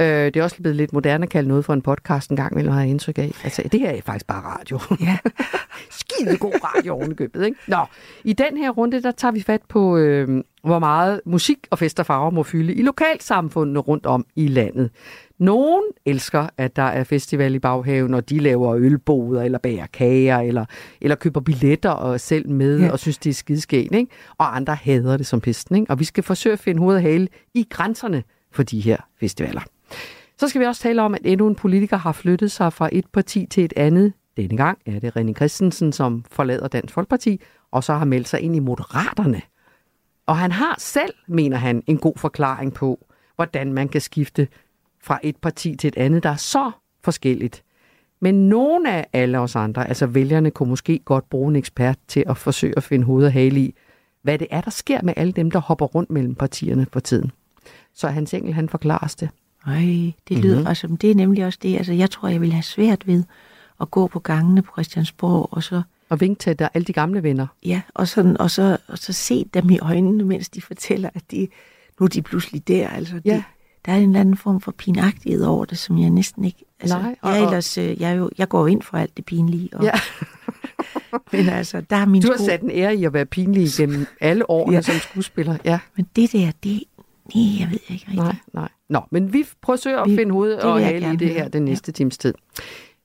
Øh, 0.00 0.26
det 0.26 0.36
er 0.36 0.42
også 0.42 0.56
blevet 0.56 0.76
lidt 0.76 0.92
moderne 0.92 1.22
at 1.22 1.30
kalde 1.30 1.48
noget 1.48 1.64
for 1.64 1.72
en 1.72 1.82
podcast 1.82 2.30
en 2.30 2.36
gang, 2.36 2.56
vil 2.56 2.70
har 2.70 2.80
jeg 2.80 2.90
indtryk 2.90 3.18
af. 3.18 3.32
Altså, 3.44 3.62
det 3.72 3.80
her 3.80 3.90
er 3.90 4.00
faktisk 4.00 4.26
bare 4.26 4.42
radio. 4.58 4.80
Ja. 5.00 5.18
Skide 5.90 6.36
god 6.36 6.52
radio 6.74 6.94
ovenikøbet, 6.94 7.46
ikke? 7.46 7.58
Nå, 7.66 7.84
i 8.24 8.32
den 8.32 8.56
her 8.56 8.70
runde, 8.70 9.02
der 9.02 9.10
tager 9.10 9.32
vi 9.32 9.40
fat 9.42 9.60
på, 9.68 9.96
øh, 9.96 10.42
hvor 10.64 10.78
meget 10.78 11.20
musik 11.24 11.58
og 11.70 11.78
fest 11.78 12.00
og 12.00 12.06
farver 12.06 12.30
må 12.30 12.42
fylde 12.42 12.74
i 12.74 12.82
lokalsamfundene 12.82 13.78
rundt 13.78 14.06
om 14.06 14.26
i 14.36 14.48
landet. 14.48 14.90
Nogen 15.38 15.82
elsker, 16.06 16.46
at 16.56 16.76
der 16.76 16.82
er 16.82 17.04
festival 17.04 17.54
i 17.54 17.58
baghaven, 17.58 18.14
og 18.14 18.30
de 18.30 18.38
laver 18.38 18.74
ølboder, 18.76 19.42
eller 19.42 19.58
bager 19.58 19.86
kager, 19.86 20.38
eller, 20.38 20.64
eller 21.00 21.14
køber 21.16 21.40
billetter 21.40 21.90
og 21.90 22.20
selv 22.20 22.48
med, 22.48 22.80
Ja. 22.80 22.90
og 22.90 22.98
synes, 22.98 23.18
det 23.18 23.30
er 23.30 23.34
skideskægt, 23.34 23.94
ikke? 23.94 24.12
Og 24.38 24.56
andre 24.56 24.74
hader 24.74 25.16
det 25.16 25.26
som 25.26 25.40
pesten, 25.40 25.76
ikke? 25.76 25.90
Og 25.90 25.98
vi 26.00 26.04
skal 26.04 26.24
forsøge 26.24 26.52
at 26.52 26.58
finde 26.58 26.80
hoved 26.80 26.96
og 26.96 27.02
hale 27.02 27.28
i 27.54 27.66
grænserne 27.70 28.22
for 28.52 28.62
de 28.62 28.80
her 28.80 28.96
festivaler. 29.20 29.60
Så 30.38 30.48
skal 30.48 30.60
vi 30.60 30.66
også 30.66 30.82
tale 30.82 31.02
om, 31.02 31.14
at 31.14 31.20
endnu 31.24 31.46
en 31.48 31.54
politiker 31.54 31.96
har 31.96 32.12
flyttet 32.12 32.50
sig 32.52 32.72
fra 32.72 32.88
et 32.92 33.04
parti 33.12 33.46
til 33.50 33.64
et 33.64 33.72
andet. 33.76 34.12
Denne 34.36 34.56
gang 34.56 34.78
er 34.86 34.98
det 35.00 35.16
René 35.16 35.32
Christensen, 35.32 35.92
som 35.92 36.24
forlader 36.30 36.68
Dansk 36.68 36.94
Folkeparti, 36.94 37.40
og 37.70 37.84
så 37.84 37.94
har 37.94 38.04
meldt 38.04 38.28
sig 38.28 38.40
ind 38.40 38.56
i 38.56 38.58
Moderaterne. 38.58 39.42
Og 40.26 40.36
han 40.36 40.52
har 40.52 40.74
selv, 40.78 41.14
mener 41.28 41.56
han, 41.56 41.82
en 41.86 41.98
god 41.98 42.12
forklaring 42.16 42.74
på, 42.74 43.06
hvordan 43.36 43.72
man 43.72 43.88
kan 43.88 44.00
skifte 44.00 44.48
fra 45.08 45.18
et 45.22 45.36
parti 45.36 45.76
til 45.76 45.88
et 45.88 45.96
andet, 45.96 46.22
der 46.22 46.30
er 46.30 46.36
så 46.36 46.70
forskelligt. 47.04 47.62
Men 48.20 48.48
nogle 48.48 48.92
af 48.92 49.06
alle 49.12 49.38
os 49.38 49.56
andre, 49.56 49.88
altså 49.88 50.06
vælgerne, 50.06 50.50
kunne 50.50 50.68
måske 50.68 50.98
godt 51.04 51.30
bruge 51.30 51.48
en 51.50 51.56
ekspert 51.56 51.98
til 52.08 52.24
at 52.28 52.36
forsøge 52.36 52.74
at 52.76 52.82
finde 52.82 53.04
hoved 53.04 53.26
og 53.26 53.32
hale 53.32 53.60
i, 53.60 53.74
hvad 54.22 54.38
det 54.38 54.46
er, 54.50 54.60
der 54.60 54.70
sker 54.70 55.02
med 55.02 55.14
alle 55.16 55.32
dem, 55.32 55.50
der 55.50 55.58
hopper 55.58 55.86
rundt 55.86 56.10
mellem 56.10 56.34
partierne 56.34 56.86
for 56.92 57.00
tiden. 57.00 57.30
Så 57.94 58.08
Hans 58.08 58.34
Engel, 58.34 58.52
han 58.54 58.68
forklarer 58.68 59.14
det. 59.20 59.28
Ej, 59.66 60.12
det 60.28 60.38
lyder 60.38 60.54
Mhm. 60.54 60.60
mm-hmm. 60.62 60.74
som, 60.74 60.96
det 60.96 61.10
er 61.10 61.14
nemlig 61.14 61.44
også 61.46 61.58
det. 61.62 61.76
Altså, 61.76 61.92
jeg 61.92 62.10
tror, 62.10 62.28
jeg 62.28 62.40
vil 62.40 62.52
have 62.52 62.62
svært 62.62 63.06
ved 63.06 63.22
at 63.80 63.90
gå 63.90 64.06
på 64.06 64.18
gangene 64.18 64.62
på 64.62 64.72
Christiansborg, 64.72 65.48
og 65.50 65.62
så, 65.62 65.82
Og 66.08 66.20
vink 66.20 66.38
til 66.38 66.58
der 66.58 66.68
alle 66.74 66.84
de 66.84 66.92
gamle 66.92 67.22
venner. 67.22 67.46
ja, 67.66 67.80
og, 67.94 68.08
sådan, 68.08 68.40
og, 68.40 68.50
så, 68.50 68.76
og 68.88 68.98
så 68.98 69.12
se 69.12 69.44
dem 69.54 69.70
i 69.70 69.78
øjnene, 69.78 70.24
mens 70.24 70.48
de 70.48 70.62
fortæller, 70.62 71.10
at 71.14 71.22
de, 71.30 71.48
nu 72.00 72.04
er 72.04 72.08
de 72.08 72.22
pludselig 72.22 72.68
der. 72.68 72.88
Altså, 72.88 73.14
de, 73.14 73.20
Ja. 73.24 73.42
Der 73.88 73.94
er 73.94 73.98
en 73.98 74.08
eller 74.08 74.20
anden 74.20 74.36
form 74.36 74.60
for 74.60 74.72
pinagtighed 74.72 75.44
over 75.44 75.64
det, 75.64 75.78
som 75.78 75.98
jeg 75.98 76.10
næsten 76.10 76.44
ikke... 76.44 76.64
Altså, 76.80 76.98
Nej, 76.98 77.16
og- 77.22 77.30
jeg, 77.32 77.40
er 77.42 77.46
ellers, 77.46 77.78
øh, 77.78 78.00
jeg, 78.00 78.18
jo, 78.18 78.30
jeg 78.38 78.48
går 78.48 78.66
ind 78.66 78.82
for 78.82 78.96
alt 78.96 79.16
det 79.16 79.24
pinlige. 79.24 79.68
Og, 79.72 79.84
Ja. 79.84 79.90
men 81.32 81.48
altså, 81.48 81.80
der 81.90 81.96
er 81.96 82.06
min 82.06 82.22
Du 82.22 82.28
har 82.28 82.36
sko- 82.36 82.44
sat 82.44 82.60
en 82.62 82.70
ære 82.70 82.96
i 82.96 83.04
at 83.04 83.12
være 83.12 83.26
pinlig 83.26 83.62
igennem 83.62 84.06
alle 84.20 84.50
årene 84.50 84.76
ja. 84.76 84.82
Som 84.82 84.94
skuespiller. 84.94 85.56
Ja, 85.64 85.78
Men 85.96 86.06
det 86.16 86.32
der, 86.32 86.50
det... 86.64 86.82
Nej, 87.34 87.44
jeg 87.60 87.68
ved 87.70 87.78
ikke 87.88 87.92
rigtigt. 87.92 88.16
nej, 88.16 88.34
nej. 88.52 88.68
Nå, 88.88 89.00
men 89.10 89.32
vi 89.32 89.44
forsøger 89.64 90.00
at 90.00 90.10
Vi- 90.10 90.16
finde 90.16 90.32
hoved 90.32 90.50
det 90.50 90.60
og 90.60 90.80
hale 90.84 91.12
i 91.12 91.16
det 91.16 91.28
her 91.30 91.48
den 91.48 91.62
næste 91.62 91.88
ja. 91.90 91.92
times 91.92 92.18
tid. 92.18 92.34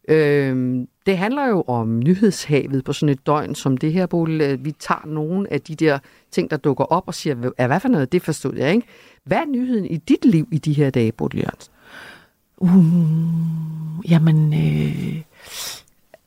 Øhm, 0.08 0.88
det 1.06 1.18
handler 1.18 1.48
jo 1.48 1.62
om 1.68 2.00
nyhedshavet 2.00 2.84
på 2.84 2.94
sådan 2.94 3.14
et 3.14 3.26
døgn 3.26 3.56
som 3.56 3.78
det 3.78 3.94
her, 3.94 4.06
Bodil. 4.06 4.66
Vi 4.66 4.72
tager 4.72 5.06
nogle 5.08 5.54
af 5.54 5.62
de 5.62 5.76
der 5.76 6.00
ting, 6.32 6.50
der 6.52 6.58
dukker 6.58 6.84
op 6.84 7.04
og 7.08 7.14
siger, 7.14 7.34
"Hvad- 7.36 7.68
hvad 7.68 7.80
for 7.80 7.88
noget, 7.90 8.12
det 8.12 8.22
forstod 8.22 8.56
jeg, 8.56 8.72
ikke? 8.76 8.88
Hvad 9.24 9.38
er 9.38 9.46
nyheden 9.46 9.86
i 9.86 9.98
dit 9.98 10.26
liv 10.26 10.48
i 10.52 10.58
de 10.58 10.74
her 10.74 10.90
dage, 10.90 11.12
Bodil 11.12 11.40
Jørgensen? 11.40 11.74
Uh, 12.58 14.12
jamen, 14.12 14.54
øh, 14.54 15.22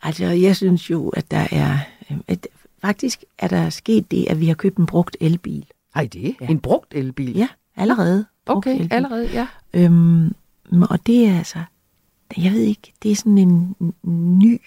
altså 0.03 0.25
jeg 0.27 0.57
synes 0.57 0.91
jo, 0.91 1.09
at 1.09 1.31
der 1.31 1.47
er... 1.51 1.79
Øh, 2.11 2.17
at 2.29 2.49
faktisk 2.83 3.25
er 3.39 3.49
der 3.49 3.71
sket 3.71 4.11
det, 4.11 4.27
at 4.31 4.41
vi 4.41 4.47
har 4.47 4.55
købt 4.55 4.77
en 4.77 4.87
brugt 4.87 5.17
elbil. 5.21 5.67
Ej, 5.95 6.09
det? 6.13 6.37
Ja. 6.41 6.47
En 6.47 6.59
brugt 6.59 6.95
elbil? 6.95 7.37
Ja, 7.37 7.49
allerede. 7.77 8.25
Okay, 8.47 8.71
elbil. 8.75 8.93
allerede, 8.93 9.29
ja. 9.33 9.47
Øhm, 9.75 10.27
og 10.91 11.07
det 11.07 11.27
er 11.29 11.39
altså... 11.39 11.59
Jeg 12.37 12.53
ved 12.53 12.61
ikke, 12.61 12.93
det 13.03 13.11
er 13.11 13.17
sådan 13.17 13.39
en 13.39 13.77
ny 14.41 14.61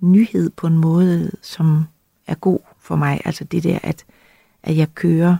nyhed 0.00 0.50
på 0.50 0.66
en 0.66 0.78
måde, 0.78 1.30
som 1.42 1.84
er 2.26 2.34
god 2.34 2.58
for 2.80 2.96
mig. 2.96 3.20
Altså 3.24 3.44
det 3.44 3.62
der, 3.62 3.78
at, 3.82 4.04
at 4.62 4.76
jeg 4.76 4.94
kører 4.94 5.36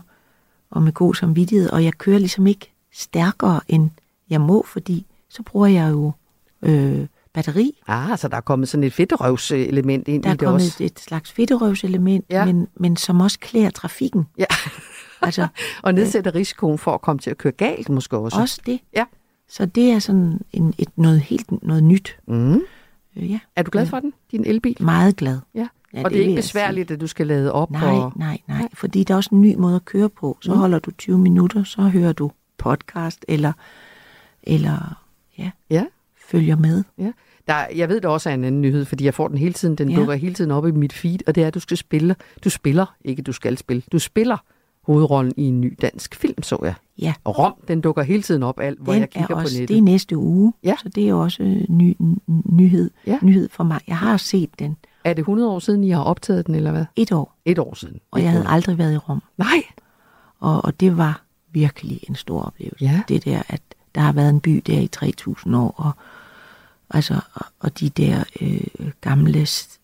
og 0.69 0.81
med 0.81 0.93
god 0.93 1.15
samvittighed, 1.15 1.69
og 1.69 1.83
jeg 1.83 1.93
kører 1.93 2.19
ligesom 2.19 2.47
ikke 2.47 2.71
stærkere, 2.93 3.59
end 3.67 3.89
jeg 4.29 4.41
må, 4.41 4.65
fordi 4.67 5.05
så 5.29 5.43
bruger 5.43 5.67
jeg 5.67 5.91
jo 5.91 6.11
øh, 6.61 7.07
batteri. 7.33 7.81
Ah, 7.87 8.17
så 8.17 8.27
der 8.27 8.37
er 8.37 8.41
kommet 8.41 8.69
sådan 8.69 8.83
et 8.83 8.93
fedterøvselement 8.93 10.07
ind 10.07 10.23
Der 10.23 10.29
i 10.29 10.31
er 10.31 10.35
det 10.35 10.45
kommet 10.45 10.65
også. 10.65 10.83
et, 10.83 10.91
et 10.91 10.99
slags 10.99 11.31
fedterøvselement, 11.31 12.25
Ja. 12.29 12.45
men, 12.45 12.67
men 12.75 12.95
som 12.97 13.21
også 13.21 13.39
klæder 13.39 13.69
trafikken. 13.69 14.27
Ja. 14.37 14.45
Altså, 15.21 15.47
Og 15.83 15.93
nedsætter 15.93 16.35
risikoen 16.35 16.77
for 16.77 16.93
at 16.93 17.01
komme 17.01 17.19
til 17.19 17.29
at 17.29 17.37
køre 17.37 17.53
galt 17.53 17.89
måske 17.89 18.17
også. 18.17 18.41
også 18.41 18.61
det. 18.65 18.79
Ja. 18.95 19.03
Så 19.49 19.65
det 19.65 19.91
er 19.91 19.99
sådan 19.99 20.39
en, 20.53 20.73
et, 20.77 20.89
noget 20.97 21.19
helt 21.21 21.63
noget 21.63 21.83
nyt. 21.83 22.17
Mm. 22.27 22.53
Øh, 23.17 23.31
ja, 23.31 23.39
Er 23.55 23.63
du 23.63 23.71
glad 23.71 23.85
for 23.85 23.99
den, 23.99 24.13
din 24.31 24.45
elbil? 24.45 24.77
meget 24.79 25.15
glad. 25.15 25.39
Ja. 25.55 25.67
Ja, 25.93 25.99
og 26.03 26.09
det 26.09 26.17
det 26.17 26.23
er 26.25 26.27
ikke 26.29 26.35
besværligt, 26.41 26.91
at 26.91 27.01
du 27.01 27.07
skal 27.07 27.27
lade 27.27 27.51
op? 27.51 27.71
Nej, 27.71 27.89
og... 27.95 28.13
nej, 28.15 28.39
nej. 28.47 28.67
Fordi 28.73 29.03
der 29.03 29.13
er 29.13 29.15
også 29.15 29.29
en 29.35 29.41
ny 29.41 29.55
måde 29.55 29.75
at 29.75 29.85
køre 29.85 30.09
på. 30.09 30.37
Så 30.41 30.51
Mm. 30.51 30.57
holder 30.57 30.79
du 30.79 30.91
20 30.91 31.17
minutter, 31.17 31.63
så 31.63 31.81
hører 31.81 32.13
du 32.13 32.31
podcast, 32.57 33.25
eller, 33.27 33.53
eller 34.43 35.01
ja, 35.37 35.51
Ja. 35.69 35.85
følger 36.27 36.55
med. 36.55 36.83
Ja. 36.97 37.11
Der, 37.47 37.65
jeg 37.75 37.89
ved, 37.89 38.01
der 38.01 38.09
også 38.09 38.29
er 38.29 38.33
en 38.33 38.43
anden 38.43 38.61
nyhed, 38.61 38.85
fordi 38.85 39.05
jeg 39.05 39.13
får 39.13 39.27
den 39.27 39.37
hele 39.37 39.53
tiden. 39.53 39.75
Den 39.75 39.89
ja. 39.89 39.95
dukker 39.95 40.13
hele 40.13 40.33
tiden 40.33 40.51
op 40.51 40.67
i 40.67 40.71
mit 40.71 40.93
feed, 40.93 41.19
og 41.27 41.35
det 41.35 41.43
er, 41.43 41.47
at 41.47 41.53
du 41.53 41.59
skal 41.59 41.77
spille. 41.77 42.15
Du 42.43 42.49
spiller, 42.49 42.95
ikke 43.05 43.21
du 43.21 43.31
skal 43.31 43.57
spille. 43.57 43.83
Du 43.91 43.99
spiller 43.99 44.37
hovedrollen 44.85 45.33
i 45.37 45.43
en 45.43 45.61
ny 45.61 45.77
dansk 45.81 46.15
film, 46.15 46.43
så 46.43 46.57
jeg. 46.61 46.73
Ja, 46.99 47.13
Og 47.23 47.39
Rom, 47.39 47.53
den 47.67 47.81
dukker 47.81 48.03
hele 48.03 48.21
tiden 48.21 48.43
op, 48.43 48.59
alt, 48.59 48.79
hvor 48.79 48.93
den 48.93 48.99
jeg 49.01 49.09
kigger 49.09 49.35
er 49.35 49.39
også, 49.39 49.55
på 49.55 49.59
nettet. 49.59 49.69
det 49.69 49.77
er 49.77 49.81
næste 49.81 50.17
uge, 50.17 50.53
Ja. 50.63 50.75
så 50.83 50.89
det 50.89 51.09
er 51.09 51.13
også 51.13 51.43
øh, 51.43 51.65
ny, 51.69 51.97
nyhed, 52.49 52.91
Ja. 53.07 53.19
nyhed 53.21 53.49
for 53.51 53.63
mig. 53.63 53.79
Jeg 53.87 53.97
har 53.97 54.17
set 54.17 54.49
den 54.59 54.77
Er 55.03 55.13
det 55.13 55.19
100 55.21 55.49
år 55.51 55.59
siden, 55.59 55.83
I 55.83 55.89
har 55.89 56.03
optaget 56.03 56.47
den, 56.47 56.55
eller 56.55 56.71
hvad? 56.71 56.85
et 56.95 57.11
år, 57.11 57.35
Et 57.45 57.59
år 57.59 57.73
siden. 57.75 57.99
og 58.11 58.19
jeg 58.19 58.25
Ikke 58.27 58.31
havde 58.31 58.47
aldrig 58.47 58.77
været 58.77 58.93
i 58.93 58.97
Rom. 58.97 59.21
Nej. 59.37 59.63
Og, 60.39 60.65
og 60.65 60.79
det 60.79 60.97
var 60.97 61.21
virkelig 61.51 61.99
en 62.09 62.15
stor 62.15 62.41
oplevelse. 62.41 62.85
Ja. 62.85 63.01
Det 63.07 63.25
der, 63.25 63.41
at 63.49 63.61
der 63.95 64.01
har 64.01 64.13
været 64.13 64.29
en 64.29 64.39
by 64.39 64.63
der 64.67 64.79
i 64.79 64.87
3000 64.87 65.55
år, 65.55 65.73
og, 65.77 65.91
altså, 66.89 67.19
og, 67.33 67.45
og 67.59 67.79
de 67.79 67.89
der 67.89 68.23
øh, 68.41 68.61
gamle 69.01 69.39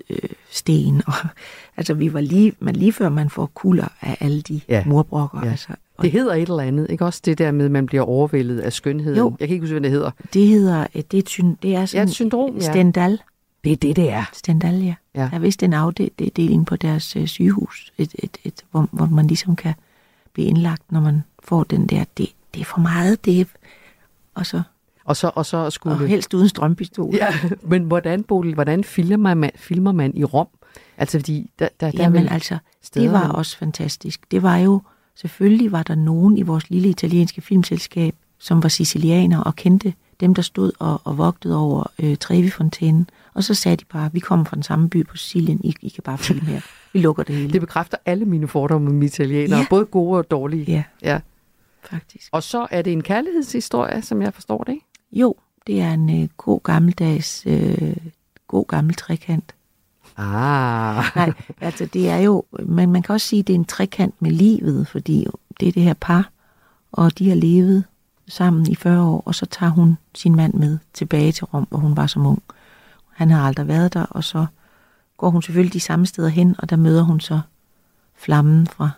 øh, 0.09 0.19
sten. 0.49 1.01
Og, 1.07 1.13
altså, 1.77 1.93
vi 1.93 2.13
var 2.13 2.21
lige, 2.21 2.53
men 2.59 2.75
lige 2.75 2.93
før 2.93 3.09
man 3.09 3.29
får 3.29 3.45
kulder 3.45 3.87
af 4.01 4.17
alle 4.19 4.41
de 4.41 4.61
Ja. 4.69 4.77
ja. 4.77 4.83
murbrokker. 4.85 5.41
Ja. 5.45 5.51
Altså, 5.51 5.67
Det 6.01 6.11
hedder 6.11 6.33
et 6.33 6.41
eller 6.49 6.59
andet, 6.63 6.87
ikke 6.89 7.05
også 7.05 7.21
det 7.25 7.37
der 7.37 7.51
med, 7.51 7.65
at 7.65 7.71
man 7.71 7.85
bliver 7.85 8.03
overvældet 8.03 8.59
af 8.59 8.73
skønheden? 8.73 9.17
Jo. 9.17 9.35
Jeg 9.39 9.47
kan 9.47 9.53
ikke 9.55 9.63
huske, 9.63 9.73
hvad 9.73 9.81
det 9.81 9.91
hedder. 9.91 10.11
det 10.33 10.47
hedder, 10.47 10.81
øh, 10.95 11.01
det 11.11 11.13
er, 11.13 11.21
et 11.21 11.29
syn- 11.29 11.55
det 11.61 11.75
er 11.75 11.85
sådan 11.85 12.07
et 12.07 12.13
syndrom, 12.13 12.55
ja. 12.57 12.71
Stendal. 12.71 13.21
Det 13.63 13.71
er 13.71 13.75
det, 13.75 13.95
det 13.95 14.09
er. 14.11 14.23
Stendal, 14.33 14.75
ja. 14.83 14.95
Ja. 15.15 15.21
Der 15.21 15.29
er 15.33 15.39
vist 15.39 15.63
en 15.63 15.73
afdeling 15.73 16.65
på 16.65 16.75
deres 16.75 17.15
øh, 17.15 17.27
sygehus, 17.27 17.91
et, 17.97 18.15
et, 18.19 18.37
et, 18.43 18.61
hvor, 18.71 18.89
hvor 18.91 19.05
man 19.05 19.27
ligesom 19.27 19.55
kan 19.55 19.73
blive 20.33 20.47
indlagt, 20.47 20.91
når 20.91 21.01
man 21.01 21.23
får 21.43 21.63
den 21.63 21.87
der, 21.87 22.03
det, 22.17 22.27
det 22.53 22.61
er 22.61 22.65
for 22.65 22.79
meget, 22.79 23.25
det 23.25 23.41
er, 23.41 23.45
og 24.35 24.45
så 24.45 24.61
Og 25.05 25.15
så, 25.17 25.31
og 25.35 25.45
så 25.45 25.69
skulle... 25.69 25.95
og 25.95 26.07
helst 26.07 26.33
uden 26.33 26.49
strømpistol. 26.49 27.15
Ja, 27.15 27.27
men 27.61 27.83
hvordan, 27.83 28.23
Bodil, 28.23 28.53
hvordan 28.53 28.83
filmer 28.83 29.33
man, 29.33 29.51
filmer 29.55 29.91
man 29.91 30.11
i 30.17 30.23
Rom? 30.23 30.47
Altså, 30.97 31.19
fordi 31.19 31.51
der, 31.59 31.67
der, 31.79 31.91
der 31.91 31.97
er 31.99 32.03
Jamen 32.03 32.27
altså, 32.27 32.57
steder, 32.81 33.05
det 33.05 33.13
var 33.13 33.27
man- 33.27 33.35
også 33.35 33.57
fantastisk. 33.57 34.31
Det 34.31 34.43
var 34.43 34.57
jo, 34.57 34.81
selvfølgelig 35.15 35.71
var 35.71 35.83
der 35.83 35.95
nogen 35.95 36.37
i 36.37 36.41
vores 36.41 36.69
lille 36.69 36.89
italienske 36.89 37.41
filmselskab, 37.41 38.15
som 38.39 38.63
var 38.63 38.69
sicilianer 38.69 39.39
og 39.39 39.55
kendte 39.55 39.93
dem, 40.19 40.33
der 40.33 40.41
stod 40.41 40.71
og, 40.79 41.01
og 41.03 41.17
vogtede 41.17 41.57
over 41.57 41.83
øh, 41.99 42.17
Trevi-fontænen. 42.17 43.09
Og 43.33 43.43
så 43.43 43.53
sagde 43.53 43.77
de 43.77 43.85
bare, 43.85 44.09
vi 44.13 44.19
kommer 44.19 44.45
fra 44.45 44.55
den 44.55 44.63
samme 44.63 44.89
by 44.89 45.05
på 45.07 45.17
Sicilien, 45.17 45.61
I, 45.63 45.75
I 45.81 45.89
kan 45.89 46.03
bare 46.03 46.17
filme 46.17 46.41
her. 46.41 46.61
Vi 46.93 46.99
lukker 46.99 47.23
det 47.23 47.35
hele. 47.35 47.53
Det 47.53 47.61
bekræfter 47.61 47.97
alle 48.05 48.25
mine 48.25 48.47
fordomme 48.47 48.89
om 48.89 49.01
italienere, 49.01 49.59
Ja. 49.59 49.65
både 49.69 49.85
gode 49.85 50.17
og 50.17 50.31
dårlige. 50.31 50.65
Ja. 50.71 50.83
ja. 51.01 51.19
Faktisk. 51.83 52.29
Og 52.31 52.43
så 52.43 52.67
er 52.71 52.81
det 52.81 52.93
en 52.93 53.03
kærlighedshistorie, 53.03 54.01
som 54.01 54.21
jeg 54.21 54.33
forstår 54.33 54.63
det, 54.63 54.71
ikke? 54.73 54.85
Jo, 55.11 55.35
det 55.67 55.81
er 55.81 55.93
en 55.93 56.21
øh, 56.21 56.29
god 56.37 56.59
gammeldags, 56.63 57.43
øh, 57.45 57.95
god 58.47 58.65
gammel 58.65 58.95
trekant. 58.95 59.55
Ah. 60.17 61.05
Nej, 61.15 61.33
altså 61.61 61.85
det 61.85 62.09
er 62.09 62.17
jo, 62.17 62.43
men 62.59 62.91
man 62.91 63.01
kan 63.01 63.13
også 63.13 63.27
sige, 63.27 63.39
at 63.39 63.47
det 63.47 63.53
er 63.53 63.59
en 63.59 63.65
trekant 63.65 64.21
med 64.21 64.31
livet, 64.31 64.87
fordi 64.87 65.27
det 65.59 65.67
er 65.67 65.71
det 65.71 65.83
her 65.83 65.93
par, 65.93 66.29
og 66.91 67.17
de 67.17 67.29
har 67.29 67.35
levet 67.35 67.83
sammen 68.27 68.71
i 68.71 68.75
40 68.75 69.03
år, 69.03 69.23
og 69.25 69.35
så 69.35 69.45
tager 69.45 69.69
hun 69.69 69.97
sin 70.15 70.35
mand 70.35 70.53
med 70.53 70.77
tilbage 70.93 71.31
til 71.31 71.45
Rom, 71.45 71.67
hvor 71.69 71.79
hun 71.79 71.97
var 71.97 72.07
som 72.07 72.25
ung. 72.25 72.43
Han 73.13 73.29
har 73.29 73.47
aldrig 73.47 73.67
været 73.67 73.93
der, 73.93 74.05
og 74.05 74.23
så 74.23 74.45
går 75.17 75.29
hun 75.29 75.41
selvfølgelig 75.41 75.73
de 75.73 75.79
samme 75.79 76.05
steder 76.05 76.29
hen, 76.29 76.55
og 76.57 76.69
der 76.69 76.75
møder 76.75 77.03
hun 77.03 77.19
så 77.19 77.41
flammen 78.15 78.67
fra 78.67 78.89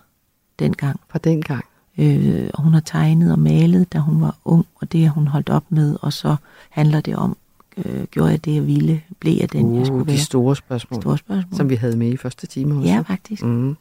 dengang. 0.60 1.00
Fra 1.10 1.20
dengang. 1.20 1.66
Øh, 1.98 2.50
og 2.54 2.64
hun 2.64 2.74
har 2.74 2.80
tegnet 2.80 3.32
og 3.32 3.40
malet, 3.40 3.94
da 3.94 3.98
hun 4.00 4.22
var 4.22 4.38
ung, 4.46 4.66
og 4.76 4.92
det 4.92 5.02
har 5.04 5.10
hun 5.12 5.28
holdt 5.28 5.50
op 5.50 5.64
med, 5.70 5.98
og 6.02 6.14
så 6.14 6.36
handler 6.70 7.02
det 7.02 7.16
om, 7.16 7.38
øh, 7.78 8.04
gjorde 8.12 8.32
jeg 8.32 8.46
det, 8.46 8.56
jeg 8.56 8.68
ville, 8.68 9.02
blev 9.20 9.34
jeg 9.40 9.52
den, 9.52 9.74
jeg 9.74 9.80
Uh, 9.82 9.86
skulle 9.88 10.04
de 10.04 10.08
være. 10.08 10.18
store 10.18 10.56
spørgsmål, 10.56 11.02
Store 11.02 11.18
spørgsmål. 11.18 11.58
som 11.58 11.70
vi 11.70 11.76
havde 11.76 11.98
med 11.98 12.08
i 12.14 12.18
første 12.18 12.48
time 12.48 12.76
også. 12.76 12.90
Ja, 12.90 13.00
faktisk. 13.02 13.44
Mm. 13.44 13.68
Ja. 13.70 13.74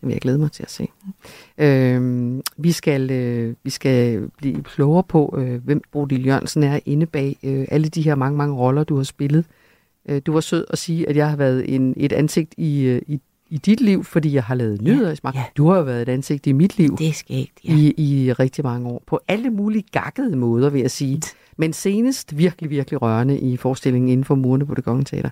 Det 0.00 0.06
vil 0.06 0.12
jeg 0.12 0.20
glæde 0.20 0.38
mig 0.38 0.52
til 0.52 0.62
at 0.62 0.70
se. 0.70 0.88
Øhm, 1.58 2.42
vi, 2.56 2.72
skal, 2.72 3.10
øh, 3.10 3.54
vi 3.64 3.70
skal 3.70 4.28
blive 4.38 4.62
klogere 4.62 5.02
på, 5.02 5.34
øh, 5.38 5.64
hvem 5.64 5.82
Bodil 5.92 6.26
Jørgensen 6.26 6.62
er 6.62 6.80
inde 6.86 7.06
bag 7.06 7.36
øh, 7.42 7.66
alle 7.70 7.88
de 7.88 8.02
her 8.02 8.14
mange, 8.14 8.36
mange 8.38 8.54
roller, 8.54 8.84
du 8.84 8.96
har 8.96 9.02
spillet. 9.04 9.44
Øh, 10.08 10.22
du 10.26 10.32
var 10.32 10.40
sød 10.40 10.64
at 10.70 10.78
sige, 10.78 11.08
at 11.08 11.16
jeg 11.16 11.28
har 11.30 11.36
været 11.36 11.74
en, 11.74 11.94
et 11.96 12.12
ansigt 12.12 12.54
i, 12.56 12.80
øh, 12.82 13.02
i, 13.06 13.20
i 13.50 13.58
dit 13.58 13.80
liv, 13.80 14.04
fordi 14.04 14.34
jeg 14.34 14.44
har 14.44 14.54
lavet 14.54 14.82
nyheder 14.82 15.12
i 15.12 15.16
smag. 15.16 15.34
ja. 15.34 15.44
Du 15.56 15.68
har 15.68 15.76
jo 15.76 15.82
været 15.82 16.02
et 16.02 16.08
ansigt 16.08 16.46
i 16.46 16.52
mit 16.52 16.78
liv. 16.78 16.96
Det 16.98 17.08
er 17.08 17.12
skægt, 17.12 17.60
ja. 17.64 17.72
I, 17.72 17.94
I 17.96 18.32
rigtig 18.32 18.64
mange 18.64 18.88
år. 18.88 19.02
På 19.06 19.20
alle 19.28 19.50
mulige 19.50 19.84
gakkede 19.92 20.36
måder, 20.36 20.70
vil 20.70 20.80
jeg 20.80 20.90
sige. 20.90 21.22
Men 21.56 21.72
senest 21.72 22.36
virkelig, 22.38 22.70
virkelig 22.70 23.02
rørende 23.02 23.38
i 23.40 23.56
forestillingen 23.56 24.08
inden 24.08 24.24
for 24.24 24.34
murene 24.34 24.66
på 24.66 24.74
det 24.74 24.84
Kongelige 24.84 25.04
Teater. 25.16 25.30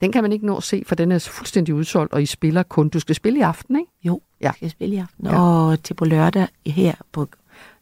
Den 0.00 0.12
kan 0.12 0.22
man 0.22 0.32
ikke 0.32 0.46
nå 0.46 0.56
at 0.56 0.62
se, 0.62 0.82
for 0.86 0.94
den 0.94 1.12
er 1.12 1.18
fuldstændig 1.18 1.74
udsolgt, 1.74 2.12
og 2.12 2.22
I 2.22 2.26
spiller 2.26 2.62
kun. 2.62 2.88
Du 2.88 3.00
skal 3.00 3.14
spille 3.14 3.38
i 3.38 3.42
aften, 3.42 3.76
ikke? 3.78 3.90
Jo, 4.04 4.20
ja. 4.40 4.44
jeg 4.46 4.54
skal 4.56 4.70
spille 4.70 4.94
i 4.94 4.98
aften. 4.98 5.26
Ja. 5.26 5.32
Ja. 5.32 5.40
Og 5.42 5.82
til 5.82 5.94
på 5.94 6.04
lørdag 6.04 6.46
her 6.66 6.94
på, 7.12 7.28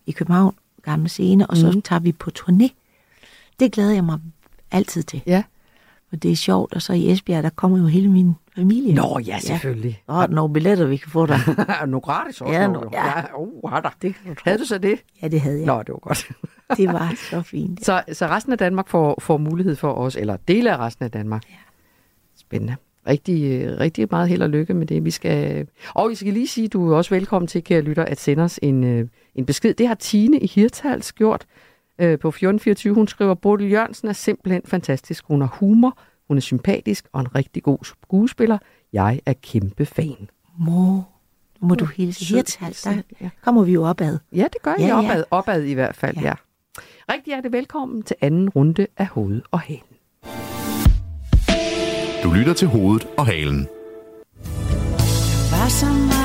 i 0.07 0.11
København, 0.13 0.55
gamle 0.83 1.09
scene, 1.09 1.47
og 1.47 1.57
så 1.57 1.71
Mhm. 1.71 1.83
tager 1.83 2.01
vi 2.01 2.13
på 2.13 2.31
turné. 2.39 2.69
Det 3.61 3.73
glæder 3.73 3.93
jeg 3.93 4.05
mig 4.05 4.19
altid 4.71 5.03
til. 5.03 5.23
Ja. 5.27 5.43
Og 6.13 6.23
det 6.23 6.31
er 6.31 6.37
sjovt, 6.37 6.75
og 6.75 6.83
så 6.83 6.93
i 6.93 7.11
Esbjerg, 7.11 7.43
der 7.43 7.51
kommer 7.51 7.79
jo 7.79 7.87
hele 7.87 8.09
min 8.09 8.35
familie. 8.55 8.95
Nå, 8.95 9.19
ja, 9.27 9.39
selvfølgelig. 9.39 10.03
Ja. 10.09 10.13
Og 10.15 10.31
nogle 10.31 10.53
billetter, 10.53 10.87
vi 10.87 10.97
kan 10.97 11.11
få 11.11 11.27
der. 11.27 11.87
nu 11.87 12.01
gratis 12.01 12.41
også. 12.41 12.53
Ja, 12.53 12.63
jo. 12.65 12.91
ja. 12.93 13.07
ja. 13.07 13.39
Uh, 13.39 13.71
har 13.71 13.81
der. 13.81 13.91
Det 14.03 14.15
kan 14.15 14.29
du 14.29 14.35
tro. 14.35 14.43
Havde 14.45 14.59
du 14.59 14.65
så 14.65 14.79
det? 14.79 14.99
Ja, 15.23 15.29
det 15.29 15.41
havde 15.41 15.59
jeg. 15.59 15.67
Nå, 15.67 15.79
det 15.79 15.89
var 15.89 15.99
godt. 15.99 16.29
Det 16.77 16.89
var 16.89 17.15
så 17.31 17.43
fint. 17.43 17.85
så, 17.85 18.03
så 18.13 18.27
resten 18.27 18.53
af 18.53 18.59
Danmark 18.59 18.89
får, 18.89 19.19
får 19.21 19.37
mulighed 19.39 19.77
for 19.77 19.93
os, 19.93 20.17
eller 20.17 20.37
dele 20.49 20.73
af 20.73 20.79
resten 20.79 21.05
af 21.05 21.11
Danmark. 21.11 21.43
Ja. 21.51 21.55
Spændende. 22.37 22.77
Rigtig, 23.07 23.67
rigtig 23.81 24.09
meget 24.11 24.29
held 24.29 24.43
og 24.43 24.49
lykke 24.49 24.75
med 24.75 24.87
det. 24.87 25.05
Vi 25.05 25.11
skal... 25.11 25.67
Og 25.95 26.11
vi 26.11 26.15
skal 26.15 26.33
lige 26.33 26.47
sige, 26.47 26.69
du 26.69 26.93
er 26.93 26.97
også 26.97 27.15
velkommen 27.15 27.47
til, 27.47 27.65
kære 27.65 27.81
lytter, 27.81 28.05
at 28.05 28.21
sende 28.21 28.43
os 28.43 28.59
en, 28.63 28.85
øh, 28.85 29.09
en 29.35 29.47
besked. 29.47 29.75
Det 29.75 29.89
har 29.89 29.95
Tine 29.95 30.39
i 30.39 30.47
Hirtals 30.47 31.13
gjort 31.13 31.47
øh, 31.99 32.19
på 32.19 32.29
1424. 32.29 32.95
Hun 32.95 33.09
skriver, 33.09 33.35
Bodil 33.35 33.71
Jørgensen 33.71 34.09
er 34.09 34.13
simpelthen 34.13 34.63
fantastisk. 34.67 35.25
Hun 35.29 35.41
har 35.41 35.49
humor, 35.61 35.99
hun 36.29 36.37
er 36.37 36.41
sympatisk 36.41 37.09
og 37.13 37.21
en 37.21 37.35
rigtig 37.35 37.63
god 37.63 37.79
skuespiller. 37.83 38.59
Jeg 38.93 39.21
er 39.27 39.33
kæmpe 39.43 39.87
fan. 39.87 40.29
Må, 40.59 41.03
må 41.61 41.75
du 41.75 41.85
hilse 41.85 42.25
Sød 42.27 42.37
Hirtshals, 42.37 42.83
der 42.83 43.03
ja. 43.21 43.29
kommer 43.45 43.63
vi 43.65 43.73
jo 43.73 43.85
opad. 43.85 44.19
Ja, 44.33 44.43
det 44.53 44.63
gør 44.63 44.75
I 44.79 44.83
Ja, 44.83 44.87
ja. 44.87 44.99
opad, 44.99 45.25
opad 45.31 45.63
i 45.63 45.73
hvert 45.75 45.97
fald, 45.97 46.17
ja. 46.17 46.23
ja. 46.23 46.35
Rigtig 47.13 47.31
hjertelig 47.31 47.53
velkommen 47.53 48.03
til 48.03 48.17
anden 48.21 48.49
runde 48.49 48.87
af 48.97 49.07
Hoved 49.07 49.43
og 49.51 49.61
Halen. 49.61 49.83
Du 52.23 52.33
lytter 52.33 52.53
til 52.57 52.69
hovedet 52.69 53.09
og 53.19 53.27
halen. 53.27 53.69
var 55.51 55.69
så 55.69 55.87
meget, 55.87 56.18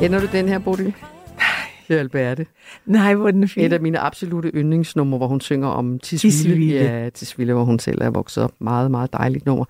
Kender 0.00 0.20
du 0.20 0.26
den 0.32 0.48
her, 0.48 0.58
Bodil? 0.58 0.94
Det 1.88 1.96
er 1.96 2.00
Alberte. 2.00 2.46
Nej, 2.86 3.14
hvor 3.14 3.30
den 3.30 3.48
fin. 3.48 3.64
Et 3.64 3.72
af 3.72 3.80
mine 3.80 3.98
absolute 3.98 4.48
yndlingsnumre, 4.54 5.18
hvor 5.18 5.26
hun 5.26 5.40
synger 5.40 5.68
om 5.68 5.98
Tisvilde. 5.98 6.36
Tisvilde. 6.36 6.74
Ja, 6.84 7.08
Tisvilde, 7.10 7.52
hvor 7.52 7.64
hun 7.64 7.78
selv 7.78 8.02
er 8.02 8.10
vokset 8.10 8.44
op. 8.44 8.52
Meget, 8.60 8.90
meget 8.90 9.12
dejligt 9.12 9.46
nummer. 9.46 9.64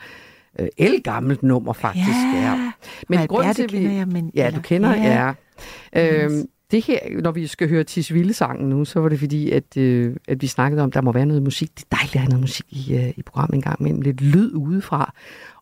Øh, 0.60 0.68
elgammelt 0.78 1.42
nummer, 1.42 1.72
faktisk. 1.72 2.08
Ja. 2.34 2.40
ja. 2.40 2.72
Men 3.08 3.18
Alberte 3.18 3.54
til, 3.54 3.72
vi... 3.72 3.76
kender 3.78 3.92
jeg, 3.96 4.06
men- 4.08 4.30
Ja, 4.34 4.50
du 4.56 4.60
kender, 4.60 4.94
ja. 4.96 5.32
ja. 5.94 6.24
Øhm, 6.24 6.42
det 6.70 6.84
her, 6.84 6.98
når 7.22 7.30
vi 7.30 7.46
skal 7.46 7.68
høre 7.68 7.84
Tisvilde-sangen 7.84 8.68
nu, 8.68 8.84
så 8.84 9.00
var 9.00 9.08
det 9.08 9.18
fordi, 9.18 9.50
at, 9.50 9.76
øh, 9.76 10.16
at 10.28 10.42
vi 10.42 10.46
snakkede 10.46 10.82
om, 10.82 10.88
at 10.88 10.94
der 10.94 11.00
må 11.00 11.12
være 11.12 11.26
noget 11.26 11.42
musik. 11.42 11.70
Det 11.78 11.84
er 11.90 11.96
dejligt 11.96 12.14
at 12.14 12.20
have 12.20 12.28
noget 12.28 12.40
musik 12.40 12.66
i, 12.70 12.94
øh, 12.96 13.08
i 13.16 13.22
programmet 13.22 13.54
en 13.54 13.62
gang 13.62 13.80
imellem. 13.80 14.00
Lidt 14.00 14.20
lyd 14.20 14.54
udefra. 14.54 15.12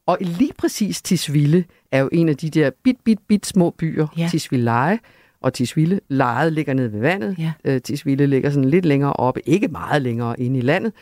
Og 0.06 0.18
lige 0.20 0.52
præcis 0.58 1.02
Tisvilde 1.02 1.64
er 1.92 2.00
jo 2.00 2.08
en 2.12 2.28
af 2.28 2.36
de 2.36 2.50
der 2.50 2.70
bit, 2.84 2.96
bit, 3.04 3.18
bit 3.28 3.46
små 3.46 3.70
byer. 3.78 4.06
Ja. 4.18 4.28
Tisvilleje 4.30 4.98
og 5.40 5.52
Tisvilde. 5.52 6.00
Lejet 6.08 6.52
ligger 6.52 6.74
nede 6.74 6.92
ved 6.92 7.00
vandet. 7.00 7.36
Ja. 7.38 7.52
Øh, 7.64 7.80
Tisvilde 7.80 8.26
ligger 8.26 8.50
sådan 8.50 8.70
lidt 8.70 8.84
længere 8.84 9.12
oppe, 9.12 9.48
ikke 9.48 9.68
meget 9.68 10.02
længere 10.02 10.40
inde 10.40 10.58
i 10.58 10.62
landet. 10.62 10.92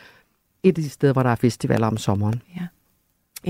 Et 0.63 0.77
af 0.77 0.83
de 0.83 0.89
steder, 0.89 1.13
hvor 1.13 1.23
der 1.23 1.29
er 1.29 1.35
festivaler 1.35 1.87
om 1.87 1.97
sommeren. 1.97 2.41
En 2.55 2.61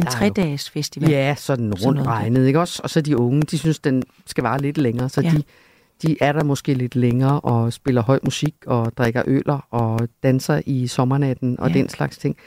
er 0.02 0.06
jo- 0.06 0.12
tre-dages 0.12 0.70
festival. 0.70 1.10
Ja, 1.10 1.36
sådan 1.36 1.72
Sådan 1.78 1.86
rundt 1.86 1.96
noget. 1.98 2.08
regnet, 2.08 2.48
ikke 2.48 2.60
også? 2.60 2.82
Og 2.84 2.90
så 2.90 3.02
de 3.02 3.18
unge, 3.18 3.42
de 3.42 3.58
synes, 3.58 3.80
den 3.80 4.04
skal 4.26 4.42
vare 4.44 4.62
lidt 4.62 4.78
længere, 4.78 5.10
så 5.10 5.22
Ja. 5.22 5.30
de, 5.32 5.44
de 6.08 6.18
er 6.22 6.32
der 6.32 6.44
måske 6.44 6.74
lidt 6.74 6.96
længere 6.96 7.40
og 7.40 7.74
spiller 7.74 8.02
høj 8.02 8.20
musik 8.24 8.56
og 8.66 8.98
drikker 8.98 9.24
øler 9.28 9.68
og 9.72 10.08
danser 10.24 10.62
i 10.66 10.88
sommernatten 10.88 11.60
og 11.60 11.70
Ja. 11.70 11.74
den 11.74 11.90
slags 11.90 12.18
ting. 12.18 12.38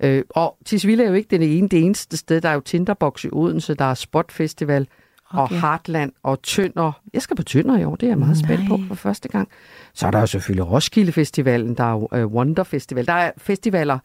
Øh, 0.00 0.22
og 0.30 0.56
Tisvilde 0.64 1.04
er 1.04 1.08
jo 1.08 1.14
ikke 1.14 1.38
det 1.38 1.58
ene, 1.58 1.68
det 1.68 1.84
eneste 1.84 2.16
sted. 2.16 2.40
Der 2.40 2.48
er 2.48 2.54
jo 2.54 2.60
Tinderbox 2.60 3.24
i 3.24 3.28
Odense, 3.32 3.74
der 3.74 3.84
er 3.84 3.94
Spot 3.94 4.32
Festival 4.32 4.82
okay. 4.82 5.38
og 5.38 5.44
Okay. 5.44 5.60
Heartland 5.60 6.12
og 6.22 6.42
Tønder. 6.42 6.92
Jeg 7.14 7.22
skal 7.22 7.36
på 7.36 7.42
Tønder 7.42 7.78
i 7.78 7.84
år, 7.84 7.96
det 7.96 8.06
er 8.06 8.10
jeg 8.10 8.18
meget 8.18 8.36
spændt 8.38 8.68
på 8.68 8.80
for 8.88 8.94
første 8.94 9.28
gang. 9.28 9.48
Så 9.94 10.06
er 10.06 10.10
der 10.10 10.20
jo 10.20 10.26
selvfølgelig 10.26 10.70
Roskilde 10.70 11.12
Festivalen, 11.12 11.74
der 11.74 11.84
er 11.84 11.90
jo 11.92 12.08
øh, 12.14 12.26
Wonder 12.26 12.62
Festival. 12.62 13.06
Der 13.06 13.12
er 13.12 13.30
festivaler, 13.38 13.98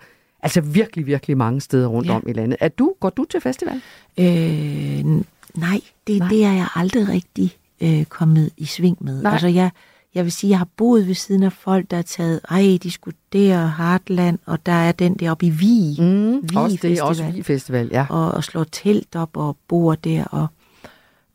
altså 0.44 0.62
virkelig, 0.62 1.06
virkelig 1.06 1.38
mange 1.38 1.62
steder 1.62 1.88
rundt 1.88 2.10
Ja. 2.10 2.16
om 2.16 2.24
i 2.28 2.34
landet. 2.34 2.58
Er 2.62 2.68
du, 2.68 2.94
går 3.00 3.10
du 3.10 3.26
til 3.26 3.42
festival? 3.42 3.82
Øh, 4.20 4.26
nej, 4.26 5.82
det, 6.08 6.20
Nej. 6.20 6.28
det 6.30 6.46
er 6.46 6.52
jeg 6.54 6.68
aldrig 6.76 7.08
rigtig 7.10 7.52
øh, 7.82 8.06
kommet 8.06 8.50
i 8.58 8.66
sving 8.66 8.98
med. 9.02 9.22
Nej. 9.24 9.32
Altså 9.32 9.48
jeg, 9.48 9.70
jeg 10.16 10.24
vil 10.24 10.32
sige, 10.32 10.50
jeg 10.50 10.58
har 10.58 10.68
boet 10.78 11.08
ved 11.08 11.14
siden 11.16 11.44
af 11.44 11.54
folk, 11.54 11.92
der 11.92 11.98
har 11.98 12.04
taget, 12.04 12.40
ej, 12.50 12.78
de 12.84 12.92
skulle 12.92 13.18
der, 13.34 13.68
Heartland, 13.78 14.40
og 14.46 14.66
der 14.66 14.72
er 14.72 14.92
den 14.92 15.14
der 15.16 15.32
oppe 15.32 15.46
i 15.46 15.50
Vig. 15.50 16.02
Mm, 16.02 16.42
Vig 16.50 16.58
også 16.58 16.78
det 16.82 17.00
er 17.00 17.04
også 17.04 17.22
Festival. 17.24 17.36
Vig 17.36 17.46
Festival, 17.46 17.88
ja. 17.92 18.06
Og, 18.10 18.32
og 18.32 18.44
slår 18.44 18.64
telt 18.64 19.16
op 19.16 19.38
og 19.38 19.58
bor 19.68 19.96
der, 19.96 20.24
og 20.26 20.48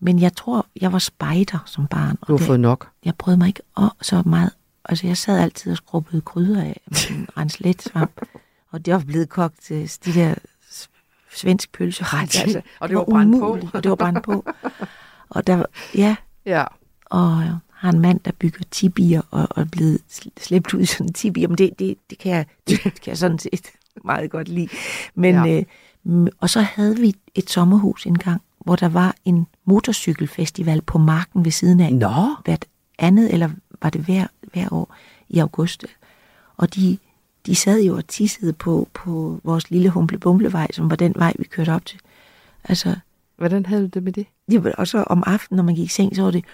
men 0.00 0.18
jeg 0.18 0.36
tror, 0.36 0.66
jeg 0.80 0.92
var 0.92 0.98
spejder 0.98 1.58
som 1.66 1.86
barn. 1.86 2.16
Du 2.28 2.32
har 2.32 2.36
det, 2.38 2.46
fået 2.46 2.60
nok. 2.60 2.88
Jeg 3.04 3.14
brød 3.14 3.36
mig 3.36 3.46
ikke 3.48 3.60
om 3.74 3.90
så 4.02 4.22
meget. 4.26 4.50
Altså, 4.84 5.06
jeg 5.06 5.16
sad 5.16 5.38
altid 5.40 5.70
og 5.72 5.76
skrubbede 5.76 6.20
krydder 6.20 6.60
af 6.62 6.80
med 6.86 7.10
en 7.10 7.28
renslet 7.36 7.82
svamp. 7.82 8.20
Og 8.70 8.86
det 8.86 8.94
var 8.94 8.98
blevet 9.06 9.28
kogt 9.28 9.60
til 9.62 9.90
de 10.04 10.12
der 10.14 10.34
svensk 11.34 11.72
pølseret. 11.72 12.20
Altså, 12.36 12.60
Og 12.80 12.88
det 12.88 12.96
var 12.96 13.04
brændt 13.04 13.38
på. 13.40 13.58
Og 13.74 13.82
det 13.82 13.88
var 13.90 13.96
brændt 13.96 14.22
på. 14.24 14.44
Og 15.28 15.46
der, 15.46 15.56
var- 15.56 15.70
ja, 15.94 16.16
Ja. 16.46 16.64
og 17.04 17.58
har 17.78 17.92
en 17.92 18.00
mand, 18.00 18.20
der 18.24 18.30
bygger 18.38 18.64
tibier 18.70 19.22
og, 19.30 19.46
og 19.50 19.62
er 19.62 19.66
blevet 19.66 20.00
sl- 20.12 20.28
slæbt 20.40 20.74
ud 20.74 20.80
i 20.80 20.86
sådan 20.86 21.06
en 21.06 21.12
tibier. 21.12 21.48
Men 21.48 21.58
det, 21.58 21.78
det, 21.78 21.96
det, 22.10 22.18
kan 22.18 22.32
jeg, 22.32 22.46
det 22.68 22.80
kan 22.82 22.92
jeg 23.06 23.18
sådan 23.18 23.38
set 23.38 23.66
meget 24.04 24.30
godt 24.30 24.48
lide. 24.48 24.68
Men, 25.14 25.34
Ja. 25.34 25.58
øh, 26.04 26.26
og 26.40 26.50
så 26.50 26.60
havde 26.60 26.96
vi 26.96 27.14
et 27.34 27.50
sommerhus 27.50 28.06
engang, 28.06 28.42
hvor 28.58 28.76
der 28.76 28.88
var 28.88 29.14
en 29.24 29.46
motorcykelfestival 29.64 30.82
på 30.82 30.98
marken 30.98 31.44
ved 31.44 31.50
siden 31.52 31.80
af. 31.80 31.92
Nå. 31.94 32.26
Hvert 32.44 32.64
andet, 32.98 33.32
eller 33.32 33.50
var 33.82 33.90
det 33.90 34.00
hver, 34.00 34.26
hver 34.52 34.68
år 34.72 34.94
i 35.28 35.38
august. 35.38 35.84
Og 36.56 36.74
de, 36.74 36.98
de 37.46 37.54
sad 37.54 37.82
jo 37.82 37.96
og 37.96 38.08
tissede 38.08 38.52
på, 38.52 38.88
på 38.94 39.40
vores 39.44 39.70
lille 39.70 39.90
humble-bumblevej, 39.90 40.66
som 40.72 40.90
var 40.90 40.96
den 40.96 41.12
vej, 41.16 41.32
vi 41.38 41.44
kørte 41.44 41.70
op 41.74 41.86
til. 41.86 41.98
Altså, 42.64 42.96
Hvordan 43.38 43.66
havde 43.66 43.82
du 43.82 43.86
det 43.86 44.02
med 44.02 44.12
det? 44.12 44.26
det 44.50 44.64
var 44.64 44.72
også 44.78 45.02
om 45.02 45.22
aftenen, 45.26 45.56
når 45.56 45.64
man 45.64 45.74
gik 45.74 45.84
i 45.84 45.88
seng, 45.88 46.16
så 46.16 46.22
var 46.22 46.30
det 46.30 46.44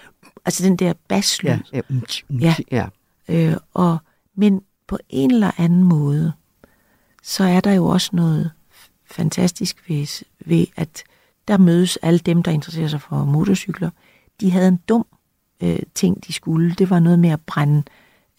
altså 0.45 0.63
den 0.65 0.75
der 0.75 0.93
basslyd. 1.07 1.49
Ja, 1.49 1.59
ja, 1.73 1.81
mm, 1.89 2.01
mm, 2.29 2.39
Ja. 2.39 2.55
ja. 2.71 2.87
Øh, 3.29 3.57
og, 3.73 3.97
men 4.35 4.61
på 4.87 4.97
en 5.09 5.31
eller 5.31 5.51
anden 5.57 5.83
måde, 5.83 6.33
så 7.23 7.43
er 7.43 7.59
der 7.59 7.73
jo 7.73 7.85
også 7.85 8.09
noget 8.13 8.51
fantastisk 9.11 9.89
ved, 9.89 10.25
ved, 10.45 10.65
at 10.75 11.03
der 11.47 11.57
mødes 11.57 11.97
alle 12.01 12.19
dem, 12.19 12.43
der 12.43 12.51
interesserer 12.51 12.87
sig 12.87 13.01
for 13.01 13.25
motorcykler. 13.25 13.89
De 14.41 14.51
havde 14.51 14.67
en 14.67 14.79
dum 14.89 15.05
øh, 15.63 15.79
ting, 15.95 16.27
de 16.27 16.33
skulle. 16.33 16.75
Det 16.75 16.89
var 16.89 16.99
noget 16.99 17.19
med 17.19 17.29
at 17.29 17.41
brænde 17.41 17.83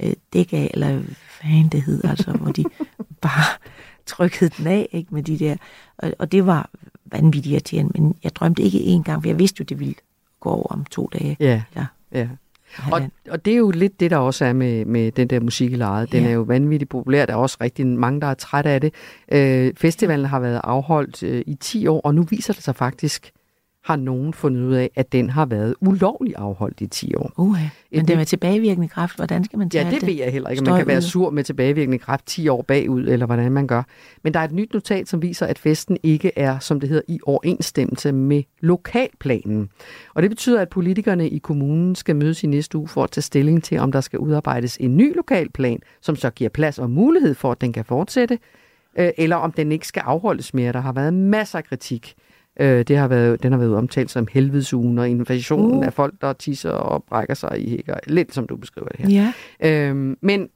øh, 0.02 0.12
dæk 0.32 0.52
af, 0.52 0.70
eller 0.74 0.92
hvad 0.92 1.14
fanden 1.14 1.68
det 1.68 1.82
hed, 1.82 2.04
altså, 2.04 2.32
hvor 2.32 2.52
de 2.52 2.64
bare 3.22 3.58
trykkede 4.06 4.50
den 4.58 4.66
af 4.66 4.88
ikke, 4.92 5.14
med 5.14 5.22
de 5.22 5.38
der. 5.38 5.56
Og, 5.98 6.12
og 6.18 6.32
det 6.32 6.46
var 6.46 6.70
vanvittigt 7.06 7.52
irriterende, 7.52 8.02
men 8.02 8.14
jeg 8.24 8.36
drømte 8.36 8.62
ikke 8.62 8.78
én 8.78 9.02
gang, 9.02 9.22
for 9.22 9.28
jeg 9.28 9.38
vidste 9.38 9.56
jo, 9.60 9.64
det 9.64 9.80
ville 9.80 9.94
gå 10.40 10.50
over 10.50 10.66
om 10.72 10.84
to 10.84 11.10
dage. 11.12 11.36
Ja, 11.40 11.62
Ja. 11.76 11.86
ja. 12.12 12.28
Og, 12.92 13.02
og 13.30 13.44
det 13.44 13.52
er 13.52 13.56
jo 13.56 13.70
lidt 13.70 14.00
det, 14.00 14.10
der 14.10 14.16
også 14.16 14.44
er 14.44 14.52
med, 14.52 14.84
med 14.84 15.12
den 15.12 15.28
der 15.28 15.40
musik 15.40 15.72
i 15.72 15.76
lejet. 15.76 16.12
Den 16.12 16.22
Ja. 16.22 16.28
er 16.28 16.32
jo 16.32 16.42
vanvittigt 16.42 16.88
populær. 16.88 17.26
Der 17.26 17.32
er 17.32 17.36
også 17.36 17.56
rigtig 17.60 17.86
mange, 17.86 18.20
der 18.20 18.26
er 18.26 18.34
træt 18.34 18.66
af 18.66 18.80
det. 18.80 18.94
Øh, 19.32 19.72
festivalen 19.76 20.26
har 20.26 20.40
været 20.40 20.60
afholdt 20.64 21.22
øh, 21.22 21.42
i 21.46 21.54
10 21.54 21.86
år, 21.86 22.00
og 22.00 22.14
nu 22.14 22.22
viser 22.22 22.52
det 22.52 22.62
sig 22.62 22.76
faktisk, 22.76 23.32
har 23.86 23.96
nogen 23.96 24.32
fundet 24.32 24.62
ud 24.62 24.74
af, 24.74 24.90
at 24.94 25.12
den 25.12 25.30
har 25.30 25.46
været 25.46 25.74
ulovlig 25.80 26.34
afholdt 26.36 26.80
i 26.80 26.86
10 26.86 27.14
år. 27.14 27.32
Uh, 27.36 27.52
men 27.52 27.60
Et 27.90 28.08
det 28.08 28.16
med 28.16 28.26
tilbagevirkende 28.26 28.88
kraft, 28.88 29.16
hvordan 29.16 29.44
skal 29.44 29.58
man 29.58 29.70
tage 29.70 29.84
Ja, 29.84 29.90
det 29.90 30.00
det? 30.00 30.08
ved 30.08 30.14
jeg 30.14 30.32
heller 30.32 30.48
ikke, 30.50 30.64
man 30.64 30.78
kan 30.78 30.86
være 30.86 30.96
ude. 30.96 31.02
sur 31.02 31.30
med 31.30 31.44
tilbagevirkende 31.44 31.98
kraft 31.98 32.26
10 32.26 32.48
år 32.48 32.62
bagud, 32.62 33.08
eller 33.08 33.26
hvordan 33.26 33.52
man 33.52 33.66
gør. 33.66 33.82
Men 34.22 34.34
der 34.34 34.40
er 34.40 34.44
et 34.44 34.52
nyt 34.52 34.72
notat, 34.72 35.08
som 35.08 35.22
viser, 35.22 35.46
at 35.46 35.58
festen 35.58 35.96
ikke 36.02 36.32
er, 36.36 36.58
som 36.58 36.80
det 36.80 36.88
hedder, 36.88 37.02
i 37.08 37.18
overensstemmelse 37.26 38.12
med 38.12 38.42
lokalplanen. 38.60 39.68
Og 40.14 40.22
det 40.22 40.30
betyder, 40.30 40.60
at 40.60 40.68
politikerne 40.68 41.28
i 41.28 41.38
kommunen 41.38 41.94
skal 41.94 42.16
mødes 42.16 42.42
i 42.44 42.46
næste 42.46 42.78
uge 42.78 42.88
for 42.88 43.04
at 43.04 43.10
tage 43.10 43.22
stilling 43.22 43.64
til, 43.64 43.78
om 43.78 43.92
der 43.92 44.00
skal 44.00 44.18
udarbejdes 44.18 44.76
en 44.76 44.96
ny 44.96 45.16
lokalplan, 45.16 45.78
som 46.00 46.16
så 46.16 46.30
giver 46.30 46.50
plads 46.50 46.78
og 46.78 46.90
mulighed 46.90 47.34
for, 47.34 47.52
at 47.52 47.60
den 47.60 47.72
kan 47.72 47.84
fortsætte, 47.84 48.38
øh, 48.98 49.10
eller 49.18 49.36
om 49.36 49.52
den 49.52 49.72
ikke 49.72 49.86
skal 49.86 50.00
afholdes 50.06 50.54
mere. 50.54 50.72
Der 50.72 50.80
har 50.80 50.92
været 50.92 51.14
masser 51.14 51.58
af 51.58 51.64
kritik. 51.64 52.14
Øh, 52.60 52.84
Det 52.88 52.96
har 52.96 53.08
været, 53.08 53.42
den 53.42 53.52
har 53.52 53.58
været 53.58 53.74
omtalt 53.74 54.10
som 54.10 54.26
helvedesugen 54.32 54.98
og 54.98 55.08
invasionen 55.08 55.78
Uh. 55.78 55.86
af 55.86 55.92
folk, 55.92 56.14
der 56.20 56.32
tisser 56.32 56.70
og 56.70 57.04
brækker 57.04 57.34
sig 57.34 57.66
i 57.66 57.70
hækker. 57.70 57.94
Lidt 58.06 58.34
som 58.34 58.46
du 58.46 58.56
beskriver 58.56 58.88
det 58.88 59.00
her. 59.00 59.32
Ja. 59.60 59.88
Øhm, 59.88 60.16
men 60.22 60.48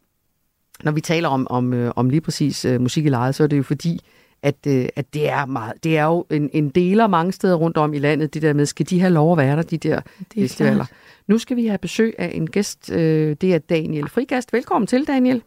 når 0.84 0.92
vi 0.92 1.00
taler 1.00 1.28
om, 1.28 1.46
om, 1.50 1.72
øh, 1.72 1.92
om 1.96 2.10
lige 2.10 2.20
præcis 2.20 2.64
øh, 2.64 2.80
musik 2.80 3.06
i 3.06 3.08
lejet, 3.08 3.34
så 3.34 3.42
er 3.42 3.46
det 3.46 3.56
jo 3.58 3.62
fordi, 3.62 4.00
at, 4.42 4.56
øh, 4.66 4.88
at 4.96 5.14
det 5.14 5.28
er 5.28 5.46
meget, 5.46 5.84
det 5.84 5.98
er 5.98 6.04
jo 6.04 6.26
en, 6.30 6.50
en 6.52 6.68
deler 6.68 7.06
mange 7.06 7.32
steder 7.32 7.54
rundt 7.54 7.76
om 7.76 7.94
i 7.94 7.98
landet, 7.98 8.34
det 8.34 8.42
der 8.42 8.52
med, 8.52 8.66
skal 8.66 8.86
de 8.90 9.00
have 9.00 9.12
lov 9.12 9.32
at 9.32 9.38
være 9.38 9.56
der, 9.56 9.62
de 9.62 9.78
der 9.78 9.96
er 9.96 10.00
festivaler. 10.34 10.84
Nu 11.26 11.38
skal 11.38 11.56
vi 11.56 11.66
have 11.66 11.78
besøg 11.78 12.14
af 12.18 12.30
en 12.34 12.50
gæst, 12.50 12.90
øh, 12.92 13.36
det 13.40 13.54
er 13.54 13.58
Daniel 13.58 14.08
Frigast. 14.08 14.52
Velkommen 14.52 14.86
til, 14.86 15.06
Daniel. 15.06 15.42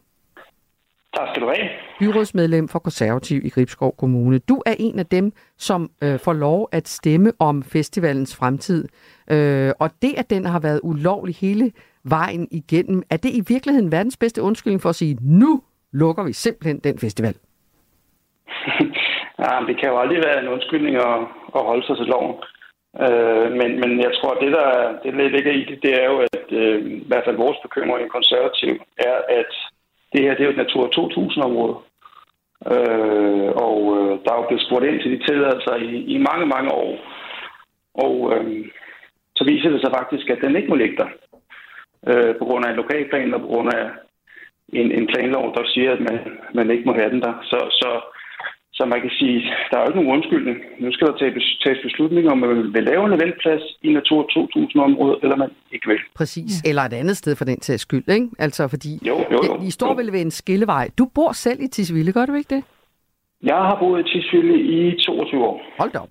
Tak 1.15 1.27
skal 1.29 1.41
du 1.41 1.47
have. 1.47 1.69
Byrådsmedlem 1.99 2.67
for 2.67 2.79
Konservativ 2.79 3.45
i 3.45 3.49
Gribskov 3.49 3.95
Kommune. 3.99 4.39
Du 4.39 4.61
er 4.65 4.75
en 4.79 4.99
af 4.99 5.05
dem, 5.05 5.31
som 5.57 5.89
øh, 6.03 6.19
får 6.19 6.33
lov 6.33 6.69
at 6.71 6.87
stemme 6.87 7.31
om 7.39 7.63
festivalens 7.63 8.37
fremtid. 8.37 8.87
Øh, 9.31 9.71
og 9.79 9.89
det, 10.01 10.13
at 10.17 10.29
den 10.29 10.45
har 10.45 10.59
været 10.59 10.79
ulovlig 10.83 11.35
hele 11.35 11.71
vejen 12.03 12.47
igennem, 12.51 13.03
er 13.09 13.17
det 13.17 13.29
i 13.29 13.43
virkeligheden 13.47 13.91
verdens 13.91 14.17
bedste 14.17 14.41
undskyldning 14.41 14.81
for 14.81 14.89
at 14.89 14.95
sige, 14.95 15.17
nu 15.21 15.61
lukker 15.91 16.23
vi 16.23 16.33
simpelthen 16.33 16.79
den 16.79 16.99
festival? 16.99 17.35
Ja, 19.39 19.53
det 19.67 19.75
kan 19.79 19.89
jo 19.89 19.99
aldrig 19.99 20.19
være 20.27 20.39
en 20.43 20.53
undskyldning 20.55 20.95
at, 20.95 21.19
at 21.57 21.61
holde 21.69 21.85
sig 21.85 21.97
til 21.97 22.05
loven. 22.05 22.35
Øh, 23.05 23.47
men, 23.59 23.69
men 23.81 23.91
jeg 24.05 24.11
tror, 24.17 24.33
det 24.33 24.51
der 24.51 24.69
det, 25.03 25.31
ligger 25.35 25.51
i 25.51 25.63
det, 25.69 25.77
det 25.83 25.91
er 26.01 26.05
jo, 26.11 26.17
at 26.33 26.45
øh, 26.61 26.85
i 26.85 27.07
hvert 27.07 27.25
fald 27.25 27.43
vores 27.45 27.57
bekymring 27.65 28.09
konservativ 28.09 28.73
er, 28.97 29.17
at 29.39 29.51
det 30.13 30.21
her 30.21 30.33
det 30.33 30.41
er 30.41 30.45
jo 30.45 30.51
et 30.51 30.63
Natur 30.63 30.85
2000-område. 30.87 31.75
Øh, 32.73 33.49
og 33.67 33.79
øh, 33.97 34.11
der 34.23 34.31
er 34.31 34.39
jo 34.39 34.47
blevet 34.47 34.65
spurgt 34.65 34.85
ind 34.85 35.01
til 35.01 35.11
de 35.11 35.25
tilladelser 35.25 35.75
i, 35.75 35.89
i 36.15 36.17
mange, 36.17 36.45
mange 36.45 36.71
år. 36.71 36.91
Og 37.93 38.15
øh, 38.33 38.65
så 39.35 39.43
viser 39.45 39.69
det 39.69 39.81
sig 39.81 39.91
faktisk, 39.99 40.29
at 40.29 40.41
den 40.41 40.55
ikke 40.55 40.69
må 40.69 40.75
ligge 40.75 40.97
der. 40.97 41.09
Øh, 42.09 42.35
på 42.39 42.45
grund 42.45 42.65
af 42.65 42.69
en 42.69 42.75
lokalplan 42.75 43.33
og 43.33 43.41
på 43.41 43.47
grund 43.47 43.73
af 43.73 43.85
en, 44.79 44.91
en 44.91 45.07
planlov, 45.07 45.55
der 45.55 45.63
siger, 45.65 45.91
at 45.91 45.99
man, 45.99 46.17
man 46.53 46.71
ikke 46.71 46.85
må 46.85 46.93
have 46.93 47.09
den 47.09 47.21
der. 47.21 47.33
Så, 47.43 47.59
så, 47.81 47.89
så 48.77 48.85
man 48.85 49.01
kan 49.01 49.09
sige, 49.19 49.37
der 49.69 49.77
er 49.77 49.81
jo 49.81 49.87
ikke 49.89 49.99
nogen 49.99 50.15
undskyldning. 50.17 50.57
Nu 50.79 50.91
skal 50.91 51.07
der 51.07 51.15
tages, 51.63 51.79
beslutninger 51.83 52.31
om, 52.31 52.43
at 52.43 52.49
man 52.49 52.73
vil 52.73 52.83
lave 52.83 53.05
en 53.05 53.13
eventplads 53.21 53.63
i 53.81 53.89
Natur 53.93 54.21
2000-området, 54.33 55.19
eller 55.23 55.35
man 55.35 55.49
ikke 55.71 55.87
vil. 55.87 55.99
Præcis. 56.15 56.51
Ja. 56.63 56.69
Eller 56.69 56.81
et 56.81 56.93
andet 56.93 57.17
sted 57.17 57.35
for 57.35 57.45
den 57.45 57.61
sags 57.61 57.81
skyld, 57.81 58.09
ikke? 58.09 58.27
Altså 58.39 58.67
fordi, 58.67 58.91
Jo, 59.07 59.17
jo, 59.31 59.39
jo. 59.47 59.61
I 59.67 59.71
står 59.71 59.93
vel 59.93 60.11
ved 60.11 60.21
en 60.21 60.31
skillevej. 60.31 60.89
Du 60.97 61.05
bor 61.15 61.31
selv 61.31 61.59
i 61.61 61.67
Tisvilde, 61.67 62.11
gør 62.13 62.25
du 62.25 62.33
ikke 62.33 62.55
det? 62.55 62.63
Jeg 63.43 63.55
har 63.55 63.77
boet 63.79 63.99
i 63.99 64.03
Tisvilde 64.11 64.57
i 64.61 64.99
22 64.99 65.43
år. 65.45 65.61
Hold 65.79 65.91
da 65.91 65.99
op. 65.99 66.09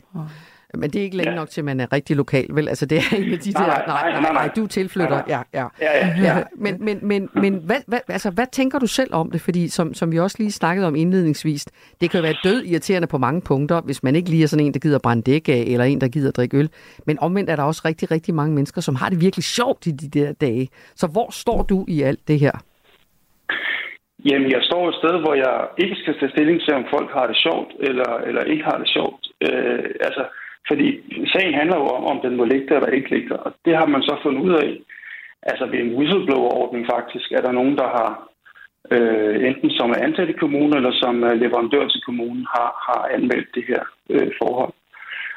Men 0.74 0.90
det 0.90 0.98
er 0.98 1.02
ikke 1.02 1.16
længe 1.16 1.30
ja. 1.30 1.36
nok 1.36 1.48
til, 1.48 1.60
at 1.60 1.64
man 1.64 1.80
er 1.80 1.92
rigtig 1.92 2.16
lokal, 2.16 2.46
vel? 2.50 2.68
Altså, 2.68 2.86
det 2.86 2.98
er 2.98 3.02
af 3.32 3.38
de 3.38 3.50
Nej, 3.50 3.66
der... 3.66 3.86
nej, 3.86 4.10
nej, 4.10 4.20
nej, 4.20 4.32
nej. 4.32 4.50
du 4.56 4.64
er 4.64 4.68
tilflytter. 4.68 5.10
Nej, 5.10 5.24
Ja, 5.28 5.40
ja. 5.54 5.66
Ja, 5.80 6.06
ja, 6.06 6.22
ja. 6.22 6.42
Men, 6.56 6.84
men, 6.84 6.98
men, 7.02 7.28
men 7.34 7.54
hvad, 7.54 7.76
hvad, 7.86 8.00
altså, 8.08 8.30
hvad 8.30 8.46
tænker 8.52 8.78
du 8.78 8.86
selv 8.86 9.14
om 9.14 9.30
det? 9.30 9.40
Fordi 9.40 9.68
som, 9.68 9.94
som 9.94 10.12
vi 10.12 10.18
også 10.18 10.36
lige 10.38 10.52
snakkede 10.52 10.86
om 10.86 10.96
indledningsvis, 10.96 11.64
det 12.00 12.10
kan 12.10 12.18
jo 12.20 12.22
være 12.22 12.36
død 12.44 12.62
irriterende 12.64 13.08
på 13.08 13.18
mange 13.18 13.42
punkter, 13.42 13.80
hvis 13.80 14.02
man 14.02 14.16
ikke 14.16 14.30
lige 14.30 14.42
er 14.42 14.46
sådan 14.46 14.66
en, 14.66 14.74
der 14.74 14.80
gider 14.80 14.98
brænde 14.98 15.22
dæk 15.22 15.48
af, 15.48 15.64
eller 15.66 15.84
en, 15.84 16.00
der 16.00 16.08
gider 16.08 16.30
drikke 16.30 16.56
øl. 16.56 16.70
Men 17.06 17.18
omvendt 17.18 17.50
er 17.50 17.56
der 17.56 17.62
også 17.62 17.82
rigtig, 17.84 18.10
rigtig 18.10 18.34
mange 18.34 18.54
mennesker, 18.54 18.80
som 18.80 18.94
har 18.94 19.08
det 19.08 19.20
virkelig 19.20 19.44
sjovt 19.44 19.86
i 19.86 19.90
de 19.90 20.20
der 20.20 20.32
dage. 20.32 20.68
Så 20.94 21.06
hvor 21.06 21.28
står 21.30 21.62
du 21.62 21.84
i 21.88 22.02
alt 22.02 22.28
det 22.28 22.40
her? 22.40 22.52
Jamen, 24.30 24.50
jeg 24.50 24.62
står 24.62 24.88
et 24.88 24.94
sted, 24.94 25.14
hvor 25.24 25.34
jeg 25.34 25.56
ikke 25.78 25.96
skal 26.02 26.14
tage 26.18 26.32
stilling 26.34 26.58
til, 26.60 26.74
om 26.74 26.84
folk 26.94 27.10
har 27.18 27.26
det 27.26 27.36
sjovt, 27.36 27.70
eller, 27.88 28.10
eller 28.28 28.42
ikke 28.52 28.64
har 28.64 28.78
det 28.82 28.88
sjovt. 28.96 29.22
Øh, 29.46 29.84
altså, 30.06 30.24
fordi 30.68 30.86
sagen 31.32 31.54
handler 31.54 31.76
jo 31.76 31.86
om, 31.96 32.04
om 32.04 32.20
den 32.24 32.36
må 32.36 32.44
ligge 32.44 32.66
der 32.68 32.76
eller 32.76 32.96
ikke 32.98 33.10
ligge 33.10 33.28
der. 33.28 33.36
Og 33.36 33.52
det 33.64 33.76
har 33.76 33.86
man 33.86 34.02
så 34.02 34.14
fundet 34.22 34.42
ud 34.42 34.54
af. 34.64 34.78
Altså 35.42 35.66
ved 35.66 35.78
en 35.78 35.94
whistleblower-ordning 35.96 36.86
faktisk, 36.94 37.32
er 37.32 37.40
der 37.40 37.52
nogen, 37.52 37.76
der 37.76 37.88
har 37.98 38.10
øh, 38.90 39.48
enten 39.48 39.70
som 39.70 39.90
er 39.90 40.04
ansat 40.06 40.28
i 40.28 40.40
kommunen, 40.42 40.76
eller 40.76 40.92
som 40.92 41.22
er 41.22 41.34
leverandør 41.34 41.88
til 41.88 42.02
kommunen, 42.02 42.46
har, 42.54 42.70
har 42.86 43.02
anmeldt 43.16 43.54
det 43.54 43.64
her 43.68 43.82
øh, 44.10 44.30
forhold. 44.42 44.72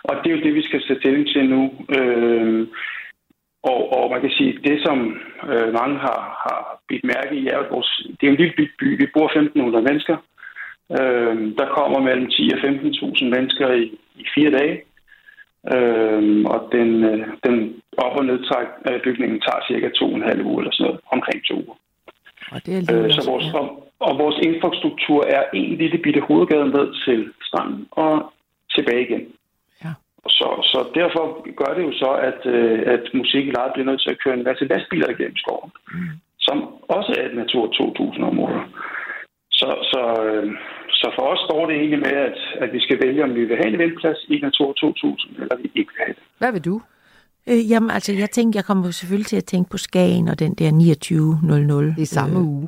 Og 0.03 0.15
det 0.15 0.31
er 0.31 0.35
jo 0.35 0.43
det, 0.43 0.53
vi 0.55 0.63
skal 0.63 0.81
sætte 0.81 1.01
stilling 1.01 1.27
til 1.27 1.49
nu. 1.49 1.61
Øh, 1.97 2.67
og, 3.63 3.79
og 3.97 4.11
man 4.11 4.21
kan 4.21 4.29
sige, 4.37 4.59
det 4.63 4.77
som 4.85 4.97
øh, 5.51 5.73
mange 5.79 5.97
har, 6.07 6.19
har 6.45 6.59
bidt 6.87 7.03
mærke 7.03 7.35
i, 7.35 7.47
er 7.47 7.57
at 7.57 7.71
vores, 7.71 8.07
det 8.21 8.27
er 8.27 8.31
en 8.31 8.41
lille 8.41 8.53
by. 8.57 8.65
by. 8.79 8.87
Vi 9.01 9.07
bor 9.13 9.27
1.500 9.27 9.87
mennesker. 9.89 10.17
Øh, 10.99 11.35
der 11.59 11.67
kommer 11.77 11.99
mellem 11.99 12.27
10 12.29 12.51
og 12.53 12.59
15.000 12.59 13.25
mennesker 13.35 13.67
i, 13.73 13.83
i 14.15 14.25
fire 14.35 14.51
dage. 14.51 14.81
Øh, 15.73 16.45
og 16.53 16.69
den, 16.71 17.03
øh, 17.03 17.27
den 17.43 17.55
op- 17.97 18.17
og 18.17 18.25
af 18.85 19.01
bygningen 19.01 19.41
tager 19.41 19.61
cirka 19.67 19.89
to 19.89 20.05
og 20.05 20.15
en 20.15 20.29
halv 20.29 20.45
uge 20.45 20.59
eller 20.61 20.71
sådan 20.73 20.85
noget, 20.85 20.99
omkring 21.11 21.45
to 21.45 21.55
uger. 21.55 21.77
Og 22.51 22.65
det 22.65 22.73
er 22.75 22.81
Øh, 22.93 23.11
så 23.11 23.21
vores, 23.31 23.53
og, 23.53 23.67
og 23.99 24.19
vores 24.23 24.37
infrastruktur 24.49 25.23
er 25.27 25.43
en 25.53 25.77
lille 25.77 25.97
bitte 25.97 26.21
hovedgade 26.21 26.67
ned 26.69 26.87
til 27.05 27.31
stranden 27.41 27.87
og 27.91 28.33
tilbage 28.75 29.01
igen. 29.07 29.23
Ja. 29.83 29.91
Så, 30.27 30.47
så 30.71 30.79
derfor 30.99 31.23
gør 31.61 31.71
det 31.77 31.83
jo 31.87 31.91
så, 32.03 32.11
at, 32.29 32.39
øh, 32.55 32.79
at 32.93 33.03
musik 33.13 33.47
i 33.47 33.51
lejet 33.51 33.73
bliver 33.73 33.89
nødt 33.89 34.01
til 34.01 34.11
at 34.11 34.21
køre 34.23 34.33
en 34.33 34.43
masse 34.43 34.65
lastbiler 34.65 35.09
igennem 35.09 35.35
skoven, 35.35 35.71
mm. 35.93 36.09
som 36.39 36.57
også 36.97 37.11
er 37.17 37.25
et 37.25 37.35
Natur 37.35 37.65
2000-område. 37.67 38.61
Så, 39.51 39.69
så, 39.91 40.01
øh, 40.23 40.51
så 41.05 41.11
for 41.17 41.25
os 41.33 41.39
står 41.47 41.61
det 41.69 41.75
egentlig 41.75 41.99
med, 42.07 42.15
at, 42.29 42.37
at 42.63 42.69
vi 42.75 42.79
skal 42.85 42.97
vælge, 43.05 43.23
om 43.23 43.31
vi 43.35 43.43
vil 43.49 43.57
have 43.61 43.67
en 43.73 43.81
eventplads 43.81 44.17
i 44.33 44.35
Natur 44.47 44.73
2000, 44.73 45.35
eller 45.41 45.55
vi 45.57 45.67
ikke 45.79 45.91
vil 45.95 46.01
have 46.05 46.13
det. 46.17 46.23
Hvad 46.41 46.51
vil 46.51 46.65
du? 46.69 46.75
Øh, 47.49 47.71
jamen, 47.71 47.89
altså, 47.91 48.13
jeg 48.13 48.29
tænkte, 48.31 48.57
jeg 48.57 48.65
kommer 48.65 48.91
selvfølgelig 48.91 49.25
til 49.27 49.37
at 49.37 49.45
tænke 49.45 49.69
på 49.69 49.77
Skagen 49.77 50.27
og 50.27 50.39
den 50.39 50.53
der 50.53 50.71
2900. 50.71 51.95
Det 51.95 52.01
er 52.01 52.05
samme 52.05 52.39
øh, 52.39 52.45
uge. 52.47 52.67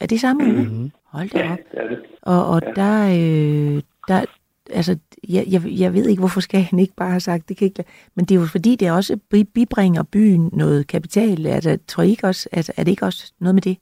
Er 0.00 0.06
det 0.06 0.20
samme 0.20 0.44
uge? 0.44 0.62
Mm-hmm. 0.62 0.90
Hold 1.12 1.28
da 1.30 1.38
Ja, 1.38 1.52
op. 1.52 1.58
det 1.72 1.78
er 1.84 1.88
det. 1.88 1.98
Og, 2.22 2.46
og 2.46 2.62
ja. 2.66 2.72
der, 2.82 2.96
øh, 3.08 3.82
der, 4.08 4.24
altså, 4.70 4.98
jeg, 5.28 5.44
jeg, 5.50 5.62
jeg 5.78 5.94
ved 5.94 6.08
ikke, 6.08 6.20
hvorfor 6.20 6.40
Skagen 6.40 6.78
ikke 6.78 6.94
bare 6.96 7.10
har 7.10 7.18
sagt, 7.18 7.48
det 7.48 7.56
kan 7.56 7.64
ikke 7.66 7.84
Men 8.14 8.24
det 8.24 8.34
er 8.36 8.40
jo 8.40 8.46
fordi, 8.46 8.76
det 8.76 8.90
også 8.92 9.16
bi- 9.30 9.44
bibringer 9.54 10.02
byen 10.02 10.50
noget 10.52 10.86
kapital. 10.86 11.46
Er 11.46 11.60
det, 11.60 11.86
tror 11.86 12.02
I 12.02 12.10
ikke 12.10 12.26
også, 12.26 12.48
altså, 12.52 12.72
er 12.76 12.84
det 12.84 12.90
ikke 12.90 13.04
også 13.06 13.32
noget 13.40 13.54
med 13.54 13.62
det? 13.62 13.76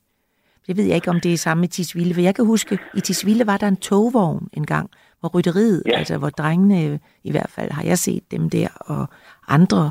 Det 0.67 0.77
ved 0.77 0.85
jeg 0.85 0.95
ikke, 0.95 1.11
om 1.11 1.21
det 1.21 1.33
er 1.33 1.37
samme 1.37 1.65
i 1.65 1.69
Tisvilde, 1.69 2.15
for 2.15 2.21
jeg 2.21 2.35
kan 2.35 2.45
huske, 2.47 2.79
i 2.97 3.01
Tisvilde 3.01 3.47
var 3.47 3.57
der 3.57 3.69
en 3.69 3.77
togvogn 3.77 4.49
engang, 4.53 4.91
hvor 5.21 5.29
rytteriet, 5.39 5.83
ja. 5.87 5.99
altså 5.99 6.19
hvor 6.19 6.29
drengene, 6.31 7.01
i 7.25 7.31
hvert 7.31 7.51
fald 7.51 7.71
har 7.71 7.83
jeg 7.83 7.99
set 7.99 8.23
dem 8.31 8.51
der, 8.51 8.69
og 8.81 9.07
andre 9.49 9.91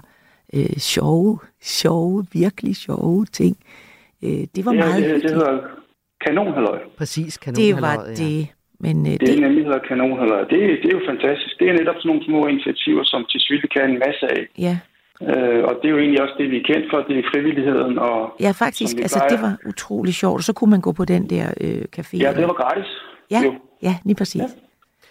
øh, 0.54 0.78
sjove, 0.78 1.40
sjove, 1.62 2.26
virkelig 2.34 2.76
sjove 2.76 3.26
ting. 3.26 3.58
Øh, 4.24 4.30
det 4.56 4.66
var 4.66 4.72
det, 4.72 4.80
er- 4.82 4.86
meget 4.86 5.04
det, 5.04 5.24
det 5.24 5.32
hedder 5.32 5.60
kanonhalløj. 6.26 6.80
Præcis, 6.98 7.34
Det 7.38 7.42
kanonhalløjet, 7.44 7.98
var 8.00 8.06
ja. 8.08 8.14
det. 8.26 8.48
Men 8.80 8.96
øh, 9.06 9.12
Det, 9.12 9.20
det, 9.22 9.28
det 9.28 9.42
nemlig 9.42 9.64
hedder 9.64 9.80
kanonhalløj. 9.88 10.42
Det, 10.52 10.60
det 10.82 10.88
er 10.94 10.98
jo 11.00 11.04
fantastisk. 11.12 11.54
Det 11.60 11.70
er 11.70 11.74
netop 11.74 11.96
sådan 11.98 12.10
nogle 12.10 12.26
små 12.26 12.40
initiativer, 12.54 13.04
som 13.04 13.26
Tisvilde 13.30 13.68
kan 13.76 13.90
en 13.90 14.00
masse 14.06 14.26
af. 14.38 14.42
ja, 14.68 14.78
Øh, 15.22 15.64
og 15.64 15.74
det 15.82 15.86
er 15.88 15.90
jo 15.90 15.98
egentlig 15.98 16.22
også 16.22 16.34
det, 16.38 16.52
vi 16.52 16.58
er 16.58 16.64
kendt 16.64 16.86
for, 16.92 16.98
det 17.08 17.20
er 17.20 17.24
frivilligheden. 17.34 18.00
Og, 18.00 18.36
ja, 18.40 18.52
faktisk, 18.52 18.98
altså 18.98 19.20
plejer. 19.20 19.30
det 19.30 19.42
var 19.42 19.70
utrolig 19.70 20.14
sjovt. 20.14 20.44
Så 20.44 20.54
kunne 20.54 20.70
man 20.72 20.82
gå 20.82 20.92
på 20.92 21.06
den 21.06 21.30
der 21.30 21.46
øh, 21.62 21.82
café. 21.98 22.18
Ja, 22.18 22.34
det 22.34 22.48
var 22.48 22.54
gratis. 22.54 22.90
Ja, 23.32 23.42
Jo. 23.46 23.54
ja, 23.82 23.96
lige 24.06 24.16
præcis. 24.16 24.42
Ja. 24.42 24.48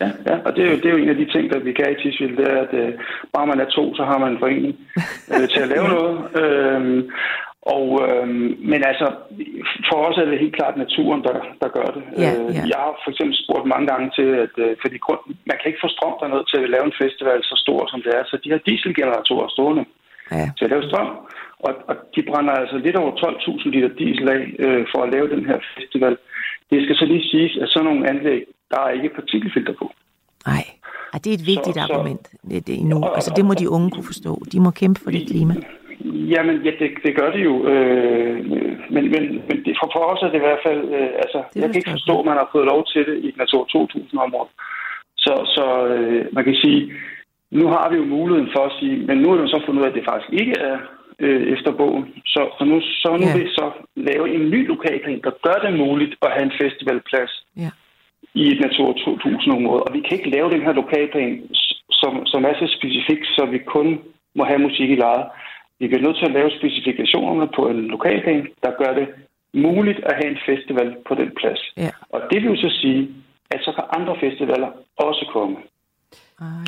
Ja, 0.00 0.10
ja, 0.26 0.36
og 0.44 0.56
det 0.56 0.64
er, 0.64 0.70
jo, 0.70 0.76
det 0.76 0.86
er 0.86 0.90
jo 0.90 0.96
en 0.96 1.08
af 1.08 1.16
de 1.16 1.32
ting, 1.32 1.52
der 1.52 1.58
vi 1.58 1.72
kan 1.72 1.86
i 1.92 2.02
Tisvilde, 2.02 2.36
det 2.36 2.52
er, 2.52 2.60
at 2.66 2.74
øh, 2.74 2.92
bare 3.34 3.46
man 3.46 3.60
er 3.60 3.64
to, 3.64 3.94
så 3.94 4.04
har 4.04 4.18
man 4.18 4.32
en 4.32 4.38
forening 4.38 4.74
øh, 5.32 5.48
til 5.48 5.60
at 5.60 5.68
lave 5.68 5.88
noget. 5.96 6.14
Øhm, 6.42 7.10
og, 7.76 7.86
øhm, 8.08 8.48
men 8.70 8.80
altså, 8.90 9.06
for 9.88 9.98
os 10.08 10.16
er 10.22 10.24
det 10.28 10.42
helt 10.44 10.56
klart 10.60 10.76
naturen, 10.84 11.20
der, 11.28 11.36
der 11.62 11.68
gør 11.78 11.88
det. 11.96 12.02
Ja, 12.24 12.30
Øh, 12.38 12.48
ja. 12.56 12.62
Jeg 12.72 12.78
har 12.84 12.92
for 13.04 13.10
eksempel 13.12 13.36
spurgt 13.44 13.66
mange 13.72 13.86
gange 13.92 14.06
til, 14.18 14.28
at 14.44 14.54
øh, 14.64 14.72
fordi 14.82 14.96
grund, 15.06 15.22
man 15.50 15.56
kan 15.58 15.68
ikke 15.70 15.84
få 15.84 15.90
strøm 15.96 16.14
dernede 16.22 16.44
til 16.52 16.60
at 16.64 16.70
lave 16.74 16.84
en 16.90 16.98
festival 17.02 17.38
så 17.50 17.56
stor, 17.64 17.80
som 17.92 18.00
det 18.04 18.12
er, 18.18 18.22
så 18.30 18.34
de 18.44 18.48
har 18.54 18.60
dieselgeneratorer 18.68 19.48
stående 19.56 19.84
Ja. 20.38 20.46
til 20.56 20.64
at 20.66 20.70
lave 20.74 20.88
strøm. 20.90 21.10
Og, 21.66 21.72
og 21.90 21.94
de 22.14 22.20
brænder 22.28 22.52
altså 22.62 22.76
lidt 22.86 22.96
over 23.02 23.12
12.000 23.12 23.68
liter 23.74 23.90
diesel 24.00 24.28
af 24.36 24.40
øh, 24.64 24.86
for 24.92 25.00
at 25.02 25.12
lave 25.14 25.26
den 25.34 25.42
her 25.50 25.58
festival. 25.78 26.14
Det 26.70 26.78
skal 26.84 26.96
så 26.96 27.04
lige 27.12 27.24
siges, 27.32 27.52
at 27.62 27.68
sådan 27.68 27.86
nogle 27.88 28.08
anlæg, 28.10 28.40
der 28.70 28.80
er 28.86 28.90
ikke 28.90 29.10
partikelfilter 29.18 29.74
på. 29.80 29.86
Nej, 30.46 30.64
og 31.12 31.18
det 31.24 31.30
er 31.30 31.34
et 31.40 31.46
vigtigt 31.54 31.76
Så- 31.76 31.86
så- 31.86 31.92
argument 31.92 32.24
det, 32.50 32.66
det, 32.66 32.74
endnu. 32.80 32.98
Altså 33.18 33.32
det 33.36 33.44
må 33.44 33.54
de 33.54 33.70
unge 33.70 33.90
kunne 33.90 34.04
forstå. 34.12 34.32
De 34.52 34.60
må 34.60 34.70
kæmpe 34.70 35.00
for 35.04 35.10
det 35.10 35.26
klima. 35.28 35.54
Jamen, 36.04 36.56
ja, 36.66 36.70
det, 36.80 36.90
det 37.04 37.16
gør 37.16 37.30
det 37.32 37.44
jo. 37.44 37.54
Øh, 37.72 38.36
men 38.94 39.04
men, 39.14 39.22
men 39.48 39.56
det, 39.64 39.72
for, 39.80 39.88
for 39.94 40.02
os 40.12 40.22
er 40.22 40.26
det 40.30 40.40
i 40.40 40.46
hvert 40.46 40.62
fald... 40.66 40.82
Øh, 40.98 41.10
altså, 41.24 41.38
jeg 41.54 41.62
kan 41.68 41.76
ikke 41.80 41.96
forstå, 41.96 42.14
at 42.20 42.26
man 42.30 42.36
har 42.42 42.48
fået 42.52 42.66
lov 42.72 42.80
til 42.92 43.02
det 43.08 43.16
i 43.24 43.28
et 43.28 43.36
Natur 43.36 43.62
2000-område. 43.76 44.50
Så, 45.24 45.34
så 45.56 45.64
øh, 45.94 46.26
man 46.36 46.44
kan 46.44 46.54
sige, 46.54 46.92
nu 47.50 47.66
har 47.74 47.86
vi 47.90 47.96
jo 47.96 48.04
muligheden 48.04 48.50
for 48.56 48.62
at 48.66 48.76
sige, 48.80 48.96
men 49.08 49.16
nu 49.18 49.26
er 49.32 49.36
det 49.40 49.50
så 49.50 49.62
fundet 49.66 49.80
ud 49.80 49.86
af, 49.86 49.90
at 49.90 49.96
det 49.98 50.04
faktisk 50.10 50.32
ikke 50.42 50.54
er 50.70 50.78
øh, 51.24 51.42
efter 51.54 51.70
bogen. 51.80 52.04
Så, 52.26 52.42
så 52.58 52.64
nu, 52.64 52.80
så 53.02 53.08
nu 53.20 53.26
Ja. 53.26 53.32
vil 53.36 53.44
vi 53.44 53.50
så 53.60 53.66
lave 53.96 54.34
en 54.34 54.50
ny 54.54 54.60
lokalplan, 54.72 55.20
der 55.26 55.32
gør 55.46 55.58
det 55.64 55.78
muligt 55.84 56.14
at 56.22 56.30
have 56.34 56.44
en 56.50 56.58
festivalplads 56.62 57.32
Ja. 57.56 57.70
i 58.34 58.44
et 58.52 58.60
Natur 58.66 58.88
2000-område. 59.04 59.82
Og 59.86 59.94
vi 59.94 60.00
kan 60.00 60.16
ikke 60.18 60.30
lave 60.36 60.50
den 60.50 60.62
her 60.66 60.72
lokalplan, 60.72 61.32
som, 62.00 62.12
som 62.26 62.44
er 62.44 62.54
så 62.60 62.66
specifik, 62.78 63.20
så 63.36 63.42
vi 63.54 63.58
kun 63.58 63.88
må 64.38 64.44
have 64.44 64.58
musik 64.68 64.90
i 64.90 64.94
lejet. 65.06 65.26
Vi 65.80 65.86
bliver 65.88 66.02
nødt 66.02 66.18
til 66.18 66.26
at 66.26 66.36
lave 66.38 66.50
specifikationerne 66.58 67.48
på 67.56 67.68
en 67.68 67.80
lokalplan, 67.94 68.48
der 68.62 68.70
gør 68.80 68.92
det 69.00 69.08
muligt 69.54 70.00
at 70.08 70.14
have 70.14 70.30
en 70.30 70.38
festival 70.46 70.96
på 71.08 71.14
den 71.14 71.30
plads. 71.40 71.60
Ja. 71.76 71.90
Og 72.08 72.20
det 72.30 72.42
vil 72.42 72.50
jo 72.50 72.56
så 72.56 72.70
sige, 72.80 73.08
at 73.50 73.60
så 73.64 73.72
kan 73.72 73.84
andre 73.98 74.16
festivaler 74.20 74.70
også 74.96 75.30
komme. 75.32 75.56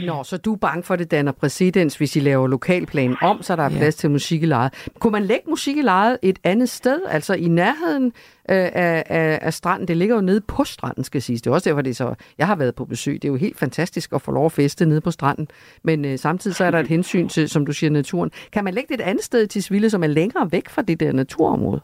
Nå, 0.06 0.24
så 0.24 0.36
du 0.36 0.52
er 0.52 0.56
bange 0.56 0.82
for, 0.82 0.94
at 0.94 1.00
det 1.00 1.10
danner 1.10 1.32
præcedens, 1.32 1.96
hvis 1.96 2.16
I 2.16 2.20
laver 2.20 2.46
lokalplanen 2.46 3.16
om, 3.22 3.42
så 3.42 3.56
der 3.56 3.62
er 3.62 3.70
Ja. 3.70 3.76
plads 3.76 3.94
til 3.96 4.10
musik 4.10 4.42
i 4.42 4.46
lejet. 4.46 4.72
Kunne 4.98 5.10
man 5.10 5.22
lægge 5.24 5.50
musik 5.50 5.76
i 5.76 5.82
lejet 5.82 6.18
et 6.22 6.38
andet 6.44 6.68
sted, 6.68 7.00
altså 7.08 7.34
i 7.34 7.48
nærheden 7.48 8.04
øh, 8.06 8.12
af, 8.56 9.02
af, 9.06 9.38
af 9.42 9.54
stranden? 9.54 9.88
Det 9.88 9.96
ligger 9.96 10.14
jo 10.14 10.20
nede 10.20 10.40
på 10.40 10.64
stranden, 10.64 11.04
skal 11.04 11.22
siges. 11.22 11.42
Det 11.42 11.50
er 11.50 11.54
også 11.54 11.70
derfor, 11.70 11.82
det 11.82 11.90
er 11.90 11.94
så... 11.94 12.14
Jeg 12.38 12.46
har 12.46 12.56
været 12.56 12.74
på 12.74 12.84
besøg. 12.84 13.14
Det 13.14 13.24
er 13.24 13.32
jo 13.32 13.36
helt 13.36 13.58
fantastisk 13.58 14.12
at 14.12 14.22
få 14.22 14.32
lov 14.32 14.46
at 14.46 14.52
feste 14.52 14.86
nede 14.86 15.00
på 15.00 15.10
stranden. 15.10 15.48
Men 15.84 16.04
øh, 16.04 16.18
samtidig 16.18 16.56
så 16.56 16.64
er 16.64 16.70
der 16.70 16.78
et 16.78 16.88
hensyn 16.88 17.28
til, 17.28 17.48
som 17.48 17.66
du 17.66 17.72
siger, 17.72 17.90
naturen. 17.90 18.30
Kan 18.52 18.64
man 18.64 18.74
lægge 18.74 18.88
det 18.94 19.00
et 19.00 19.04
andet 19.08 19.24
sted 19.24 19.42
i 19.42 19.46
Tisvilde, 19.46 19.90
som 19.90 20.02
er 20.02 20.06
længere 20.08 20.52
væk 20.52 20.68
fra 20.68 20.82
det 20.82 21.00
der 21.00 21.12
naturområde? 21.12 21.80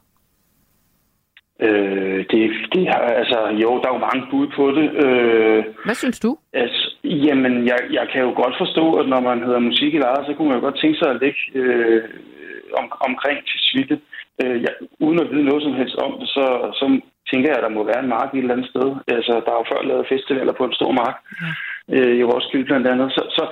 Øh, 1.61 2.25
det, 2.31 2.41
det 2.73 2.83
har, 2.89 3.01
altså, 3.21 3.39
jo, 3.63 3.71
der 3.81 3.89
er 3.89 3.95
jo 3.97 4.07
mange 4.09 4.27
bud 4.31 4.47
på 4.57 4.65
det. 4.79 4.87
Øh, 5.05 5.65
Hvad 5.85 5.95
synes 5.95 6.21
du? 6.21 6.37
Altså, 6.53 6.97
jamen, 7.05 7.67
jeg, 7.67 7.79
jeg 7.91 8.07
kan 8.13 8.21
jo 8.23 8.33
godt 8.43 8.55
forstå, 8.59 8.93
at 9.01 9.09
når 9.09 9.21
man 9.21 9.43
hedder 9.45 9.59
musik 9.59 9.95
i 9.95 9.99
lejet, 9.99 10.27
så 10.27 10.35
kunne 10.35 10.49
man 10.49 10.59
jo 10.59 10.65
godt 10.65 10.81
tænke 10.81 10.99
sig 10.99 11.11
at 11.11 11.21
lægge 11.21 11.41
øh, 11.55 12.03
om, 12.79 12.93
omkring 13.09 13.39
til 13.49 13.59
Svitte. 13.69 14.01
Øh, 14.43 14.63
jeg, 14.63 14.73
uden 15.01 15.21
at 15.21 15.31
vide 15.31 15.45
noget 15.45 15.63
som 15.63 15.75
helst 15.75 15.97
om 15.97 16.13
det, 16.21 16.29
så, 16.29 16.47
så 16.81 17.01
tænker 17.31 17.49
jeg, 17.49 17.59
at 17.59 17.65
der 17.67 17.77
må 17.77 17.85
være 17.85 18.03
en 18.03 18.15
mark 18.17 18.35
et 18.35 18.39
eller 18.39 18.55
andet 18.55 18.71
sted. 18.73 18.89
Altså, 19.17 19.33
der 19.45 19.51
er 19.53 19.61
jo 19.61 19.71
før 19.73 19.89
lavet 19.89 20.11
festivaler 20.13 20.53
på 20.53 20.65
en 20.65 20.79
stor 20.79 20.93
mark. 21.03 21.17
Øh, 21.95 22.15
i 22.21 22.25
Roskilde 22.25 22.65
blandt 22.65 22.87
andet. 22.93 23.09
Så, 23.17 23.23
så, 23.37 23.45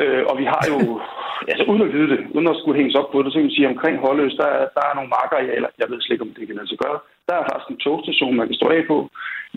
øh, 0.00 0.22
og 0.30 0.34
vi 0.40 0.44
har 0.52 0.62
jo, 0.72 0.78
altså 1.50 1.64
uden 1.70 1.82
at 1.86 1.92
vide 1.94 2.08
det, 2.12 2.20
uden 2.34 2.48
at 2.52 2.56
skulle 2.60 2.78
hænges 2.80 2.98
op 3.00 3.08
på 3.12 3.18
det, 3.22 3.28
så 3.32 3.36
kan 3.38 3.46
man 3.48 3.56
sige, 3.56 3.66
at 3.68 3.72
omkring 3.74 3.96
Holløs, 4.04 4.34
der, 4.40 4.48
er- 4.58 4.68
der 4.76 4.82
er 4.88 4.94
nogle 4.98 5.10
markarealer. 5.18 5.68
Jeg 5.80 5.86
ved 5.90 5.98
slet 6.00 6.14
ikke, 6.14 6.26
om 6.28 6.32
det 6.38 6.46
kan 6.48 6.56
lade 6.58 6.68
sig 6.70 6.78
gøre. 6.84 6.98
Der 7.28 7.34
er 7.40 7.44
faktisk 7.50 7.68
en 7.74 7.80
togstation, 7.86 8.32
man 8.40 8.46
kan 8.48 8.56
stå 8.60 8.66
af 8.78 8.82
på. 8.92 8.96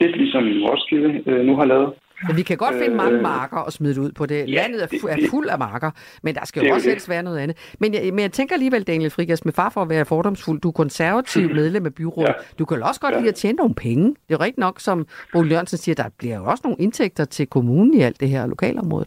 Lidt 0.01 0.15
ligesom 0.21 0.43
Roskilde 0.67 1.11
øh, 1.29 1.41
nu 1.49 1.53
har 1.59 1.65
lavet. 1.73 1.89
Men 2.27 2.37
vi 2.37 2.43
kan 2.43 2.57
godt 2.57 2.75
finde 2.83 2.95
mange 2.95 3.17
Øh, 3.17 3.21
marker 3.21 3.57
og 3.57 3.71
smide 3.73 3.95
det 3.95 4.01
ud 4.01 4.11
på 4.11 4.25
det. 4.25 4.35
ja, 4.37 4.43
Landet 4.61 4.83
er, 4.83 4.87
fu- 4.87 5.07
er 5.09 5.27
fuld 5.29 5.47
af 5.49 5.59
marker, 5.59 5.91
men 6.23 6.35
der 6.35 6.45
skal 6.45 6.65
jo 6.65 6.73
også 6.73 6.89
helst 6.89 7.09
være 7.09 7.23
noget 7.23 7.39
andet. 7.39 7.75
Men 7.79 7.93
jeg, 7.93 8.01
men 8.13 8.19
jeg 8.19 8.31
tænker 8.31 8.53
alligevel, 8.55 8.83
Daniel 8.83 9.09
Frigas, 9.11 9.45
med 9.45 9.53
far 9.53 9.69
for 9.69 9.81
at 9.81 9.89
være 9.89 10.05
fordomsfuld, 10.05 10.61
du 10.61 10.67
er 10.67 10.71
konservativ 10.71 11.49
medlem 11.49 11.85
af 11.85 11.93
byrådet. 11.95 12.27
Ja. 12.29 12.33
Du 12.59 12.65
kan 12.65 12.83
også 12.83 13.01
godt 13.01 13.13
Ja. 13.13 13.19
lide 13.19 13.29
at 13.29 13.35
tjene 13.35 13.55
nogle 13.55 13.75
penge. 13.75 14.05
Det 14.07 14.15
er 14.29 14.37
jo 14.39 14.39
rigtigt 14.39 14.57
nok, 14.57 14.79
som 14.79 15.07
Bo 15.33 15.43
Jørgensen 15.43 15.77
siger, 15.77 15.95
der 15.95 16.09
bliver 16.17 16.35
jo 16.37 16.45
også 16.45 16.61
nogle 16.63 16.77
indtægter 16.79 17.25
til 17.25 17.47
kommunen 17.47 17.93
i 17.93 18.01
alt 18.01 18.19
det 18.19 18.29
her 18.29 18.47
lokalområde. 18.47 19.05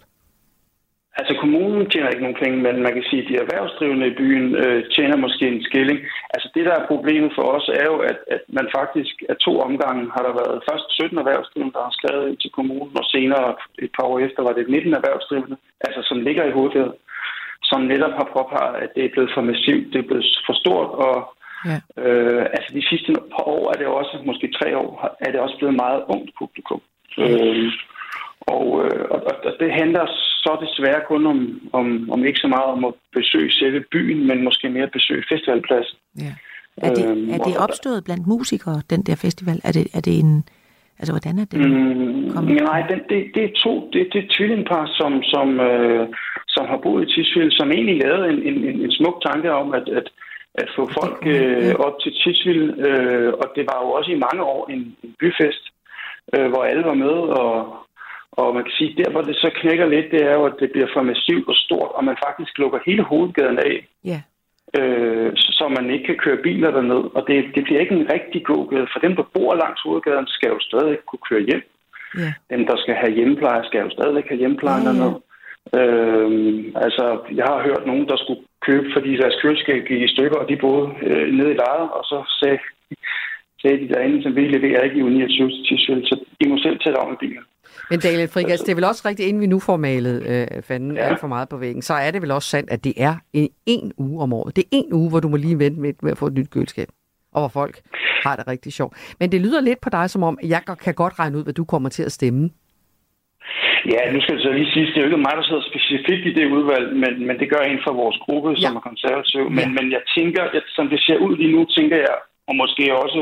Altså 1.20 1.34
kommunen 1.42 1.90
tjener 1.90 2.10
ikke 2.10 2.26
nogen 2.26 2.42
penge, 2.42 2.56
men 2.66 2.76
man 2.86 2.94
kan 2.94 3.04
sige, 3.08 3.22
at 3.22 3.28
de 3.30 3.36
erhvervsdrivende 3.44 4.06
i 4.08 4.18
byen 4.20 4.46
øh, 4.62 4.80
tjener 4.94 5.16
måske 5.16 5.44
en 5.48 5.62
skilling. 5.68 5.98
Altså 6.34 6.48
det, 6.54 6.64
der 6.68 6.74
er 6.76 6.90
problemet 6.92 7.32
for 7.38 7.46
os, 7.56 7.66
er 7.80 7.86
jo, 7.92 7.96
at, 8.10 8.18
at 8.34 8.42
man 8.58 8.66
faktisk 8.78 9.14
af 9.32 9.36
to 9.36 9.52
omgange 9.68 10.02
har 10.14 10.22
der 10.26 10.34
været 10.40 10.64
først 10.70 10.86
17 10.90 11.18
erhvervsdrivende, 11.18 11.74
der 11.76 11.82
har 11.88 11.94
skrevet 11.98 12.28
ind 12.28 12.38
til 12.40 12.50
kommunen, 12.58 12.94
og 13.00 13.04
senere 13.14 13.46
et 13.84 13.90
par 13.96 14.04
år 14.10 14.18
efter 14.26 14.40
var 14.42 14.52
det 14.52 14.68
19 14.68 14.94
erhvervsdrivende, 14.94 15.56
altså 15.86 16.00
som 16.08 16.18
ligger 16.26 16.44
i 16.46 16.56
hovedgaden, 16.56 16.94
som 17.70 17.80
netop 17.92 18.14
har 18.20 18.28
påpeget, 18.36 18.76
at 18.84 18.90
det 18.94 19.04
er 19.04 19.12
blevet 19.14 19.30
for 19.34 19.42
massivt, 19.50 19.86
det 19.92 19.98
er 19.98 20.08
blevet 20.10 20.26
for 20.46 20.54
stort, 20.62 20.90
og 21.06 21.14
Ja. 21.70 21.78
øh, 22.02 22.42
altså 22.56 22.70
de 22.74 22.88
sidste 22.88 23.12
par 23.34 23.44
år 23.56 23.64
er 23.72 23.76
det 23.78 23.86
også, 23.86 24.14
måske 24.26 24.52
tre 24.58 24.76
år, 24.78 25.16
er 25.20 25.30
det 25.32 25.40
også 25.40 25.56
blevet 25.58 25.74
meget 25.74 26.02
ungt 26.08 26.30
publikum. 26.38 26.80
Øh, 27.18 27.72
og, 28.40 28.84
øh, 28.84 29.04
og, 29.10 29.20
det 29.60 29.72
handler 29.72 30.06
så 30.44 30.52
desværre 30.64 31.00
kun 31.08 31.26
om, 31.26 31.60
om, 31.72 32.10
om 32.10 32.24
ikke 32.24 32.38
så 32.38 32.48
meget 32.48 32.64
om 32.64 32.84
at 32.84 32.94
besøge 33.14 33.52
selve 33.52 33.84
byen, 33.92 34.26
men 34.26 34.44
måske 34.44 34.68
mere 34.68 34.82
at 34.82 34.92
besøge 34.92 35.24
festivalpladsen. 35.28 35.98
Ja. 36.18 36.34
Er 36.76 36.94
det, 36.94 37.10
Øhm, 37.10 37.30
er 37.30 37.38
det 37.38 37.56
opstået 37.58 38.04
blandt 38.04 38.26
musikere, 38.26 38.82
den 38.90 39.02
der 39.02 39.16
festival? 39.16 39.60
Er 39.64 39.72
det, 39.72 39.86
er 39.94 40.00
det 40.00 40.18
en... 40.18 40.44
Altså, 40.98 41.12
hvordan 41.12 41.38
er 41.38 41.44
det? 41.44 41.58
Mm, 41.60 42.30
Kom. 42.32 42.44
nej, 42.44 42.80
den, 42.90 43.00
det, 43.10 43.20
det 43.34 43.44
er 43.44 43.52
to, 43.64 43.90
det, 43.92 44.08
det 44.12 44.24
er 44.24 44.28
tvillingpar, 44.36 44.86
som, 44.98 45.22
som, 45.22 45.60
øh, 45.60 46.08
som 46.48 46.64
har 46.66 46.78
boet 46.82 47.02
i 47.02 47.12
Tisvilde, 47.12 47.56
som 47.56 47.70
egentlig 47.70 47.96
lavede 48.04 48.28
en, 48.32 48.42
en, 48.48 48.56
en, 48.68 48.80
en 48.84 48.92
smuk 48.92 49.16
tanke 49.26 49.52
om 49.52 49.74
at, 49.74 49.88
at, 49.88 50.06
at 50.54 50.68
få 50.76 50.90
folk 50.98 51.18
øh, 51.26 51.74
op 51.74 51.96
til 52.02 52.12
Tisvilde. 52.20 52.68
Øh, 52.88 53.32
og 53.32 53.46
det 53.56 53.64
var 53.70 53.78
jo 53.82 53.88
også 53.90 54.10
i 54.12 54.22
mange 54.26 54.42
år 54.42 54.70
en, 54.70 54.96
en 55.04 55.14
byfest, 55.20 55.64
øh, 56.34 56.48
hvor 56.50 56.62
alle 56.64 56.84
var 56.84 56.94
med. 56.94 57.16
Og, 57.40 57.54
og 58.32 58.54
man 58.54 58.64
kan 58.64 58.72
sige, 58.78 58.94
der 58.98 59.10
hvor 59.10 59.22
det 59.22 59.36
så 59.36 59.50
knækker 59.60 59.86
lidt, 59.86 60.10
det 60.10 60.22
er 60.22 60.32
jo, 60.32 60.44
at 60.44 60.56
det 60.60 60.72
bliver 60.72 60.88
for 60.94 61.02
massivt 61.02 61.48
og 61.48 61.54
stort, 61.54 61.90
og 61.94 62.04
man 62.04 62.16
faktisk 62.26 62.58
lukker 62.58 62.78
hele 62.86 63.02
hovedgaden 63.02 63.58
af. 63.58 63.88
Ja. 64.04 64.20
øh, 64.78 65.32
så 65.36 65.68
man 65.68 65.90
ikke 65.90 66.06
kan 66.06 66.18
køre 66.24 66.42
biler 66.46 66.70
derned. 66.70 67.02
Og 67.16 67.22
det, 67.28 67.36
det 67.54 67.64
bliver 67.64 67.80
ikke 67.80 67.94
en 67.94 68.10
rigtig 68.12 68.44
gågade, 68.44 68.86
for 68.92 69.00
dem, 69.00 69.16
der 69.16 69.22
bor 69.34 69.54
langs 69.54 69.80
hovedgaden, 69.82 70.26
skal 70.26 70.48
jo 70.48 70.60
stadig 70.60 70.98
kunne 71.08 71.24
køre 71.30 71.46
hjem. 71.48 71.62
Ja. 72.18 72.32
Dem, 72.50 72.66
der 72.66 72.76
skal 72.76 72.94
have 72.94 73.12
hjemmepleje, 73.12 73.64
skal 73.64 73.80
jo 73.80 73.90
stadig 73.90 74.24
have 74.28 74.38
hjemmepleje 74.38 74.82
Ja, 74.82 74.88
ja. 74.88 74.90
derned. 74.90 75.14
Øhm, 75.78 76.72
altså, 76.84 77.04
jeg 77.34 77.44
har 77.44 77.62
hørt 77.62 77.86
nogen, 77.86 78.08
der 78.08 78.16
skulle 78.16 78.42
købe, 78.66 78.86
fordi 78.94 79.16
deres 79.16 79.36
køleskab 79.42 79.86
gik 79.88 80.02
i 80.02 80.14
stykker, 80.14 80.38
og 80.38 80.48
de 80.48 80.56
boede 80.56 80.86
øh, 81.02 81.26
nede 81.36 81.50
i 81.50 81.60
lejet, 81.64 81.88
og 81.96 82.04
så 82.04 82.18
sagde 82.40 82.58
sagde 83.62 83.80
de 83.80 83.88
derinde, 83.94 84.22
som 84.22 84.36
vi 84.36 84.48
leverer 84.48 84.82
ikke 84.82 84.98
i 84.98 85.02
29 85.02 85.50
til 85.50 85.78
så 86.08 86.24
I 86.40 86.48
må 86.48 86.58
selv 86.58 86.78
tage 86.78 86.98
om 86.98 87.12
i 87.12 87.16
bilen. 87.20 87.44
Men 87.90 88.00
Daniel 88.00 88.28
Frigas, 88.28 88.60
det 88.60 88.70
er 88.70 88.74
vel 88.74 88.84
også 88.84 89.02
rigtigt, 89.08 89.28
inden 89.28 89.40
vi 89.40 89.46
nu 89.46 89.58
får 89.58 89.76
malet 89.76 90.16
øh, 90.26 90.62
fanden 90.62 90.96
ja. 90.96 91.02
alt 91.02 91.20
for 91.20 91.26
meget 91.26 91.48
på 91.48 91.56
væggen, 91.56 91.82
så 91.82 91.94
er 91.94 92.10
det 92.10 92.22
vel 92.22 92.30
også 92.30 92.48
sandt, 92.48 92.70
at 92.70 92.84
det 92.84 92.94
er 92.96 93.14
en, 93.32 93.48
en 93.66 93.92
uge 93.98 94.22
om 94.22 94.32
året. 94.32 94.56
Det 94.56 94.64
er 94.64 94.68
en 94.72 94.92
uge, 94.92 95.10
hvor 95.10 95.20
du 95.20 95.28
må 95.28 95.36
lige 95.36 95.58
vente 95.58 95.80
med, 95.80 95.92
med 96.02 96.12
at 96.12 96.18
få 96.18 96.26
et 96.26 96.32
nyt 96.32 96.50
køleskab, 96.50 96.88
og 97.32 97.40
hvor 97.40 97.48
folk 97.48 97.80
har 98.24 98.36
det 98.36 98.48
rigtig 98.48 98.72
sjovt. 98.72 99.14
Men 99.20 99.32
det 99.32 99.40
lyder 99.40 99.60
lidt 99.60 99.80
på 99.80 99.90
dig 99.90 100.10
som 100.10 100.22
om, 100.22 100.38
jeg 100.42 100.62
kan 100.84 100.94
godt 100.94 101.18
regne 101.18 101.38
ud, 101.38 101.42
hvad 101.42 101.54
du 101.54 101.64
kommer 101.64 101.88
til 101.88 102.02
at 102.02 102.12
stemme. 102.12 102.50
Ja, 103.94 104.12
nu 104.12 104.20
skal 104.20 104.34
det 104.36 104.42
så 104.42 104.52
lige 104.52 104.72
sige, 104.72 104.86
det 104.86 104.96
er 104.96 105.00
jo 105.00 105.10
ikke 105.10 105.26
mig, 105.26 105.34
der 105.36 105.46
sidder 105.46 105.70
specifikt 105.70 106.24
i 106.26 106.32
det 106.38 106.46
udvalg, 106.56 106.86
men, 107.02 107.12
men 107.26 107.38
det 107.40 107.50
gør 107.52 107.62
en 107.64 107.80
fra 107.84 107.92
vores 108.02 108.18
gruppe, 108.24 108.50
ja. 108.50 108.60
som 108.60 108.76
er 108.76 108.80
konservativ. 108.90 109.42
Men, 109.58 109.68
ja. 109.68 109.74
men 109.76 109.86
jeg 109.96 110.02
tænker, 110.16 110.42
at 110.42 110.64
som 110.76 110.86
det 110.92 111.00
ser 111.06 111.18
ud 111.26 111.36
lige 111.36 111.54
nu, 111.56 111.64
tænker 111.64 111.96
jeg, 111.96 112.16
og 112.48 112.54
måske 112.62 112.84
også 113.04 113.20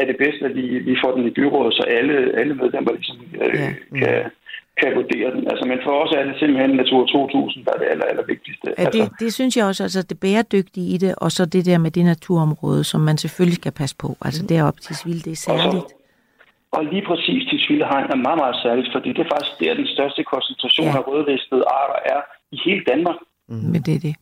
er 0.00 0.04
det 0.10 0.16
bedst, 0.22 0.40
at 0.48 0.54
vi, 0.54 0.66
vi 0.88 0.94
får 1.02 1.12
den 1.16 1.24
i 1.26 1.30
byrådet, 1.38 1.74
så 1.74 1.82
alle, 1.98 2.14
alle 2.40 2.54
medlemmer 2.54 2.92
ligesom, 2.92 3.16
øh, 3.42 3.54
ja. 3.60 3.70
kan, 3.98 4.30
kan 4.80 4.90
vurdere 4.98 5.28
den. 5.34 5.42
Altså, 5.50 5.64
men 5.70 5.78
for 5.84 5.94
os 6.02 6.12
er 6.18 6.24
det 6.24 6.34
simpelthen 6.38 6.70
Natur 6.76 7.06
2000, 7.06 7.64
der 7.64 7.72
er 7.74 7.78
det 7.82 7.88
aller, 7.92 8.06
aller 8.10 8.26
vigtigste. 8.32 8.66
Ja, 8.78 8.84
det, 8.84 9.00
altså, 9.00 9.14
det 9.20 9.34
synes 9.34 9.56
jeg 9.56 9.64
også, 9.66 9.82
altså 9.82 10.02
det 10.02 10.20
bæredygtige 10.20 10.88
i 10.94 10.96
det, 11.04 11.14
og 11.24 11.32
så 11.32 11.42
det 11.44 11.66
der 11.66 11.78
med 11.78 11.90
det 11.90 12.04
naturområde, 12.04 12.84
som 12.84 13.00
man 13.00 13.16
selvfølgelig 13.18 13.60
skal 13.62 13.72
passe 13.72 13.96
på. 14.04 14.08
Altså 14.26 14.46
deroppe 14.46 14.80
til 14.80 14.94
Svilde, 14.96 15.22
det 15.28 15.32
er 15.32 15.42
særligt. 15.50 15.90
Og 16.76 16.84
lige 16.92 17.04
præcis 17.10 17.42
til 17.50 17.58
Svildehegn 17.64 18.06
er 18.14 18.20
meget, 18.26 18.40
meget 18.44 18.56
særligt, 18.64 18.88
fordi 18.94 19.08
det 19.16 19.22
er 19.26 19.30
faktisk 19.34 19.54
der, 19.60 19.74
den 19.74 19.88
største 19.96 20.22
koncentration 20.32 20.86
ja. 20.86 20.96
af 20.98 21.02
rødlistede 21.08 21.64
arter 21.80 21.98
er 22.14 22.20
i 22.54 22.58
hele 22.66 22.82
Danmark. 22.90 23.18
Mm. 23.48 23.54
Men 23.72 23.80
det 23.86 23.94
er 23.98 24.02
det. 24.08 24.14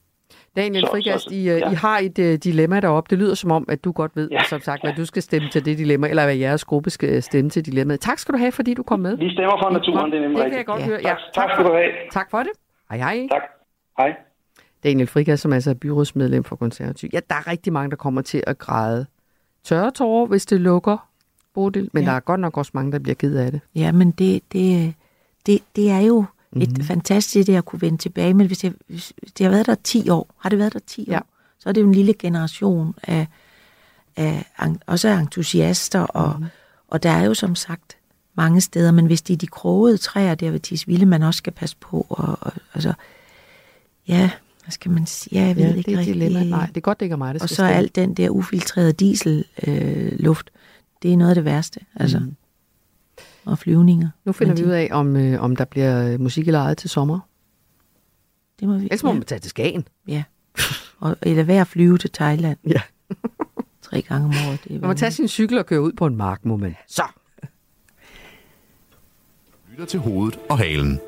Daniel 0.56 0.86
Frigast, 0.90 1.30
I, 1.32 1.44
ja. 1.44 1.70
I 1.70 1.74
har 1.74 1.98
et 1.98 2.18
uh, 2.18 2.24
dilemma 2.24 2.80
deroppe. 2.80 3.10
Det 3.10 3.18
lyder 3.18 3.34
som 3.34 3.50
om, 3.50 3.64
at 3.68 3.84
du 3.84 3.92
godt 3.92 4.12
ved, 4.14 4.28
ja. 4.30 4.44
som 4.44 4.60
sagt, 4.60 4.82
hvad 4.82 4.92
du 4.96 5.04
skal 5.04 5.22
stemme 5.22 5.48
til 5.48 5.64
det 5.64 5.78
dilemma, 5.78 6.08
eller 6.08 6.24
hvad 6.24 6.36
jeres 6.36 6.64
gruppe 6.64 6.90
skal 6.90 7.22
stemme 7.22 7.50
til 7.50 7.66
dilemmaet. 7.66 8.00
Tak 8.00 8.18
skal 8.18 8.32
du 8.32 8.38
have, 8.38 8.52
fordi 8.52 8.74
du 8.74 8.82
kom 8.82 9.00
med. 9.00 9.16
Vi 9.16 9.30
stemmer 9.32 9.58
for 9.62 9.70
naturen, 9.70 10.12
det 10.12 10.18
er 10.18 10.22
nemlig 10.22 10.42
Det 10.42 10.50
kan 10.50 10.58
jeg 10.58 10.66
godt 10.66 10.80
ja. 10.80 10.86
høre. 10.86 11.00
Ja, 11.02 11.08
tak, 11.08 11.18
tak 11.34 11.50
skal 11.52 11.64
du 11.64 11.72
have. 11.72 11.90
Tak 12.12 12.30
for 12.30 12.38
det. 12.38 12.50
Hej 12.90 12.98
hej. 12.98 13.28
Tak. 13.30 13.42
Hej. 13.98 14.16
Daniel 14.84 15.06
Frigast, 15.06 15.42
som 15.42 15.52
altså 15.52 15.70
er 15.70 15.74
byrådsmedlem 15.74 16.44
for 16.44 16.56
konservativ. 16.56 17.10
Ja, 17.12 17.20
der 17.30 17.34
er 17.34 17.46
rigtig 17.46 17.72
mange, 17.72 17.90
der 17.90 17.96
kommer 17.96 18.22
til 18.22 18.44
at 18.46 18.58
græde 18.58 19.06
tørre 19.64 19.90
tårer, 19.90 20.26
hvis 20.26 20.46
det 20.46 20.60
lukker, 20.60 21.08
Bodil. 21.54 21.90
Men 21.92 22.04
ja. 22.04 22.10
der 22.10 22.16
er 22.16 22.20
godt 22.20 22.40
nok 22.40 22.56
også 22.56 22.70
mange, 22.74 22.92
der 22.92 22.98
bliver 22.98 23.14
ked 23.14 23.36
af 23.36 23.50
det. 23.50 23.60
Ja, 23.74 23.92
men 23.92 24.10
det, 24.10 24.42
det, 24.52 24.94
det, 25.46 25.60
det 25.76 25.90
er 25.90 26.00
jo 26.00 26.24
mm-hmm. 26.52 26.62
et 26.80 26.84
fantastisk 26.86 27.46
det 27.46 27.56
at 27.56 27.64
kunne 27.64 27.80
vende 27.82 27.98
tilbage. 27.98 28.34
Men 28.34 28.46
hvis 28.46 28.58
det, 28.58 28.74
hvis 28.86 29.12
det 29.38 29.44
har 29.46 29.50
været 29.50 29.66
der 29.66 29.74
10 29.84 30.08
år, 30.10 30.34
har 30.38 30.48
det 30.50 30.58
været 30.58 30.72
der 30.72 30.78
10 30.86 31.04
Ja. 31.08 31.16
år, 31.18 31.26
så 31.58 31.68
er 31.68 31.72
det 31.72 31.80
jo 31.80 31.86
en 31.86 31.94
lille 31.94 32.14
generation 32.18 32.94
af, 33.02 33.26
af 34.16 34.44
også 34.86 35.08
af 35.08 35.20
entusiaster, 35.20 36.00
og, 36.00 36.40
mm. 36.40 36.46
og 36.88 37.02
der 37.02 37.10
er 37.10 37.24
jo 37.24 37.34
som 37.34 37.54
sagt 37.54 37.96
mange 38.34 38.60
steder, 38.60 38.90
men 38.92 39.06
hvis 39.06 39.22
det 39.22 39.32
er 39.34 39.38
de 39.38 39.46
krogede 39.46 39.96
træer 39.98 40.34
der 40.34 40.50
ved 40.50 40.60
Tisvilde, 40.60 41.06
man 41.06 41.22
også 41.22 41.38
skal 41.38 41.52
passe 41.52 41.76
på, 41.80 42.06
og, 42.08 42.38
og 42.40 42.52
altså, 42.74 42.92
ja, 44.08 44.30
hvad 44.64 44.72
skal 44.72 44.90
man 44.90 45.06
sige, 45.06 45.40
ja, 45.40 45.46
jeg 45.46 45.56
ved 45.56 45.62
Ja, 45.62 45.74
ikke 45.74 45.86
det 45.86 45.88
er 45.88 45.92
et 45.92 45.98
rigtig. 45.98 46.14
dilemma. 46.14 46.44
Nej, 46.44 46.66
det 46.66 46.76
er 46.76 46.80
godt, 46.80 47.00
det 47.00 47.06
ikke 47.06 47.12
er 47.12 47.16
mig, 47.16 47.34
der 47.34 47.40
Og 47.42 47.48
så 47.48 47.54
stemme. 47.54 47.72
alt 47.72 47.96
den 47.96 48.14
der 48.14 48.30
ufiltrerede 48.30 48.92
dieselluft, 48.92 49.48
øh, 49.68 50.12
luft, 50.18 50.50
det 51.02 51.12
er 51.12 51.16
noget 51.16 51.30
af 51.30 51.34
det 51.34 51.44
værste, 51.44 51.80
altså. 51.96 52.18
Mhm. 52.18 52.28
Mm. 52.28 52.36
Og 53.44 53.58
flyvninger. 53.58 54.08
Nu 54.24 54.32
finder 54.32 54.54
vi 54.54 54.64
ud 54.64 54.70
af, 54.70 54.88
om, 54.92 55.16
øh, 55.16 55.42
om 55.42 55.56
der 55.56 55.64
bliver 55.64 56.12
øh, 56.12 56.20
musik 56.20 56.48
i 56.48 56.50
lejet 56.50 56.78
til 56.78 56.90
sommer. 56.90 57.20
Det 58.60 58.68
må 58.68 58.78
vi, 58.78 58.84
Ellers 58.84 59.02
må 59.02 59.12
man 59.12 59.22
tage 59.22 59.38
til 59.38 59.50
Skagen. 59.50 59.88
Ja. 60.08 60.22
Og, 60.98 61.16
eller 61.22 61.42
være 61.42 61.60
at 61.60 61.66
flyve 61.66 61.98
til 61.98 62.10
Thailand. 62.10 62.58
Ja. 62.66 62.80
Tre 63.82 64.02
gange 64.02 64.24
om 64.24 64.34
året. 64.48 64.60
Det 64.64 64.76
er 64.76 64.80
Man 64.80 64.88
må 64.88 64.94
tage 64.94 65.12
sin 65.12 65.28
cykel 65.28 65.58
og 65.58 65.66
køre 65.66 65.82
ud 65.82 65.92
på 65.92 66.06
en 66.06 66.16
mark, 66.16 66.44
må 66.44 66.56
man. 66.56 66.76
Så. 66.88 67.02
Lytter 69.70 69.84
til 69.86 70.00
hovedet 70.00 70.38
og 70.50 70.58
halen. 70.58 71.00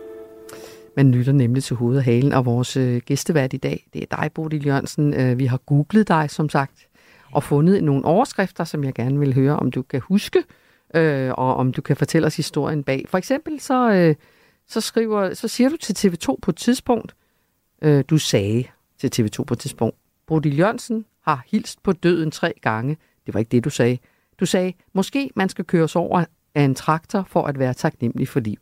Man 0.97 1.13
lytter 1.13 1.33
nemlig 1.33 1.65
til 1.65 1.77
hovedet 1.77 1.99
og 1.99 2.05
halen, 2.05 2.33
og 2.33 2.45
vores 2.45 2.77
øh, 2.77 3.03
gæstevært 3.07 3.53
i 3.53 3.57
dag, 3.57 3.87
det 3.93 4.03
er 4.03 4.17
dig, 4.17 4.31
Bodil 4.35 4.67
Jørgensen. 4.67 5.15
Øh, 5.15 5.39
vi 5.39 5.47
har 5.47 5.57
googlet 5.57 6.09
dig, 6.09 6.31
som 6.31 6.49
sagt, 6.49 6.89
og 7.33 7.43
fundet 7.43 7.85
nogle 7.85 8.05
overskrifter, 8.05 8.65
som 8.65 8.85
jeg 8.85 8.95
gerne 8.95 9.19
vil 9.19 9.35
høre, 9.35 9.57
om 9.57 9.71
du 9.71 9.83
kan 9.83 10.01
huske, 10.01 10.43
øh, 10.95 11.31
og 11.31 11.57
om 11.57 11.73
du 11.73 11.83
kan 11.83 11.97
fortælle 11.97 12.27
os 12.27 12.37
historien 12.37 12.85
bag. 12.85 13.05
For 13.09 13.19
eksempel 13.19 13.61
så, 13.61 13.93
øh, 13.93 14.15
så, 14.69 14.81
skriver, 14.81 15.35
så 15.35 15.49
siger 15.49 15.69
du 15.69 15.77
til 15.77 16.09
TV2 16.09 16.37
på 16.43 16.51
et 16.51 16.57
tidspunkt, 16.57 17.15
øh, 17.83 18.05
du 18.11 18.19
sagde 18.19 18.65
til 18.99 19.11
TV2 19.23 19.45
på 19.45 19.55
et 19.55 19.59
tidspunkt, 19.59 19.97
Bodil 20.27 20.59
Jørgensen 20.59 21.05
har 21.25 21.45
hilst 21.51 21.83
på 21.83 21.93
døden 21.93 22.31
tre 22.31 22.53
gange. 22.63 22.97
Det 23.27 23.35
var 23.35 23.41
ikke 23.41 23.51
det, 23.51 23.65
du 23.65 23.71
sagde. 23.71 23.99
Du 24.41 24.47
sagde, 24.47 24.73
måske 24.93 25.31
man 25.37 25.49
skal 25.49 25.65
køres 25.65 25.97
over 25.97 26.25
af 26.55 26.63
en 26.63 26.75
traktor 26.75 27.27
for 27.29 27.43
at 27.43 27.59
være 27.59 27.75
taknemmelig 27.75 28.29
for 28.29 28.41
livet. 28.41 28.59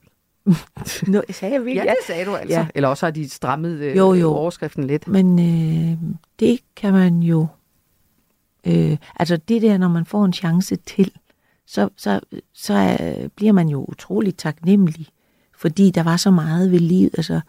Nå, 1.06 1.22
sagde 1.30 1.54
jeg 1.54 1.74
Ja, 1.74 1.82
det 1.82 1.96
sagde 2.06 2.24
du 2.24 2.34
altså. 2.36 2.58
Ja. 2.58 2.66
Eller 2.74 2.88
også 2.88 3.06
har 3.06 3.10
de 3.10 3.28
strammet 3.28 3.80
øh, 3.80 3.96
Jo, 3.96 4.14
jo. 4.14 4.32
overskriften 4.32 4.84
lidt. 4.84 5.08
Men 5.08 5.38
øh, 5.38 5.98
det 6.40 6.60
kan 6.76 6.92
man 6.92 7.22
jo... 7.22 7.46
Øh, 8.66 8.96
altså 9.16 9.36
det 9.36 9.62
der, 9.62 9.78
når 9.78 9.88
man 9.88 10.06
får 10.06 10.24
en 10.24 10.32
chance 10.32 10.76
til, 10.76 11.12
så, 11.70 11.88
så, 11.96 12.20
så 12.54 12.96
øh, 13.00 13.28
bliver 13.28 13.52
man 13.52 13.68
jo 13.68 13.84
utrolig 13.88 14.36
taknemmelig, 14.36 15.06
fordi 15.58 15.90
der 15.90 16.02
var 16.02 16.16
så 16.16 16.30
meget 16.30 16.70
ved 16.70 16.78
livet. 16.78 17.10
Altså, 17.16 17.40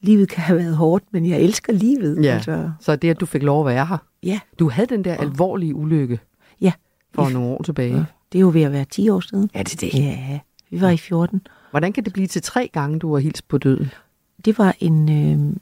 livet 0.00 0.28
kan 0.28 0.42
have 0.42 0.58
været 0.58 0.76
hårdt, 0.76 1.04
men 1.10 1.26
jeg 1.26 1.40
elsker 1.40 1.72
livet. 1.72 2.24
Ja, 2.24 2.34
Altså, 2.34 2.70
så 2.80 2.96
det, 2.96 3.10
at 3.10 3.20
du 3.20 3.26
fik 3.26 3.42
lov 3.42 3.60
at 3.60 3.74
være 3.74 3.86
her. 3.86 3.98
ja, 4.22 4.40
Du 4.58 4.70
havde 4.70 4.86
den 4.86 5.04
der 5.04 5.14
alvorlige 5.16 5.74
ulykke 5.74 6.20
ja. 6.60 6.72
for 7.14 7.28
nogle 7.28 7.48
år 7.48 7.62
tilbage. 7.62 8.06
Det 8.32 8.38
er 8.38 8.40
jo 8.40 8.50
ved 8.54 8.62
at 8.62 8.72
være 8.72 8.84
10 8.84 9.08
år 9.08 9.20
siden. 9.20 9.50
Er 9.54 9.62
det 9.62 9.80
det? 9.80 9.94
Ja, 9.94 10.40
vi 10.70 10.80
var 10.80 10.90
i 10.90 10.96
14. 10.96 11.46
Hvordan 11.70 11.92
kan 11.92 12.04
det 12.04 12.12
blive 12.12 12.26
til 12.26 12.42
tre 12.42 12.70
gange, 12.72 12.98
du 12.98 13.14
har 13.14 13.20
hilst 13.20 13.48
på 13.48 13.58
døden? 13.58 13.90
Det 14.44 14.58
var 14.58 14.74
en 14.80 15.08
øh, 15.08 15.56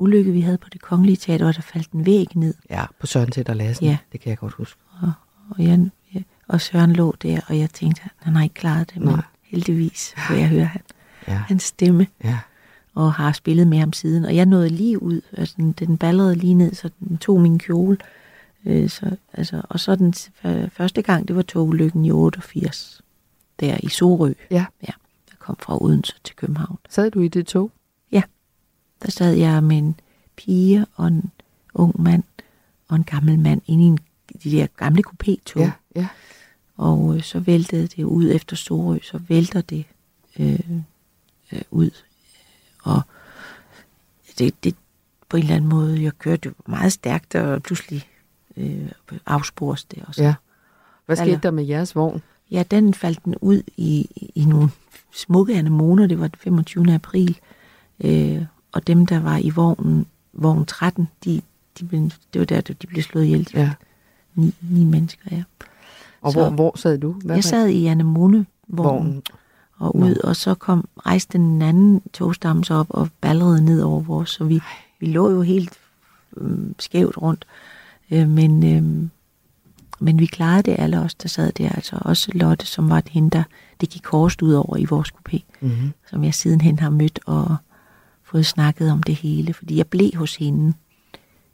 ulykke, 0.00 0.32
vi 0.32 0.40
havde 0.40 0.58
på 0.58 0.68
det 0.72 0.82
kongelige 0.82 1.16
teater, 1.16 1.44
hvor 1.44 1.52
der 1.52 1.60
faldt 1.62 1.90
en 1.90 2.06
væg 2.06 2.36
ned. 2.36 2.54
Ja, 2.70 2.84
på 3.00 3.06
Søren 3.06 3.30
Tætter 3.30 3.54
Lassen. 3.54 3.86
Ja. 3.86 3.96
Det 4.12 4.20
kan 4.20 4.30
jeg 4.30 4.38
godt 4.38 4.52
huske. 4.52 4.80
Og, 5.02 5.12
og, 5.50 5.64
jeg, 5.64 5.78
ja, 5.78 5.88
og 6.48 6.60
Søren 6.60 6.92
lå 6.92 7.14
der, 7.22 7.40
og 7.48 7.58
jeg 7.58 7.70
tænkte, 7.70 8.02
han 8.16 8.36
har 8.36 8.42
ikke 8.42 8.54
klaret 8.54 8.90
det, 8.94 9.00
men 9.00 9.08
Nej. 9.14 9.22
heldigvis 9.42 10.14
kunne 10.26 10.38
jeg 10.38 10.48
høre 10.48 10.64
han, 10.64 10.80
Ja. 11.28 11.32
hans 11.34 11.62
stemme, 11.62 12.06
Ja. 12.24 12.38
og 12.94 13.12
har 13.14 13.32
spillet 13.32 13.66
med 13.66 13.78
ham 13.78 13.92
siden. 13.92 14.24
Og 14.24 14.36
jeg 14.36 14.46
nåede 14.46 14.68
lige 14.68 15.02
ud, 15.02 15.20
altså 15.32 15.54
den, 15.56 15.72
den 15.72 15.98
ballerede 15.98 16.34
lige 16.34 16.54
ned, 16.54 16.74
så 16.74 16.90
den 17.08 17.18
tog 17.18 17.40
min 17.40 17.58
kjole. 17.58 17.98
Øh, 18.64 18.88
så, 18.90 19.16
altså, 19.32 19.62
og 19.68 19.80
så 19.80 19.96
den 19.96 20.14
første 20.70 21.02
gang, 21.02 21.28
det 21.28 21.36
var 21.36 21.42
togulykken 21.42 22.04
i 22.04 22.10
88, 22.10 23.02
der 23.60 23.76
i 23.82 23.88
Sorø. 23.88 24.32
Ja. 24.50 24.64
ja. 24.82 24.92
Jeg 25.30 25.38
kom 25.38 25.56
fra 25.60 25.82
Odense 25.84 26.14
til 26.24 26.36
København. 26.36 26.78
Sad 26.88 27.10
du 27.10 27.20
i 27.20 27.28
det 27.28 27.46
tog? 27.46 27.70
Ja, 28.12 28.22
der 29.02 29.10
sad 29.10 29.32
jeg 29.34 29.62
med 29.64 29.78
en 29.78 30.00
pige 30.36 30.86
og 30.94 31.06
en 31.08 31.30
ung 31.74 32.02
mand 32.02 32.22
og 32.88 32.96
en 32.96 33.04
gammel 33.04 33.38
mand 33.38 33.60
inde 33.66 33.84
i 33.84 33.86
en, 33.86 33.98
de 34.44 34.50
der 34.50 34.66
gamle 34.76 35.02
kupé-tog. 35.08 35.60
Ja, 35.62 35.70
ja. 35.96 36.06
Og 36.76 37.16
øh, 37.16 37.22
så 37.22 37.40
væltede 37.40 37.86
det 37.86 38.04
ud 38.04 38.30
efter 38.30 38.56
Sorø, 38.56 38.98
så 39.02 39.20
vælter 39.28 39.60
det 39.60 39.84
øh, 40.38 40.60
øh, 41.52 41.62
ud. 41.70 41.90
Og 42.82 43.02
det, 44.38 44.64
det 44.64 44.74
på 45.28 45.36
en 45.36 45.42
eller 45.42 45.56
anden 45.56 45.70
måde, 45.70 46.02
jeg 46.02 46.18
kørte 46.18 46.46
jo 46.46 46.52
meget 46.66 46.92
stærkt, 46.92 47.34
og 47.34 47.62
pludselig 47.62 48.06
øh, 48.56 48.88
afspores 49.26 49.84
det 49.84 50.02
også. 50.06 50.22
Ja. 50.22 50.34
Hvad 51.06 51.16
skete 51.16 51.26
Falder. 51.26 51.40
der 51.40 51.50
med 51.50 51.64
jeres 51.64 51.94
vogn? 51.94 52.22
Ja, 52.50 52.62
den 52.70 52.94
faldt 52.94 53.24
den 53.24 53.34
ud 53.40 53.62
i, 53.76 54.08
i 54.34 54.44
nogle 54.44 54.68
smukke 55.12 55.54
anemoner. 55.54 56.06
Det 56.06 56.20
var 56.20 56.28
den 56.28 56.38
25. 56.38 56.94
april. 56.94 57.38
Øh, 58.00 58.42
og 58.72 58.86
dem, 58.86 59.06
der 59.06 59.20
var 59.20 59.38
i 59.38 59.50
vognen, 59.50 60.06
vogn 60.32 60.66
13, 60.66 61.08
de, 61.24 61.42
de 61.78 61.84
blev, 61.84 62.10
det 62.32 62.38
var 62.38 62.44
der, 62.44 62.60
de 62.60 62.86
blev 62.86 63.02
slået 63.02 63.24
ihjel. 63.24 63.48
Ja. 63.54 63.72
Ni, 64.34 64.54
ni 64.60 64.84
mennesker, 64.84 65.28
ja. 65.30 65.42
Og 66.20 66.32
Så- 66.32 66.38
hvor, 66.40 66.50
hvor 66.50 66.72
sad 66.78 66.98
du? 66.98 67.12
Hvad 67.12 67.36
Jeg 67.36 67.44
sad 67.44 67.68
i 67.68 67.86
anemone 67.86 68.46
vognen 68.68 69.22
og 69.78 69.96
ud, 69.96 70.14
og 70.24 70.36
så 70.36 70.54
kom 70.54 70.88
rejste 71.06 71.38
den 71.38 71.62
anden 71.62 72.02
togstamme 72.12 72.64
så 72.64 72.74
op 72.74 72.86
og 72.90 73.08
ballerede 73.20 73.64
ned 73.64 73.82
over 73.82 74.00
vores, 74.00 74.30
så 74.30 74.44
vi, 74.44 74.60
vi 75.00 75.06
lå 75.06 75.30
jo 75.30 75.42
helt 75.42 75.72
øh, 76.36 76.58
skævt 76.78 77.16
rundt. 77.22 77.44
Øh, 78.10 78.28
men, 78.28 78.76
øh, 78.76 79.08
men 80.00 80.18
vi 80.18 80.26
klarede 80.26 80.62
det 80.62 80.76
alle 80.78 81.00
os, 81.00 81.14
der 81.14 81.28
sad 81.28 81.52
der, 81.52 81.68
altså 81.68 81.98
også 82.00 82.30
Lotte, 82.34 82.66
som 82.66 82.88
var 82.90 83.02
hende, 83.10 83.30
der 83.30 83.42
det 83.80 83.88
gik 83.90 84.06
hårdest 84.06 84.42
ud 84.42 84.52
over 84.52 84.76
i 84.76 84.84
vores 84.84 85.08
kupé, 85.12 85.38
Mhm. 85.60 85.92
som 86.10 86.24
jeg 86.24 86.34
sidenhen 86.34 86.78
har 86.78 86.90
mødt 86.90 87.18
og 87.26 87.56
fået 88.24 88.46
snakket 88.46 88.90
om 88.92 89.02
det 89.02 89.14
hele, 89.14 89.54
fordi 89.54 89.76
jeg 89.76 89.86
blev 89.86 90.10
hos 90.14 90.36
hende. 90.36 90.72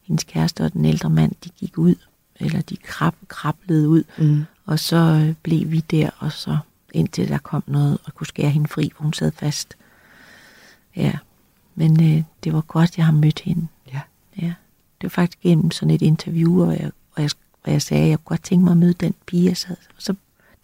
Hendes 0.03 0.25
kæreste 0.25 0.65
og 0.65 0.73
den 0.73 0.85
ældre 0.85 1.11
mand, 1.11 1.33
de 1.45 1.49
gik 1.49 1.79
ud, 1.79 1.95
eller 2.41 2.61
de 2.61 2.77
krab, 2.77 3.15
krablede 3.29 3.89
ud, 3.89 4.03
Mhm. 4.19 4.45
Og 4.65 4.79
så 4.79 4.97
øh, 4.97 5.35
blev 5.43 5.71
vi 5.71 5.81
der, 5.81 6.11
og 6.19 6.33
så 6.33 6.59
indtil 6.93 7.29
der 7.29 7.39
kom 7.39 7.63
noget 7.67 7.99
og 8.05 8.15
kunne 8.15 8.27
skære 8.27 8.51
hende 8.51 8.69
fri, 8.69 8.91
hvor 8.97 9.03
hun 9.03 9.13
sad 9.13 9.33
fast. 9.33 9.77
Ja, 10.97 11.13
men 11.75 12.03
øh, 12.03 12.23
det 12.45 12.53
var 12.53 12.61
godt, 12.61 12.97
jeg 12.97 13.05
har 13.05 13.13
mødt 13.13 13.41
hende. 13.41 13.67
Ja. 13.93 14.01
Ja, 14.43 14.55
det 15.01 15.03
var 15.03 15.09
faktisk 15.09 15.41
gennem 15.41 15.71
sådan 15.71 15.95
et 15.95 16.03
interview, 16.03 16.67
og 16.67 16.73
jeg, 16.73 16.91
og 17.15 17.23
jeg 17.23 17.31
Og 17.65 17.73
jeg 17.73 17.83
sagde, 17.83 18.05
at 18.05 18.11
jeg 18.11 18.19
kunne 18.19 18.37
godt 18.37 18.43
tænke 18.43 18.65
mig 18.65 18.71
at 18.71 18.77
møde 18.77 18.93
den 18.93 19.15
pige, 19.27 19.49
jeg 19.49 19.57
sad. 19.57 19.77
Og 19.97 20.03
så 20.03 20.15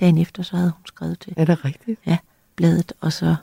dagen 0.01 0.19
efter, 0.19 0.43
så 0.43 0.57
havde 0.57 0.71
hun 0.71 0.87
skrevet 0.87 1.19
til. 1.21 1.35
Er 1.37 1.45
det 1.45 1.65
rigtigt? 1.65 2.01
Ja, 2.07 2.19
bladet, 2.57 2.93
og 3.01 3.13
så 3.13 3.37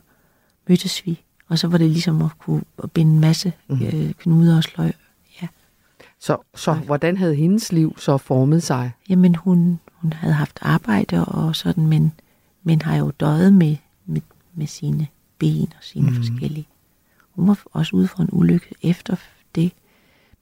mødtes 0.67 1.05
vi. 1.05 1.21
Og 1.47 1.59
så 1.59 1.67
var 1.67 1.77
det 1.77 1.91
ligesom 1.91 2.21
at 2.21 2.37
kunne 2.39 2.63
binde 2.93 3.13
en 3.13 3.19
masse 3.19 3.53
mm. 3.67 3.81
øh, 3.81 4.13
knuder 4.13 4.57
og 4.57 4.63
sløj. 4.63 4.91
Så, 6.25 6.37
så 6.55 6.73
hvordan 6.73 7.17
havde 7.17 7.35
hendes 7.35 7.71
liv 7.71 7.95
så 7.97 8.17
formet 8.17 8.63
sig? 8.63 8.91
Jamen, 9.09 9.35
hun, 9.35 9.79
hun 9.93 10.13
havde 10.13 10.33
haft 10.33 10.59
arbejde 10.61 11.25
og 11.25 11.55
sådan, 11.55 11.87
men, 11.87 12.13
men 12.63 12.81
har 12.81 12.97
jo 12.97 13.11
døjet 13.19 13.53
med, 13.53 13.77
med, 14.05 14.21
med 14.53 14.67
sine 14.67 15.07
ben 15.37 15.73
og 15.77 15.83
sine 15.83 16.09
mm. 16.09 16.15
forskellige. 16.15 16.67
Hun 17.31 17.47
var 17.47 17.59
også 17.71 17.95
ude 17.95 18.07
for 18.07 18.21
en 18.21 18.29
ulykke 18.31 18.75
efter 18.81 19.15
det, 19.55 19.71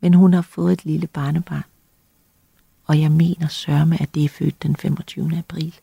men 0.01 0.13
hun 0.13 0.33
har 0.33 0.41
fået 0.41 0.73
et 0.73 0.85
lille 0.85 1.07
barnebarn. 1.07 1.63
Og 2.85 3.01
jeg 3.01 3.11
mener 3.11 3.47
sørme, 3.47 4.01
at 4.01 4.15
det 4.15 4.25
er 4.25 4.29
født 4.29 4.63
den 4.63 4.75
25. 4.75 5.37
april. 5.37 5.75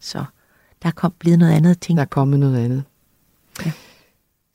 Så 0.00 0.24
der 0.82 0.88
er 0.88 0.92
kom, 0.92 1.12
blevet 1.18 1.38
noget 1.38 1.52
andet 1.52 1.80
ting. 1.80 1.96
Der 1.96 2.02
er 2.02 2.06
kommet 2.06 2.40
noget 2.40 2.64
andet. 2.64 2.84
Ja. 3.66 3.72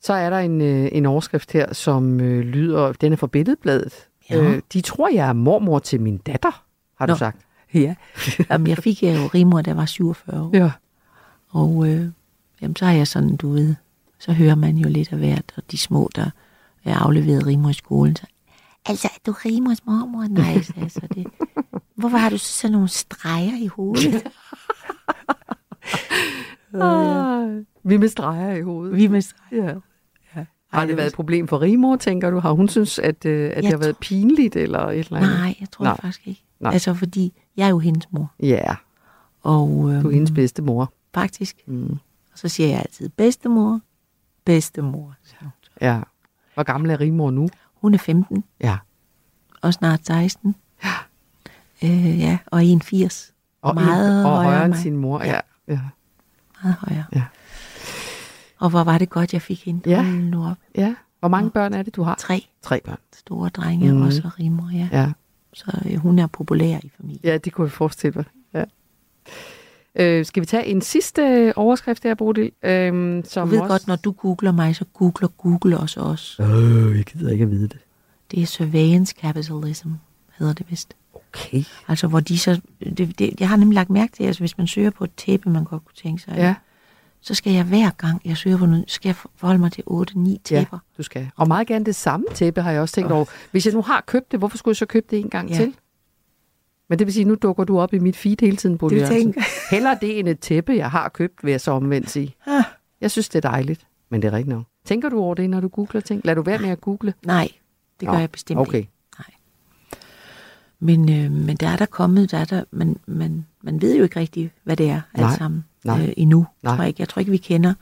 Så 0.00 0.12
er 0.12 0.30
der 0.30 0.38
en, 0.38 0.60
øh, 0.60 0.88
en 0.92 1.06
overskrift 1.06 1.52
her, 1.52 1.74
som 1.74 2.20
øh, 2.20 2.44
lyder, 2.44 2.92
den 2.92 3.12
er 3.12 3.16
fra 3.16 3.26
Billedbladet. 3.26 4.07
Ja. 4.30 4.36
Øh, 4.36 4.62
de 4.72 4.80
tror, 4.80 5.08
jeg 5.08 5.28
er 5.28 5.32
mormor 5.32 5.78
til 5.78 6.00
min 6.00 6.18
datter, 6.18 6.64
har 6.98 7.06
du 7.06 7.12
Nå. 7.12 7.16
sagt. 7.16 7.38
Ja. 7.74 7.94
Jamen, 8.50 8.66
jeg 8.66 8.78
fik 8.78 9.02
jo 9.02 9.26
rimor, 9.34 9.62
da 9.62 9.70
jeg 9.70 9.76
var 9.76 9.86
47 9.86 10.42
år. 10.42 10.50
Ja. 10.56 10.70
Og 11.48 11.88
øh, 11.88 12.08
jamen, 12.62 12.76
så 12.76 12.84
har 12.84 12.92
jeg 12.92 13.06
sådan, 13.06 13.36
du 13.36 13.52
ved, 13.52 13.74
så 14.18 14.32
hører 14.32 14.54
man 14.54 14.76
jo 14.76 14.88
lidt 14.88 15.12
af 15.12 15.18
hvert, 15.18 15.52
og 15.56 15.62
de 15.70 15.78
små, 15.78 16.10
der 16.16 16.30
er 16.84 16.94
afleveret 16.98 17.46
rimor 17.46 17.68
i 17.68 17.72
skolen, 17.72 18.16
så, 18.16 18.26
altså, 18.86 19.08
er 19.14 19.18
du 19.26 19.32
rimors 19.44 19.86
mormor? 19.86 20.22
Nej, 20.28 20.62
sagde 20.62 20.80
jeg 20.80 20.90
så 20.90 21.00
det. 21.14 21.26
Hvorfor 21.94 22.16
har 22.16 22.30
du 22.30 22.38
så 22.38 22.52
sådan 22.52 22.72
nogle 22.72 22.88
streger 22.88 23.56
i 23.56 23.66
hovedet? 23.66 24.22
Ah, 26.74 27.64
vi 27.84 27.96
med 27.96 28.08
streger 28.08 28.52
i 28.56 28.62
hovedet. 28.62 28.96
Vi 28.96 29.06
med 29.06 29.20
streger. 29.20 29.64
Ja. 29.64 29.74
Ja. 30.72 30.78
Har 30.78 30.86
det 30.86 30.96
været 30.96 31.06
et 31.06 31.12
problem 31.14 31.48
for 31.48 31.60
Rimor, 31.60 31.96
tænker 31.96 32.30
du? 32.30 32.38
Har 32.40 32.52
hun 32.52 32.68
synes, 32.68 32.98
at, 32.98 33.24
øh, 33.24 33.50
at 33.50 33.56
det 33.56 33.62
Jeg 33.62 33.70
har 33.70 33.76
været 33.78 33.96
pinligt 33.96 34.56
eller 34.56 34.78
et 34.86 34.98
eller 34.98 35.16
andet? 35.16 35.30
Nej, 35.38 35.54
jeg 35.60 35.70
tror 35.70 35.84
Nej. 35.84 35.96
Faktisk 35.96 36.26
ikke. 36.28 36.42
Nej. 36.60 36.72
Altså, 36.72 36.94
fordi 36.94 37.32
jeg 37.56 37.64
er 37.64 37.68
jo 37.70 37.78
hendes 37.78 38.06
mor. 38.12 38.32
Ja, 38.40 38.74
Og, 39.42 39.90
øhm, 39.92 40.02
du 40.02 40.08
er 40.08 40.12
hendes 40.12 40.30
bedste 40.30 40.62
mor. 40.62 40.92
Faktisk. 41.14 41.56
Mm. 41.66 41.90
Og 42.32 42.38
så 42.38 42.48
siger 42.48 42.68
jeg 42.68 42.78
altid, 42.78 43.08
bedstemor, 43.08 43.80
bedstemor. 44.44 45.14
Så. 45.24 45.34
Ja. 45.80 46.00
Hvor 46.54 46.62
gammel 46.62 46.90
er 46.90 47.00
Rimor 47.00 47.30
nu? 47.30 47.48
Hun 47.74 47.94
er 47.94 47.98
15, 47.98 48.44
Ja. 48.60 48.76
og 49.62 49.74
snart 49.74 50.06
16. 50.06 50.54
Ja. 50.84 50.90
Øh, 51.84 52.18
ja, 52.20 52.38
og 52.46 52.64
81. 52.64 53.32
Og, 53.62 53.74
meget 53.74 54.20
en, 54.20 54.26
og 54.26 54.44
højere 54.44 54.64
end 54.64 54.72
mig. 54.72 54.82
sin 54.82 54.96
mor. 54.96 55.22
Ja. 55.24 55.40
ja. 55.68 55.80
Meget 56.62 56.76
højere. 56.80 57.04
Ja. 57.14 57.22
Og 58.58 58.70
hvor 58.70 58.84
var 58.84 58.98
det 58.98 59.10
godt, 59.10 59.32
jeg 59.32 59.42
fik 59.42 59.64
hende. 59.64 59.90
Ja. 59.90 60.02
Nu 60.02 60.44
op. 60.46 60.56
ja. 60.76 60.94
Hvor 61.20 61.28
mange 61.28 61.50
børn 61.50 61.74
er 61.74 61.82
det, 61.82 61.96
du 61.96 62.02
har? 62.02 62.14
Tre 62.14 62.46
Tre 62.62 62.80
børn. 62.84 62.98
store 63.16 63.48
drenge, 63.48 63.86
Mhm. 63.88 63.96
mm. 63.96 64.02
og 64.06 64.12
så 64.12 64.30
rimor, 64.38 64.70
ja. 64.74 64.88
Ja. 64.92 65.12
Så 65.52 65.78
øh, 65.90 65.96
hun 65.96 66.18
er 66.18 66.26
populær 66.26 66.78
i 66.82 66.90
familien. 67.00 67.20
Ja, 67.24 67.36
det 67.38 67.52
kunne 67.52 67.64
jeg 67.64 67.72
forestille 67.72 68.12
mig. 68.16 68.24
Ja. 68.54 68.64
Øh, 69.94 70.24
skal 70.26 70.40
vi 70.40 70.46
tage 70.46 70.66
en 70.66 70.80
sidste 70.82 71.22
øh, 71.22 71.52
overskrift 71.56 72.02
her, 72.02 72.14
Bodil? 72.14 72.44
Du 72.44 72.50
som 73.28 73.50
ved 73.50 73.58
også... 73.60 73.68
godt, 73.68 73.86
når 73.86 73.96
du 73.96 74.10
googler 74.12 74.52
mig, 74.52 74.76
så 74.76 74.84
googler 74.84 75.28
Google 75.28 75.78
også 75.78 76.00
os. 76.00 76.40
Øh, 76.40 76.96
jeg 76.96 77.04
gider 77.04 77.30
ikke 77.32 77.44
at 77.44 77.50
vide 77.50 77.68
det. 77.68 77.78
Det 78.30 78.42
er 78.42 78.46
surveillance 78.46 79.14
capitalism, 79.20 79.88
hedder 80.38 80.52
det 80.52 80.66
vist. 80.70 80.94
Okay. 81.14 81.62
Altså, 81.88 82.06
hvor 82.06 82.20
de 82.20 82.38
så... 82.38 82.60
Det, 82.96 83.18
det, 83.18 83.40
jeg 83.40 83.48
har 83.48 83.56
nemlig 83.56 83.74
lagt 83.74 83.90
mærke 83.90 84.12
til, 84.12 84.24
altså 84.24 84.40
hvis 84.42 84.58
man 84.58 84.66
søger 84.66 84.90
på 84.90 85.04
et 85.04 85.10
tæppe, 85.16 85.50
man 85.50 85.64
godt 85.64 85.84
kunne 85.84 85.94
tænke 85.96 86.22
sig, 86.22 86.34
Ja. 86.36 86.54
Så 87.20 87.34
skal 87.34 87.52
jeg 87.52 87.64
hver 87.64 87.90
gang, 87.90 88.20
jeg 88.24 88.36
søger 88.36 88.56
på 88.58 88.66
noget, 88.66 88.84
skal 88.88 89.08
jeg 89.08 89.16
forholde 89.36 89.60
mig 89.60 89.72
til 89.72 89.84
8-9 89.90 90.36
tæpper. 90.44 90.76
Ja, 90.76 90.78
du 90.98 91.02
skal. 91.02 91.30
Og 91.36 91.48
meget 91.48 91.66
gerne 91.66 91.84
det 91.84 91.94
samme 91.96 92.26
tæppe, 92.34 92.62
har 92.62 92.70
jeg 92.70 92.80
også 92.80 92.94
tænkt 92.94 93.12
over. 93.12 93.24
Hvis 93.50 93.66
jeg 93.66 93.74
nu 93.74 93.82
har 93.82 94.00
købt 94.06 94.32
det, 94.32 94.38
hvorfor 94.40 94.58
skulle 94.58 94.72
jeg 94.72 94.76
så 94.76 94.86
købe 94.86 95.06
det 95.10 95.18
en 95.18 95.30
gang 95.30 95.50
Ja. 95.50 95.56
til? 95.56 95.74
Men 96.88 96.98
det 96.98 97.06
vil 97.06 97.14
sige, 97.14 97.24
nu 97.24 97.34
dukker 97.34 97.64
du 97.64 97.80
op 97.80 97.94
i 97.94 97.98
mit 97.98 98.16
feed 98.16 98.36
hele 98.40 98.56
tiden, 98.56 98.78
Bodil 98.78 98.96
Det 98.98 99.02
Jørgensen. 99.02 99.32
tænker 99.32 99.42
Hellere 99.74 99.98
det 100.00 100.18
end 100.18 100.28
et 100.28 100.40
tæppe, 100.40 100.72
jeg 100.76 100.90
har 100.90 101.08
købt, 101.08 101.44
vil 101.44 101.50
jeg 101.50 101.60
så 101.60 101.70
omvendt 101.70 102.10
sige. 102.10 102.34
Ah. 102.46 102.62
Jeg 103.00 103.10
synes, 103.10 103.28
det 103.28 103.44
er 103.44 103.50
dejligt, 103.50 103.86
men 104.10 104.22
det 104.22 104.28
er 104.28 104.32
rigtigt 104.32 104.56
nok. 104.56 104.64
Tænker 104.84 105.08
du 105.08 105.20
over 105.20 105.34
det, 105.34 105.50
når 105.50 105.60
du 105.60 105.68
googler 105.68 106.00
ting? 106.00 106.20
Lad 106.24 106.34
du 106.36 106.42
være 106.42 106.58
med 106.58 106.68
at 106.68 106.80
google? 106.80 107.14
Nej, 107.26 107.48
det 108.00 108.08
gør 108.08 108.12
Nå, 108.14 108.18
jeg 108.20 108.30
bestemt 108.30 108.60
okay. 108.60 108.78
ikke. 108.78 108.90
Men, 110.80 111.10
øh, 111.12 111.30
men 111.32 111.56
der 111.56 111.68
er 111.68 111.76
der 111.76 111.86
kommet, 111.86 112.30
der 112.30 112.38
er 112.38 112.44
der, 112.44 112.64
man, 112.70 112.96
man, 113.06 113.46
man 113.62 113.82
ved 113.82 113.96
jo 113.96 114.02
ikke 114.02 114.20
rigtigt, 114.20 114.50
hvad 114.64 114.76
det 114.76 114.90
er 114.90 115.00
Nej, 115.16 115.28
alt 115.28 115.38
sammen 115.38 115.64
nej, 115.96 116.06
øh, 116.06 116.12
endnu. 116.16 116.46
nej. 116.62 116.74
Tror 116.74 116.82
jeg, 116.82 116.88
ikke. 116.88 117.00
jeg 117.00 117.08
tror 117.08 117.20
ikke, 117.20 117.30
vi 117.30 117.36
kender 117.36 117.74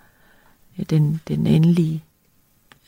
øh, 0.79 0.85
den, 0.91 1.21
den 1.29 1.47
endelige, 1.47 2.05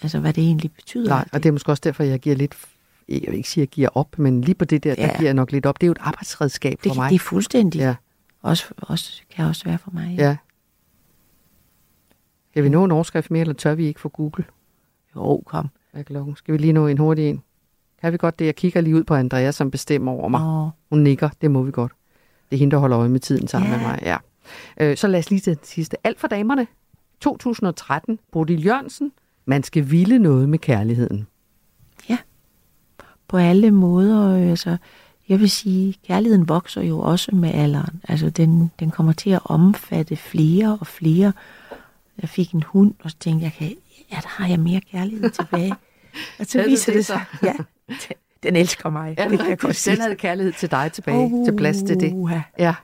altså 0.02 0.18
hvad 0.20 0.32
det 0.32 0.44
egentlig 0.44 0.72
betyder. 0.72 1.08
Nej, 1.08 1.28
og 1.32 1.42
det 1.42 1.48
er 1.48 1.52
måske 1.52 1.72
også 1.72 1.80
derfor, 1.84 2.02
jeg 2.02 2.18
giver 2.20 2.36
lidt... 2.36 2.54
Jeg 3.08 3.20
vil 3.26 3.34
ikke 3.34 3.48
sige, 3.50 3.62
at 3.62 3.66
jeg 3.66 3.68
giver 3.68 3.88
op, 3.94 4.18
men 4.18 4.40
lige 4.40 4.54
på 4.54 4.64
det 4.64 4.84
der, 4.84 4.94
der 4.94 5.02
Ja. 5.06 5.16
giver 5.16 5.26
jeg 5.26 5.34
nok 5.34 5.52
lidt 5.52 5.66
op. 5.66 5.80
Det 5.80 5.86
er 5.86 5.88
jo 5.88 5.92
et 5.92 5.98
arbejdsredskab 6.00 6.78
for 6.82 6.88
det, 6.88 6.96
mig. 6.96 7.10
det 7.10 7.14
er 7.14 7.18
fuldstændig. 7.20 7.78
Ja. 7.78 7.94
Også, 8.42 8.64
også, 8.76 9.22
kan 9.30 9.44
også 9.46 9.64
være 9.64 9.78
for 9.78 9.90
mig. 9.90 10.14
Ja. 10.18 10.36
Skal 12.50 12.64
vi 12.64 12.68
nå 12.68 12.84
en 12.84 12.90
overskrift 12.90 13.30
mere, 13.30 13.40
eller 13.40 13.54
tør 13.54 13.74
vi 13.74 13.86
ikke 13.86 14.00
for 14.00 14.08
Google? 14.08 14.44
Jo, 15.16 15.42
kom. 15.46 15.68
Hvad 15.90 16.00
er 16.00 16.04
klokken? 16.04 16.36
Skal 16.36 16.52
vi 16.52 16.58
lige 16.58 16.72
nå 16.72 16.86
en 16.86 16.98
hurtig 16.98 17.28
en? 17.28 17.42
Kan 18.00 18.12
vi 18.12 18.16
godt 18.18 18.38
det? 18.38 18.44
Jeg 18.46 18.56
kigger 18.56 18.80
lige 18.80 18.96
ud 18.96 19.04
på 19.04 19.14
Andrea, 19.14 19.50
som 19.50 19.70
bestemmer 19.70 20.12
over 20.12 20.28
mig. 20.28 20.40
Åh. 20.40 20.68
Hun 20.90 20.98
nikker, 20.98 21.28
det 21.40 21.50
må 21.50 21.62
vi 21.62 21.70
godt. 21.72 21.92
Det 22.50 22.56
er 22.56 22.58
hende, 22.58 22.70
der 22.70 22.78
holder 22.78 22.98
øje 22.98 23.08
med 23.08 23.20
tiden 23.20 23.48
sammen 23.48 23.70
Ja. 23.70 23.76
med 23.76 23.86
mig. 23.86 23.98
Ja. 24.02 24.16
Øh, 24.80 24.96
så 24.96 25.08
lad 25.08 25.18
os 25.18 25.30
lige 25.30 25.40
til 25.40 25.56
den 25.56 25.64
sidste. 25.64 25.96
Alt 26.06 26.20
for 26.20 26.28
damerne. 26.28 26.66
2013. 27.20 28.18
Bodil 28.32 28.66
Jørgensen. 28.66 29.12
Man 29.46 29.62
skal 29.62 29.90
ville 29.90 30.18
noget 30.18 30.48
med 30.48 30.58
kærligheden. 30.58 31.26
på 33.28 33.36
alle 33.36 33.70
måder. 33.70 34.36
øh, 34.36 34.50
Altså, 34.50 34.76
jeg 35.28 35.40
vil 35.40 35.50
sige, 35.50 35.94
kærligheden 36.06 36.48
vokser 36.48 36.82
jo 36.82 36.98
også 37.00 37.34
med 37.34 37.54
alderen. 37.54 38.02
Altså, 38.08 38.30
den, 38.30 38.70
den 38.80 38.90
kommer 38.90 39.12
til 39.12 39.30
at 39.30 39.40
omfatte 39.44 40.16
flere 40.16 40.78
og 40.80 40.86
flere. 40.86 41.32
Jeg 42.22 42.28
fik 42.28 42.52
en 42.52 42.62
hund, 42.62 42.94
og 43.02 43.10
så 43.10 43.16
tænkte 43.20 43.44
jeg, 43.44 43.52
kan, 43.52 43.66
ja, 44.12 44.16
der 44.16 44.28
har 44.28 44.48
jeg 44.48 44.60
mere 44.60 44.80
kærlighed 44.80 45.30
tilbage. 45.40 45.74
Og 46.38 46.46
så 46.46 46.62
viser 46.64 46.92
det 46.92 46.96
det 46.98 47.06
sig, 47.06 47.24
ja, 47.42 47.54
den 48.42 48.56
elsker 48.56 48.90
mig. 48.90 49.14
Ja, 49.18 49.28
det 49.28 49.38
kan 49.38 49.48
jeg 49.48 49.58
godt 49.58 49.84
den 49.86 50.00
havde 50.00 50.16
kærlighed 50.16 50.52
til 50.52 50.70
dig 50.70 50.92
tilbage, 50.92 51.30
uh, 51.32 51.46
til 51.46 51.56
plads 51.56 51.76
til 51.82 52.00
det. 52.00 52.42
Ja. 52.58 52.74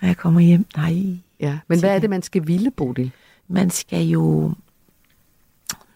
Når 0.00 0.08
jeg 0.08 0.16
kommer 0.16 0.40
hjem, 0.40 0.66
nej. 0.76 1.16
ja. 1.40 1.58
Men 1.68 1.80
hvad 1.80 1.94
er 1.94 1.98
det, 1.98 2.10
man 2.10 2.22
skal 2.22 2.46
ville, 2.46 2.70
Bodil? 2.70 3.12
Man 3.48 3.70
skal 3.70 4.06
jo... 4.06 4.52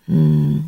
Mm, 0.07 0.63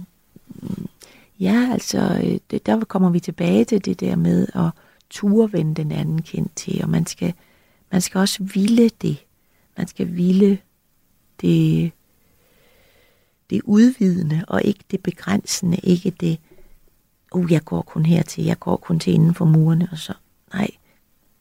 ja, 1.40 1.68
altså, 1.72 2.20
øh, 2.24 2.38
det, 2.50 2.66
der 2.66 2.84
kommer 2.84 3.10
vi 3.10 3.20
tilbage 3.20 3.64
til 3.64 3.84
det 3.84 4.00
der 4.00 4.16
med 4.16 4.46
at 4.54 4.70
ture 5.10 5.52
vende 5.52 5.74
den 5.74 5.92
anden 5.92 6.22
kendt 6.22 6.56
til, 6.56 6.82
og 6.82 6.90
man 6.90 7.06
skal, 7.06 7.34
man 7.92 8.00
skal 8.00 8.18
også 8.18 8.42
ville 8.42 8.88
det. 9.02 9.24
Man 9.76 9.86
skal 9.86 10.16
ville 10.16 10.58
det, 11.40 11.92
det 13.50 13.62
udvidende, 13.64 14.44
og 14.48 14.62
ikke 14.62 14.84
det 14.90 15.02
begrænsende, 15.02 15.76
ikke 15.76 16.10
det, 16.10 16.38
uh, 17.32 17.52
jeg 17.52 17.64
går 17.64 17.82
kun 17.82 18.06
hertil, 18.06 18.44
jeg 18.44 18.58
går 18.58 18.76
kun 18.76 18.98
til 18.98 19.14
inden 19.14 19.34
for 19.34 19.44
murene, 19.44 19.88
og 19.92 19.98
så, 19.98 20.12
nej, 20.54 20.70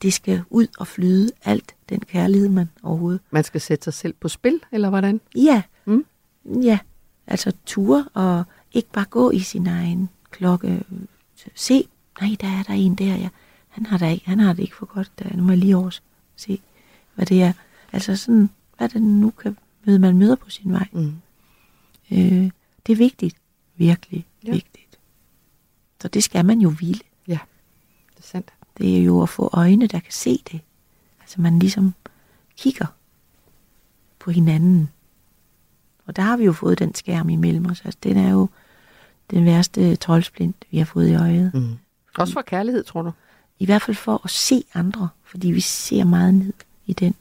det 0.06 0.14
skal 0.14 0.44
ud 0.50 0.68
og 0.78 0.88
flyde 0.88 1.32
alt 1.44 1.76
den 1.90 2.00
kærlighed, 2.00 2.50
man 2.50 2.70
overhovedet 2.84 3.22
Man 3.32 3.44
skal 3.44 3.62
sætte 3.62 3.84
sig 3.84 3.94
selv 3.94 4.14
på 4.14 4.28
spil, 4.28 4.62
eller 4.72 4.90
hvordan? 4.90 5.22
Ja. 5.36 5.62
Mm. 5.86 6.06
Ja. 6.62 6.80
Altså 7.28 7.52
ture 7.66 8.06
og 8.14 8.44
ikke 8.74 8.90
bare 8.94 9.06
gå 9.06 9.32
i 9.32 9.40
sin 9.40 9.68
egen 9.68 10.10
klokke. 10.32 10.84
Se, 11.56 11.88
nej, 12.22 12.36
der 12.42 12.48
er 12.48 12.64
der 12.64 12.74
en 12.74 12.96
der, 12.96 13.16
ja. 13.16 13.30
Han 13.70 13.86
har, 13.86 13.98
der 13.98 14.08
ikke, 14.08 14.26
han 14.26 14.40
har 14.40 14.54
det 14.54 14.62
ikke 14.64 14.76
for 14.76 14.86
godt. 14.86 15.12
Der. 15.20 15.36
Nu 15.38 15.44
må 15.44 15.52
jeg 15.52 15.58
lige 15.58 15.78
over 15.78 16.00
se, 16.36 16.62
hvad 17.16 17.26
det 17.26 17.42
er. 17.44 17.54
Altså 17.92 18.16
sådan, 18.16 18.50
hvad 18.78 18.90
det 18.90 19.02
nu 19.02 19.30
kan 19.32 19.58
møde, 19.86 20.00
man 20.00 20.18
møder 20.18 20.36
på 20.36 20.50
sin 20.50 20.72
vej. 20.72 20.88
Mm. 20.92 21.14
Øh, 22.12 22.52
det 22.88 22.94
er 22.94 22.96
vigtigt. 22.96 23.36
Virkelig 23.76 24.26
Ja. 24.46 24.52
vigtigt. 24.52 25.00
Så 26.02 26.08
det 26.08 26.24
skal 26.24 26.46
man 26.46 26.60
jo 26.60 26.74
ville. 26.80 27.02
Ja, 27.28 27.40
det 28.16 28.24
er 28.24 28.28
sandt. 28.28 28.54
Det 28.78 28.98
er 29.00 29.04
jo 29.04 29.22
at 29.22 29.30
få 29.30 29.50
øjne, 29.54 29.88
der 29.88 30.00
kan 30.00 30.12
se 30.14 30.42
det. 30.52 30.60
Altså 31.22 31.42
man 31.42 31.60
ligesom 31.60 31.94
kigger 32.58 32.86
på 34.20 34.32
hinanden. 34.32 34.90
Og 36.06 36.16
der 36.16 36.22
har 36.22 36.38
vi 36.38 36.44
jo 36.46 36.54
fået 36.54 36.80
den 36.80 36.96
skærm 36.96 37.30
imellem 37.30 37.66
os. 37.66 37.82
Altså, 37.86 37.98
den 38.04 38.18
er 38.18 38.30
jo 38.32 38.50
den 39.32 39.46
værste 39.46 39.96
troldsplint, 39.96 40.56
vi 40.72 40.78
har 40.78 40.86
fået 40.86 41.10
i 41.10 41.16
øjet. 41.16 41.54
Mm. 41.54 41.78
Også 42.18 42.34
for 42.34 42.42
kærlighed, 42.42 42.84
tror 42.84 43.02
du? 43.02 43.12
I 43.60 43.66
hvert 43.66 43.82
fald 43.82 43.98
for 43.98 44.22
at 44.24 44.30
se 44.30 44.64
andre, 44.74 45.10
fordi 45.24 45.52
vi 45.52 45.60
ser 45.60 46.04
meget 46.04 46.34
ned 46.34 46.54
i 46.86 46.94
den. 46.94 47.16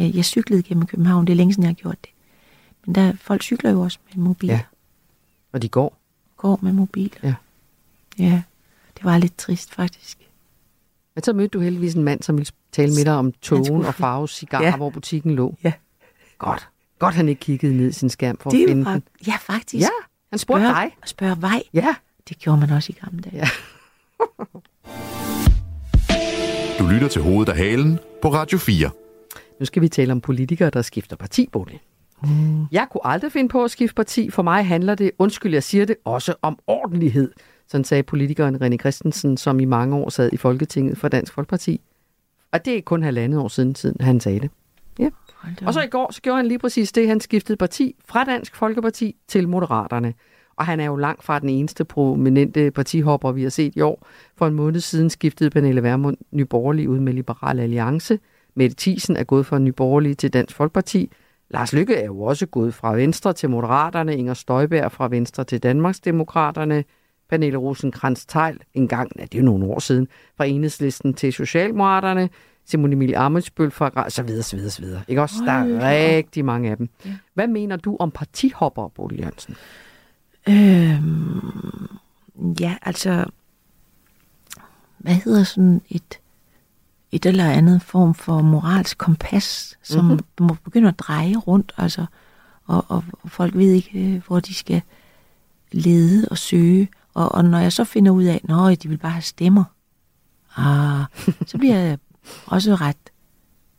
Øh, 0.00 0.16
Jeg 0.16 0.24
cyklede 0.24 0.62
gennem 0.62 0.86
København, 0.86 1.26
det 1.26 1.32
er 1.32 1.36
længe 1.36 1.52
siden, 1.52 1.62
jeg 1.62 1.68
har 1.68 1.74
gjort 1.74 1.96
det. 2.02 2.10
Men 2.86 2.94
der, 2.94 3.12
folk 3.20 3.42
cykler 3.42 3.70
jo 3.70 3.80
også 3.80 3.98
med 4.14 4.24
mobiler. 4.24 4.54
Ja. 4.54 4.60
Og 5.52 5.62
de 5.62 5.68
går. 5.68 5.96
Går 6.36 6.58
med 6.62 6.72
mobiler. 6.72 7.18
Ja. 7.22 7.34
Ja, 8.18 8.42
det 8.96 9.04
var 9.04 9.18
lidt 9.18 9.38
trist 9.38 9.74
faktisk. 9.74 10.18
Men 11.14 11.22
så 11.24 11.32
mødte 11.32 11.48
du 11.48 11.60
heldigvis 11.60 11.94
en 11.94 12.02
mand, 12.04 12.22
som 12.22 12.36
ville 12.38 12.52
tale 12.72 12.92
med 12.94 13.04
dig 13.04 13.14
om 13.14 13.32
togen 13.32 13.84
og 13.84 13.94
farve 13.94 14.28
cigar, 14.28 14.62
Ja. 14.62 14.76
hvor 14.76 14.90
butikken 14.90 15.34
lå. 15.34 15.56
Ja. 15.64 15.72
Godt. 16.38 16.68
Godt, 16.98 17.14
han 17.14 17.28
ikke 17.28 17.40
kiggede 17.40 17.76
ned 17.76 17.88
i 17.88 17.92
sin 17.92 18.10
skærm 18.10 18.36
for 18.40 18.50
Det 18.50 18.62
at 18.64 18.68
finde 18.68 18.84
var, 18.84 18.92
den. 18.92 19.02
ja, 19.26 19.34
faktisk. 19.40 19.80
Ja, 19.82 19.88
han 20.30 20.38
spurgte 20.38 20.64
Spørg- 20.66 20.74
dig. 20.82 20.90
Spørg 21.04 21.42
vej. 21.42 21.62
Ja. 21.74 21.94
Det 22.28 22.38
gjorde 22.38 22.60
man 22.60 22.70
også 22.70 22.92
i 22.92 23.04
gamle 23.04 23.20
dage. 23.22 23.36
Ja. 23.36 23.48
Du 26.78 26.86
lytter 26.86 27.08
til 27.08 27.22
Hovedet 27.22 27.48
og 27.48 27.56
Halen 27.56 27.98
på 28.22 28.28
Radio 28.32 28.58
4. 28.58 28.90
Nu 29.60 29.66
skal 29.66 29.82
vi 29.82 29.88
tale 29.88 30.12
om 30.12 30.20
politikere, 30.20 30.70
der 30.70 30.82
skifter 30.82 31.16
parti, 31.16 31.48
Bodil. 31.52 31.78
Mm. 32.22 32.66
Jeg 32.72 32.86
kunne 32.90 33.00
aldrig 33.06 33.32
finde 33.32 33.48
på 33.48 33.64
at 33.64 33.70
skifte 33.70 33.94
parti. 33.94 34.30
For 34.30 34.42
mig 34.42 34.66
handler 34.66 34.94
det, 34.94 35.10
undskyld 35.18 35.52
jeg 35.52 35.62
siger 35.62 35.84
det, 35.84 35.96
også 36.04 36.34
om 36.42 36.58
ordentlighed. 36.66 37.32
Sådan 37.72 37.84
sagde 37.84 38.02
politikeren 38.02 38.62
René 38.62 38.76
Christensen, 38.76 39.36
som 39.36 39.60
i 39.60 39.64
mange 39.64 39.96
år 39.96 40.08
sad 40.08 40.30
i 40.32 40.36
Folketinget 40.36 40.98
for 40.98 41.08
Dansk 41.08 41.32
Folkeparti. 41.32 41.80
Og 42.52 42.64
det 42.64 42.76
er 42.76 42.80
kun 42.80 43.02
halvandet 43.02 43.40
år 43.40 43.48
siden, 43.48 43.74
siden 43.74 43.96
han 44.00 44.20
sagde 44.20 44.40
det. 44.40 44.50
Ja. 44.98 45.10
Og 45.66 45.74
så 45.74 45.82
i 45.82 45.86
går, 45.86 46.12
så 46.12 46.22
gjorde 46.22 46.36
han 46.36 46.46
lige 46.46 46.58
præcis 46.58 46.92
det. 46.92 47.08
Han 47.08 47.20
skiftede 47.20 47.56
parti 47.56 47.94
fra 48.04 48.24
Dansk 48.24 48.56
Folkeparti 48.56 49.16
til 49.28 49.48
Moderaterne. 49.48 50.14
Og 50.56 50.66
han 50.66 50.80
er 50.80 50.84
jo 50.84 50.96
langt 50.96 51.24
fra 51.24 51.38
den 51.38 51.48
eneste 51.48 51.84
prominente 51.84 52.70
partihopper, 52.70 53.32
vi 53.32 53.42
har 53.42 53.50
set 53.50 53.76
i 53.76 53.80
år. 53.80 54.06
For 54.36 54.46
en 54.46 54.54
måned 54.54 54.80
siden 54.80 55.10
skiftede 55.10 55.50
Pernille 55.50 55.82
Vermund 55.82 56.16
Nyborgerlig 56.30 56.88
ud 56.88 57.00
med 57.00 57.12
Liberal 57.12 57.60
Alliance. 57.60 58.18
Mette 58.54 58.76
Thiesen 58.78 59.16
er 59.16 59.24
gået 59.24 59.46
fra 59.46 59.58
Nyborgerlig 59.58 60.18
til 60.18 60.32
Dansk 60.32 60.56
Folkeparti. 60.56 61.10
Lars 61.50 61.72
Lykke 61.72 61.94
er 61.94 62.06
jo 62.06 62.22
også 62.22 62.46
gået 62.46 62.74
fra 62.74 62.94
Venstre 62.94 63.32
til 63.32 63.50
Moderaterne. 63.50 64.16
Inger 64.16 64.34
Støjberg 64.34 64.92
fra 64.92 65.08
Venstre 65.08 65.44
til 65.44 65.62
Danmarksdemokraterne. 65.62 66.84
Pernille 67.32 67.58
rosenkrantz 67.58 68.24
teil 68.26 68.58
en 68.74 68.88
gang, 68.88 69.12
ja, 69.18 69.22
det 69.22 69.34
er 69.34 69.38
jo 69.38 69.44
nogle 69.44 69.64
år 69.66 69.78
siden, 69.78 70.08
fra 70.36 70.44
Enhedslisten 70.44 71.14
til 71.14 71.32
Socialdemokraterne. 71.32 72.28
Simon 72.64 72.92
Emil 72.92 73.14
Amitsbøl 73.14 73.70
fra 73.70 74.10
så 74.10 74.22
videre, 74.22 74.42
så 74.42 74.56
videre, 74.56 74.70
så 74.70 74.82
videre. 74.82 75.02
Ikke 75.08 75.22
også? 75.22 75.36
Der 75.46 75.52
er 75.52 76.16
rigtig 76.16 76.44
mange 76.44 76.70
af 76.70 76.76
dem. 76.76 76.88
Ja. 77.04 77.10
Hvad 77.34 77.48
mener 77.48 77.76
du 77.76 77.96
om 78.00 78.10
partihopper, 78.10 78.88
Bodil 78.88 79.18
Jørgensen? 79.20 79.56
Øhm, 80.48 81.88
ja, 82.60 82.76
altså, 82.82 83.24
hvad 84.98 85.14
hedder 85.14 85.44
sådan 85.44 85.82
et, 85.90 86.18
et 87.12 87.26
eller 87.26 87.50
andet 87.50 87.82
form 87.82 88.14
for 88.14 88.40
moralsk 88.42 88.98
kompas, 88.98 89.78
som 89.82 90.04
Mhm. 90.04 90.12
mm-hmm. 90.12 90.46
må 90.46 90.56
begynde 90.64 90.88
at 90.88 90.98
dreje 90.98 91.36
rundt, 91.36 91.72
altså, 91.76 92.06
og, 92.66 92.84
og 92.88 93.04
folk 93.26 93.54
ved 93.54 93.72
ikke, 93.72 94.14
øh, 94.14 94.22
hvor 94.26 94.40
de 94.40 94.54
skal 94.54 94.82
lede 95.72 96.26
og 96.30 96.38
søge. 96.38 96.88
Og, 97.14 97.34
og 97.34 97.44
når 97.44 97.58
jeg 97.58 97.72
så 97.72 97.84
finder 97.84 98.12
ud 98.12 98.24
af, 98.24 98.40
at 98.72 98.82
de 98.82 98.88
vil 98.88 98.98
bare 98.98 99.12
have 99.12 99.22
stemmer, 99.22 99.64
ah, 100.56 101.04
så 101.50 101.58
bliver 101.58 101.78
jeg 101.78 101.98
også 102.46 102.74
ret 102.74 102.96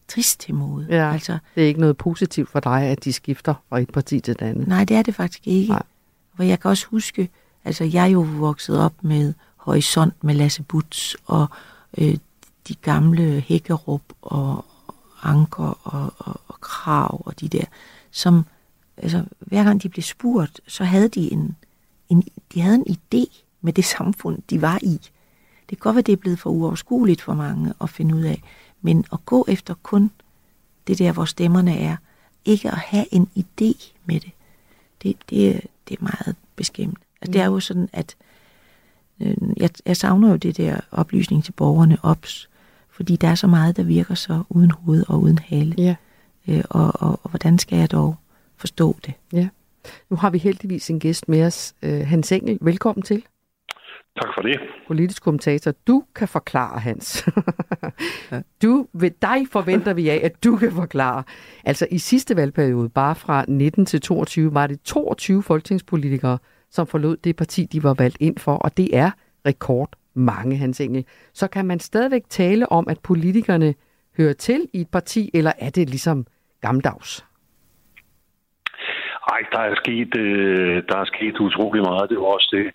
trist 0.08 0.40
til 0.40 0.56
mode. 0.56 0.88
Ja, 0.90 1.14
Altså, 1.14 1.38
det 1.56 1.64
er 1.64 1.68
ikke 1.68 1.80
noget 1.80 1.98
positivt 1.98 2.50
for 2.50 2.60
dig, 2.60 2.82
at 2.82 3.04
de 3.04 3.14
skifter 3.14 3.54
fra 3.70 3.80
et 3.80 3.90
parti 3.90 4.20
til 4.20 4.40
det 4.40 4.46
andet. 4.46 4.68
Nej, 4.68 4.86
det 4.86 4.98
er 4.98 5.02
det 5.02 5.16
faktisk 5.16 5.48
ikke. 5.48 5.72
Nej. 5.72 5.84
For 6.36 6.44
jeg 6.44 6.60
kan 6.60 6.72
også 6.72 6.88
huske, 6.88 7.30
altså 7.66 7.84
jeg 7.84 8.04
er 8.04 8.10
jo 8.10 8.22
vokset 8.22 8.80
op 8.80 8.94
med 9.02 9.34
Horisont 9.56 10.24
med 10.24 10.36
Lasse 10.36 10.64
Butz 10.64 11.14
og 11.26 11.48
øh, 11.98 12.18
de 12.68 12.76
gamle 12.76 13.44
Hækkerup 13.48 14.02
og 14.22 14.66
Anker 15.24 15.80
og, 15.84 16.14
og, 16.18 16.42
og 16.48 16.62
Krav 16.62 17.22
og 17.26 17.40
de 17.40 17.48
der, 17.48 17.66
som 18.12 18.46
altså, 18.98 19.24
hver 19.40 19.64
gang 19.64 19.84
de 19.84 19.90
blev 19.90 20.04
spurgt, 20.04 20.62
så 20.68 20.84
havde 20.84 21.08
de 21.08 21.34
en, 21.34 21.56
de 22.54 22.62
havde 22.62 22.84
en 22.88 22.98
idé 22.98 23.42
med 23.62 23.74
det 23.74 23.86
samfund, 23.86 24.42
de 24.50 24.62
var 24.62 24.80
i. 24.82 25.00
Det 25.70 25.78
kan 25.78 25.78
godt 25.78 25.96
være, 25.96 26.02
det 26.02 26.12
er 26.12 26.18
blevet 26.18 26.40
for 26.40 26.50
uoverskueligt 26.50 27.22
for 27.22 27.34
mange 27.34 27.74
at 27.82 27.90
finde 27.90 28.16
ud 28.16 28.22
af, 28.24 28.42
men 28.82 29.06
at 29.14 29.26
gå 29.26 29.46
efter 29.48 29.74
kun 29.84 30.12
det 30.88 31.00
der, 31.00 31.12
hvor 31.12 31.26
stemmerne 31.26 31.78
er, 31.78 31.96
ikke 32.46 32.72
at 32.72 32.78
have 32.78 33.06
en 33.12 33.30
idé 33.38 33.92
med 34.06 34.20
det, 34.20 34.32
det, 35.04 35.16
det, 35.30 35.62
det 35.90 36.00
er 36.00 36.04
meget 36.04 36.36
beskæmmende. 36.56 37.02
Altså, 37.22 37.34
Det 37.34 37.42
er 37.42 37.46
jo 37.46 37.60
sådan, 37.60 37.90
at 37.94 38.16
øh, 39.20 39.38
jeg, 39.58 39.70
jeg 39.86 39.98
savner 39.98 40.30
jo 40.30 40.36
det 40.36 40.58
der 40.58 40.80
oplysning 40.92 41.44
til 41.44 41.52
borgerne 41.52 41.98
ops, 42.04 42.50
fordi 42.90 43.16
der 43.16 43.28
er 43.28 43.36
så 43.36 43.48
meget, 43.48 43.78
der 43.78 43.84
virker 43.84 44.16
så 44.16 44.44
uden 44.50 44.72
hoved 44.72 45.06
og 45.08 45.22
uden 45.22 45.40
hale. 45.40 45.76
Ja. 45.78 45.96
Øh, 46.48 46.64
og, 46.70 47.02
og, 47.02 47.20
og 47.24 47.30
hvordan 47.30 47.60
skal 47.60 47.78
jeg 47.78 47.92
dog 47.92 48.16
forstå 48.56 48.98
det? 49.06 49.14
Ja. 49.34 49.48
Nu 50.10 50.18
har 50.18 50.30
vi 50.30 50.38
heldigvis 50.38 50.90
en 50.90 51.00
gæst 51.00 51.30
med 51.30 51.46
os, 51.46 51.74
øh, 51.84 52.08
Hans 52.08 52.32
Engel. 52.32 52.58
Velkommen 52.62 53.04
til. 53.04 53.24
Tak 54.22 54.30
for 54.36 54.42
det. 54.42 54.60
Politisk 54.88 55.24
kommentator. 55.24 55.72
Du 55.88 56.04
kan 56.16 56.28
forklare, 56.28 56.80
Hans. 56.80 57.26
du, 58.62 58.88
ved 58.94 59.12
dig 59.22 59.48
forventer 59.52 59.94
vi 59.94 60.10
af, 60.10 60.22
at 60.24 60.44
du 60.44 60.58
kan 60.58 60.72
forklare. 60.72 61.24
Altså 61.64 61.88
i 61.92 61.98
sidste 61.98 62.36
valgperiode, 62.36 62.90
bare 62.90 63.16
fra 63.16 63.46
19 63.48 63.86
til 63.86 64.02
22, 64.02 64.54
var 64.54 64.68
det 64.68 64.82
22 64.82 65.44
folketingspolitikere, 65.44 66.38
som 66.70 66.88
forlod 66.88 67.18
det 67.18 67.36
parti, 67.36 67.66
de 67.66 67.84
var 67.84 67.94
valgt 67.94 68.18
ind 68.20 68.38
for, 68.38 68.56
og 68.56 68.78
det 68.78 68.98
er 68.98 69.12
rekord 69.46 69.90
mange, 70.14 70.58
Hans 70.58 70.82
Engel. 70.82 71.06
Så 71.34 71.48
kan 71.48 71.66
man 71.66 71.80
stadigvæk 71.80 72.24
tale 72.30 72.72
om, 72.72 72.88
at 72.88 73.00
politikerne 73.00 73.76
hører 74.18 74.34
til 74.34 74.68
i 74.74 74.82
et 74.82 74.90
parti, 74.90 75.30
eller 75.34 75.52
er 75.58 75.70
det 75.70 75.90
ligesom 75.90 76.26
gammeldags? 76.62 77.26
Ej, 79.32 79.42
der 79.52 79.60
er 79.60 79.76
sket, 79.76 80.18
øh, 80.18 80.84
der 80.90 80.98
er 80.98 81.06
sket 81.06 81.40
utrolig 81.40 81.82
meget. 81.82 82.10
Det 82.10 82.18
var 82.18 82.26
også 82.26 82.50
det, 82.52 82.68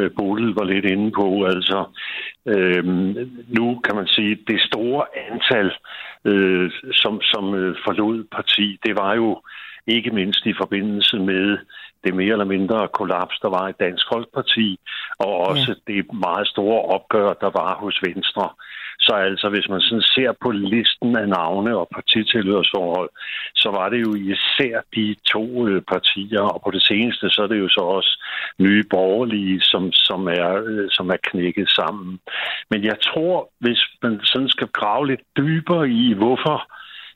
øh, 0.00 0.10
Bodil 0.16 0.54
var 0.54 0.64
lidt 0.64 0.84
inde 0.84 1.10
på. 1.10 1.44
Altså, 1.44 1.84
øh, 2.46 2.84
nu 3.58 3.80
kan 3.84 3.96
man 3.96 4.06
sige, 4.06 4.38
det 4.48 4.60
store 4.60 5.04
antal, 5.30 5.72
øh, 6.24 6.70
som, 6.92 7.20
som 7.22 7.54
øh, 7.54 7.76
forlod 7.84 8.24
parti, 8.36 8.78
det 8.84 8.96
var 8.96 9.14
jo 9.14 9.42
ikke 9.86 10.10
mindst 10.10 10.46
i 10.46 10.54
forbindelse 10.60 11.18
med 11.18 11.58
det 12.04 12.14
mere 12.14 12.32
eller 12.32 12.44
mindre 12.54 12.88
kollaps, 12.88 13.38
der 13.42 13.48
var 13.48 13.68
i 13.68 13.80
Dansk 13.80 14.06
Folkeparti, 14.12 14.80
og 15.18 15.32
også 15.36 15.74
ja. 15.86 15.92
det 15.92 16.12
meget 16.12 16.46
store 16.48 16.82
opgør, 16.82 17.32
der 17.32 17.50
var 17.60 17.74
hos 17.74 18.00
Venstre. 18.06 18.48
Så 19.00 19.12
altså, 19.12 19.48
hvis 19.48 19.68
man 19.68 19.80
sådan 19.80 20.02
ser 20.02 20.32
på 20.42 20.50
listen 20.50 21.16
af 21.16 21.28
navne 21.28 21.76
og 21.76 21.88
partitilhørsforhold, 21.94 23.10
så 23.54 23.68
var 23.70 23.88
det 23.88 24.00
jo 24.06 24.14
især 24.14 24.80
de 24.94 25.16
to 25.32 25.68
øh, 25.68 25.82
partier, 25.82 26.40
og 26.40 26.60
på 26.64 26.70
det 26.70 26.82
seneste, 26.82 27.30
så 27.30 27.42
er 27.42 27.46
det 27.46 27.58
jo 27.58 27.68
så 27.68 27.80
også 27.80 28.24
nye 28.58 28.84
borgerlige, 28.90 29.60
som, 29.60 29.92
som, 29.92 30.28
er, 30.28 30.62
øh, 30.66 30.88
som 30.90 31.08
er 31.08 31.16
knækket 31.22 31.70
sammen. 31.70 32.20
Men 32.70 32.84
jeg 32.84 32.96
tror, 33.00 33.50
hvis 33.58 33.80
man 34.02 34.20
sådan 34.22 34.48
skal 34.48 34.68
grave 34.68 35.06
lidt 35.06 35.24
dybere 35.36 35.88
i, 35.88 36.14
hvorfor 36.14 36.58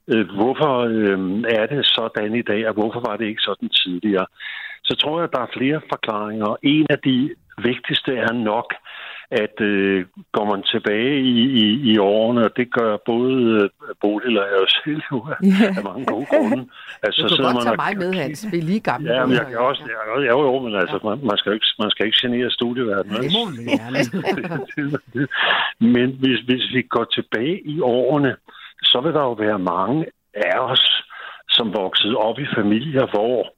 øh, 0.08 0.26
hvorfor 0.38 0.74
øh, 0.78 1.18
er 1.58 1.66
det 1.66 1.86
sådan 1.86 2.34
i 2.34 2.42
dag, 2.42 2.68
og 2.68 2.74
hvorfor 2.74 3.00
var 3.08 3.16
det 3.16 3.26
ikke 3.26 3.42
sådan 3.42 3.68
tidligere, 3.68 4.26
så 4.84 4.96
tror 4.96 5.18
jeg, 5.18 5.24
at 5.24 5.32
der 5.32 5.40
er 5.42 5.56
flere 5.58 5.80
forklaringer. 5.92 6.56
En 6.62 6.86
af 6.90 6.98
de 6.98 7.34
vigtigste 7.58 8.16
er 8.16 8.32
nok, 8.32 8.74
at 9.30 9.60
øh, 9.60 10.04
går 10.32 10.44
man 10.52 10.62
tilbage 10.62 11.20
i, 11.20 11.40
i, 11.62 11.92
i 11.92 11.98
årene, 11.98 12.44
og 12.44 12.56
det 12.56 12.72
gør 12.72 12.96
både 13.06 13.34
øh, 13.62 13.68
Bodil 14.00 14.38
og 14.38 14.46
jeg 14.50 14.58
jo 14.62 14.66
selv 14.84 15.02
jo 15.12 15.18
af, 15.32 15.36
Ja. 15.42 15.68
af 15.78 15.84
mange 15.84 16.04
gode 16.06 16.26
grunde. 16.26 16.66
Altså, 17.02 17.22
du 17.22 17.36
kan 17.36 17.44
godt 17.44 17.62
tage 17.66 17.76
mig 17.84 17.96
med, 17.98 18.14
Hans. 18.20 18.46
Vi 18.52 18.58
er 18.58 18.62
lige 18.62 18.80
gamle. 18.80 19.12
Ja, 19.14 19.26
men 19.26 19.34
jeg 19.36 19.46
kan 19.46 19.58
også, 19.58 19.82
jeg, 20.18 20.30
jo, 20.32 20.38
jo, 20.48 20.58
men 20.58 20.74
altså, 20.76 20.98
man, 21.04 21.18
man, 21.30 21.36
skal 21.38 21.52
ikke, 21.54 21.66
man 21.78 21.90
skal 21.90 22.06
ikke 22.06 22.18
genere 22.22 22.50
studieverdenen. 22.50 23.22
Det 23.22 23.32
må 23.36 23.42
man 23.50 23.64
gerne. 23.78 23.98
Men 25.94 26.08
hvis, 26.20 26.40
hvis 26.40 26.64
vi 26.74 26.82
går 26.82 27.04
tilbage 27.04 27.60
i 27.68 27.80
årene, 27.80 28.36
så 28.82 29.00
vil 29.00 29.12
der 29.12 29.20
jo 29.20 29.32
være 29.32 29.58
mange 29.58 30.06
af 30.34 30.58
os, 30.58 31.02
som 31.48 31.74
voksede 31.74 32.16
op 32.16 32.38
i 32.38 32.46
familier, 32.56 33.06
hvor 33.14 33.53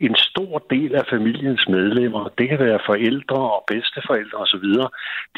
en 0.00 0.16
stor 0.16 0.58
del 0.70 0.94
af 0.94 1.04
familiens 1.10 1.68
medlemmer, 1.68 2.28
det 2.38 2.48
kan 2.48 2.58
være 2.58 2.78
forældre 2.86 3.40
og 3.56 3.64
bedsteforældre 3.66 4.38
osv., 4.38 4.66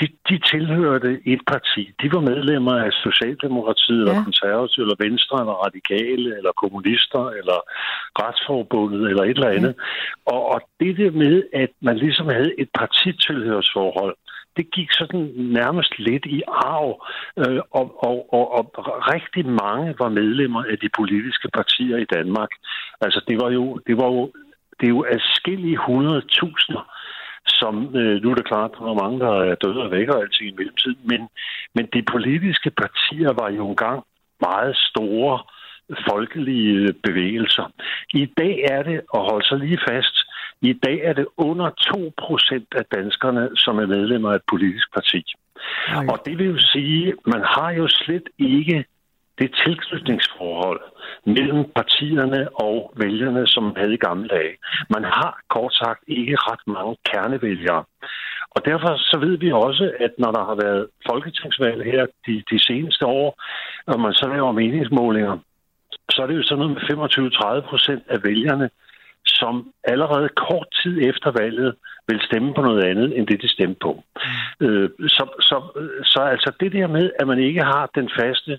de, 0.01 0.07
de 0.29 0.39
tilhørte 0.53 1.21
et 1.27 1.41
parti. 1.47 1.83
De 2.03 2.13
var 2.13 2.21
medlemmer 2.21 2.75
af 2.87 2.93
Socialdemokratiet, 2.93 4.07
ja. 4.07 4.11
eller 4.11 4.25
Konservative, 4.25 4.83
eller 4.85 5.05
Venstre, 5.07 5.41
eller 5.41 5.57
Radikale, 5.67 6.37
eller 6.37 6.53
Kommunister, 6.63 7.25
eller 7.41 7.59
Retsforbundet, 8.21 9.03
eller 9.11 9.23
et 9.23 9.37
eller 9.39 9.57
andet. 9.59 9.75
Ja. 9.77 10.33
Og, 10.33 10.41
og 10.53 10.61
det 10.81 10.97
der 10.97 11.11
med, 11.11 11.43
at 11.53 11.71
man 11.81 11.97
ligesom 11.97 12.27
havde 12.29 12.61
et 12.61 12.69
partitilhørsforhold, 12.75 14.17
det 14.57 14.71
gik 14.71 14.91
sådan 14.93 15.23
nærmest 15.37 15.99
lidt 15.99 16.27
i 16.27 16.43
arv, 16.49 16.89
øh, 17.37 17.61
og, 17.71 17.87
og, 18.09 18.17
og, 18.33 18.51
og 18.59 18.71
rigtig 19.15 19.47
mange 19.47 19.95
var 19.99 20.09
medlemmer 20.09 20.63
af 20.63 20.79
de 20.79 20.89
politiske 20.99 21.49
partier 21.59 21.97
i 21.97 22.05
Danmark. 22.17 22.49
Altså 23.01 23.21
det 23.29 23.37
var 23.43 23.51
jo, 23.51 23.81
det 23.87 23.97
var 23.97 24.07
jo, 24.07 24.33
det 24.81 24.87
er 24.87 24.95
jo 24.99 25.07
adskillige 25.17 25.77
hundredtusinder, 25.77 26.85
som, 27.47 27.97
øh, 27.97 28.23
nu 28.23 28.31
er 28.31 28.35
det 28.35 28.47
klart, 28.47 28.71
der 28.79 28.85
er 28.91 29.03
mange, 29.03 29.21
der 29.21 29.35
er 29.51 29.55
døde 29.55 29.83
og 29.83 29.91
væk 29.91 30.09
og 30.09 30.21
altid 30.21 30.47
i 30.47 30.55
mellemtiden, 30.57 30.99
men, 31.05 31.29
men 31.75 31.87
de 31.95 32.03
politiske 32.03 32.71
partier 32.71 33.33
var 33.33 33.51
jo 33.51 33.69
engang 33.69 34.05
meget 34.41 34.77
store 34.77 35.39
folkelige 36.11 36.93
bevægelser. 36.93 37.73
I 38.15 38.27
dag 38.39 38.65
er 38.71 38.83
det, 38.83 39.01
og 39.09 39.21
hold 39.31 39.43
så 39.43 39.57
lige 39.57 39.81
fast, 39.89 40.17
i 40.63 40.73
dag 40.73 41.01
er 41.05 41.13
det 41.13 41.27
under 41.37 41.71
2 41.71 42.13
procent 42.19 42.75
af 42.75 42.85
danskerne, 42.97 43.51
som 43.57 43.79
er 43.79 43.87
medlemmer 43.87 44.31
af 44.31 44.37
et 44.37 44.43
politisk 44.49 44.95
parti. 44.95 45.25
Og 46.09 46.19
det 46.27 46.39
vil 46.39 46.47
jo 46.47 46.59
sige, 46.59 47.15
man 47.27 47.43
har 47.45 47.71
jo 47.71 47.89
slet 47.89 48.29
ikke 48.39 48.85
det 49.39 49.55
tilknytningsforhold 49.65 50.81
mellem 51.27 51.65
partierne 51.75 52.49
og 52.67 52.93
vælgerne, 52.97 53.47
som 53.47 53.63
man 53.63 53.77
havde 53.77 53.95
i 53.95 54.05
gamle 54.09 54.29
dage. 54.29 54.55
Man 54.91 55.05
har 55.05 55.41
kort 55.49 55.75
sagt 55.75 56.01
ikke 56.07 56.37
ret 56.37 56.65
mange 56.67 56.97
kernevælgere. 57.05 57.85
Og 58.51 58.65
derfor 58.65 58.97
så 58.97 59.19
ved 59.19 59.37
vi 59.39 59.53
også, 59.53 59.93
at 60.01 60.13
når 60.19 60.31
der 60.33 60.45
har 60.45 60.55
været 60.65 60.87
folketingsvalg 61.11 61.85
her 61.85 62.07
de, 62.27 62.43
de 62.51 62.59
seneste 62.65 63.07
år, 63.07 63.43
og 63.87 64.01
man 64.01 64.13
så 64.13 64.29
laver 64.29 64.53
meningsmålinger, 64.53 65.39
så 66.11 66.23
er 66.23 66.27
det 66.27 66.37
jo 66.37 66.43
sådan 66.43 66.59
noget 66.59 66.75
med 66.75 67.61
25-30 67.63 67.69
procent 67.71 68.03
af 68.09 68.25
vælgerne, 68.25 68.71
som 69.27 69.73
allerede 69.85 70.29
kort 70.29 70.67
tid 70.83 71.09
efter 71.11 71.31
valget 71.31 71.75
vil 72.09 72.21
stemme 72.21 72.55
på 72.55 72.63
noget 72.63 72.85
andet, 72.85 73.19
end 73.19 73.27
det 73.27 73.43
de 73.43 73.49
stemte 73.49 73.79
på. 73.83 74.03
Mm. 74.61 74.67
Øh, 74.67 74.91
så, 75.09 75.25
så, 75.41 75.57
så 76.05 76.21
altså 76.21 76.53
det 76.61 76.73
der 76.73 76.87
med, 76.87 77.11
at 77.21 77.27
man 77.27 77.39
ikke 77.39 77.63
har 77.63 77.91
den 77.95 78.11
faste 78.21 78.59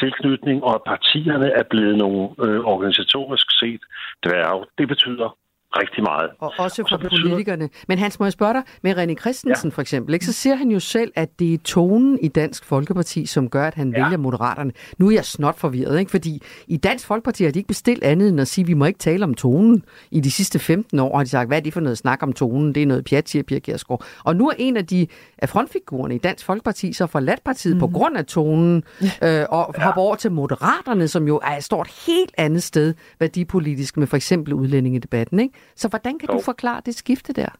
tilknytning, 0.00 0.64
og 0.64 0.74
at 0.74 0.82
partierne 0.86 1.48
er 1.50 1.62
blevet 1.62 1.96
nogle 1.98 2.28
øh, 2.44 2.60
organisatorisk 2.60 3.46
set 3.60 3.80
dværge, 4.24 4.64
det 4.78 4.88
betyder 4.88 5.28
rigtig 5.72 6.02
meget. 6.02 6.30
Og 6.38 6.52
også 6.58 6.84
for 6.90 7.08
politikerne. 7.08 7.68
Men 7.88 7.98
Hans, 7.98 8.18
må 8.18 8.26
jeg 8.26 8.32
spørge 8.32 8.54
dig, 8.54 8.62
med 8.82 8.98
René 8.98 9.14
Christensen 9.14 9.70
ja. 9.70 9.74
for 9.74 9.82
eksempel, 9.82 10.14
ikke, 10.14 10.26
så 10.26 10.32
siger 10.32 10.54
han 10.56 10.70
jo 10.70 10.80
selv, 10.80 11.12
at 11.14 11.38
det 11.38 11.54
er 11.54 11.58
tonen 11.58 12.18
i 12.22 12.28
Dansk 12.28 12.64
Folkeparti, 12.64 13.26
som 13.26 13.48
gør, 13.48 13.66
at 13.66 13.74
han 13.74 13.94
ja. 13.96 14.02
vælger 14.02 14.18
Moderaterne. 14.18 14.72
Nu 14.98 15.08
er 15.08 15.12
jeg 15.12 15.24
snot 15.24 15.58
forvirret, 15.58 15.98
ikke? 15.98 16.10
fordi 16.10 16.42
i 16.66 16.76
Dansk 16.76 17.06
Folkeparti 17.06 17.44
har 17.44 17.50
de 17.50 17.58
ikke 17.58 17.68
bestilt 17.68 18.04
andet 18.04 18.28
end 18.28 18.40
at 18.40 18.48
sige, 18.48 18.62
at 18.62 18.68
vi 18.68 18.74
må 18.74 18.84
ikke 18.84 18.98
tale 18.98 19.24
om 19.24 19.34
tonen. 19.34 19.84
I 20.10 20.20
de 20.20 20.30
sidste 20.30 20.58
15 20.58 20.98
år 20.98 21.16
har 21.16 21.24
de 21.24 21.30
sagt, 21.30 21.48
hvad 21.48 21.56
er 21.58 21.62
det 21.62 21.72
for 21.72 21.80
noget 21.80 21.98
snak 21.98 22.22
om 22.22 22.32
tonen? 22.32 22.74
Det 22.74 22.82
er 22.82 22.86
noget 22.86 23.04
pjat, 23.04 23.28
siger 23.28 23.42
Pia 23.42 23.58
Gersgaard. 23.58 24.04
Og 24.24 24.36
nu 24.36 24.48
er 24.48 24.54
en 24.58 24.76
af 24.76 24.86
de 24.86 25.06
af 25.38 25.48
frontfigurerne 25.48 26.14
i 26.14 26.18
Dansk 26.18 26.44
Folkeparti 26.44 26.92
så 26.92 27.06
forladt 27.06 27.44
partiet 27.44 27.74
mm. 27.74 27.80
på 27.80 27.88
grund 27.88 28.16
af 28.16 28.26
tonen, 28.26 28.84
øh, 29.02 29.44
og 29.48 29.74
ja. 29.78 29.84
hopper 29.84 30.02
over 30.02 30.16
til 30.16 30.32
Moderaterne, 30.32 31.08
som 31.08 31.26
jo 31.26 31.40
er, 31.42 31.60
står 31.60 31.82
et 31.82 31.90
helt 32.06 32.32
andet 32.38 32.62
sted 32.62 32.94
værdipolitisk 33.20 33.96
med 33.96 34.06
for 34.06 34.16
eksempel 34.16 34.54
udlændingedebatten. 34.54 35.40
Ikke? 35.40 35.54
Så 35.76 35.88
hvordan 35.88 36.18
kan 36.18 36.28
jo. 36.28 36.34
du 36.34 36.42
forklare 36.44 36.80
det 36.86 36.94
skifte 36.94 37.32
der? 37.32 37.52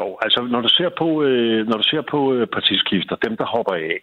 Jo, 0.00 0.18
altså 0.22 0.40
når 0.42 0.60
du 0.60 0.68
ser 0.68 0.90
på, 0.98 1.22
øh, 1.22 1.66
når 1.66 1.76
du 1.76 1.82
ser 1.82 2.02
på 2.10 2.34
øh, 2.34 2.46
partiskifter, 2.46 3.16
dem 3.16 3.36
der 3.36 3.44
hopper 3.44 3.74
af, 3.74 3.96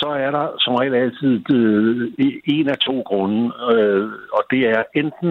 så 0.00 0.08
er 0.08 0.30
der 0.30 0.46
som 0.58 0.74
regel 0.74 0.94
altid 0.94 1.34
øh, 1.52 2.12
en 2.44 2.68
af 2.68 2.78
to 2.78 3.00
grunde, 3.00 3.52
øh, 3.72 4.08
og 4.32 4.42
det 4.50 4.62
er 4.68 4.82
enten 4.94 5.30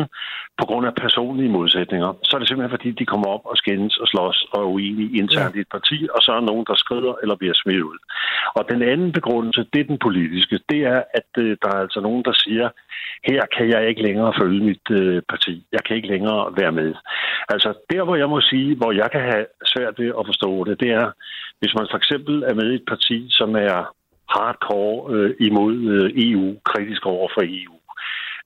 på 0.57 0.65
grund 0.65 0.85
af 0.87 0.95
personlige 0.95 1.49
modsætninger, 1.49 2.13
så 2.23 2.31
er 2.35 2.39
det 2.39 2.47
simpelthen 2.47 2.77
fordi, 2.77 2.91
de 2.91 3.05
kommer 3.05 3.27
op 3.27 3.45
og 3.45 3.57
skændes 3.57 3.97
og 3.97 4.07
slås 4.07 4.45
og 4.51 4.61
er 4.61 4.67
uenige 4.67 5.17
internt 5.17 5.55
ja. 5.55 5.59
i 5.59 5.61
et 5.61 5.71
parti, 5.71 6.07
og 6.15 6.21
så 6.21 6.31
er 6.31 6.39
nogen, 6.39 6.65
der 6.69 6.75
skrider 6.75 7.13
eller 7.21 7.35
bliver 7.35 7.53
smidt 7.63 7.81
ud. 7.81 7.97
Og 8.57 8.63
den 8.71 8.81
anden 8.81 9.11
begrundelse, 9.11 9.65
det 9.73 9.79
er 9.81 9.91
den 9.93 9.99
politiske, 10.07 10.59
det 10.69 10.81
er, 10.93 11.03
at 11.13 11.29
øh, 11.37 11.57
der 11.61 11.69
er 11.75 11.79
altså 11.85 11.99
nogen, 12.01 12.23
der 12.23 12.33
siger, 12.33 12.69
her 13.29 13.41
kan 13.57 13.69
jeg 13.69 13.89
ikke 13.89 14.01
længere 14.01 14.33
følge 14.41 14.63
mit 14.63 14.87
øh, 14.91 15.21
parti. 15.29 15.65
Jeg 15.71 15.83
kan 15.83 15.95
ikke 15.95 16.07
længere 16.07 16.53
være 16.57 16.71
med. 16.71 16.93
Altså 17.49 17.73
der, 17.91 18.03
hvor 18.03 18.15
jeg 18.15 18.29
må 18.29 18.41
sige, 18.41 18.75
hvor 18.75 18.91
jeg 18.91 19.11
kan 19.11 19.21
have 19.21 19.45
svært 19.65 19.99
ved 19.99 20.07
at 20.19 20.25
forstå 20.25 20.63
det, 20.63 20.79
det 20.79 20.91
er, 20.91 21.11
hvis 21.59 21.73
man 21.77 21.87
for 21.91 21.97
eksempel 21.97 22.43
er 22.43 22.53
med 22.53 22.71
i 22.71 22.75
et 22.75 22.85
parti, 22.87 23.27
som 23.29 23.55
er 23.55 23.93
hardcore 24.29 25.13
øh, 25.13 25.35
imod 25.39 25.75
øh, 25.95 26.11
EU, 26.27 26.55
kritisk 26.65 27.05
over 27.05 27.27
for 27.33 27.41
EU, 27.41 27.75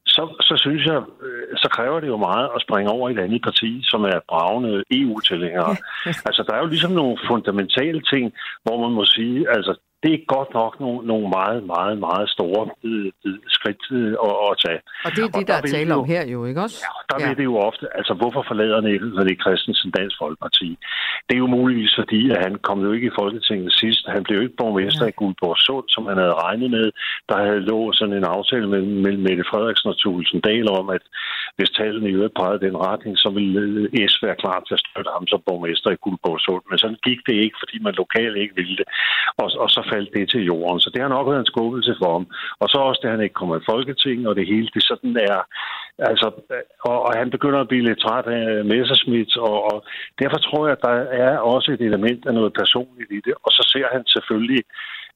så, 0.08 0.24
så 0.48 0.54
synes 0.58 0.86
jeg, 0.86 1.00
øh, 1.26 1.58
så 1.62 1.68
kræver 1.76 2.00
det 2.00 2.08
jo 2.08 2.18
meget 2.18 2.50
at 2.56 2.62
springe 2.62 2.92
over 2.92 3.10
et 3.10 3.20
andet 3.20 3.42
parti, 3.42 3.82
som 3.84 4.02
er 4.04 4.20
bravende 4.30 4.84
EU-tilhængere. 4.92 5.76
Altså, 6.28 6.42
der 6.48 6.54
er 6.56 6.62
jo 6.64 6.74
ligesom 6.74 6.92
nogle 6.92 7.18
fundamentale 7.28 8.02
ting, 8.02 8.34
hvor 8.64 8.78
man 8.84 8.92
må 8.92 9.06
sige, 9.06 9.50
altså, 9.56 9.72
det 10.04 10.12
er 10.14 10.22
godt 10.36 10.52
nok 10.60 10.74
nogle, 10.80 11.08
nogle 11.12 11.28
meget, 11.38 11.62
meget, 11.76 11.98
meget 12.08 12.28
store 12.36 12.64
øh, 12.84 13.12
øh 13.26 13.40
skridt 13.58 13.84
øh, 13.92 14.14
at, 14.28 14.36
at 14.48 14.54
tage. 14.66 14.80
Og 15.06 15.10
det 15.16 15.22
er 15.24 15.28
det, 15.28 15.36
og 15.36 15.48
der, 15.48 15.48
der 15.48 15.58
er 15.58 15.74
tale 15.78 15.96
om 15.96 16.06
her 16.14 16.24
jo, 16.34 16.40
ikke 16.50 16.62
også? 16.66 16.78
Ja, 16.86 16.94
der 17.10 17.18
ja. 17.20 17.28
vil 17.28 17.38
det 17.40 17.46
jo 17.52 17.56
ofte, 17.70 17.86
altså 18.00 18.14
hvorfor 18.20 18.42
forlader 18.48 18.82
Niels 18.82 19.42
Christensen 19.44 19.92
Dansk 19.98 20.16
Folkeparti? 20.22 20.70
Det 21.28 21.34
er 21.36 21.42
jo 21.46 21.56
muligvis 21.60 21.94
fordi, 22.02 22.22
at 22.32 22.40
han 22.46 22.54
kom 22.68 22.80
jo 22.86 22.92
ikke 22.92 23.08
i 23.08 23.18
Folketinget 23.20 23.74
sidst. 23.74 24.02
Han 24.16 24.24
blev 24.24 24.36
jo 24.38 24.44
ikke 24.44 24.62
borgmester 24.62 25.06
ja. 25.06 25.12
i 25.14 25.18
Guldborg 25.20 25.58
Sund, 25.66 25.88
som 25.96 26.04
han 26.10 26.18
havde 26.18 26.40
regnet 26.46 26.70
med. 26.72 26.88
Der 27.30 27.38
havde 27.46 27.68
lå 27.72 27.80
sådan 27.94 28.18
en 28.20 28.32
aftale 28.38 28.68
mellem, 28.74 28.94
mellem 29.06 29.24
Mette 29.28 29.46
Frederiksen 29.52 29.90
og 29.90 29.98
Thulesen 30.00 30.40
Dahl 30.48 30.70
om, 30.80 30.90
at 30.90 31.04
hvis 31.58 31.70
tallene 31.70 32.10
i 32.10 32.16
øvrigt 32.18 32.40
pegede 32.40 32.66
den 32.66 32.78
retning, 32.88 33.14
så 33.24 33.30
ville 33.38 34.08
S 34.12 34.16
være 34.26 34.42
klar 34.44 34.60
til 34.68 34.74
at 34.78 34.84
støtte 34.86 35.12
ham 35.16 35.26
som 35.28 35.42
borgmester 35.48 35.90
i 35.92 36.02
Guldborg 36.04 36.40
Sund. 36.46 36.64
Men 36.70 36.78
sådan 36.78 37.04
gik 37.08 37.20
det 37.28 37.36
ikke, 37.46 37.58
fordi 37.62 37.76
man 37.86 38.00
lokalt 38.04 38.38
ikke 38.38 38.56
ville 38.60 38.78
det. 38.82 38.88
Og, 39.42 39.48
og 39.64 39.70
så 39.76 39.82
faldt 39.92 40.12
det 40.16 40.26
til 40.30 40.46
jorden. 40.52 40.80
Så 40.80 40.90
det 40.94 41.02
har 41.02 41.12
nok 41.16 41.28
været 41.28 41.44
en 41.44 41.54
skuffelse 41.54 41.94
for 42.02 42.12
ham. 42.18 42.26
Og 42.62 42.68
så 42.70 42.78
også, 42.78 43.00
det 43.04 43.12
han 43.12 43.26
ikke 43.26 43.40
kommer 43.42 43.56
i 43.58 43.68
Folketinget, 43.72 44.28
og 44.28 44.36
det 44.36 44.52
hele, 44.54 44.70
det 44.76 44.84
sådan 44.92 45.16
er... 45.30 45.40
Altså, 46.12 46.28
og, 46.90 46.98
og 47.08 47.12
han 47.22 47.30
begynder 47.36 47.60
at 47.62 47.68
blive 47.68 47.88
lidt 47.90 48.00
træt 48.00 48.28
af 48.38 48.66
Messerschmidt, 48.66 49.38
og, 49.38 49.58
og 49.72 49.78
derfor 50.22 50.38
tror 50.38 50.64
jeg, 50.68 50.76
at 50.78 50.86
der 50.88 50.96
er 51.26 51.38
også 51.38 51.72
et 51.72 51.82
element 51.82 52.22
af 52.26 52.34
noget 52.34 52.54
personligt 52.62 53.12
i 53.18 53.20
det. 53.26 53.34
Og 53.46 53.52
så 53.58 53.64
ser 53.74 53.88
han 53.96 54.04
selvfølgelig 54.06 54.64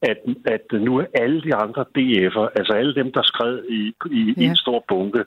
at, 0.02 0.18
at 0.46 0.66
nu 0.72 0.98
er 0.98 1.06
alle 1.14 1.42
de 1.42 1.56
andre 1.56 1.86
DF'er, 1.98 2.48
altså 2.56 2.74
alle 2.74 2.96
dem, 2.96 3.12
der 3.12 3.24
skred 3.24 3.64
i, 3.70 3.94
i, 4.12 4.34
ja. 4.38 4.42
i 4.42 4.46
en 4.46 4.56
stor 4.56 4.86
bunke, 4.88 5.24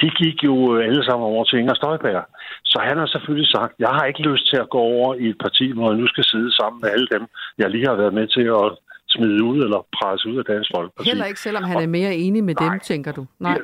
de 0.00 0.10
gik 0.10 0.44
jo 0.44 0.76
alle 0.76 1.04
sammen 1.04 1.24
over 1.26 1.44
til 1.44 1.58
Inger 1.58 1.74
Støjberg. 1.74 2.24
Så 2.64 2.78
han 2.88 2.98
har 2.98 3.06
selvfølgelig 3.06 3.48
sagt, 3.48 3.74
jeg 3.78 3.88
har 3.88 4.04
ikke 4.04 4.22
lyst 4.22 4.48
til 4.50 4.56
at 4.56 4.70
gå 4.70 4.78
over 4.78 5.14
i 5.14 5.26
et 5.28 5.38
parti, 5.40 5.72
hvor 5.72 5.90
jeg 5.90 6.00
nu 6.00 6.06
skal 6.06 6.24
sidde 6.24 6.52
sammen 6.56 6.80
med 6.82 6.90
alle 6.90 7.08
dem, 7.12 7.22
jeg 7.58 7.70
lige 7.70 7.86
har 7.86 7.94
været 7.94 8.14
med 8.14 8.26
til 8.26 8.46
at 8.62 8.68
smide 9.08 9.44
ud 9.44 9.58
eller 9.64 9.86
presse 9.96 10.28
ud 10.28 10.36
af 10.38 10.44
Dansk 10.44 10.70
Folkeparti. 10.74 11.08
Heller 11.08 11.24
ikke, 11.24 11.40
selvom 11.40 11.64
han 11.64 11.82
er 11.82 11.86
mere 11.86 12.14
enig 12.14 12.44
med 12.44 12.54
nej, 12.54 12.68
dem, 12.68 12.80
tænker 12.80 13.12
du? 13.12 13.26
Nej. 13.38 13.58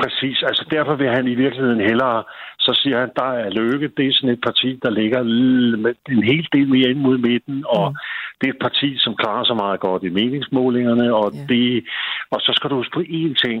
Præcis. 0.00 0.42
Altså 0.42 0.64
derfor 0.70 0.94
vil 0.94 1.08
han 1.08 1.26
i 1.28 1.34
virkeligheden 1.34 1.80
hellere, 1.80 2.24
så 2.58 2.80
siger 2.82 3.00
han, 3.00 3.10
der 3.16 3.30
er 3.42 3.50
Løkke, 3.50 3.88
det 3.96 4.06
er 4.06 4.12
sådan 4.12 4.34
et 4.36 4.40
parti, 4.48 4.78
der 4.82 4.90
ligger 4.90 5.20
en 6.14 6.22
hel 6.22 6.48
del 6.52 6.68
mere 6.68 6.90
ind 6.90 7.00
mod 7.00 7.18
midten, 7.18 7.64
og 7.68 7.90
mm. 7.90 7.96
det 8.40 8.46
er 8.48 8.52
et 8.52 8.64
parti, 8.66 8.98
som 8.98 9.16
klarer 9.16 9.44
sig 9.44 9.56
meget 9.56 9.80
godt 9.80 10.02
i 10.02 10.08
meningsmålingerne, 10.08 11.14
og, 11.14 11.32
ja. 11.34 11.44
det, 11.48 11.84
og 12.30 12.40
så 12.40 12.52
skal 12.54 12.70
du 12.70 12.76
huske 12.76 12.94
på 12.94 13.00
én 13.00 13.34
ting, 13.44 13.58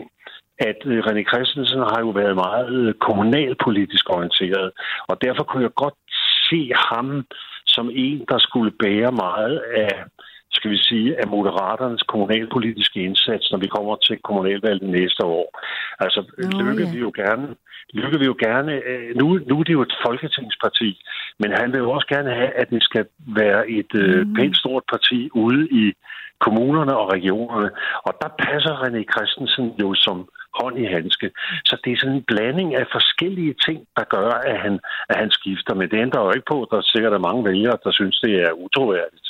at 0.58 0.80
øh, 0.84 0.98
René 1.06 1.24
Christensen 1.30 1.78
har 1.78 2.00
jo 2.00 2.10
været 2.20 2.34
meget 2.34 2.74
øh, 2.80 2.94
kommunalpolitisk 2.94 4.10
orienteret, 4.10 4.70
og 5.08 5.22
derfor 5.22 5.44
kunne 5.44 5.62
jeg 5.62 5.74
godt 5.74 5.98
se 6.48 6.72
ham 6.90 7.26
som 7.66 7.90
en, 7.92 8.24
der 8.28 8.38
skulle 8.38 8.72
bære 8.82 9.12
meget 9.12 9.58
af 9.76 9.94
skal 10.52 10.70
vi 10.70 10.78
sige, 10.78 11.20
af 11.20 11.28
moderaternes 11.28 12.02
kommunalpolitiske 12.02 13.00
indsats, 13.02 13.50
når 13.52 13.58
vi 13.58 13.66
kommer 13.66 13.96
til 13.96 14.16
kommunalvalget 14.24 14.90
næste 14.90 15.24
år. 15.24 15.46
Altså, 16.00 16.20
Nå, 16.38 16.62
lykke 16.62 16.84
ja. 16.84 16.92
vi 16.92 16.98
jo 16.98 17.12
gerne 17.16 17.56
Lykke 17.92 18.18
vil 18.18 18.26
jo 18.26 18.36
gerne, 18.38 18.72
øh, 18.72 19.16
nu, 19.16 19.26
nu 19.48 19.60
er 19.60 19.64
det 19.64 19.72
jo 19.72 19.82
et 19.82 19.96
folketingsparti, 20.06 21.02
men 21.38 21.50
han 21.52 21.72
vil 21.72 21.78
jo 21.78 21.90
også 21.90 22.06
gerne 22.06 22.30
have, 22.34 22.52
at 22.60 22.70
det 22.70 22.82
skal 22.82 23.06
være 23.40 23.70
et 23.70 23.94
øh, 23.94 24.26
mm. 24.26 24.34
pænt 24.34 24.56
stort 24.56 24.82
parti 24.92 25.30
ude 25.34 25.68
i 25.82 25.92
kommunerne 26.40 26.96
og 26.96 27.12
regionerne. 27.12 27.70
Og 28.06 28.12
der 28.22 28.30
passer 28.38 28.74
René 28.82 29.02
Christensen 29.12 29.66
jo 29.82 29.94
som 29.94 30.28
hånd 30.60 30.78
i 30.78 30.84
handske. 30.84 31.30
Så 31.64 31.74
det 31.84 31.92
er 31.92 31.96
sådan 32.00 32.16
en 32.16 32.28
blanding 32.30 32.74
af 32.74 32.86
forskellige 32.92 33.54
ting, 33.66 33.78
der 33.96 34.04
gør, 34.16 34.30
at 34.50 34.58
han, 34.60 34.78
at 35.08 35.16
han 35.16 35.30
skifter. 35.30 35.74
Men 35.74 35.90
det 35.90 35.98
ændrer 35.98 36.22
jo 36.22 36.30
ikke 36.30 36.50
på, 36.52 36.62
at 36.62 36.68
der 36.70 36.80
sikkert 36.82 37.12
er 37.12 37.26
mange 37.28 37.44
vælgere, 37.44 37.78
der 37.84 37.92
synes, 37.92 38.20
det 38.20 38.34
er 38.46 38.52
utroværdigt. 38.52 39.29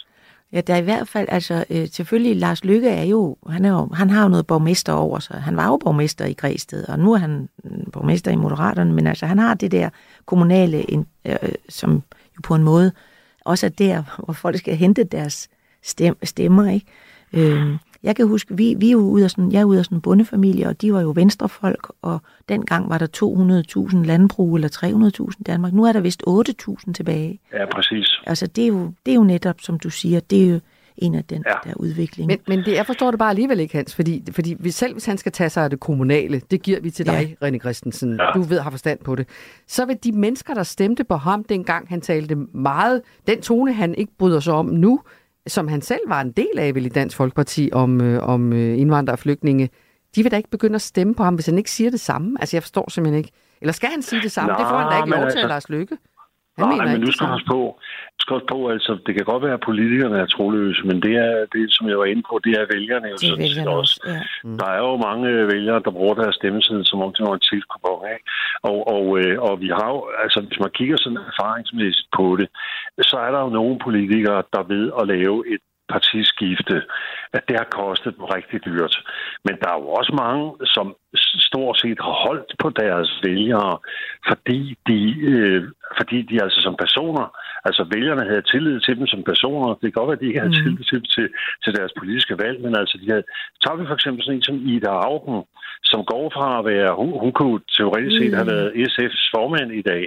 Ja, 0.52 0.60
der 0.60 0.74
er 0.74 0.78
i 0.78 0.84
hvert 0.84 1.08
fald, 1.08 1.28
altså 1.30 1.64
øh, 1.70 1.88
selvfølgelig, 1.88 2.36
Lars 2.36 2.64
Lykke 2.64 2.88
er 2.88 3.04
jo, 3.04 3.36
han, 3.48 3.64
er 3.64 3.70
jo, 3.70 3.88
han 3.92 4.10
har 4.10 4.22
jo 4.22 4.28
noget 4.28 4.46
borgmester 4.46 4.92
over 4.92 5.18
sig. 5.18 5.42
Han 5.42 5.56
var 5.56 5.66
jo 5.66 5.76
borgmester 5.76 6.24
i 6.24 6.32
Græsted, 6.32 6.88
og 6.88 6.98
nu 6.98 7.12
er 7.12 7.18
han 7.18 7.48
mm, 7.64 7.90
borgmester 7.92 8.30
i 8.30 8.36
Moderaterne, 8.36 8.92
men 8.92 9.06
altså 9.06 9.26
han 9.26 9.38
har 9.38 9.54
det 9.54 9.72
der 9.72 9.90
kommunale, 10.26 10.84
øh, 10.92 11.04
øh, 11.24 11.52
som 11.68 12.02
jo 12.36 12.40
på 12.42 12.54
en 12.54 12.62
måde 12.62 12.92
også 13.44 13.66
er 13.66 13.70
der, 13.70 14.22
hvor 14.24 14.32
folk 14.32 14.58
skal 14.58 14.76
hente 14.76 15.04
deres 15.04 15.48
stem, 15.82 16.16
stemmer, 16.22 16.70
ikke? 16.70 16.86
Øh, 17.32 17.76
jeg 18.02 18.16
kan 18.16 18.26
huske, 18.26 18.56
vi, 18.56 18.74
vi 18.78 18.86
er 18.86 18.92
jo 18.92 18.98
ude 18.98 19.24
af 19.24 19.30
sådan, 19.30 19.52
jeg 19.52 19.60
er 19.60 19.64
ude 19.64 19.78
af 19.78 19.84
sådan 19.84 19.98
en 19.98 20.02
bondefamilie, 20.02 20.68
og 20.68 20.80
de 20.82 20.92
var 20.92 21.00
jo 21.00 21.12
venstrefolk, 21.16 21.92
og 22.02 22.20
dengang 22.48 22.90
var 22.90 22.98
der 22.98 23.06
200.000 23.92 24.06
landbrug, 24.06 24.54
eller 24.54 25.10
300.000 25.28 25.40
i 25.40 25.42
Danmark. 25.42 25.72
Nu 25.72 25.84
er 25.84 25.92
der 25.92 26.00
vist 26.00 26.22
8.000 26.28 26.92
tilbage. 26.92 27.40
Ja, 27.52 27.66
præcis. 27.66 28.20
Altså, 28.26 28.46
det 28.46 28.64
er, 28.64 28.68
jo, 28.68 28.92
det 29.06 29.12
er 29.12 29.16
jo 29.16 29.24
netop, 29.24 29.60
som 29.60 29.78
du 29.78 29.90
siger, 29.90 30.20
det 30.20 30.44
er 30.44 30.50
jo 30.50 30.60
en 31.00 31.14
af 31.14 31.24
den 31.24 31.44
ja. 31.46 31.70
der 31.70 31.76
udvikling. 31.76 32.26
Men, 32.26 32.38
men 32.48 32.58
det, 32.58 32.72
jeg 32.72 32.86
forstår 32.86 33.10
det 33.10 33.18
bare 33.18 33.30
alligevel 33.30 33.60
ikke, 33.60 33.76
Hans, 33.76 33.94
fordi, 33.94 34.24
fordi 34.32 34.56
hvis, 34.58 34.74
selv 34.74 34.92
hvis 34.92 35.06
han 35.06 35.18
skal 35.18 35.32
tage 35.32 35.50
sig 35.50 35.64
af 35.64 35.70
det 35.70 35.80
kommunale, 35.80 36.42
det 36.50 36.62
giver 36.62 36.80
vi 36.80 36.90
til 36.90 37.06
dig, 37.06 37.36
ja. 37.42 37.48
René 37.48 37.58
Christensen, 37.58 38.16
ja. 38.16 38.30
du 38.34 38.42
ved, 38.42 38.60
har 38.60 38.70
forstand 38.70 38.98
på 38.98 39.14
det, 39.14 39.28
så 39.66 39.84
vil 39.84 39.98
de 40.04 40.12
mennesker, 40.12 40.54
der 40.54 40.62
stemte 40.62 41.04
på 41.04 41.16
ham, 41.16 41.44
dengang 41.44 41.88
han 41.88 42.00
talte 42.00 42.34
meget, 42.52 43.02
den 43.26 43.40
tone, 43.40 43.72
han 43.72 43.94
ikke 43.94 44.12
bryder 44.18 44.40
sig 44.40 44.54
om 44.54 44.66
nu, 44.66 45.00
som 45.46 45.68
han 45.68 45.82
selv 45.82 46.00
var 46.06 46.20
en 46.20 46.32
del 46.32 46.58
af 46.58 46.74
vel 46.74 46.86
i 46.86 46.88
Dansk 46.88 47.16
Folkeparti 47.16 47.70
om, 47.72 48.00
øh, 48.00 48.22
om 48.22 48.52
øh, 48.52 48.78
indvandrere 48.78 49.14
og 49.14 49.18
flygtninge, 49.18 49.70
de 50.14 50.22
vil 50.22 50.32
da 50.32 50.36
ikke 50.36 50.50
begynde 50.50 50.74
at 50.74 50.82
stemme 50.82 51.14
på 51.14 51.24
ham, 51.24 51.34
hvis 51.34 51.46
han 51.46 51.58
ikke 51.58 51.70
siger 51.70 51.90
det 51.90 52.00
samme. 52.00 52.36
Altså, 52.40 52.56
jeg 52.56 52.62
forstår 52.62 52.90
simpelthen 52.90 53.18
ikke. 53.18 53.30
Eller 53.60 53.72
skal 53.72 53.88
han 53.88 54.02
sige 54.02 54.22
det 54.22 54.32
samme? 54.32 54.52
Nå, 54.52 54.58
det 54.58 54.66
får 54.68 54.78
han 54.78 54.92
da 54.92 54.96
ikke 54.96 55.10
lov 55.10 55.20
til, 55.20 55.38
altså, 55.38 55.48
Lars 55.48 55.68
Lykke. 55.68 55.96
Han 56.60 56.68
Nej, 56.68 56.72
mener 56.72 56.84
men 56.84 56.94
ikke 56.94 57.06
nu 57.06 57.12
skal 57.12 57.26
huske 57.34 57.48
på, 57.56 57.60
skal 58.24 58.40
på, 58.52 58.58
altså, 58.74 58.92
det 59.06 59.12
kan 59.14 59.24
godt 59.30 59.42
være, 59.46 59.58
at 59.58 59.66
politikerne 59.70 60.18
er 60.24 60.26
troløse, 60.26 60.82
men 60.90 60.96
det 61.04 61.14
er 61.26 61.32
det, 61.54 61.64
som 61.76 61.84
jeg 61.90 61.98
var 62.02 62.08
inde 62.12 62.24
på, 62.30 62.34
det 62.44 62.52
er 62.60 62.64
vælgerne 62.74 63.06
jo 63.12 63.16
sådan 63.16 63.48
set 63.48 63.68
også. 63.80 63.94
ja. 64.06 64.20
Mm. 64.44 64.58
Der 64.60 64.68
er 64.76 64.80
jo 64.88 64.96
mange 65.08 65.28
øh, 65.28 65.48
vælgere, 65.54 65.80
der 65.86 65.96
bruger 65.98 66.14
deres 66.14 66.34
stemmeseddel, 66.40 66.86
som 66.86 66.98
om 67.04 67.12
det 67.16 67.22
var 67.26 67.34
en 67.34 67.48
tilkupon, 67.52 68.02
ikke? 68.14 68.24
Og, 68.70 68.78
og, 68.94 69.04
øh, 69.20 69.34
og 69.46 69.52
vi 69.64 69.68
har 69.78 69.88
jo, 69.94 70.00
altså 70.24 70.38
hvis 70.48 70.60
man 70.64 70.72
kigger 70.78 70.96
sådan 71.00 71.24
erfaringsmæssigt 71.32 72.10
på 72.18 72.24
det, 72.40 72.48
så 73.10 73.16
er 73.26 73.30
der 73.34 73.40
jo 73.46 73.50
nogle 73.58 73.76
politikere, 73.86 74.42
der 74.54 74.62
ved 74.74 74.84
at 75.00 75.04
lave 75.14 75.38
et 75.54 75.62
partiskifte, 75.94 76.76
at 77.36 77.42
det 77.48 77.56
har 77.60 77.68
kostet 77.80 78.16
dem 78.16 78.24
rigtig 78.36 78.58
dyrt. 78.64 78.94
Men 79.44 79.54
der 79.60 79.68
er 79.70 79.78
jo 79.82 79.88
også 80.00 80.12
mange, 80.24 80.44
som 80.74 80.86
stort 81.48 81.76
set 81.80 81.98
har 82.06 82.16
holdt 82.26 82.50
på 82.62 82.68
deres 82.82 83.10
vælgere, 83.24 83.78
fordi 84.28 84.60
de, 84.88 85.00
øh, 85.32 85.62
fordi 85.98 86.18
de 86.30 86.42
altså 86.44 86.60
som 86.60 86.74
personer, 86.84 87.26
altså 87.64 87.82
vælgerne 87.94 88.24
havde 88.30 88.42
tillid 88.52 88.80
til 88.80 88.96
dem 88.98 89.06
som 89.06 89.22
personer. 89.32 89.68
Det 89.74 89.80
kan 89.86 89.98
godt 89.98 90.08
være, 90.08 90.18
at 90.18 90.20
de 90.22 90.26
ikke 90.30 90.40
havde 90.44 90.54
Mhm. 90.56 90.62
tillid 90.64 90.84
til, 90.90 91.00
til, 91.14 91.26
til 91.64 91.72
deres 91.78 91.92
politiske 91.98 92.34
valg, 92.42 92.56
men 92.64 92.72
altså 92.80 92.98
de 93.02 93.06
havde, 93.12 93.24
tager 93.64 93.76
vi 93.78 93.86
for 93.86 93.94
eksempel 93.94 94.22
sådan 94.24 94.36
en 94.36 94.42
som 94.48 94.56
Ida 94.74 94.92
Augen, 95.08 95.44
som 95.90 96.04
går 96.04 96.30
fra 96.36 96.58
at 96.58 96.64
være, 96.72 96.94
hun, 97.00 97.10
hun 97.24 97.32
kunne 97.32 97.60
teoretisk 97.76 98.16
set 98.18 98.34
have 98.34 98.44
Mm. 98.48 98.52
været 98.54 98.70
SF's 98.92 99.24
formand 99.34 99.70
i 99.72 99.82
dag. 99.82 100.04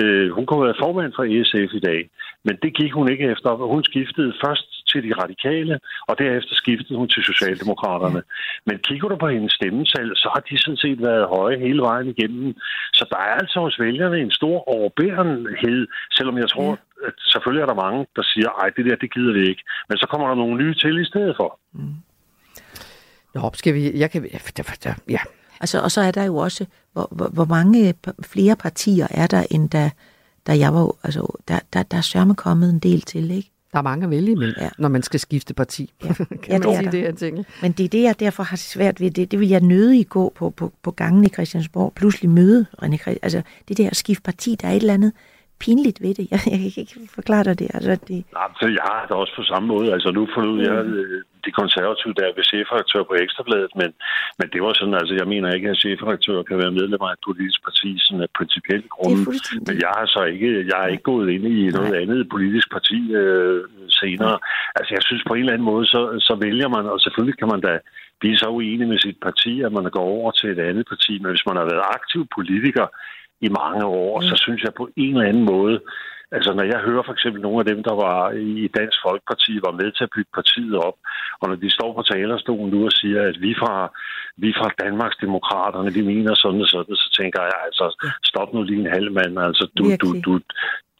Øh, 0.00 0.30
hun 0.36 0.46
kunne 0.46 0.58
have 0.60 0.66
været 0.68 0.82
formand 0.84 1.12
for 1.16 1.24
SF 1.50 1.70
i 1.80 1.80
dag, 1.90 2.00
men 2.46 2.54
det 2.62 2.70
gik 2.80 2.92
hun 2.92 3.08
ikke 3.12 3.24
efter. 3.32 3.50
Hun 3.74 3.84
skiftede 3.84 4.32
først 4.44 4.66
til 4.90 5.00
de 5.06 5.12
radikale, 5.22 5.74
og 6.08 6.18
derefter 6.18 6.54
skiftede 6.54 6.98
hun 6.98 7.08
til 7.08 7.22
Socialdemokraterne. 7.22 8.22
Men 8.66 8.78
kigger 8.78 9.08
du 9.08 9.16
på 9.16 9.28
hendes 9.28 9.52
stemmetal, 9.52 10.08
så 10.16 10.28
har 10.34 10.42
de 10.48 10.58
sådan 10.62 10.76
set 10.84 11.02
været 11.02 11.26
høje 11.36 11.58
hele 11.58 11.80
vejen 11.80 12.08
igennem. 12.14 12.54
Så 12.98 13.04
der 13.10 13.16
er 13.16 13.34
altså 13.42 13.60
hos 13.60 13.80
vælgerne 13.80 14.18
en 14.20 14.30
stor 14.30 14.56
overbærenhed, 14.76 15.86
selvom 16.16 16.38
jeg 16.38 16.48
tror, 16.48 16.72
at 17.06 17.14
selvfølgelig 17.32 17.62
er 17.62 17.66
der 17.66 17.82
mange, 17.84 18.06
der 18.16 18.22
siger, 18.22 18.48
ej, 18.62 18.68
det 18.76 18.84
der, 18.84 18.96
det 18.96 19.12
gider 19.14 19.32
vi 19.32 19.42
ikke. 19.50 19.62
Men 19.88 19.98
så 19.98 20.06
kommer 20.10 20.26
der 20.28 20.34
nogle 20.34 20.56
nye 20.64 20.74
til 20.74 21.00
i 21.00 21.04
stedet 21.04 21.34
for. 21.36 21.58
Nå, 23.36 23.50
skal 23.54 23.74
vi... 23.74 23.98
Jeg 23.98 24.10
kan... 24.10 24.26
Ja. 25.08 25.18
Altså, 25.60 25.80
og 25.82 25.90
så 25.90 26.00
er 26.00 26.10
der 26.10 26.24
jo 26.24 26.36
også, 26.36 26.66
hvor, 26.92 27.08
hvor, 27.10 27.28
hvor 27.28 27.44
mange 27.44 27.94
flere 28.20 28.56
partier 28.56 29.06
er 29.10 29.26
der, 29.26 29.44
end 29.50 29.70
da, 29.70 29.90
da 30.46 30.58
jeg 30.58 30.74
var... 30.74 30.96
Altså, 31.02 31.36
der, 31.48 31.58
der, 31.72 31.82
der 31.82 31.96
er 31.96 32.00
sørme 32.00 32.34
kommet 32.34 32.70
en 32.70 32.78
del 32.78 33.00
til, 33.00 33.30
ikke? 33.30 33.50
Der 33.72 33.78
er 33.78 33.82
mange 33.82 34.04
at 34.04 34.10
vælge 34.10 34.32
imellem, 34.32 34.56
ja. 34.60 34.68
når 34.78 34.88
man 34.88 35.02
skal 35.02 35.20
skifte 35.20 35.54
parti. 35.54 35.92
Ja. 36.04 36.12
kan 36.12 36.28
Ja, 36.48 36.58
man 36.58 36.62
det 36.62 36.78
sige 36.78 36.92
det, 36.92 37.02
jeg 37.02 37.16
tænker? 37.16 37.42
Men 37.62 37.72
det 37.72 37.84
er 37.84 37.88
det, 37.88 38.02
jeg 38.02 38.20
derfor 38.20 38.42
har 38.42 38.56
svært 38.56 39.00
ved. 39.00 39.10
Det, 39.10 39.30
det 39.30 39.40
vil 39.40 39.48
jeg 39.48 39.60
nødig 39.60 40.08
gå 40.08 40.32
på, 40.34 40.50
på, 40.50 40.72
på 40.82 40.90
gangen 40.90 41.24
i 41.24 41.28
Christiansborg. 41.28 41.92
Pludselig 41.94 42.30
møde 42.30 42.66
René 42.82 42.96
Christ, 42.96 43.18
Altså, 43.22 43.42
det 43.68 43.76
der 43.76 43.90
at 43.90 43.96
skifte 43.96 44.22
parti, 44.22 44.54
der 44.54 44.68
er 44.68 44.72
et 44.72 44.76
eller 44.76 44.94
andet 44.94 45.12
pinligt 45.64 45.98
ved 46.04 46.14
det. 46.14 46.26
Jeg, 46.32 46.40
jeg 46.64 46.72
kan 46.74 46.82
ikke 46.84 47.00
forklare 47.18 47.44
dig 47.44 47.58
det. 47.58 47.68
Altså, 47.74 47.90
det 48.08 48.24
Nej, 48.38 48.48
så 48.60 48.66
jeg 48.78 48.84
har 48.90 49.02
det 49.08 49.16
også 49.22 49.34
på 49.36 49.42
samme 49.42 49.66
måde. 49.74 49.92
Altså 49.92 50.10
nu 50.18 50.22
forlod 50.34 50.58
jeg 50.68 50.78
øh, 50.84 51.22
de 51.46 51.52
konservative 51.60 52.14
der 52.20 52.36
ved 52.36 52.44
chefredaktør 52.52 53.02
på 53.08 53.14
Ekstrabladet, 53.24 53.72
men, 53.80 53.90
men 54.38 54.46
det 54.52 54.60
var 54.64 54.72
sådan, 54.74 54.98
altså 55.00 55.14
jeg 55.20 55.28
mener 55.32 55.48
ikke, 55.56 55.68
at 55.72 55.80
chefredaktør 55.84 56.48
kan 56.48 56.58
være 56.62 56.76
medlem 56.78 57.02
af 57.06 57.12
et 57.12 57.22
politisk 57.28 57.58
parti 57.66 57.90
sådan 58.04 58.22
af 58.26 58.30
principielle 58.38 58.88
grunde. 58.96 59.22
Men 59.66 59.74
jeg 59.84 59.90
har 59.96 60.06
så 60.14 60.22
ikke, 60.34 60.50
jeg 60.70 60.78
er 60.84 60.88
ikke 60.94 61.10
gået 61.12 61.28
ind 61.34 61.44
i 61.46 61.74
noget 61.78 61.94
andet 62.02 62.28
politisk 62.34 62.68
parti 62.76 62.98
øh, 63.20 63.60
senere. 64.00 64.36
Altså 64.78 64.90
jeg 64.96 65.02
synes 65.08 65.22
på 65.26 65.34
en 65.34 65.40
eller 65.40 65.54
anden 65.56 65.70
måde, 65.72 65.86
så, 65.94 66.00
så 66.28 66.34
vælger 66.44 66.68
man, 66.76 66.84
og 66.92 66.98
selvfølgelig 67.00 67.38
kan 67.38 67.52
man 67.54 67.60
da 67.68 67.72
blive 68.20 68.36
så 68.42 68.48
uenig 68.58 68.88
med 68.88 68.98
sit 68.98 69.18
parti, 69.26 69.52
at 69.66 69.72
man 69.72 69.84
går 69.96 70.06
over 70.18 70.30
til 70.30 70.48
et 70.50 70.60
andet 70.68 70.86
parti, 70.92 71.12
men 71.22 71.30
hvis 71.30 71.46
man 71.48 71.56
har 71.56 71.66
været 71.72 71.90
aktiv 71.98 72.22
politiker 72.36 72.86
i 73.40 73.48
mange 73.48 73.84
år, 73.84 74.20
så 74.20 74.34
synes 74.36 74.62
jeg 74.62 74.74
på 74.74 74.88
en 74.96 75.16
eller 75.16 75.28
anden 75.28 75.44
måde, 75.44 75.80
Altså, 76.32 76.50
når 76.52 76.62
jeg 76.72 76.80
hører 76.86 77.02
for 77.06 77.12
eksempel 77.12 77.42
nogle 77.42 77.58
af 77.58 77.64
dem, 77.64 77.82
der 77.82 77.94
var 77.94 78.30
i 78.30 78.68
Dansk 78.78 78.98
Folkeparti, 79.06 79.52
var 79.66 79.78
med 79.80 79.92
til 79.92 80.04
at 80.04 80.14
bygge 80.16 80.32
partiet 80.34 80.76
op, 80.88 80.96
og 81.40 81.48
når 81.48 81.56
de 81.56 81.70
står 81.70 81.90
på 81.94 82.02
talerstolen 82.02 82.70
nu 82.70 82.84
og 82.84 82.92
siger, 82.92 83.22
at 83.30 83.36
vi 83.40 83.54
fra, 83.62 83.74
vi 84.36 84.52
fra 84.58 84.68
Danmarks 84.84 85.16
Demokraterne, 85.24 85.92
vi 85.98 86.02
mener 86.12 86.34
sådan 86.34 86.60
og 86.60 86.68
sådan, 86.68 86.96
så 86.96 87.08
tænker 87.18 87.42
jeg, 87.42 87.58
altså, 87.68 87.86
stop 88.30 88.54
nu 88.54 88.62
lige 88.62 88.80
en 88.80 88.94
halv 88.96 89.12
mand. 89.12 89.38
Altså, 89.38 89.64
du, 89.78 89.84
du, 90.02 90.08
du 90.26 90.32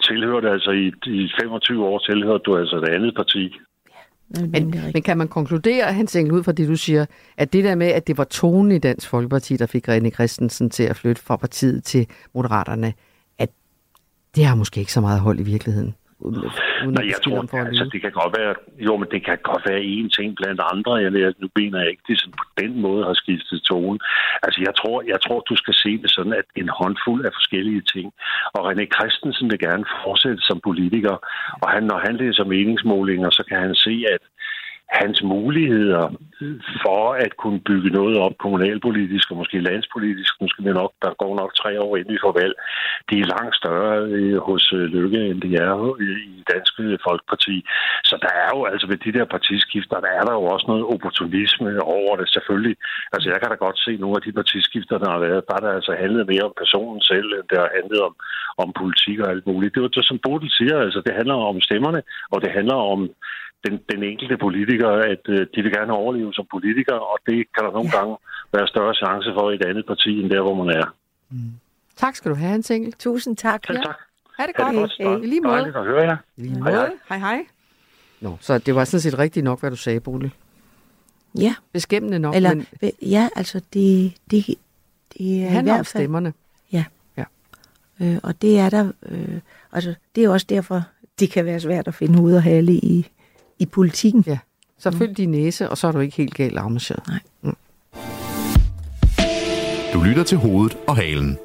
tilhørte 0.08 0.48
altså 0.50 0.70
i, 0.70 0.86
i 1.06 1.30
25 1.40 1.84
år, 1.84 1.98
tilhørte 1.98 2.44
du 2.46 2.56
altså 2.56 2.76
et 2.76 2.88
andet 2.88 3.14
parti. 3.14 3.44
Men, 4.28 4.74
men 4.94 5.03
kan 5.03 5.19
man 5.19 5.28
konkludere, 5.28 5.93
Hans 5.93 6.16
Engel, 6.16 6.32
ud 6.32 6.43
fra 6.43 6.53
det, 6.53 6.69
du 6.69 6.77
siger, 6.77 7.07
at 7.36 7.53
det 7.53 7.65
der 7.65 7.74
med, 7.74 7.86
at 7.86 8.07
det 8.07 8.19
var 8.19 8.24
tonen 8.24 8.73
i 8.73 8.78
Dansk 8.78 9.09
Folkeparti, 9.09 9.57
der 9.57 9.66
fik 9.66 9.89
René 9.89 10.11
Christensen 10.11 10.70
til 10.70 10.82
at 10.82 10.97
flytte 10.97 11.23
fra 11.23 11.36
partiet 11.36 11.85
til 11.85 12.07
Moderaterne, 12.35 12.94
at 13.39 13.51
det 14.35 14.44
har 14.44 14.55
måske 14.55 14.81
ikke 14.81 14.93
så 14.93 15.01
meget 15.01 15.20
hold 15.20 15.40
i 15.40 15.43
virkeligheden? 15.43 15.94
Uden, 16.18 16.44
uden 16.84 16.94
Nej, 16.94 17.06
jeg 17.12 17.20
tror, 17.24 17.47
for 17.51 17.59
altså, 17.59 17.84
det 17.93 18.01
kan 18.01 18.12
godt 18.20 18.32
være, 18.38 18.55
jo, 18.86 18.97
men 18.97 19.09
det 19.10 19.20
kan 19.24 19.38
godt 19.51 19.64
være 19.70 19.82
én 19.94 20.09
ting 20.16 20.28
blandt 20.36 20.60
andre. 20.72 20.93
Jeg, 20.94 21.34
nu 21.43 21.48
mener 21.56 21.78
jeg 21.80 21.90
ikke, 21.90 22.02
det 22.09 22.20
sådan 22.20 22.38
på 22.43 22.47
den 22.62 22.72
måde 22.80 23.05
har 23.05 23.14
skiftet 23.14 23.62
tone. 23.62 23.98
Altså, 24.43 24.60
jeg 24.66 24.74
tror, 24.80 24.97
jeg 25.12 25.20
tror, 25.20 25.40
du 25.40 25.56
skal 25.56 25.74
se 25.74 25.93
det 26.02 26.10
sådan, 26.10 26.32
at 26.32 26.48
en 26.62 26.68
håndfuld 26.68 27.22
af 27.26 27.32
forskellige 27.38 27.82
ting. 27.94 28.06
Og 28.55 28.60
René 28.70 28.86
Christensen 28.97 29.51
vil 29.51 29.59
gerne 29.59 29.84
fortsætte 30.05 30.43
som 30.48 30.60
politiker, 30.68 31.16
og 31.62 31.68
han, 31.74 31.82
når 31.82 31.98
han 32.06 32.16
læser 32.16 32.44
meningsmålinger, 32.44 33.30
så 33.30 33.43
kan 33.48 33.59
han 33.66 33.74
se, 33.74 33.94
at 34.14 34.22
hans 34.88 35.22
muligheder 35.22 36.04
for 36.84 37.12
at 37.24 37.36
kunne 37.36 37.60
bygge 37.60 37.90
noget 37.90 38.16
op 38.18 38.32
kommunalpolitisk 38.38 39.30
og 39.30 39.36
måske 39.36 39.58
landspolitisk, 39.60 40.32
nu 40.40 40.48
skal 40.48 40.64
vi 40.64 40.72
nok, 40.72 40.92
der 41.02 41.10
går 41.22 41.32
nok 41.40 41.54
tre 41.54 41.80
år 41.80 41.96
ind 41.96 42.10
i 42.10 42.18
forvalg, 42.26 42.54
det 43.08 43.16
de 43.16 43.20
er 43.20 43.32
langt 43.36 43.56
større 43.56 43.94
øh, 44.16 44.36
hos 44.48 44.72
øh, 44.72 44.84
Lykke, 44.94 45.20
end 45.30 45.40
det 45.42 45.52
er 45.66 45.74
øh, 45.82 46.00
i- 46.08 46.22
i 46.38 46.42
Danske 46.52 46.98
Folkeparti. 47.08 47.56
Så 48.04 48.14
der 48.24 48.32
er 48.44 48.48
jo 48.56 48.60
altså 48.72 48.86
ved 48.90 48.96
de 49.06 49.12
der 49.18 49.24
partiskifter, 49.36 49.96
der 50.06 50.12
er 50.18 50.24
der 50.28 50.32
jo 50.40 50.44
også 50.54 50.66
noget 50.72 50.84
opportunisme 50.92 51.70
over 51.82 52.16
det, 52.16 52.28
selvfølgelig. 52.36 52.76
Altså 53.14 53.26
jeg 53.30 53.38
kan 53.40 53.50
da 53.50 53.56
godt 53.66 53.78
se 53.86 53.92
nogle 53.96 54.16
af 54.18 54.22
de 54.26 54.32
partiskifter, 54.40 54.96
der 54.98 55.10
har 55.14 55.18
været, 55.26 55.44
der 55.48 55.54
er 55.56 55.62
der 55.66 55.72
altså 55.78 55.92
handlet 56.02 56.26
mere 56.32 56.44
om 56.48 56.54
personen 56.62 57.00
selv, 57.10 57.28
end 57.38 57.46
det 57.50 57.58
har 57.64 57.70
handlet 57.78 58.00
om, 58.08 58.14
om 58.62 58.68
politik 58.80 59.18
og 59.20 59.28
alt 59.30 59.46
muligt. 59.46 59.74
Det 59.74 59.80
er 59.80 59.84
jo 59.88 59.96
det, 59.98 60.04
som 60.10 60.18
Bodil 60.24 60.50
siger, 60.50 60.76
altså 60.86 61.00
det 61.06 61.14
handler 61.20 61.34
om 61.34 61.60
stemmerne, 61.60 62.00
og 62.32 62.38
det 62.42 62.50
handler 62.58 62.78
om 62.94 63.00
den, 63.66 63.74
den 63.93 64.02
enkelte 64.02 64.36
politiker, 64.47 64.88
at 65.12 65.22
øh, 65.28 65.47
de 65.55 65.62
vil 65.62 65.72
gerne 65.72 65.93
overleve 65.93 66.32
som 66.34 66.47
politiker, 66.51 66.94
og 67.12 67.18
det 67.26 67.36
kan 67.55 67.64
der 67.64 67.72
nogle 67.78 67.90
gange 67.90 68.16
være 68.55 68.66
større 68.68 68.94
chance 68.94 69.28
for 69.36 69.51
i 69.51 69.55
et 69.55 69.64
andet 69.70 69.86
parti, 69.86 70.20
end 70.20 70.30
der, 70.30 70.43
hvor 70.43 70.55
man 70.64 70.68
er. 70.80 70.86
Tak 71.97 72.16
skal 72.16 72.30
du 72.30 72.36
have, 72.36 72.51
Hans 72.51 72.70
Engel. 72.70 72.93
Tusind 72.93 73.36
tak. 73.36 73.60
Selv 73.66 73.78
tak. 73.78 73.97
Ha' 74.38 74.47
det 74.47 74.52
Ha' 74.56 74.62
godt. 74.64 74.90
det 74.90 75.06
godt. 75.06 75.18
Hey, 75.20 75.26
I 75.26 75.30
lige 75.30 75.40
måde. 75.40 75.55
Dejligt 75.55 75.76
at 75.76 75.84
høre 75.84 76.02
jer. 76.02 76.16
I 76.36 76.40
lige 76.40 76.52
Hej, 76.52 76.60
måde. 76.60 76.72
hej. 76.74 76.90
Hej, 77.09 77.18
hej. 77.18 77.47
Nå, 78.20 78.36
så 78.40 78.59
det 78.59 78.74
var 78.74 78.84
sådan 78.84 79.01
set 79.01 79.18
rigtigt 79.18 79.44
nok, 79.44 79.60
hvad 79.60 79.70
du 79.70 79.76
sagde, 79.76 80.01
Bodil. 80.01 80.30
Ja. 81.38 81.55
Beskæmmende 81.72 82.18
nok, 82.18 82.34
Eller, 82.36 82.55
men 82.55 82.66
men... 82.80 82.93
ja, 83.02 83.28
altså 83.36 83.60
det, 83.72 84.12
det, 84.30 84.47
det 84.47 84.48
er 84.48 84.55
det 85.12 85.20
i 85.20 85.38
handler 85.38 85.72
hvert 85.72 85.78
om 85.78 85.84
fald... 85.84 86.02
stemmerne. 86.02 86.32
Ja. 86.72 86.84
ja. 87.16 87.24
Øh, 88.01 88.18
og 88.22 88.43
det 88.43 88.59
er 88.59 88.70
der, 88.70 88.93
øh, 89.09 89.40
altså 89.72 89.94
det 90.14 90.24
er 90.24 90.28
også 90.30 90.47
derfor, 90.48 90.82
det 91.20 91.30
kan 91.30 91.44
være 91.44 91.60
svært 91.60 91.88
at 91.88 91.94
finde 91.94 92.18
hoved 92.18 92.36
og 92.36 92.43
hale 92.43 92.72
i, 92.72 93.10
i 93.59 93.66
politikken. 93.66 94.24
Ja. 94.27 94.39
Så 94.78 94.91
følg 94.91 95.16
din 95.16 95.31
næse, 95.31 95.69
og 95.69 95.78
så 95.78 95.87
er 95.89 95.93
du 95.93 95.99
ikke 95.99 96.16
helt 96.16 96.35
galt 96.35 96.59
afmarcheret. 96.59 97.03
Nej. 97.09 97.19
Mm. 97.43 97.57
Du 99.93 100.03
lytter 100.03 100.23
til 100.23 100.39
hovedet 100.39 100.78
og 100.87 100.97
halen. 100.97 101.39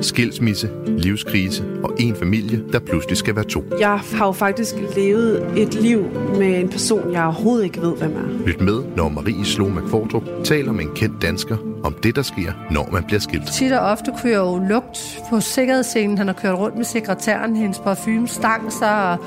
Skilsmisse, 0.00 0.70
livskrise 0.86 1.64
og 1.84 1.96
en 1.98 2.16
familie, 2.16 2.64
der 2.72 2.78
pludselig 2.78 3.16
skal 3.16 3.36
være 3.36 3.44
to. 3.44 3.64
Jeg 3.80 3.98
har 3.98 4.26
jo 4.26 4.32
faktisk 4.32 4.74
levet 4.96 5.58
et 5.58 5.74
liv 5.74 6.02
med 6.38 6.60
en 6.60 6.68
person, 6.68 7.12
jeg 7.12 7.24
overhovedet 7.24 7.64
ikke 7.64 7.80
ved, 7.80 7.96
hvem 7.96 8.16
er. 8.16 8.46
Lyt 8.46 8.60
med, 8.60 8.96
når 8.96 9.08
Marie 9.08 9.44
Slå 9.44 9.68
McFordrup 9.68 10.24
taler 10.44 10.72
med 10.72 10.84
en 10.84 10.94
kendt 10.94 11.22
dansker 11.22 11.56
om 11.84 11.94
det, 12.02 12.16
der 12.16 12.22
sker, 12.22 12.52
når 12.70 12.88
man 12.92 13.04
bliver 13.04 13.20
skilt. 13.20 13.46
Tit 13.46 13.72
og 13.72 13.80
ofte 13.80 14.12
kunne 14.20 14.30
jeg 14.32 14.38
jo 14.38 14.58
lugt 14.68 15.20
på 15.30 15.40
sikkerhedsscenen. 15.40 16.18
Han 16.18 16.26
har 16.26 16.34
kørt 16.34 16.54
rundt 16.58 16.76
med 16.76 16.84
sekretæren, 16.84 17.56
hendes 17.56 17.78
parfume 17.78 18.28
stang 18.28 18.72
sig, 18.72 19.10
og 19.12 19.18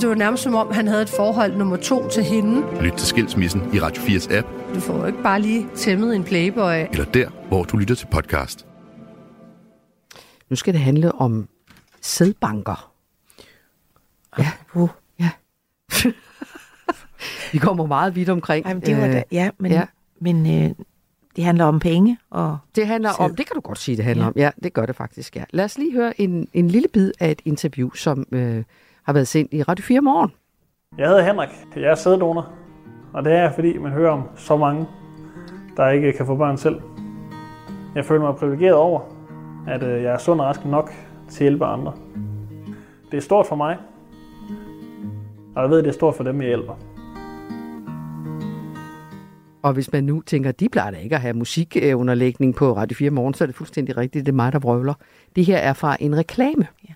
det 0.00 0.08
var 0.08 0.14
nærmest 0.14 0.42
som 0.42 0.54
om, 0.54 0.72
han 0.72 0.86
havde 0.88 1.02
et 1.02 1.08
forhold 1.08 1.56
nummer 1.56 1.76
to 1.76 2.08
til 2.08 2.22
hende. 2.22 2.62
Lyt 2.82 2.92
til 2.92 3.06
Skilsmissen 3.06 3.62
i 3.74 3.80
Radio 3.80 4.02
4's 4.02 4.34
app, 4.36 4.48
Du 4.74 4.80
får 4.80 4.94
jo 4.98 5.04
ikke 5.06 5.22
bare 5.22 5.40
lige 5.40 5.66
tæmmet 5.76 6.16
en 6.16 6.24
playboy. 6.24 6.72
eller 6.92 7.04
der, 7.04 7.28
hvor 7.48 7.64
du 7.64 7.76
lytter 7.76 7.94
til 7.94 8.06
podcast. 8.06 8.66
Nu 10.50 10.56
skal 10.56 10.72
det 10.74 10.80
handle 10.80 11.12
om 11.12 11.48
sædbanker. 12.00 12.92
Ja. 14.38 14.50
Uh. 14.74 14.88
ja. 15.20 15.30
Vi 17.52 17.58
kommer 17.58 17.86
meget 17.86 18.14
vidt 18.14 18.28
omkring. 18.28 18.66
Jamen, 18.66 18.82
det 18.82 18.96
var 18.96 19.06
øh, 19.06 19.12
da, 19.12 19.22
ja, 19.32 19.50
men, 19.58 19.72
ja. 19.72 19.84
men 20.20 20.64
øh, 20.64 20.70
det 21.38 21.44
handler 21.44 21.64
om 21.64 21.80
penge. 21.80 22.18
Og 22.30 22.58
Det 22.76 22.86
handler 22.86 23.10
om, 23.18 23.36
det 23.36 23.46
kan 23.46 23.54
du 23.54 23.60
godt 23.60 23.78
sige, 23.78 23.96
det 23.96 24.04
handler 24.04 24.24
ja. 24.24 24.28
om. 24.28 24.32
Ja, 24.36 24.50
det 24.62 24.72
gør 24.72 24.86
det 24.86 24.96
faktisk, 24.96 25.36
ja. 25.36 25.44
Lad 25.50 25.64
os 25.64 25.78
lige 25.78 25.92
høre 25.92 26.20
en, 26.20 26.48
en 26.52 26.68
lille 26.68 26.88
bid 26.92 27.12
af 27.20 27.30
et 27.30 27.42
interview, 27.44 27.90
som 27.94 28.26
øh, 28.32 28.64
har 29.02 29.12
været 29.12 29.28
sendt 29.28 29.52
i 29.52 29.62
Radio 29.62 29.82
4 29.82 30.00
morgen. 30.00 30.32
Jeg 30.98 31.08
hedder 31.08 31.22
Henrik. 31.22 31.48
Jeg 31.76 31.90
er 31.90 31.94
sæddonor. 31.94 32.52
Og 33.12 33.24
det 33.24 33.32
er 33.32 33.52
fordi 33.52 33.78
man 33.78 33.92
hører 33.92 34.10
om 34.10 34.22
så 34.36 34.56
mange, 34.56 34.86
der 35.76 35.88
ikke 35.88 36.12
kan 36.12 36.26
få 36.26 36.36
børn 36.36 36.56
selv. 36.56 36.80
Jeg 37.94 38.04
føler 38.04 38.20
mig 38.20 38.36
privilegeret 38.36 38.74
over, 38.74 39.00
at 39.66 39.82
øh, 39.82 40.02
jeg 40.02 40.12
er 40.12 40.18
sund 40.18 40.40
og 40.40 40.46
rask 40.46 40.64
nok 40.64 40.92
til 41.28 41.44
at 41.44 41.50
hjælpe 41.50 41.64
andre. 41.64 41.92
Det 43.10 43.16
er 43.16 43.20
stort 43.20 43.46
for 43.46 43.56
mig, 43.56 43.76
og 45.56 45.62
jeg 45.62 45.70
ved, 45.70 45.78
at 45.78 45.84
det 45.84 45.90
er 45.90 45.94
stort 45.94 46.14
for 46.14 46.24
dem, 46.24 46.40
jeg 46.40 46.48
hjælper. 46.48 46.74
Og 49.62 49.72
hvis 49.72 49.92
man 49.92 50.04
nu 50.04 50.22
tænker, 50.26 50.52
de 50.52 50.68
plejer 50.68 50.90
da 50.90 50.96
ikke 50.96 51.14
at 51.14 51.20
have 51.20 51.34
musikunderlægning 51.34 52.54
på 52.54 52.76
Radio 52.76 52.96
4 52.96 53.10
morgen, 53.10 53.34
så 53.34 53.44
er 53.44 53.46
det 53.46 53.54
fuldstændig 53.54 53.96
rigtigt, 53.96 54.26
det 54.26 54.32
er 54.32 54.36
mig, 54.36 54.52
der 54.52 54.58
brøvler. 54.58 54.94
Det 55.36 55.44
her 55.44 55.58
er 55.58 55.72
fra 55.72 55.96
en 56.00 56.16
reklame. 56.16 56.66
Ja. 56.88 56.94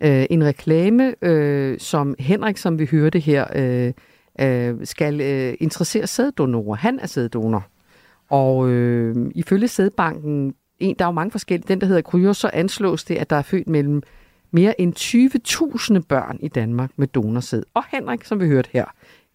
Øh, 0.00 0.26
en 0.30 0.44
reklame, 0.44 1.24
øh, 1.24 1.78
som 1.78 2.14
Henrik, 2.18 2.56
som 2.56 2.78
vi 2.78 2.86
hørte 2.90 3.18
her, 3.18 3.46
øh, 3.54 3.92
øh, 4.40 4.86
skal 4.86 5.20
øh, 5.20 5.54
interessere 5.60 6.06
sæddonorer. 6.06 6.76
Han 6.76 6.98
er 7.00 7.06
sæddonor. 7.06 7.66
Og 8.30 8.68
øh, 8.68 9.30
ifølge 9.34 9.68
sædbanken, 9.68 10.54
en, 10.78 10.96
der 10.98 11.04
er 11.04 11.08
jo 11.08 11.12
mange 11.12 11.30
forskellige, 11.30 11.68
den 11.68 11.80
der 11.80 11.86
hedder 11.86 12.02
Kryos, 12.02 12.36
så 12.36 12.50
anslås 12.52 13.04
det, 13.04 13.14
at 13.14 13.30
der 13.30 13.36
er 13.36 13.42
født 13.42 13.68
mellem 13.68 14.02
mere 14.50 14.80
end 14.80 14.94
20.000 15.96 16.00
børn 16.08 16.38
i 16.42 16.48
Danmark 16.48 16.90
med 16.96 17.06
donorsæd. 17.06 17.62
Og 17.74 17.84
Henrik, 17.90 18.24
som 18.24 18.40
vi 18.40 18.46
hørte 18.46 18.70
her, 18.72 18.84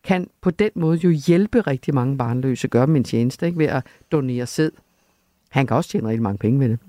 kan 0.04 0.28
på 0.42 0.52
den 0.52 0.72
måde 0.76 0.98
jo 0.98 1.10
hjælpe 1.10 1.62
rigtig 1.62 1.94
mange 1.94 2.18
barnløse, 2.18 2.68
gøre 2.68 2.86
dem 2.86 2.96
en 2.96 3.04
tjeneste 3.04 3.46
ikke, 3.46 3.60
ved 3.60 3.66
at 3.66 3.86
donere 4.12 4.46
sæd. 4.46 4.72
Han 5.50 5.68
kan 5.68 5.78
også 5.78 5.90
tjene 5.90 6.08
rigtig 6.08 6.24
mange 6.24 6.38
penge 6.38 6.60
ved 6.60 6.70
det. 6.70 6.80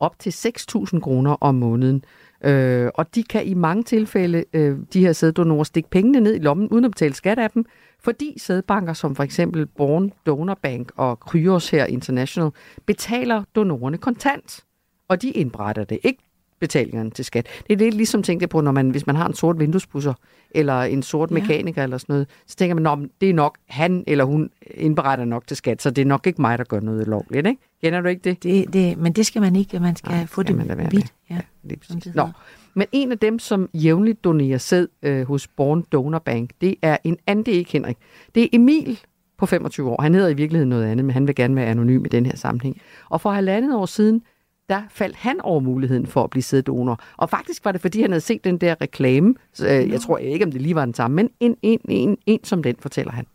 Op 0.00 0.18
til 0.18 0.30
6.000 0.30 1.00
kroner 1.00 1.36
om 1.40 1.54
måneden. 1.54 2.04
Øh, 2.44 2.90
og 2.94 3.14
de 3.14 3.22
kan 3.22 3.46
i 3.46 3.54
mange 3.54 3.82
tilfælde, 3.82 4.44
øh, 4.52 4.78
de 4.92 5.00
her 5.00 5.12
sæddonorer, 5.12 5.64
stikke 5.64 5.90
pengene 5.90 6.20
ned 6.20 6.34
i 6.34 6.38
lommen, 6.38 6.68
uden 6.68 6.84
at 6.84 6.90
betale 6.90 7.14
skat 7.14 7.38
af 7.38 7.50
dem, 7.50 7.64
fordi 7.98 8.34
sædbanker 8.38 8.92
som 8.92 9.16
for 9.16 9.22
eksempel 9.22 9.66
Born 9.66 10.12
Donor 10.26 10.58
Bank 10.62 10.92
og 10.96 11.20
Kryos 11.20 11.70
her 11.70 11.84
International 11.84 12.50
betaler 12.86 13.44
donorerne 13.54 13.98
kontant. 13.98 14.64
Og 15.08 15.22
de 15.22 15.30
indberetter 15.30 15.84
det. 15.84 15.98
Ikke 16.02 16.22
betalingerne 16.60 17.10
til 17.10 17.24
skat. 17.24 17.46
Det 17.66 17.72
er 17.72 17.76
lidt 17.76 17.94
ligesom 17.94 18.22
tænkte 18.22 18.46
på, 18.46 18.60
når 18.60 18.72
man, 18.72 18.90
hvis 18.90 19.06
man 19.06 19.16
har 19.16 19.26
en 19.26 19.34
sort 19.34 19.58
vinduespusser, 19.58 20.14
eller 20.50 20.82
en 20.82 21.02
sort 21.02 21.30
mekaniker, 21.30 21.82
ja. 21.82 21.84
eller 21.84 21.98
sådan 21.98 22.12
noget, 22.12 22.28
så 22.46 22.56
tænker 22.56 22.74
man, 22.74 22.86
at 22.86 23.10
det 23.20 23.30
er 23.30 23.34
nok 23.34 23.58
han 23.68 24.04
eller 24.06 24.24
hun 24.24 24.50
indberetter 24.74 25.24
nok 25.24 25.46
til 25.46 25.56
skat, 25.56 25.82
så 25.82 25.90
det 25.90 26.02
er 26.02 26.06
nok 26.06 26.26
ikke 26.26 26.40
mig, 26.40 26.58
der 26.58 26.64
gør 26.64 26.80
noget 26.80 27.06
lovligt, 27.06 27.46
ikke? 27.46 27.60
Kender 27.82 28.00
du 28.00 28.08
ikke 28.08 28.22
det? 28.24 28.42
det, 28.42 28.72
det 28.72 28.98
men 28.98 29.12
det 29.12 29.26
skal 29.26 29.42
man 29.42 29.56
ikke, 29.56 29.80
man 29.80 29.96
skal 29.96 30.12
Nej, 30.12 30.26
få 30.26 30.42
det 30.42 30.56
vidt. 30.90 31.14
Ja, 31.30 31.34
ja, 31.34 31.40
det 31.70 32.14
Nå, 32.14 32.28
men 32.74 32.86
en 32.92 33.12
af 33.12 33.18
dem, 33.18 33.38
som 33.38 33.70
jævnligt 33.74 34.24
donerer 34.24 34.58
sæd 34.58 34.86
øh, 35.02 35.26
hos 35.26 35.48
Born 35.48 35.84
Donor 35.92 36.18
Bank, 36.18 36.50
det 36.60 36.74
er 36.82 36.96
en 37.04 37.16
anden, 37.26 37.46
det 37.46 37.54
er 37.54 37.58
ikke 37.58 37.72
Henrik. 37.72 37.96
Det 38.34 38.42
er 38.42 38.48
Emil 38.52 39.00
på 39.38 39.46
25 39.46 39.90
år. 39.90 40.02
Han 40.02 40.14
hedder 40.14 40.28
i 40.28 40.34
virkeligheden 40.34 40.68
noget 40.68 40.84
andet, 40.84 41.04
men 41.04 41.12
han 41.12 41.26
vil 41.26 41.34
gerne 41.34 41.56
være 41.56 41.66
anonym 41.66 42.04
i 42.04 42.08
den 42.08 42.26
her 42.26 42.36
sammenhæng. 42.36 42.80
Og 43.08 43.20
for 43.20 43.30
halvandet 43.30 43.74
år 43.74 43.86
siden, 43.86 44.22
der 44.70 44.82
faldt 44.90 45.16
han 45.16 45.40
over 45.40 45.60
muligheden 45.60 46.06
for 46.06 46.24
at 46.24 46.30
blive 46.30 46.42
sæddonor. 46.42 47.04
Og 47.16 47.30
faktisk 47.30 47.64
var 47.64 47.72
det, 47.72 47.80
fordi 47.80 48.00
han 48.00 48.10
havde 48.10 48.20
set 48.20 48.44
den 48.44 48.58
der 48.58 48.80
reklame. 48.80 49.34
Så, 49.52 49.66
øh, 49.66 49.90
jeg 49.90 50.00
tror 50.00 50.18
ikke, 50.18 50.44
om 50.44 50.52
det 50.52 50.62
lige 50.62 50.74
var 50.74 50.84
den 50.84 50.94
samme, 50.94 51.14
men 51.16 51.30
en, 51.40 51.56
en, 51.62 51.80
en, 51.88 52.18
en 52.26 52.44
som 52.44 52.62
den, 52.62 52.76
fortæller 52.76 53.12
han. 53.12 53.26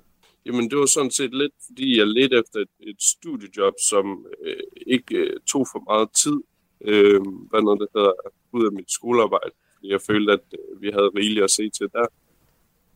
Jamen, 0.46 0.70
det 0.70 0.78
var 0.78 0.86
sådan 0.86 1.12
set 1.12 1.34
lidt, 1.34 1.54
fordi 1.68 1.98
jeg 1.98 2.08
ledte 2.08 2.36
efter 2.40 2.60
et, 2.60 2.74
et 2.80 3.02
studiejob, 3.02 3.74
som 3.90 4.26
øh, 4.46 4.64
ikke 4.88 5.16
øh, 5.16 5.40
tog 5.52 5.68
for 5.72 5.82
meget 5.92 6.10
tid. 6.24 6.38
Øh, 6.82 7.22
hvad 7.50 7.62
noget, 7.62 7.80
det 7.80 7.88
hedder, 7.96 8.12
ud 8.52 8.66
af 8.66 8.72
mit 8.72 8.92
skolearbejde. 8.92 9.52
Fordi 9.76 9.92
jeg 9.92 10.02
følte, 10.02 10.34
at 10.34 10.46
øh, 10.60 10.82
vi 10.82 10.90
havde 10.96 11.12
rigeligt 11.20 11.44
at 11.44 11.52
se 11.52 11.70
til 11.70 11.88
der. 11.94 12.08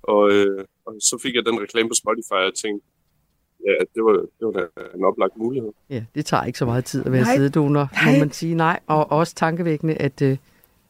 Og, 0.03 0.31
øh, 0.33 0.65
og 0.85 0.95
så 0.99 1.19
fik 1.23 1.35
jeg 1.35 1.45
den 1.45 1.61
reklame 1.61 1.89
på 1.89 1.97
Spotify, 2.03 2.37
og 2.41 2.43
jeg 2.43 2.53
tænkte, 2.63 2.85
ja, 3.65 3.73
det 3.95 4.03
var, 4.03 4.13
det 4.13 4.45
var 4.47 4.69
en 4.95 5.03
oplagt 5.03 5.37
mulighed. 5.37 5.69
Ja, 5.89 6.03
det 6.15 6.25
tager 6.25 6.43
ikke 6.43 6.59
så 6.59 6.65
meget 6.65 6.85
tid 6.85 7.05
at 7.05 7.11
være 7.11 7.21
nej. 7.21 7.35
sæddonor, 7.35 7.89
må 8.05 8.19
man 8.19 8.31
sige. 8.31 8.55
Nej, 8.55 8.79
og 8.87 9.11
også 9.11 9.35
tankevækkende, 9.35 9.93
at, 9.93 10.21
øh, 10.21 10.37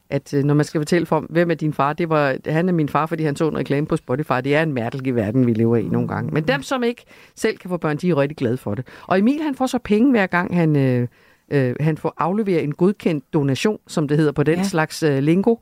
at 0.10 0.34
øh, 0.34 0.44
når 0.44 0.54
man 0.54 0.66
skal 0.66 0.80
fortælle 0.80 1.06
for, 1.06 1.26
hvem 1.30 1.52
er 1.52 1.56
din 1.56 1.74
far, 1.74 1.94
det 1.94 2.10
var, 2.10 2.38
han 2.46 2.70
er 2.70 2.74
min 2.74 2.90
far, 2.90 3.06
fordi 3.06 3.24
han 3.24 3.36
så 3.36 3.48
en 3.48 3.58
reklame 3.58 3.88
på 3.88 3.98
Spotify. 3.98 4.34
Det 4.44 4.56
er 4.56 4.64
en 4.64 4.74
mærkelig 4.74 5.16
verden, 5.16 5.48
vi 5.48 5.54
lever 5.54 5.78
i 5.78 5.84
nogle 5.84 6.08
gange. 6.08 6.32
Men 6.34 6.44
dem, 6.44 6.62
som 6.62 6.84
ikke 6.84 7.06
selv 7.36 7.58
kan 7.58 7.70
få 7.70 7.78
børn, 7.78 7.98
de 7.98 8.10
er 8.10 8.18
rigtig 8.18 8.38
glade 8.38 8.58
for 8.58 8.76
det. 8.76 8.88
Og 9.08 9.20
Emil, 9.20 9.42
han 9.42 9.56
får 9.56 9.66
så 9.66 9.80
penge 9.80 10.12
hver 10.12 10.28
gang, 10.28 10.56
han, 10.56 10.76
øh, 10.76 11.08
øh, 11.52 11.76
han 11.80 11.98
får 11.98 12.14
afleveret 12.18 12.64
en 12.64 12.74
godkendt 12.74 13.34
donation, 13.34 13.80
som 13.88 14.08
det 14.08 14.18
hedder 14.18 14.32
på 14.32 14.44
den 14.44 14.58
ja. 14.58 14.64
slags 14.64 15.04
øh, 15.04 15.18
lingo. 15.18 15.56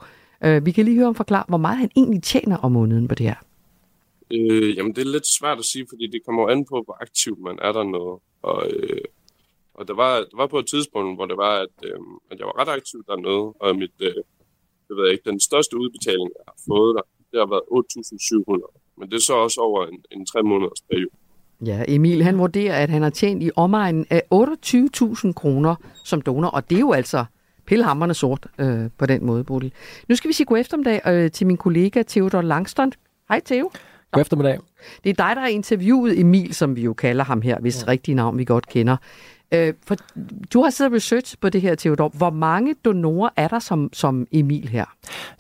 Øh, 0.43 0.65
vi 0.65 0.71
kan 0.71 0.85
lige 0.85 0.95
høre 0.95 1.05
ham 1.05 1.15
forklare, 1.15 1.43
hvor 1.47 1.57
meget 1.57 1.77
han 1.77 1.89
egentlig 1.95 2.23
tjener 2.23 2.57
om 2.57 2.71
måneden 2.71 3.07
på 3.07 3.15
det 3.15 3.25
her. 3.25 3.35
Øh, 4.31 4.77
jamen, 4.77 4.95
det 4.95 5.01
er 5.01 5.11
lidt 5.15 5.27
svært 5.39 5.59
at 5.59 5.65
sige, 5.65 5.85
fordi 5.89 6.07
det 6.07 6.25
kommer 6.25 6.49
an 6.49 6.65
på, 6.65 6.81
hvor 6.85 6.97
aktiv 7.01 7.37
man 7.39 7.59
er 7.61 7.71
der 7.71 7.83
noget. 7.83 8.19
Og, 8.41 8.71
øh, 8.73 9.01
og 9.73 9.87
der, 9.87 9.93
var, 9.93 10.13
der 10.29 10.37
var 10.37 10.47
på 10.47 10.59
et 10.59 10.67
tidspunkt, 10.67 11.17
hvor 11.17 11.25
det 11.25 11.37
var, 11.37 11.53
at, 11.65 11.75
øh, 11.83 11.99
at 12.31 12.39
jeg 12.39 12.45
var 12.47 12.59
ret 12.61 12.71
aktiv 12.77 12.99
dernede, 13.07 13.45
og 13.63 13.75
mit, 13.75 13.97
øh, 13.99 14.21
det 14.87 14.93
ved 14.95 15.03
jeg 15.05 15.13
ikke, 15.13 15.29
den 15.29 15.39
største 15.39 15.77
udbetaling, 15.77 16.29
jeg 16.37 16.43
har 16.47 16.57
fået 16.67 16.95
der, 16.95 17.05
det 17.31 17.39
har 17.43 17.49
været 17.55 17.65
8.700. 17.71 18.97
Men 18.97 19.09
det 19.09 19.15
er 19.15 19.21
så 19.21 19.33
også 19.33 19.61
over 19.61 19.85
en, 19.85 20.03
en 20.11 20.25
tre 20.25 20.43
måneders 20.43 20.81
periode. 20.89 21.15
Ja, 21.65 21.83
Emil 21.87 22.23
han 22.23 22.37
vurderer, 22.37 22.83
at 22.83 22.89
han 22.89 23.01
har 23.01 23.09
tjent 23.09 23.43
i 23.43 23.51
omegnen 23.55 24.05
af 24.09 24.21
28.000 24.33 25.33
kroner 25.33 25.75
som 26.03 26.21
donor, 26.21 26.47
og 26.47 26.69
det 26.69 26.75
er 26.75 26.79
jo 26.79 26.91
altså 26.91 27.25
pillehammerne 27.65 28.13
sort 28.13 28.47
øh, 28.59 28.89
på 28.97 29.05
den 29.05 29.25
måde, 29.25 29.43
Bodil. 29.43 29.73
Nu 30.09 30.15
skal 30.15 30.27
vi 30.27 30.33
sige 30.33 30.45
god 30.45 30.57
eftermiddag 30.59 31.01
øh, 31.07 31.31
til 31.31 31.47
min 31.47 31.57
kollega 31.57 32.03
Theodor 32.07 32.41
Langstrand. 32.41 32.91
Hej 33.29 33.39
Theo. 33.45 33.71
God 34.11 34.21
eftermiddag. 34.21 34.59
Det 35.03 35.09
er 35.09 35.13
dig, 35.13 35.35
der 35.35 35.41
har 35.41 35.47
interviewet 35.47 36.19
Emil, 36.19 36.53
som 36.53 36.75
vi 36.75 36.81
jo 36.81 36.93
kalder 36.93 37.23
ham 37.23 37.41
her, 37.41 37.59
hvis 37.59 37.84
ja. 37.84 37.91
rigtige 37.91 38.15
navn 38.15 38.38
vi 38.38 38.45
godt 38.45 38.67
kender. 38.67 38.97
Øh, 39.51 39.73
for 39.88 39.95
du 40.53 40.63
har 40.63 40.69
siddet 40.69 40.91
og 40.91 40.95
research 40.95 41.35
på 41.41 41.49
det 41.49 41.61
her, 41.61 41.75
Theodor. 41.75 42.09
Hvor 42.09 42.29
mange 42.29 42.75
donorer 42.85 43.29
er 43.35 43.47
der 43.47 43.59
som, 43.59 43.89
som 43.93 44.27
Emil 44.31 44.67
her? 44.67 44.85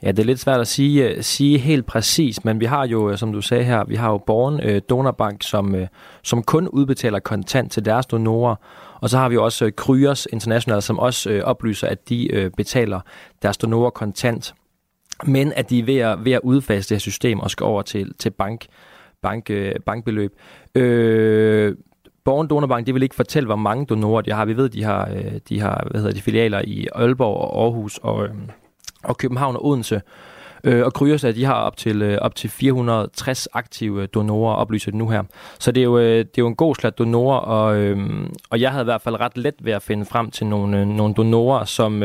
Ja, 0.03 0.11
det 0.11 0.19
er 0.19 0.23
lidt 0.23 0.39
svært 0.39 0.59
at 0.59 0.67
sige, 0.67 1.17
uh, 1.17 1.21
sige 1.21 1.57
helt 1.57 1.85
præcis, 1.85 2.45
men 2.45 2.59
vi 2.59 2.65
har 2.65 2.87
jo, 2.87 3.11
øh, 3.11 3.17
som 3.17 3.33
du 3.33 3.41
sagde 3.41 3.63
her, 3.63 3.83
vi 3.83 3.95
har 3.95 4.09
jo 4.09 4.17
Borgen 4.17 4.75
uh, 4.75 4.81
Donorbank, 4.89 5.43
som, 5.43 5.73
uh, 5.73 5.81
som 6.23 6.43
kun 6.43 6.67
udbetaler 6.67 7.19
kontant 7.19 7.71
til 7.71 7.85
deres 7.85 8.05
donorer. 8.05 8.55
Og 9.01 9.09
så 9.09 9.17
har 9.17 9.29
vi 9.29 9.37
også 9.37 9.71
Kryos 9.77 10.27
International, 10.33 10.81
som 10.81 10.99
også 10.99 11.29
uh, 11.29 11.39
oplyser, 11.39 11.87
at 11.87 12.09
de 12.09 12.45
uh, 12.45 12.51
betaler 12.57 12.99
deres 13.41 13.57
donorer 13.57 13.89
kontant 13.89 14.53
men 15.25 15.53
at 15.55 15.69
de 15.69 15.79
er 15.79 15.83
ved 15.83 15.97
at, 15.97 16.25
ved 16.25 16.31
at 16.31 16.41
udfase 16.43 16.89
det 16.89 16.95
her 16.95 16.99
system 16.99 17.39
og 17.39 17.51
skal 17.51 17.63
over 17.63 17.81
til, 17.81 18.13
til 18.19 18.29
bank, 18.29 18.65
bank, 19.21 19.49
øh, 19.49 19.75
bankbeløb. 19.85 20.33
Øh, 20.75 21.75
Borgen 22.25 22.47
Donorbank, 22.49 22.85
det 22.85 22.93
vil 22.93 23.03
ikke 23.03 23.15
fortælle, 23.15 23.47
hvor 23.47 23.55
mange 23.55 23.85
donorer 23.85 24.21
de 24.21 24.31
har. 24.31 24.45
Vi 24.45 24.57
ved, 24.57 24.69
de 24.69 24.83
har, 24.83 25.09
øh, 25.15 25.39
de 25.49 25.59
har 25.59 25.87
hvad 25.91 26.01
hedder 26.01 26.15
de, 26.15 26.21
filialer 26.21 26.61
i 26.63 26.87
Aalborg 26.95 27.37
og 27.37 27.63
Aarhus 27.63 27.97
og, 27.97 28.23
øh, 28.23 28.29
og 29.03 29.17
København 29.17 29.55
og 29.55 29.65
Odense. 29.65 30.01
Øh, 30.63 30.85
og 30.85 30.93
Kryos, 30.93 31.21
de 31.21 31.45
har 31.45 31.53
op 31.53 31.77
til, 31.77 32.01
øh, 32.01 32.17
op 32.21 32.35
til 32.35 32.49
460 32.49 33.47
aktive 33.53 34.05
donorer, 34.05 34.55
oplyser 34.55 34.91
det 34.91 34.97
nu 34.97 35.09
her. 35.09 35.23
Så 35.59 35.71
det 35.71 35.81
er 35.81 35.85
jo, 35.85 35.97
øh, 35.97 36.17
det 36.19 36.19
er 36.19 36.41
jo 36.41 36.47
en 36.47 36.55
god 36.55 36.75
slat 36.75 36.97
donorer, 36.97 37.39
og, 37.39 37.77
øh, 37.77 37.97
og 38.49 38.61
jeg 38.61 38.71
havde 38.71 38.83
i 38.83 38.91
hvert 38.91 39.01
fald 39.01 39.19
ret 39.19 39.37
let 39.37 39.55
ved 39.59 39.73
at 39.73 39.81
finde 39.81 40.05
frem 40.05 40.31
til 40.31 40.47
nogle, 40.47 40.85
nogle 40.85 41.13
donorer, 41.13 41.65
som, 41.65 42.03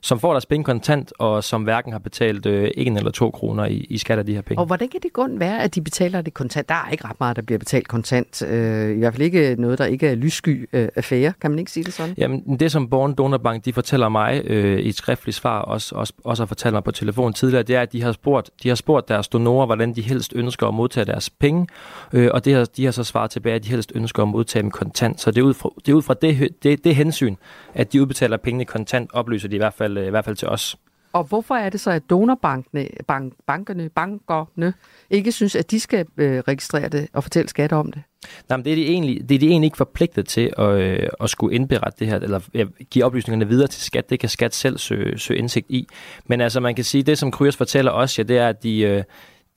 som 0.00 0.20
får 0.20 0.32
deres 0.32 0.46
penge 0.46 0.64
kontant, 0.64 1.12
og 1.18 1.44
som 1.44 1.62
hverken 1.62 1.92
har 1.92 1.98
betalt 1.98 2.46
øh, 2.46 2.70
en 2.76 2.96
eller 2.96 3.10
to 3.10 3.30
kroner 3.30 3.64
i, 3.64 3.86
i 3.90 3.98
skat 3.98 4.18
af 4.18 4.26
de 4.26 4.34
her 4.34 4.42
penge. 4.42 4.60
Og 4.60 4.66
hvordan 4.66 4.88
kan 4.88 5.00
det 5.02 5.12
kun 5.12 5.40
være, 5.40 5.62
at 5.62 5.74
de 5.74 5.80
betaler 5.80 6.22
det 6.22 6.34
kontant? 6.34 6.68
Der 6.68 6.74
er 6.74 6.90
ikke 6.90 7.04
ret 7.04 7.20
meget, 7.20 7.36
der 7.36 7.42
bliver 7.42 7.58
betalt 7.58 7.88
kontant. 7.88 8.42
Øh, 8.42 8.96
I 8.96 8.98
hvert 8.98 9.14
fald 9.14 9.22
ikke 9.22 9.56
noget, 9.58 9.78
der 9.78 9.84
ikke 9.84 10.08
er 10.08 10.14
lyssky 10.14 10.68
øh, 10.72 10.88
affære. 10.96 11.32
Kan 11.40 11.50
man 11.50 11.58
ikke 11.58 11.70
sige 11.70 11.84
det 11.84 11.92
sådan? 11.92 12.14
Jamen, 12.18 12.58
det 12.60 12.72
som 12.72 12.88
Born 12.88 13.14
Donorbank, 13.14 13.64
de 13.64 13.72
fortæller 13.72 14.08
mig 14.08 14.42
øh, 14.44 14.78
i 14.78 14.88
et 14.88 14.94
skriftligt 14.94 15.36
svar, 15.36 15.60
også, 15.60 15.94
også, 15.94 16.12
også 16.24 16.42
har 16.42 16.46
fortalt 16.46 16.72
mig 16.72 16.84
på 16.84 16.90
telefon 16.90 17.32
tidligere, 17.32 17.62
det 17.62 17.76
er, 17.76 17.80
at 17.80 17.92
de 17.92 18.02
har 18.02 18.12
spurgt, 18.12 18.50
de 18.62 18.68
har 18.68 18.76
spurgt 18.76 19.08
deres 19.08 19.28
donorer, 19.28 19.66
hvordan 19.66 19.94
de 19.94 20.02
helst 20.02 20.32
ønsker 20.34 20.66
at 20.66 20.74
modtage 20.74 21.04
deres 21.04 21.30
penge, 21.30 21.66
øh, 22.12 22.30
og 22.34 22.44
det 22.44 22.54
har, 22.54 22.64
de 22.76 22.84
har 22.84 22.92
så 22.92 23.04
svaret 23.04 23.30
tilbage, 23.30 23.54
at 23.54 23.64
de 23.64 23.68
helst 23.70 23.92
ønsker 23.94 24.22
at 24.22 24.28
modtage 24.28 24.62
dem 24.62 24.70
kontant. 24.70 25.20
Så 25.20 25.30
det 25.30 25.38
er 25.38 25.44
ud 25.44 25.54
fra 25.54 25.70
det, 25.86 25.92
er 25.92 25.96
ud 25.96 26.02
fra 26.02 26.14
det, 26.14 26.48
det, 26.62 26.84
det 26.84 26.96
hensyn, 26.96 27.36
at 27.74 27.92
de 27.92 28.00
udbetaler 28.00 28.36
pengene 28.36 28.64
kontant, 28.64 29.10
oplyser 29.12 29.48
de 29.48 29.54
i 29.54 29.58
hvert 29.58 29.74
fald, 29.74 29.87
i 29.96 30.10
hvert 30.10 30.24
fald 30.24 30.36
til 30.36 30.48
os. 30.48 30.76
Og 31.12 31.24
hvorfor 31.24 31.54
er 31.54 31.70
det 31.70 31.80
så, 31.80 31.90
at 31.90 32.10
donorbankerne, 32.10 32.88
bank, 33.06 33.32
bankerne, 33.46 33.88
bankerne 33.88 34.74
ikke 35.10 35.32
synes, 35.32 35.56
at 35.56 35.70
de 35.70 35.80
skal 35.80 36.06
øh, 36.16 36.42
registrere 36.48 36.88
det 36.88 37.08
og 37.12 37.22
fortælle 37.22 37.48
skat 37.48 37.72
om 37.72 37.92
det? 37.92 38.02
Nej, 38.48 38.56
men 38.56 38.64
det 38.64 38.72
er 38.72 38.76
de 38.76 38.86
egentlig, 38.86 39.28
det 39.28 39.34
er 39.34 39.38
de 39.38 39.48
egentlig 39.48 39.66
ikke 39.66 39.76
forpligtet 39.76 40.26
til 40.26 40.52
at, 40.58 40.68
øh, 40.68 41.08
at 41.20 41.30
skulle 41.30 41.54
indberette 41.54 41.98
det 41.98 42.06
her, 42.06 42.18
eller 42.18 42.40
ja, 42.54 42.64
give 42.90 43.04
oplysningerne 43.04 43.48
videre 43.48 43.68
til 43.68 43.82
skat. 43.82 44.10
Det 44.10 44.20
kan 44.20 44.28
skat 44.28 44.54
selv 44.54 44.78
søge, 44.78 45.18
søge 45.18 45.38
indsigt 45.38 45.66
i. 45.70 45.88
Men 46.26 46.40
altså, 46.40 46.60
man 46.60 46.74
kan 46.74 46.84
sige, 46.84 47.02
det 47.02 47.18
som 47.18 47.30
Kryos 47.30 47.56
fortæller 47.56 47.92
os, 47.92 48.18
ja, 48.18 48.22
det 48.22 48.38
er, 48.38 48.48
at 48.48 48.62
de, 48.62 48.80
øh, 48.80 49.02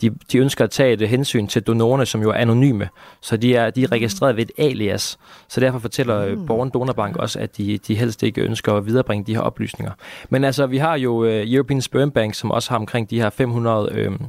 de, 0.01 0.09
de 0.31 0.37
ønsker 0.37 0.63
at 0.63 0.71
tage 0.71 0.93
et 0.93 1.09
hensyn 1.09 1.47
til 1.47 1.63
donorerne, 1.63 2.05
som 2.05 2.21
jo 2.21 2.29
er 2.29 2.33
anonyme. 2.33 2.89
Så 3.21 3.37
de 3.37 3.55
er, 3.55 3.69
de 3.69 3.83
er 3.83 3.91
registreret 3.91 4.37
ved 4.37 4.43
et 4.43 4.51
alias. 4.57 5.19
Så 5.47 5.59
derfor 5.59 5.79
fortæller 5.79 6.35
mm. 6.35 6.45
Borgen 6.45 6.69
Donorbank 6.73 7.17
også, 7.17 7.39
at 7.39 7.57
de, 7.57 7.77
de 7.77 7.95
helst 7.95 8.23
ikke 8.23 8.41
ønsker 8.41 8.73
at 8.73 8.85
viderebringe 8.85 9.25
de 9.25 9.35
her 9.35 9.41
oplysninger. 9.41 9.91
Men 10.29 10.43
altså, 10.43 10.67
vi 10.67 10.77
har 10.77 10.95
jo 10.95 11.23
uh, 11.23 11.53
European 11.53 11.81
Sperm 11.81 12.11
Bank, 12.11 12.33
som 12.33 12.51
også 12.51 12.69
har 12.69 12.77
omkring 12.77 13.09
de 13.09 13.21
her 13.21 13.29
500... 13.29 14.07
Uh, 14.07 14.27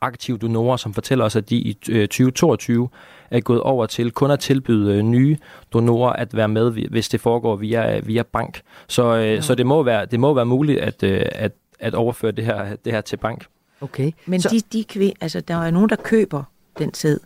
aktive 0.00 0.38
donorer, 0.38 0.76
som 0.76 0.94
fortæller 0.94 1.24
os, 1.24 1.36
at 1.36 1.50
de 1.50 1.56
i 1.56 1.78
øh, 1.90 2.08
2022 2.08 2.88
er 3.30 3.40
gået 3.40 3.60
over 3.60 3.86
til 3.86 4.10
kun 4.10 4.30
at 4.30 4.40
tilbyde 4.40 4.94
øh, 4.94 5.02
nye 5.02 5.36
donorer 5.72 6.12
at 6.12 6.36
være 6.36 6.48
med, 6.48 6.70
hvis 6.70 7.08
det 7.08 7.20
foregår 7.20 7.56
via, 7.56 8.00
via 8.00 8.22
bank. 8.22 8.60
Så, 8.88 9.16
øh, 9.16 9.26
ja. 9.26 9.40
så 9.40 9.54
det, 9.54 9.66
må 9.66 9.82
være, 9.82 10.06
det 10.06 10.20
må 10.20 10.34
være 10.34 10.46
muligt 10.46 10.80
at, 10.80 11.02
øh, 11.02 11.22
at, 11.32 11.52
at 11.78 11.94
overføre 11.94 12.32
det 12.32 12.44
her, 12.44 12.76
det 12.84 12.92
her 12.92 13.00
til 13.00 13.16
bank. 13.16 13.46
Okay. 13.84 14.12
Men 14.26 14.40
så... 14.40 14.48
de, 14.48 14.60
de 14.78 14.84
kvind, 14.84 15.16
altså, 15.20 15.40
der 15.40 15.54
er 15.54 15.70
nogen, 15.70 15.88
der 15.88 15.96
køber 15.96 16.42
den 16.78 16.94
sæd. 16.94 17.18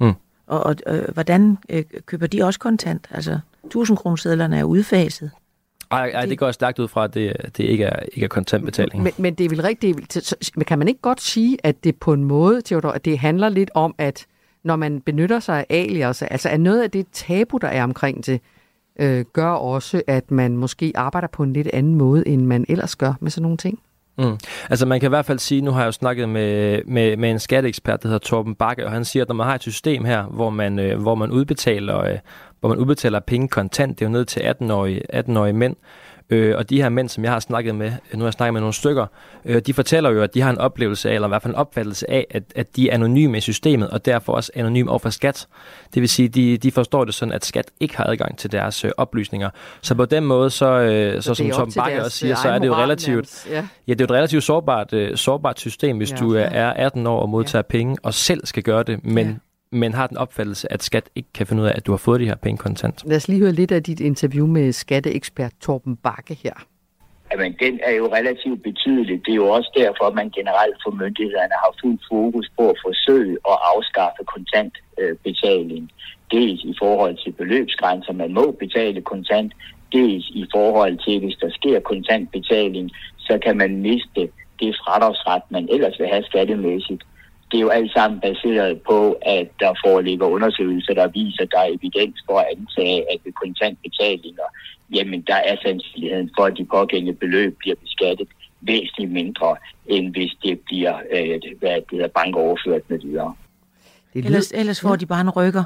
Mm. 0.00 0.12
Og, 0.46 0.66
og 0.66 0.76
øh, 0.86 1.04
hvordan 1.14 1.58
øh, 1.68 1.84
køber 2.06 2.26
de 2.26 2.42
også 2.42 2.60
kontant? 2.60 3.08
Altså, 3.10 3.38
1000 3.64 3.98
kronesedlerne 3.98 4.58
er 4.58 4.64
udfaset. 4.64 5.30
Ej, 5.90 6.10
ej, 6.14 6.26
det 6.26 6.38
går 6.38 6.50
stærkt 6.50 6.78
ud 6.78 6.88
fra, 6.88 7.04
at 7.04 7.14
det, 7.14 7.36
det 7.56 7.64
ikke, 7.64 7.84
er, 7.84 8.00
ikke 8.12 8.24
er 8.24 8.28
kontantbetaling. 8.28 9.02
Men, 9.02 9.12
men 9.18 9.34
det 9.34 9.44
er 9.44 9.48
vel 9.48 9.62
rigtigt, 9.62 10.14
det 10.14 10.32
er, 10.32 10.50
men 10.56 10.64
kan 10.64 10.78
man 10.78 10.88
ikke 10.88 11.00
godt 11.00 11.20
sige, 11.20 11.58
at 11.62 11.84
det 11.84 11.96
på 11.96 12.12
en 12.12 12.24
måde, 12.24 12.62
Theodor, 12.62 12.90
at 12.90 13.04
det 13.04 13.18
handler 13.18 13.48
lidt 13.48 13.70
om, 13.74 13.94
at 13.98 14.26
når 14.62 14.76
man 14.76 15.00
benytter 15.00 15.40
sig 15.40 15.58
af 15.58 15.66
alias, 15.70 16.22
altså 16.22 16.48
at 16.48 16.60
noget 16.60 16.82
af 16.82 16.90
det 16.90 17.06
tabu, 17.12 17.58
der 17.58 17.68
er 17.68 17.84
omkring 17.84 18.26
det, 18.26 18.40
øh, 18.98 19.24
gør 19.32 19.50
også, 19.50 20.02
at 20.06 20.30
man 20.30 20.56
måske 20.56 20.92
arbejder 20.94 21.28
på 21.28 21.42
en 21.42 21.52
lidt 21.52 21.68
anden 21.72 21.94
måde, 21.94 22.28
end 22.28 22.46
man 22.46 22.64
ellers 22.68 22.96
gør 22.96 23.14
med 23.20 23.30
sådan 23.30 23.42
nogle 23.42 23.56
ting? 23.56 23.78
Mm. 24.18 24.38
Altså 24.70 24.86
man 24.86 25.00
kan 25.00 25.08
i 25.08 25.08
hvert 25.08 25.26
fald 25.26 25.38
sige, 25.38 25.60
nu 25.60 25.70
har 25.70 25.80
jeg 25.80 25.86
jo 25.86 25.92
snakket 25.92 26.28
med, 26.28 26.80
med, 26.84 27.16
med 27.16 27.30
en 27.30 27.38
skatteekspert, 27.38 28.02
der 28.02 28.08
hedder 28.08 28.18
Torben 28.18 28.54
Bakke, 28.54 28.86
og 28.86 28.92
han 28.92 29.04
siger, 29.04 29.22
at 29.22 29.28
når 29.28 29.34
man 29.34 29.46
har 29.46 29.54
et 29.54 29.62
system 29.62 30.04
her, 30.04 30.22
hvor 30.22 30.50
man, 30.50 30.78
øh, 30.78 31.00
hvor 31.00 31.14
man 31.14 31.30
udbetaler 31.30 31.98
øh, 31.98 32.18
hvor 32.60 32.68
man 32.68 32.78
udbetaler 32.78 33.20
penge 33.20 33.48
kontant, 33.48 33.98
det 33.98 34.04
er 34.04 34.08
jo 34.08 34.12
ned 34.12 34.24
til 34.24 34.40
18-årige, 34.40 35.02
18-årige 35.14 35.52
mænd, 35.52 35.76
Øh, 35.76 35.82
og 36.30 36.70
de 36.70 36.82
her 36.82 36.88
mænd, 36.88 37.08
som 37.08 37.24
jeg 37.24 37.32
har 37.32 37.40
snakket 37.40 37.74
med, 37.74 37.92
nu 38.12 38.18
har 38.18 38.26
jeg 38.26 38.32
snakket 38.32 38.52
med 38.52 38.60
nogle 38.60 38.74
stykker, 38.74 39.06
øh, 39.44 39.62
de 39.66 39.74
fortæller 39.74 40.10
jo, 40.10 40.22
at 40.22 40.34
de 40.34 40.40
har 40.40 40.50
en 40.50 40.58
oplevelse 40.58 41.10
af, 41.10 41.14
eller 41.14 41.28
i 41.28 41.30
hvert 41.30 41.42
fald 41.42 41.54
en 41.54 41.58
opfattelse 41.58 42.10
af, 42.10 42.26
at, 42.30 42.42
at 42.56 42.76
de 42.76 42.90
er 42.90 42.94
anonyme 42.94 43.38
i 43.38 43.40
systemet, 43.40 43.90
og 43.90 44.04
derfor 44.04 44.32
også 44.32 44.52
anonyme 44.54 44.90
over 44.90 44.98
for 44.98 45.10
skat. 45.10 45.46
Det 45.94 46.00
vil 46.00 46.08
sige, 46.08 46.28
de, 46.28 46.56
de 46.56 46.70
forstår 46.70 47.04
det 47.04 47.14
sådan, 47.14 47.34
at 47.34 47.44
skat 47.44 47.70
ikke 47.80 47.96
har 47.96 48.04
adgang 48.04 48.38
til 48.38 48.52
deres 48.52 48.84
øh, 48.84 48.90
oplysninger. 48.96 49.50
Så 49.82 49.94
på 49.94 50.04
den 50.04 50.24
måde, 50.24 50.50
så, 50.50 50.66
øh, 50.66 51.14
så, 51.14 51.22
så 51.22 51.34
som 51.34 51.50
Tom 51.50 51.72
Bakke 51.76 52.04
også 52.04 52.18
siger, 52.18 52.34
så 52.34 52.48
er 52.48 52.58
det 52.58 52.66
jo 52.66 52.74
relativt, 52.74 53.46
ja. 53.50 53.56
ja. 53.56 53.94
det 53.94 54.00
er 54.00 54.04
jo 54.04 54.04
et 54.04 54.10
relativt 54.18 54.44
sårbart, 54.44 54.92
øh, 54.92 55.16
sårbart 55.16 55.60
system, 55.60 55.96
hvis 55.96 56.10
ja, 56.10 56.16
du 56.16 56.34
er 56.34 56.70
18 56.70 57.06
år 57.06 57.20
og 57.20 57.28
modtager 57.28 57.62
ja. 57.68 57.72
penge, 57.78 57.96
og 58.02 58.14
selv 58.14 58.46
skal 58.46 58.62
gøre 58.62 58.82
det, 58.82 59.04
men 59.04 59.26
ja 59.26 59.34
men 59.70 59.94
har 59.94 60.06
den 60.06 60.16
opfattelse, 60.16 60.72
at 60.72 60.82
skat 60.82 61.10
ikke 61.14 61.28
kan 61.34 61.46
finde 61.46 61.62
ud 61.62 61.68
af, 61.68 61.72
at 61.76 61.86
du 61.86 61.92
har 61.92 61.96
fået 61.96 62.20
de 62.20 62.26
her 62.26 62.36
penge 62.36 62.58
kontant. 62.58 63.02
Lad 63.06 63.16
os 63.16 63.28
lige 63.28 63.40
høre 63.40 63.52
lidt 63.52 63.72
af 63.72 63.82
dit 63.82 64.00
interview 64.00 64.46
med 64.46 64.72
skatteekspert 64.72 65.52
Torben 65.60 65.96
Bakke 65.96 66.34
her. 66.34 66.52
Jamen, 67.32 67.56
den 67.60 67.80
er 67.82 67.94
jo 68.00 68.06
relativt 68.18 68.62
betydelig. 68.62 69.20
Det 69.26 69.32
er 69.32 69.40
jo 69.44 69.48
også 69.48 69.70
derfor, 69.76 70.04
at 70.04 70.14
man 70.14 70.30
generelt 70.30 70.76
for 70.84 70.90
myndighederne 70.90 71.56
har 71.62 71.72
fuld 71.82 71.98
fokus 72.10 72.50
på 72.58 72.70
at 72.70 72.78
forsøge 72.86 73.36
at 73.50 73.56
afskaffe 73.74 74.22
kontantbetaling. 74.34 75.90
Dels 76.30 76.60
i 76.64 76.74
forhold 76.78 77.16
til 77.24 77.32
beløbsgrænser, 77.32 78.12
man 78.12 78.34
må 78.34 78.50
betale 78.50 79.00
kontant, 79.02 79.52
dels 79.92 80.26
i 80.28 80.46
forhold 80.54 80.98
til, 81.04 81.20
hvis 81.20 81.36
der 81.42 81.50
sker 81.50 81.80
kontantbetaling, 81.80 82.90
så 83.18 83.38
kan 83.44 83.56
man 83.56 83.82
miste 83.82 84.22
det 84.60 84.76
fradragsret, 84.82 85.42
man 85.50 85.68
ellers 85.72 85.98
vil 85.98 86.08
have 86.08 86.24
skattemæssigt 86.24 87.02
det 87.50 87.56
er 87.56 87.60
jo 87.60 87.68
alt 87.68 87.92
sammen 87.92 88.20
baseret 88.20 88.80
på, 88.90 89.18
at 89.22 89.48
der 89.60 89.72
foreligger 89.86 90.26
undersøgelser, 90.26 90.94
der 90.94 91.08
viser, 91.08 91.42
at 91.42 91.48
der 91.52 91.58
er 91.58 91.74
evidens 91.76 92.18
for 92.26 92.38
at 92.38 92.46
antage, 92.54 93.12
at 93.12 93.18
ved 93.24 93.32
kontantbetalinger, 93.32 94.48
jamen 94.94 95.20
der 95.30 95.38
er 95.50 95.56
sandsynligheden 95.62 96.30
for, 96.36 96.44
at 96.44 96.56
de 96.58 96.64
pågældende 96.64 97.14
beløb 97.14 97.56
bliver 97.58 97.76
beskattet 97.84 98.28
væsentligt 98.60 99.12
mindre, 99.12 99.56
end 99.86 100.10
hvis 100.14 100.32
det 100.42 100.60
bliver 100.60 100.94
øh, 101.14 101.40
hvad 101.58 101.74
det 101.74 101.84
hedder, 101.90 102.08
bankoverført 102.08 102.82
med 102.90 102.98
videre. 102.98 103.34
Ellers, 104.14 104.52
ellers 104.52 104.80
får 104.80 104.96
de 104.96 105.06
bare 105.06 105.20
en 105.20 105.30
rykker. 105.30 105.64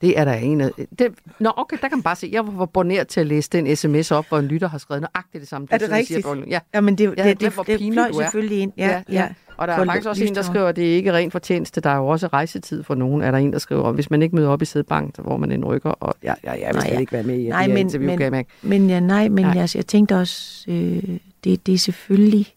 Det 0.00 0.18
er 0.18 0.24
der 0.24 0.32
en 0.32 0.60
af... 0.60 0.70
Det, 0.98 1.14
nå, 1.38 1.52
okay, 1.56 1.76
der 1.82 1.88
kan 1.88 1.98
man 1.98 2.02
bare 2.02 2.16
se. 2.16 2.28
Jeg 2.32 2.46
var 2.46 2.66
boneret 2.66 3.08
til 3.08 3.20
at 3.20 3.26
læse 3.26 3.50
den 3.52 3.76
sms 3.76 4.10
op, 4.10 4.28
hvor 4.28 4.38
en 4.38 4.44
lytter 4.44 4.68
har 4.68 4.78
skrevet 4.78 5.00
nøjagtigt 5.00 5.40
det 5.40 5.48
samme. 5.48 5.68
Er 5.70 5.78
det 5.78 5.90
rigtigt? 5.90 6.24
Siger, 6.24 6.44
ja. 6.48 6.58
ja, 6.74 6.80
men 6.80 6.98
det, 6.98 7.08
det, 7.08 7.18
det, 7.18 7.40
det, 7.40 7.52
det, 7.66 7.80
det 7.80 7.92
fløj 7.92 8.12
selvfølgelig 8.12 8.58
ind. 8.58 8.72
Ja, 8.76 8.88
ja. 8.88 9.02
ja. 9.08 9.28
Og 9.56 9.68
der 9.68 9.74
er 9.74 9.84
faktisk 9.84 10.08
også 10.08 10.24
en, 10.24 10.34
der 10.34 10.42
skriver, 10.42 10.66
at 10.66 10.76
det 10.76 10.92
er 10.92 10.96
ikke 10.96 11.12
rent 11.12 11.32
fortjeneste. 11.32 11.80
Der 11.80 11.90
er 11.90 11.96
jo 11.96 12.06
også 12.06 12.26
rejsetid 12.26 12.82
for 12.82 12.94
nogen. 12.94 13.22
Er 13.22 13.30
der 13.30 13.38
en, 13.38 13.52
der 13.52 13.58
skriver, 13.58 13.92
hvis 13.92 14.10
man 14.10 14.22
ikke 14.22 14.36
møder 14.36 14.48
op 14.48 14.62
i 14.62 14.64
sædbank, 14.64 15.18
hvor 15.18 15.36
man 15.36 15.52
en 15.52 15.64
rykker, 15.64 15.90
og 15.90 16.14
ja, 16.22 16.34
ja, 16.44 16.52
jeg 16.52 16.74
vil 16.74 16.82
slet 16.82 17.00
ikke 17.00 17.12
være 17.12 17.22
med 17.22 17.38
i 17.38 17.48
nej, 17.48 17.66
men, 17.66 17.76
interview, 17.76 18.10
men, 18.10 18.34
jeg 18.34 18.44
Men, 18.62 18.90
ja, 18.90 19.00
nej, 19.00 19.28
men 19.28 19.44
nej. 19.44 19.60
Altså, 19.60 19.78
jeg 19.78 19.86
tænkte 19.86 20.16
også, 20.16 20.64
øh, 20.70 21.02
det, 21.44 21.66
det 21.66 21.74
er 21.74 21.78
selvfølgelig 21.78 22.54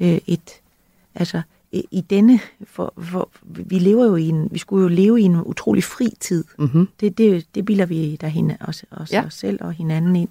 øh, 0.00 0.18
et... 0.26 0.60
Altså, 1.14 1.42
i 1.90 2.00
denne, 2.00 2.40
for, 2.64 2.94
for, 2.98 3.30
vi 3.42 3.78
lever 3.78 4.04
jo 4.06 4.16
i 4.16 4.28
en, 4.28 4.48
vi 4.50 4.58
skulle 4.58 4.82
jo 4.82 4.88
leve 4.88 5.20
i 5.20 5.22
en 5.22 5.36
utrolig 5.44 5.84
fri 5.84 6.08
tid. 6.20 6.44
Mm-hmm. 6.58 6.88
Det, 7.00 7.18
det, 7.18 7.46
det 7.54 7.64
bilder 7.64 7.86
vi 7.86 8.16
der 8.20 8.26
hende, 8.26 8.56
også, 8.60 8.86
også 8.90 9.16
ja. 9.16 9.24
os 9.24 9.34
selv 9.34 9.58
og 9.60 9.72
hinanden 9.72 10.16
ind. 10.16 10.28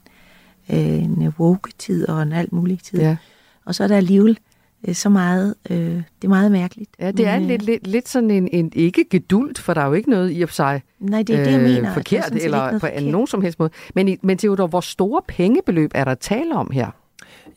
Øh, 0.69 1.03
en 1.03 1.33
woke-tid 1.39 2.09
og 2.09 2.21
en 2.21 2.31
alt 2.31 2.53
mulig 2.53 2.79
tid. 2.79 2.99
Ja. 2.99 3.17
Og 3.65 3.75
så 3.75 3.83
er 3.83 3.87
der 3.87 3.97
alligevel 3.97 4.39
øh, 4.87 4.95
så 4.95 5.09
meget, 5.09 5.55
øh, 5.69 5.77
det 5.77 6.23
er 6.23 6.27
meget 6.27 6.51
mærkeligt. 6.51 6.89
Ja, 6.99 7.11
det 7.11 7.27
er 7.27 7.39
Men, 7.39 7.47
lidt, 7.47 7.61
lidt, 7.61 7.87
lidt 7.87 8.09
sådan 8.09 8.31
en, 8.31 8.49
en, 8.51 8.71
ikke 8.75 9.05
gedult, 9.09 9.59
for 9.59 9.73
der 9.73 9.81
er 9.81 9.87
jo 9.87 9.93
ikke 9.93 10.09
noget 10.09 10.31
i 10.37 10.41
og 10.41 10.49
for 10.49 10.53
sig 10.53 10.81
Nej, 10.99 11.23
det 11.23 11.35
er 11.39 11.43
det, 11.43 11.51
jeg 11.51 11.61
mener. 11.61 11.93
forkert, 11.93 12.33
det 12.33 12.45
eller 12.45 12.71
på 12.71 12.79
forkert. 12.79 13.03
nogen 13.03 13.27
som 13.27 13.41
helst 13.41 13.59
måde. 13.59 13.69
Men, 13.95 14.17
men 14.21 14.37
Theodor, 14.37 14.67
hvor 14.67 14.81
store 14.81 15.21
pengebeløb 15.27 15.91
er 15.95 16.03
der 16.03 16.13
tale 16.15 16.55
om 16.55 16.71
her? 16.71 16.89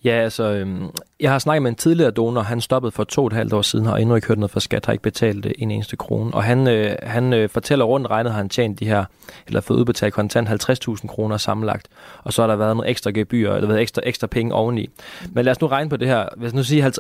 Ja, 0.05 0.11
altså, 0.11 0.45
øhm, 0.45 0.91
jeg 1.21 1.31
har 1.31 1.39
snakket 1.39 1.63
med 1.63 1.71
en 1.71 1.75
tidligere 1.75 2.11
donor, 2.11 2.41
han 2.41 2.61
stoppede 2.61 2.93
for 2.93 3.05
to 3.05 3.21
og 3.21 3.27
et 3.27 3.33
halvt 3.33 3.53
år 3.53 3.63
siden, 3.63 3.87
og 3.87 4.01
endnu 4.01 4.15
ikke 4.15 4.29
hørt 4.29 4.39
noget 4.39 4.51
fra 4.51 4.61
skat, 4.61 4.87
har 4.87 4.93
ikke 4.93 5.03
betalt 5.03 5.47
øh, 5.47 5.53
en 5.59 5.71
eneste 5.71 5.97
krone. 5.97 6.35
Og 6.35 6.45
han, 6.45 6.69
øh, 6.69 6.97
han 7.03 7.33
øh, 7.33 7.49
fortæller 7.49 7.85
rundt 7.85 8.11
regnet, 8.11 8.33
har 8.33 8.39
han 8.39 8.49
tjent 8.49 8.81
de 8.81 8.87
her, 8.87 9.05
eller 9.47 9.61
fået 9.61 9.79
udbetalt 9.79 10.15
kontant 10.15 10.49
50.000 10.49 11.07
kroner 11.07 11.37
sammenlagt. 11.37 11.89
Og 12.23 12.33
så 12.33 12.43
har 12.43 12.47
der 12.47 12.57
været 12.57 12.77
nogle 12.77 12.91
ekstra 12.91 13.11
gebyr, 13.11 13.53
eller 13.53 13.69
været 13.69 13.81
ekstra, 13.81 14.03
ekstra 14.05 14.27
penge 14.27 14.55
oveni. 14.55 14.89
Men 15.33 15.45
lad 15.45 15.53
os 15.53 15.61
nu 15.61 15.67
regne 15.67 15.91
på 15.91 15.97
det 15.97 16.09
her. 16.09 16.29
Hvis 16.37 16.55
nu 16.55 16.63
siger 16.63 16.91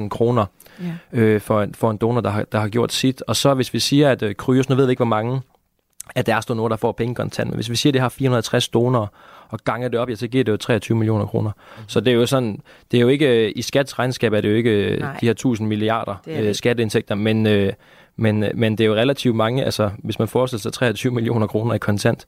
50.000 0.00 0.08
kroner 0.08 0.46
ja. 0.80 1.20
øh, 1.20 1.40
for, 1.40 1.62
en, 1.62 1.74
for 1.74 1.90
en 1.90 1.96
donor, 1.96 2.20
der 2.20 2.30
har, 2.30 2.44
der 2.52 2.60
har 2.60 2.68
gjort 2.68 2.92
sit. 2.92 3.22
Og 3.26 3.36
så 3.36 3.54
hvis 3.54 3.74
vi 3.74 3.78
siger, 3.78 4.10
at 4.10 4.22
øh, 4.22 4.34
Kryos, 4.34 4.68
nu 4.68 4.74
ved 4.74 4.86
vi 4.86 4.90
ikke, 4.90 4.98
hvor 4.98 5.06
mange 5.06 5.40
af 6.14 6.24
deres 6.24 6.46
donorer, 6.46 6.68
der 6.68 6.76
får 6.76 6.92
penge 6.92 7.14
kontant, 7.14 7.50
men 7.50 7.54
hvis 7.54 7.70
vi 7.70 7.76
siger, 7.76 7.90
at 7.90 7.94
det 7.94 8.02
har 8.02 8.08
460 8.08 8.68
donorer, 8.68 9.06
og 9.48 9.58
ganger 9.64 9.88
det 9.88 10.00
op, 10.00 10.10
ja, 10.10 10.14
så 10.14 10.28
giver 10.28 10.44
det 10.44 10.52
jo 10.52 10.56
23 10.56 10.98
millioner 10.98 11.26
kroner. 11.26 11.50
Mm. 11.50 11.82
Så 11.86 12.00
det 12.00 12.10
er 12.10 12.14
jo 12.14 12.26
sådan, 12.26 12.60
det 12.90 12.96
er 12.96 13.00
jo 13.00 13.08
ikke, 13.08 13.52
i 13.52 13.62
skats 13.62 13.98
regnskab 13.98 14.32
er 14.32 14.40
det 14.40 14.50
jo 14.50 14.54
ikke 14.54 14.96
Nej. 15.00 15.16
de 15.20 15.26
her 15.26 15.30
1000 15.30 15.68
milliarder 15.68 16.14
øh, 16.26 16.54
skatteindtægter, 16.54 17.14
men, 17.14 17.46
øh, 17.46 17.72
men, 18.16 18.44
men 18.54 18.78
det 18.78 18.84
er 18.84 18.88
jo 18.88 18.94
relativt 18.94 19.36
mange, 19.36 19.64
altså 19.64 19.90
hvis 19.98 20.18
man 20.18 20.28
forestiller 20.28 20.60
sig 20.60 20.72
23 20.72 21.12
millioner 21.12 21.46
kroner 21.46 21.74
i 21.74 21.78
kontant, 21.78 22.26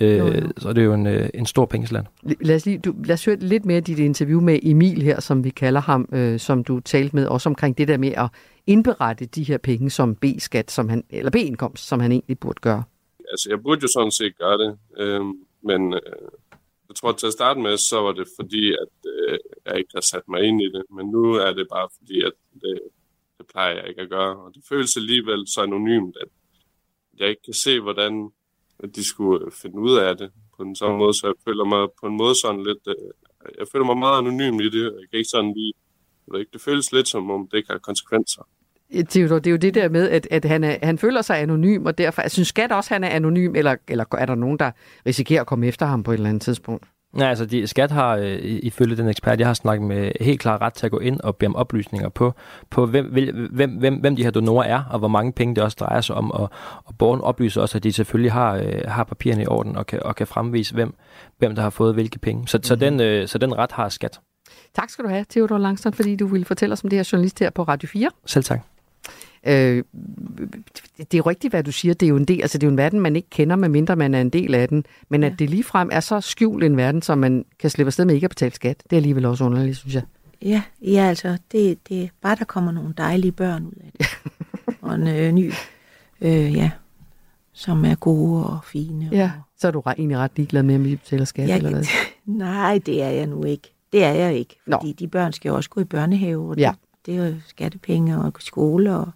øh, 0.00 0.18
jo, 0.18 0.26
jo. 0.26 0.48
så 0.58 0.68
er 0.68 0.72
det 0.72 0.84
jo 0.84 0.94
en, 0.94 1.06
øh, 1.06 1.28
en 1.34 1.46
stor 1.46 1.66
pengesland. 1.66 2.06
Lad 2.40 2.56
os, 2.56 2.66
lige, 2.66 2.78
du, 2.78 2.94
lad 3.04 3.14
os 3.14 3.24
høre 3.24 3.36
lidt 3.36 3.64
mere 3.64 3.76
af 3.76 3.84
dit 3.84 3.98
interview 3.98 4.40
med 4.40 4.58
Emil 4.62 5.02
her, 5.02 5.20
som 5.20 5.44
vi 5.44 5.50
kalder 5.50 5.80
ham, 5.80 6.08
øh, 6.12 6.38
som 6.38 6.64
du 6.64 6.80
talte 6.80 7.16
med, 7.16 7.26
også 7.26 7.48
omkring 7.48 7.78
det 7.78 7.88
der 7.88 7.98
med 7.98 8.12
at 8.16 8.28
indberette 8.66 9.24
de 9.24 9.42
her 9.42 9.58
penge 9.58 9.90
som 9.90 10.14
B-skat, 10.14 10.70
som 10.70 10.88
han, 10.88 11.04
eller 11.10 11.30
B-indkomst, 11.30 11.88
som 11.88 12.00
han 12.00 12.12
egentlig 12.12 12.38
burde 12.38 12.60
gøre. 12.60 12.82
Altså, 13.30 13.46
jeg 13.50 13.62
burde 13.62 13.82
jo 13.82 13.88
sådan 13.88 14.10
set 14.10 14.38
gøre 14.38 14.58
det, 14.58 14.78
øh, 14.96 15.24
men 15.62 15.94
øh, 15.94 16.28
jeg 16.88 16.96
tror, 16.96 17.12
til 17.12 17.26
at 17.26 17.32
starte 17.32 17.60
med, 17.60 17.76
så 17.76 18.00
var 18.00 18.12
det 18.12 18.28
fordi, 18.40 18.72
at 18.72 18.94
øh, 19.14 19.38
jeg 19.66 19.78
ikke 19.78 19.90
har 19.94 20.00
sat 20.00 20.28
mig 20.28 20.42
ind 20.42 20.62
i 20.62 20.68
det. 20.74 20.82
Men 20.90 21.06
nu 21.06 21.32
er 21.32 21.52
det 21.52 21.66
bare 21.72 21.88
fordi, 21.98 22.22
at 22.22 22.32
det, 22.62 22.80
det 23.38 23.46
plejer 23.46 23.74
jeg 23.74 23.88
ikke 23.88 24.00
at 24.00 24.10
gøre. 24.10 24.36
Og 24.36 24.54
det 24.54 24.62
føles 24.68 24.96
alligevel 24.96 25.48
så 25.48 25.60
anonymt, 25.60 26.16
at 26.20 26.28
jeg 27.18 27.28
ikke 27.28 27.42
kan 27.42 27.54
se, 27.54 27.80
hvordan 27.80 28.30
de 28.94 29.04
skulle 29.04 29.46
øh, 29.46 29.52
finde 29.52 29.78
ud 29.78 29.98
af 29.98 30.16
det 30.16 30.30
på 30.56 30.64
den 30.64 30.76
samme 30.76 30.98
måde. 30.98 31.14
Så 31.14 31.26
jeg 31.26 31.34
føler 31.44 31.64
mig 31.64 31.88
på 32.00 32.06
en 32.06 32.16
måde 32.16 32.40
sådan 32.40 32.64
lidt... 32.64 32.86
Øh, 32.86 33.10
jeg 33.58 33.66
føler 33.72 33.84
mig 33.84 33.98
meget 33.98 34.18
anonym 34.18 34.60
i 34.60 34.68
det. 34.68 34.84
Jeg 34.84 35.08
kan 35.10 35.18
ikke 35.18 35.30
sådan 35.30 35.54
lige... 35.54 35.72
Det 36.52 36.60
føles 36.60 36.92
lidt 36.92 37.08
som 37.08 37.30
om, 37.30 37.48
det 37.48 37.56
ikke 37.56 37.72
har 37.72 37.78
konsekvenser. 37.78 38.42
Theodor, 39.08 39.38
det 39.38 39.46
er 39.46 39.50
jo 39.50 39.56
det 39.56 39.74
der 39.74 39.88
med, 39.88 40.08
at, 40.08 40.28
at 40.30 40.44
han, 40.44 40.64
er, 40.64 40.76
han 40.82 40.98
føler 40.98 41.22
sig 41.22 41.40
anonym, 41.40 41.86
og 41.86 41.98
derfor, 41.98 42.22
jeg 42.22 42.30
synes 42.30 42.48
skat 42.48 42.72
også, 42.72 42.94
han 42.94 43.04
er 43.04 43.08
anonym, 43.08 43.54
eller, 43.54 43.76
eller 43.88 44.04
er 44.18 44.26
der 44.26 44.34
nogen, 44.34 44.58
der 44.58 44.70
risikerer 45.06 45.40
at 45.40 45.46
komme 45.46 45.66
efter 45.66 45.86
ham 45.86 46.02
på 46.02 46.10
et 46.10 46.14
eller 46.14 46.28
andet 46.28 46.42
tidspunkt? 46.42 46.86
Nej, 47.12 47.28
altså 47.28 47.46
de, 47.46 47.66
skat 47.66 47.90
har 47.90 48.16
øh, 48.16 48.38
ifølge 48.42 48.96
den 48.96 49.08
ekspert, 49.08 49.38
jeg 49.38 49.46
har 49.46 49.54
snakket 49.54 49.88
med, 49.88 50.12
helt 50.20 50.40
klart 50.40 50.60
ret 50.60 50.72
til 50.72 50.86
at 50.86 50.92
gå 50.92 50.98
ind 50.98 51.20
og 51.20 51.36
bede 51.36 51.46
om 51.46 51.56
oplysninger 51.56 52.08
på, 52.08 52.34
på 52.70 52.86
hvem, 52.86 53.06
hvem, 53.50 53.70
hvem, 53.70 53.94
hvem 53.94 54.16
de 54.16 54.24
her 54.24 54.30
donorer 54.30 54.64
er, 54.64 54.84
og 54.90 54.98
hvor 54.98 55.08
mange 55.08 55.32
penge 55.32 55.54
det 55.54 55.64
også 55.64 55.76
drejer 55.80 56.00
sig 56.00 56.16
om. 56.16 56.32
Og, 56.32 56.50
og 56.84 56.94
borgeren 56.98 57.20
oplyser 57.20 57.60
også, 57.60 57.78
at 57.78 57.84
de 57.84 57.92
selvfølgelig 57.92 58.32
har, 58.32 58.56
øh, 58.56 58.80
har 58.86 59.04
papirerne 59.04 59.42
i 59.42 59.46
orden 59.46 59.76
og 59.76 59.86
kan, 59.86 60.02
og 60.02 60.16
kan 60.16 60.26
fremvise, 60.26 60.74
hvem, 60.74 60.94
hvem 61.38 61.54
der 61.54 61.62
har 61.62 61.70
fået 61.70 61.94
hvilke 61.94 62.18
penge. 62.18 62.48
Så, 62.48 62.56
mm-hmm. 62.56 62.64
så, 62.64 62.74
mhm. 62.74 62.80
den, 62.80 63.00
øh, 63.00 63.28
så 63.28 63.38
den 63.38 63.58
ret 63.58 63.72
har 63.72 63.88
skat. 63.88 64.20
Tak 64.74 64.90
skal 64.90 65.04
du 65.04 65.08
have, 65.08 65.24
Theodor 65.30 65.58
Langstrand, 65.58 65.94
fordi 65.94 66.16
du 66.16 66.26
ville 66.26 66.44
fortælle 66.44 66.72
os 66.72 66.84
om 66.84 66.90
det 66.90 66.98
her 66.98 67.08
journalist 67.12 67.38
her 67.38 67.50
på 67.50 67.62
Radio 67.62 67.88
4. 67.88 68.10
Selv 68.26 68.44
tak. 68.44 68.60
Øh, 69.48 69.84
det 70.98 71.14
er 71.14 71.18
jo 71.18 71.22
rigtigt, 71.22 71.52
hvad 71.52 71.62
du 71.62 71.72
siger. 71.72 71.94
Det 71.94 72.06
er 72.06 72.10
jo 72.10 72.16
en 72.16 72.24
del, 72.24 72.42
altså 72.42 72.58
det 72.58 72.66
er 72.66 72.68
jo 72.68 72.72
en 72.72 72.76
verden, 72.78 73.00
man 73.00 73.16
ikke 73.16 73.30
kender, 73.30 73.56
medmindre 73.56 73.96
man 73.96 74.14
er 74.14 74.20
en 74.20 74.30
del 74.30 74.54
af 74.54 74.68
den. 74.68 74.84
Men 75.08 75.22
ja. 75.22 75.28
at 75.28 75.38
det 75.38 75.50
ligefrem 75.50 75.88
er 75.92 76.00
så 76.00 76.20
skjult 76.20 76.64
en 76.64 76.76
verden, 76.76 77.02
som 77.02 77.18
man 77.18 77.44
kan 77.58 77.70
slippe 77.70 77.88
afsted 77.88 78.04
med 78.04 78.14
ikke 78.14 78.24
at 78.24 78.30
betale 78.30 78.54
skat, 78.54 78.82
det 78.82 78.92
er 78.92 78.96
alligevel 78.96 79.24
også 79.24 79.44
underligt, 79.44 79.76
synes 79.76 79.94
jeg. 79.94 80.02
Ja, 80.42 80.62
ja 80.82 81.08
altså, 81.08 81.38
det, 81.52 81.88
det 81.88 82.02
er 82.02 82.08
bare, 82.22 82.36
der 82.36 82.44
kommer 82.44 82.72
nogle 82.72 82.94
dejlige 82.96 83.32
børn 83.32 83.66
ud 83.66 83.72
af 83.84 83.90
det. 83.98 84.06
og 84.82 84.94
en 84.94 85.06
øh, 85.06 85.32
ny, 85.32 85.52
øh, 86.20 86.54
ja, 86.54 86.70
som 87.52 87.84
er 87.84 87.94
gode 87.94 88.46
og 88.46 88.58
fine. 88.64 89.08
Ja, 89.12 89.30
så 89.58 89.66
er 89.66 89.70
du 89.70 89.82
egentlig 89.86 90.18
ret 90.18 90.30
ligeglad 90.36 90.62
med, 90.62 90.74
om 90.74 90.84
vi 90.84 90.96
betaler 90.96 91.24
skat 91.24 91.48
Ja, 91.48 91.56
eller 91.56 91.70
hvad? 91.70 91.84
Nej, 92.26 92.80
det 92.86 93.02
er 93.02 93.08
jeg 93.08 93.26
nu 93.26 93.44
ikke. 93.44 93.72
Det 93.92 94.04
er 94.04 94.12
jeg 94.12 94.34
ikke, 94.34 94.56
fordi 94.64 94.86
Nå. 94.86 94.94
de 94.98 95.08
børn 95.08 95.32
skal 95.32 95.48
jo 95.48 95.54
også 95.56 95.70
gå 95.70 95.80
i 95.80 95.84
børnehave, 95.84 96.50
og 96.50 96.58
Ja. 96.58 96.70
det, 96.70 97.06
det 97.06 97.16
er 97.16 97.28
jo 97.28 97.34
skattepenge 97.46 98.18
og 98.18 98.32
skole. 98.38 98.96
Og, 98.96 99.08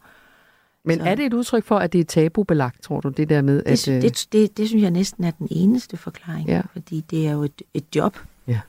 Men 0.85 1.01
er 1.01 1.15
det 1.15 1.27
et 1.27 1.33
udtryk 1.35 1.65
for, 1.65 1.79
at 1.79 1.93
det 1.93 2.01
er 2.01 2.05
tabubelagt, 2.05 2.83
tror 2.83 3.01
du, 3.01 3.09
det 3.09 3.29
der 3.29 3.43
med, 3.43 3.57
det, 3.57 3.89
at... 3.89 3.89
øh, 3.89 4.03
det, 4.03 4.27
det, 4.33 4.57
det 4.57 4.69
synes 4.69 4.83
jeg 4.83 4.91
næsten 4.91 5.25
er 5.25 5.31
den 5.31 5.49
eneste 5.51 5.97
forklaring, 5.97 6.49
Ja. 6.49 6.63
fordi 6.73 7.05
det 7.11 7.27
er 7.27 7.33
jo 7.33 7.43
et, 7.43 7.63
et 7.75 7.85
job. 7.97 8.19
Ja, 8.47 8.61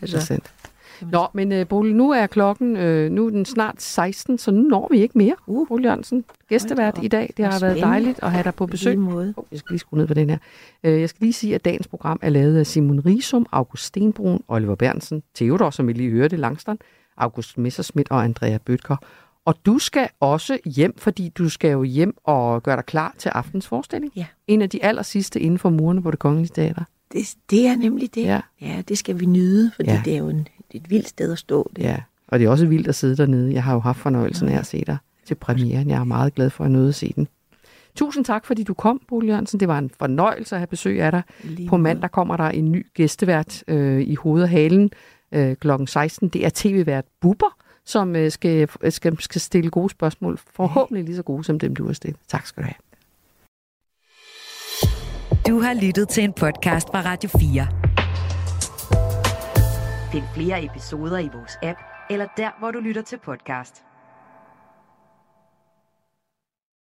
altså, 0.00 0.16
det 0.16 0.26
sandt. 0.26 0.52
Nå, 1.12 1.26
men 1.32 1.52
uh, 1.52 1.66
Bolig, 1.66 1.94
nu 1.94 2.10
er 2.10 2.26
klokken, 2.26 2.76
øh, 2.76 3.10
nu 3.10 3.26
er 3.26 3.30
den 3.30 3.44
snart 3.44 3.82
16, 3.82 4.38
så 4.38 4.50
nu 4.50 4.62
når 4.62 4.88
vi 4.90 4.98
ikke 4.98 5.18
mere. 5.18 5.34
Uh. 5.46 5.68
Bolig 5.68 5.84
Jørgensen, 5.84 6.24
gæstevært 6.48 6.98
i 7.02 7.08
dag. 7.08 7.34
Det 7.36 7.44
har 7.44 7.60
været 7.60 7.80
dejligt 7.80 8.18
at 8.22 8.30
have 8.32 8.44
dig 8.44 8.54
på 8.54 8.66
besøg. 8.66 8.98
måde. 8.98 9.34
Oh, 9.36 9.44
jeg 9.50 9.58
skal 9.58 9.72
lige 9.72 9.78
skrue 9.78 9.98
ned 9.98 10.06
på 10.06 10.14
den 10.14 10.30
her. 10.30 10.38
Uh, 10.84 10.90
jeg 11.00 11.08
skal 11.08 11.18
lige 11.20 11.32
sige, 11.32 11.54
at 11.54 11.64
dagens 11.64 11.88
program 11.88 12.18
er 12.22 12.28
lavet 12.28 12.56
af 12.58 12.66
Simon 12.66 13.00
Risum, 13.00 13.46
August 13.52 13.84
Stenbrun, 13.84 14.42
Oliver 14.48 14.74
Bernsen, 14.74 15.22
Theodor, 15.34 15.70
som 15.70 15.88
vi 15.88 15.92
lige 15.92 16.10
hørte, 16.10 16.36
Langstrand, 16.36 16.78
August 17.16 17.58
Messerschmidt 17.58 18.10
og 18.10 18.24
Andrea 18.24 18.58
Bøtker. 18.58 18.96
Og 19.50 19.56
du 19.66 19.78
skal 19.78 20.08
også 20.20 20.58
hjem, 20.64 20.98
fordi 20.98 21.28
du 21.28 21.48
skal 21.48 21.70
jo 21.70 21.82
hjem 21.82 22.14
og 22.24 22.62
gøre 22.62 22.76
dig 22.76 22.84
klar 22.84 23.14
til 23.18 23.28
aftens 23.28 23.66
forestilling. 23.66 24.12
Ja. 24.16 24.26
En 24.46 24.62
af 24.62 24.70
de 24.70 24.84
aller 24.84 25.02
sidste 25.02 25.40
inden 25.40 25.58
for 25.58 25.70
murene 25.70 26.02
på 26.02 26.10
det 26.10 26.18
kongelige 26.18 26.52
teater. 26.54 26.82
Det, 27.12 27.34
det 27.50 27.66
er 27.66 27.76
nemlig 27.76 28.14
det. 28.14 28.22
Ja. 28.22 28.40
ja, 28.60 28.82
det 28.88 28.98
skal 28.98 29.20
vi 29.20 29.26
nyde, 29.26 29.70
fordi 29.76 29.90
Ja. 29.90 30.02
det 30.04 30.14
er 30.14 30.18
jo 30.18 30.28
en, 30.28 30.48
et 30.70 30.90
vildt 30.90 31.08
sted 31.08 31.32
at 31.32 31.38
stå. 31.38 31.70
Det. 31.76 31.82
Ja, 31.82 31.96
og 32.28 32.38
det 32.38 32.44
er 32.46 32.50
også 32.50 32.66
vildt 32.66 32.88
at 32.88 32.94
sidde 32.94 33.16
dernede. 33.16 33.52
Jeg 33.52 33.64
har 33.64 33.72
jo 33.74 33.80
haft 33.80 33.98
fornøjelsen 33.98 34.48
af 34.48 34.58
at 34.58 34.66
se 34.66 34.84
dig 34.86 34.96
til 35.26 35.34
premieren. 35.34 35.90
Jeg 35.90 36.00
er 36.00 36.04
meget 36.04 36.34
glad 36.34 36.50
for 36.50 36.64
at 36.64 36.70
nåde 36.70 36.88
at 36.88 36.94
se 36.94 37.12
den. 37.16 37.28
Tusind 37.94 38.24
tak, 38.24 38.46
fordi 38.46 38.62
du 38.62 38.74
kom, 38.74 39.00
Bo 39.08 39.22
Jørgensen. 39.22 39.60
Det 39.60 39.68
var 39.68 39.78
en 39.78 39.90
fornøjelse 39.98 40.54
at 40.54 40.60
have 40.60 40.66
besøg 40.66 41.02
af 41.02 41.10
dig. 41.12 41.22
Lige 41.44 41.68
På 41.68 41.76
mandag 41.76 42.10
kommer 42.10 42.36
der 42.36 42.48
en 42.48 42.72
ny 42.72 42.86
gæstevært 42.94 43.64
øh, 43.68 44.00
i 44.02 44.14
hovedet 44.14 44.42
og 44.44 44.50
halen 44.50 44.90
øh, 45.32 45.56
kl. 45.56 45.70
16. 45.86 46.28
Det 46.28 46.46
er 46.46 46.50
tv-vært 46.54 47.04
Bubber, 47.20 47.56
som 47.84 48.16
øh, 48.16 48.30
skal, 48.30 48.68
skal, 48.90 49.20
skal 49.20 49.40
stille 49.40 49.70
gode 49.70 49.90
spørgsmål. 49.90 50.38
Forhåbentlig 50.54 51.04
lige 51.04 51.16
så 51.16 51.22
gode 51.22 51.44
som 51.44 51.58
dem, 51.58 51.76
du 51.76 51.86
har 51.86 51.92
stillet. 51.92 52.20
Tak 52.28 52.46
skal 52.46 52.62
du 52.62 52.66
have. 52.66 52.80
Du 55.48 55.60
har 55.60 55.74
lyttet 55.74 56.08
til 56.08 56.24
en 56.24 56.32
podcast 56.32 56.88
fra 56.88 57.02
Radio 57.02 57.30
4. 57.38 57.66
Find 60.12 60.24
flere 60.34 60.64
episoder 60.64 61.18
i 61.18 61.28
vores 61.34 61.58
app, 61.62 61.78
eller 62.10 62.26
der, 62.36 62.50
hvor 62.58 62.70
du 62.70 62.78
lytter 62.78 63.02
til 63.02 63.18
podcast. 63.24 63.84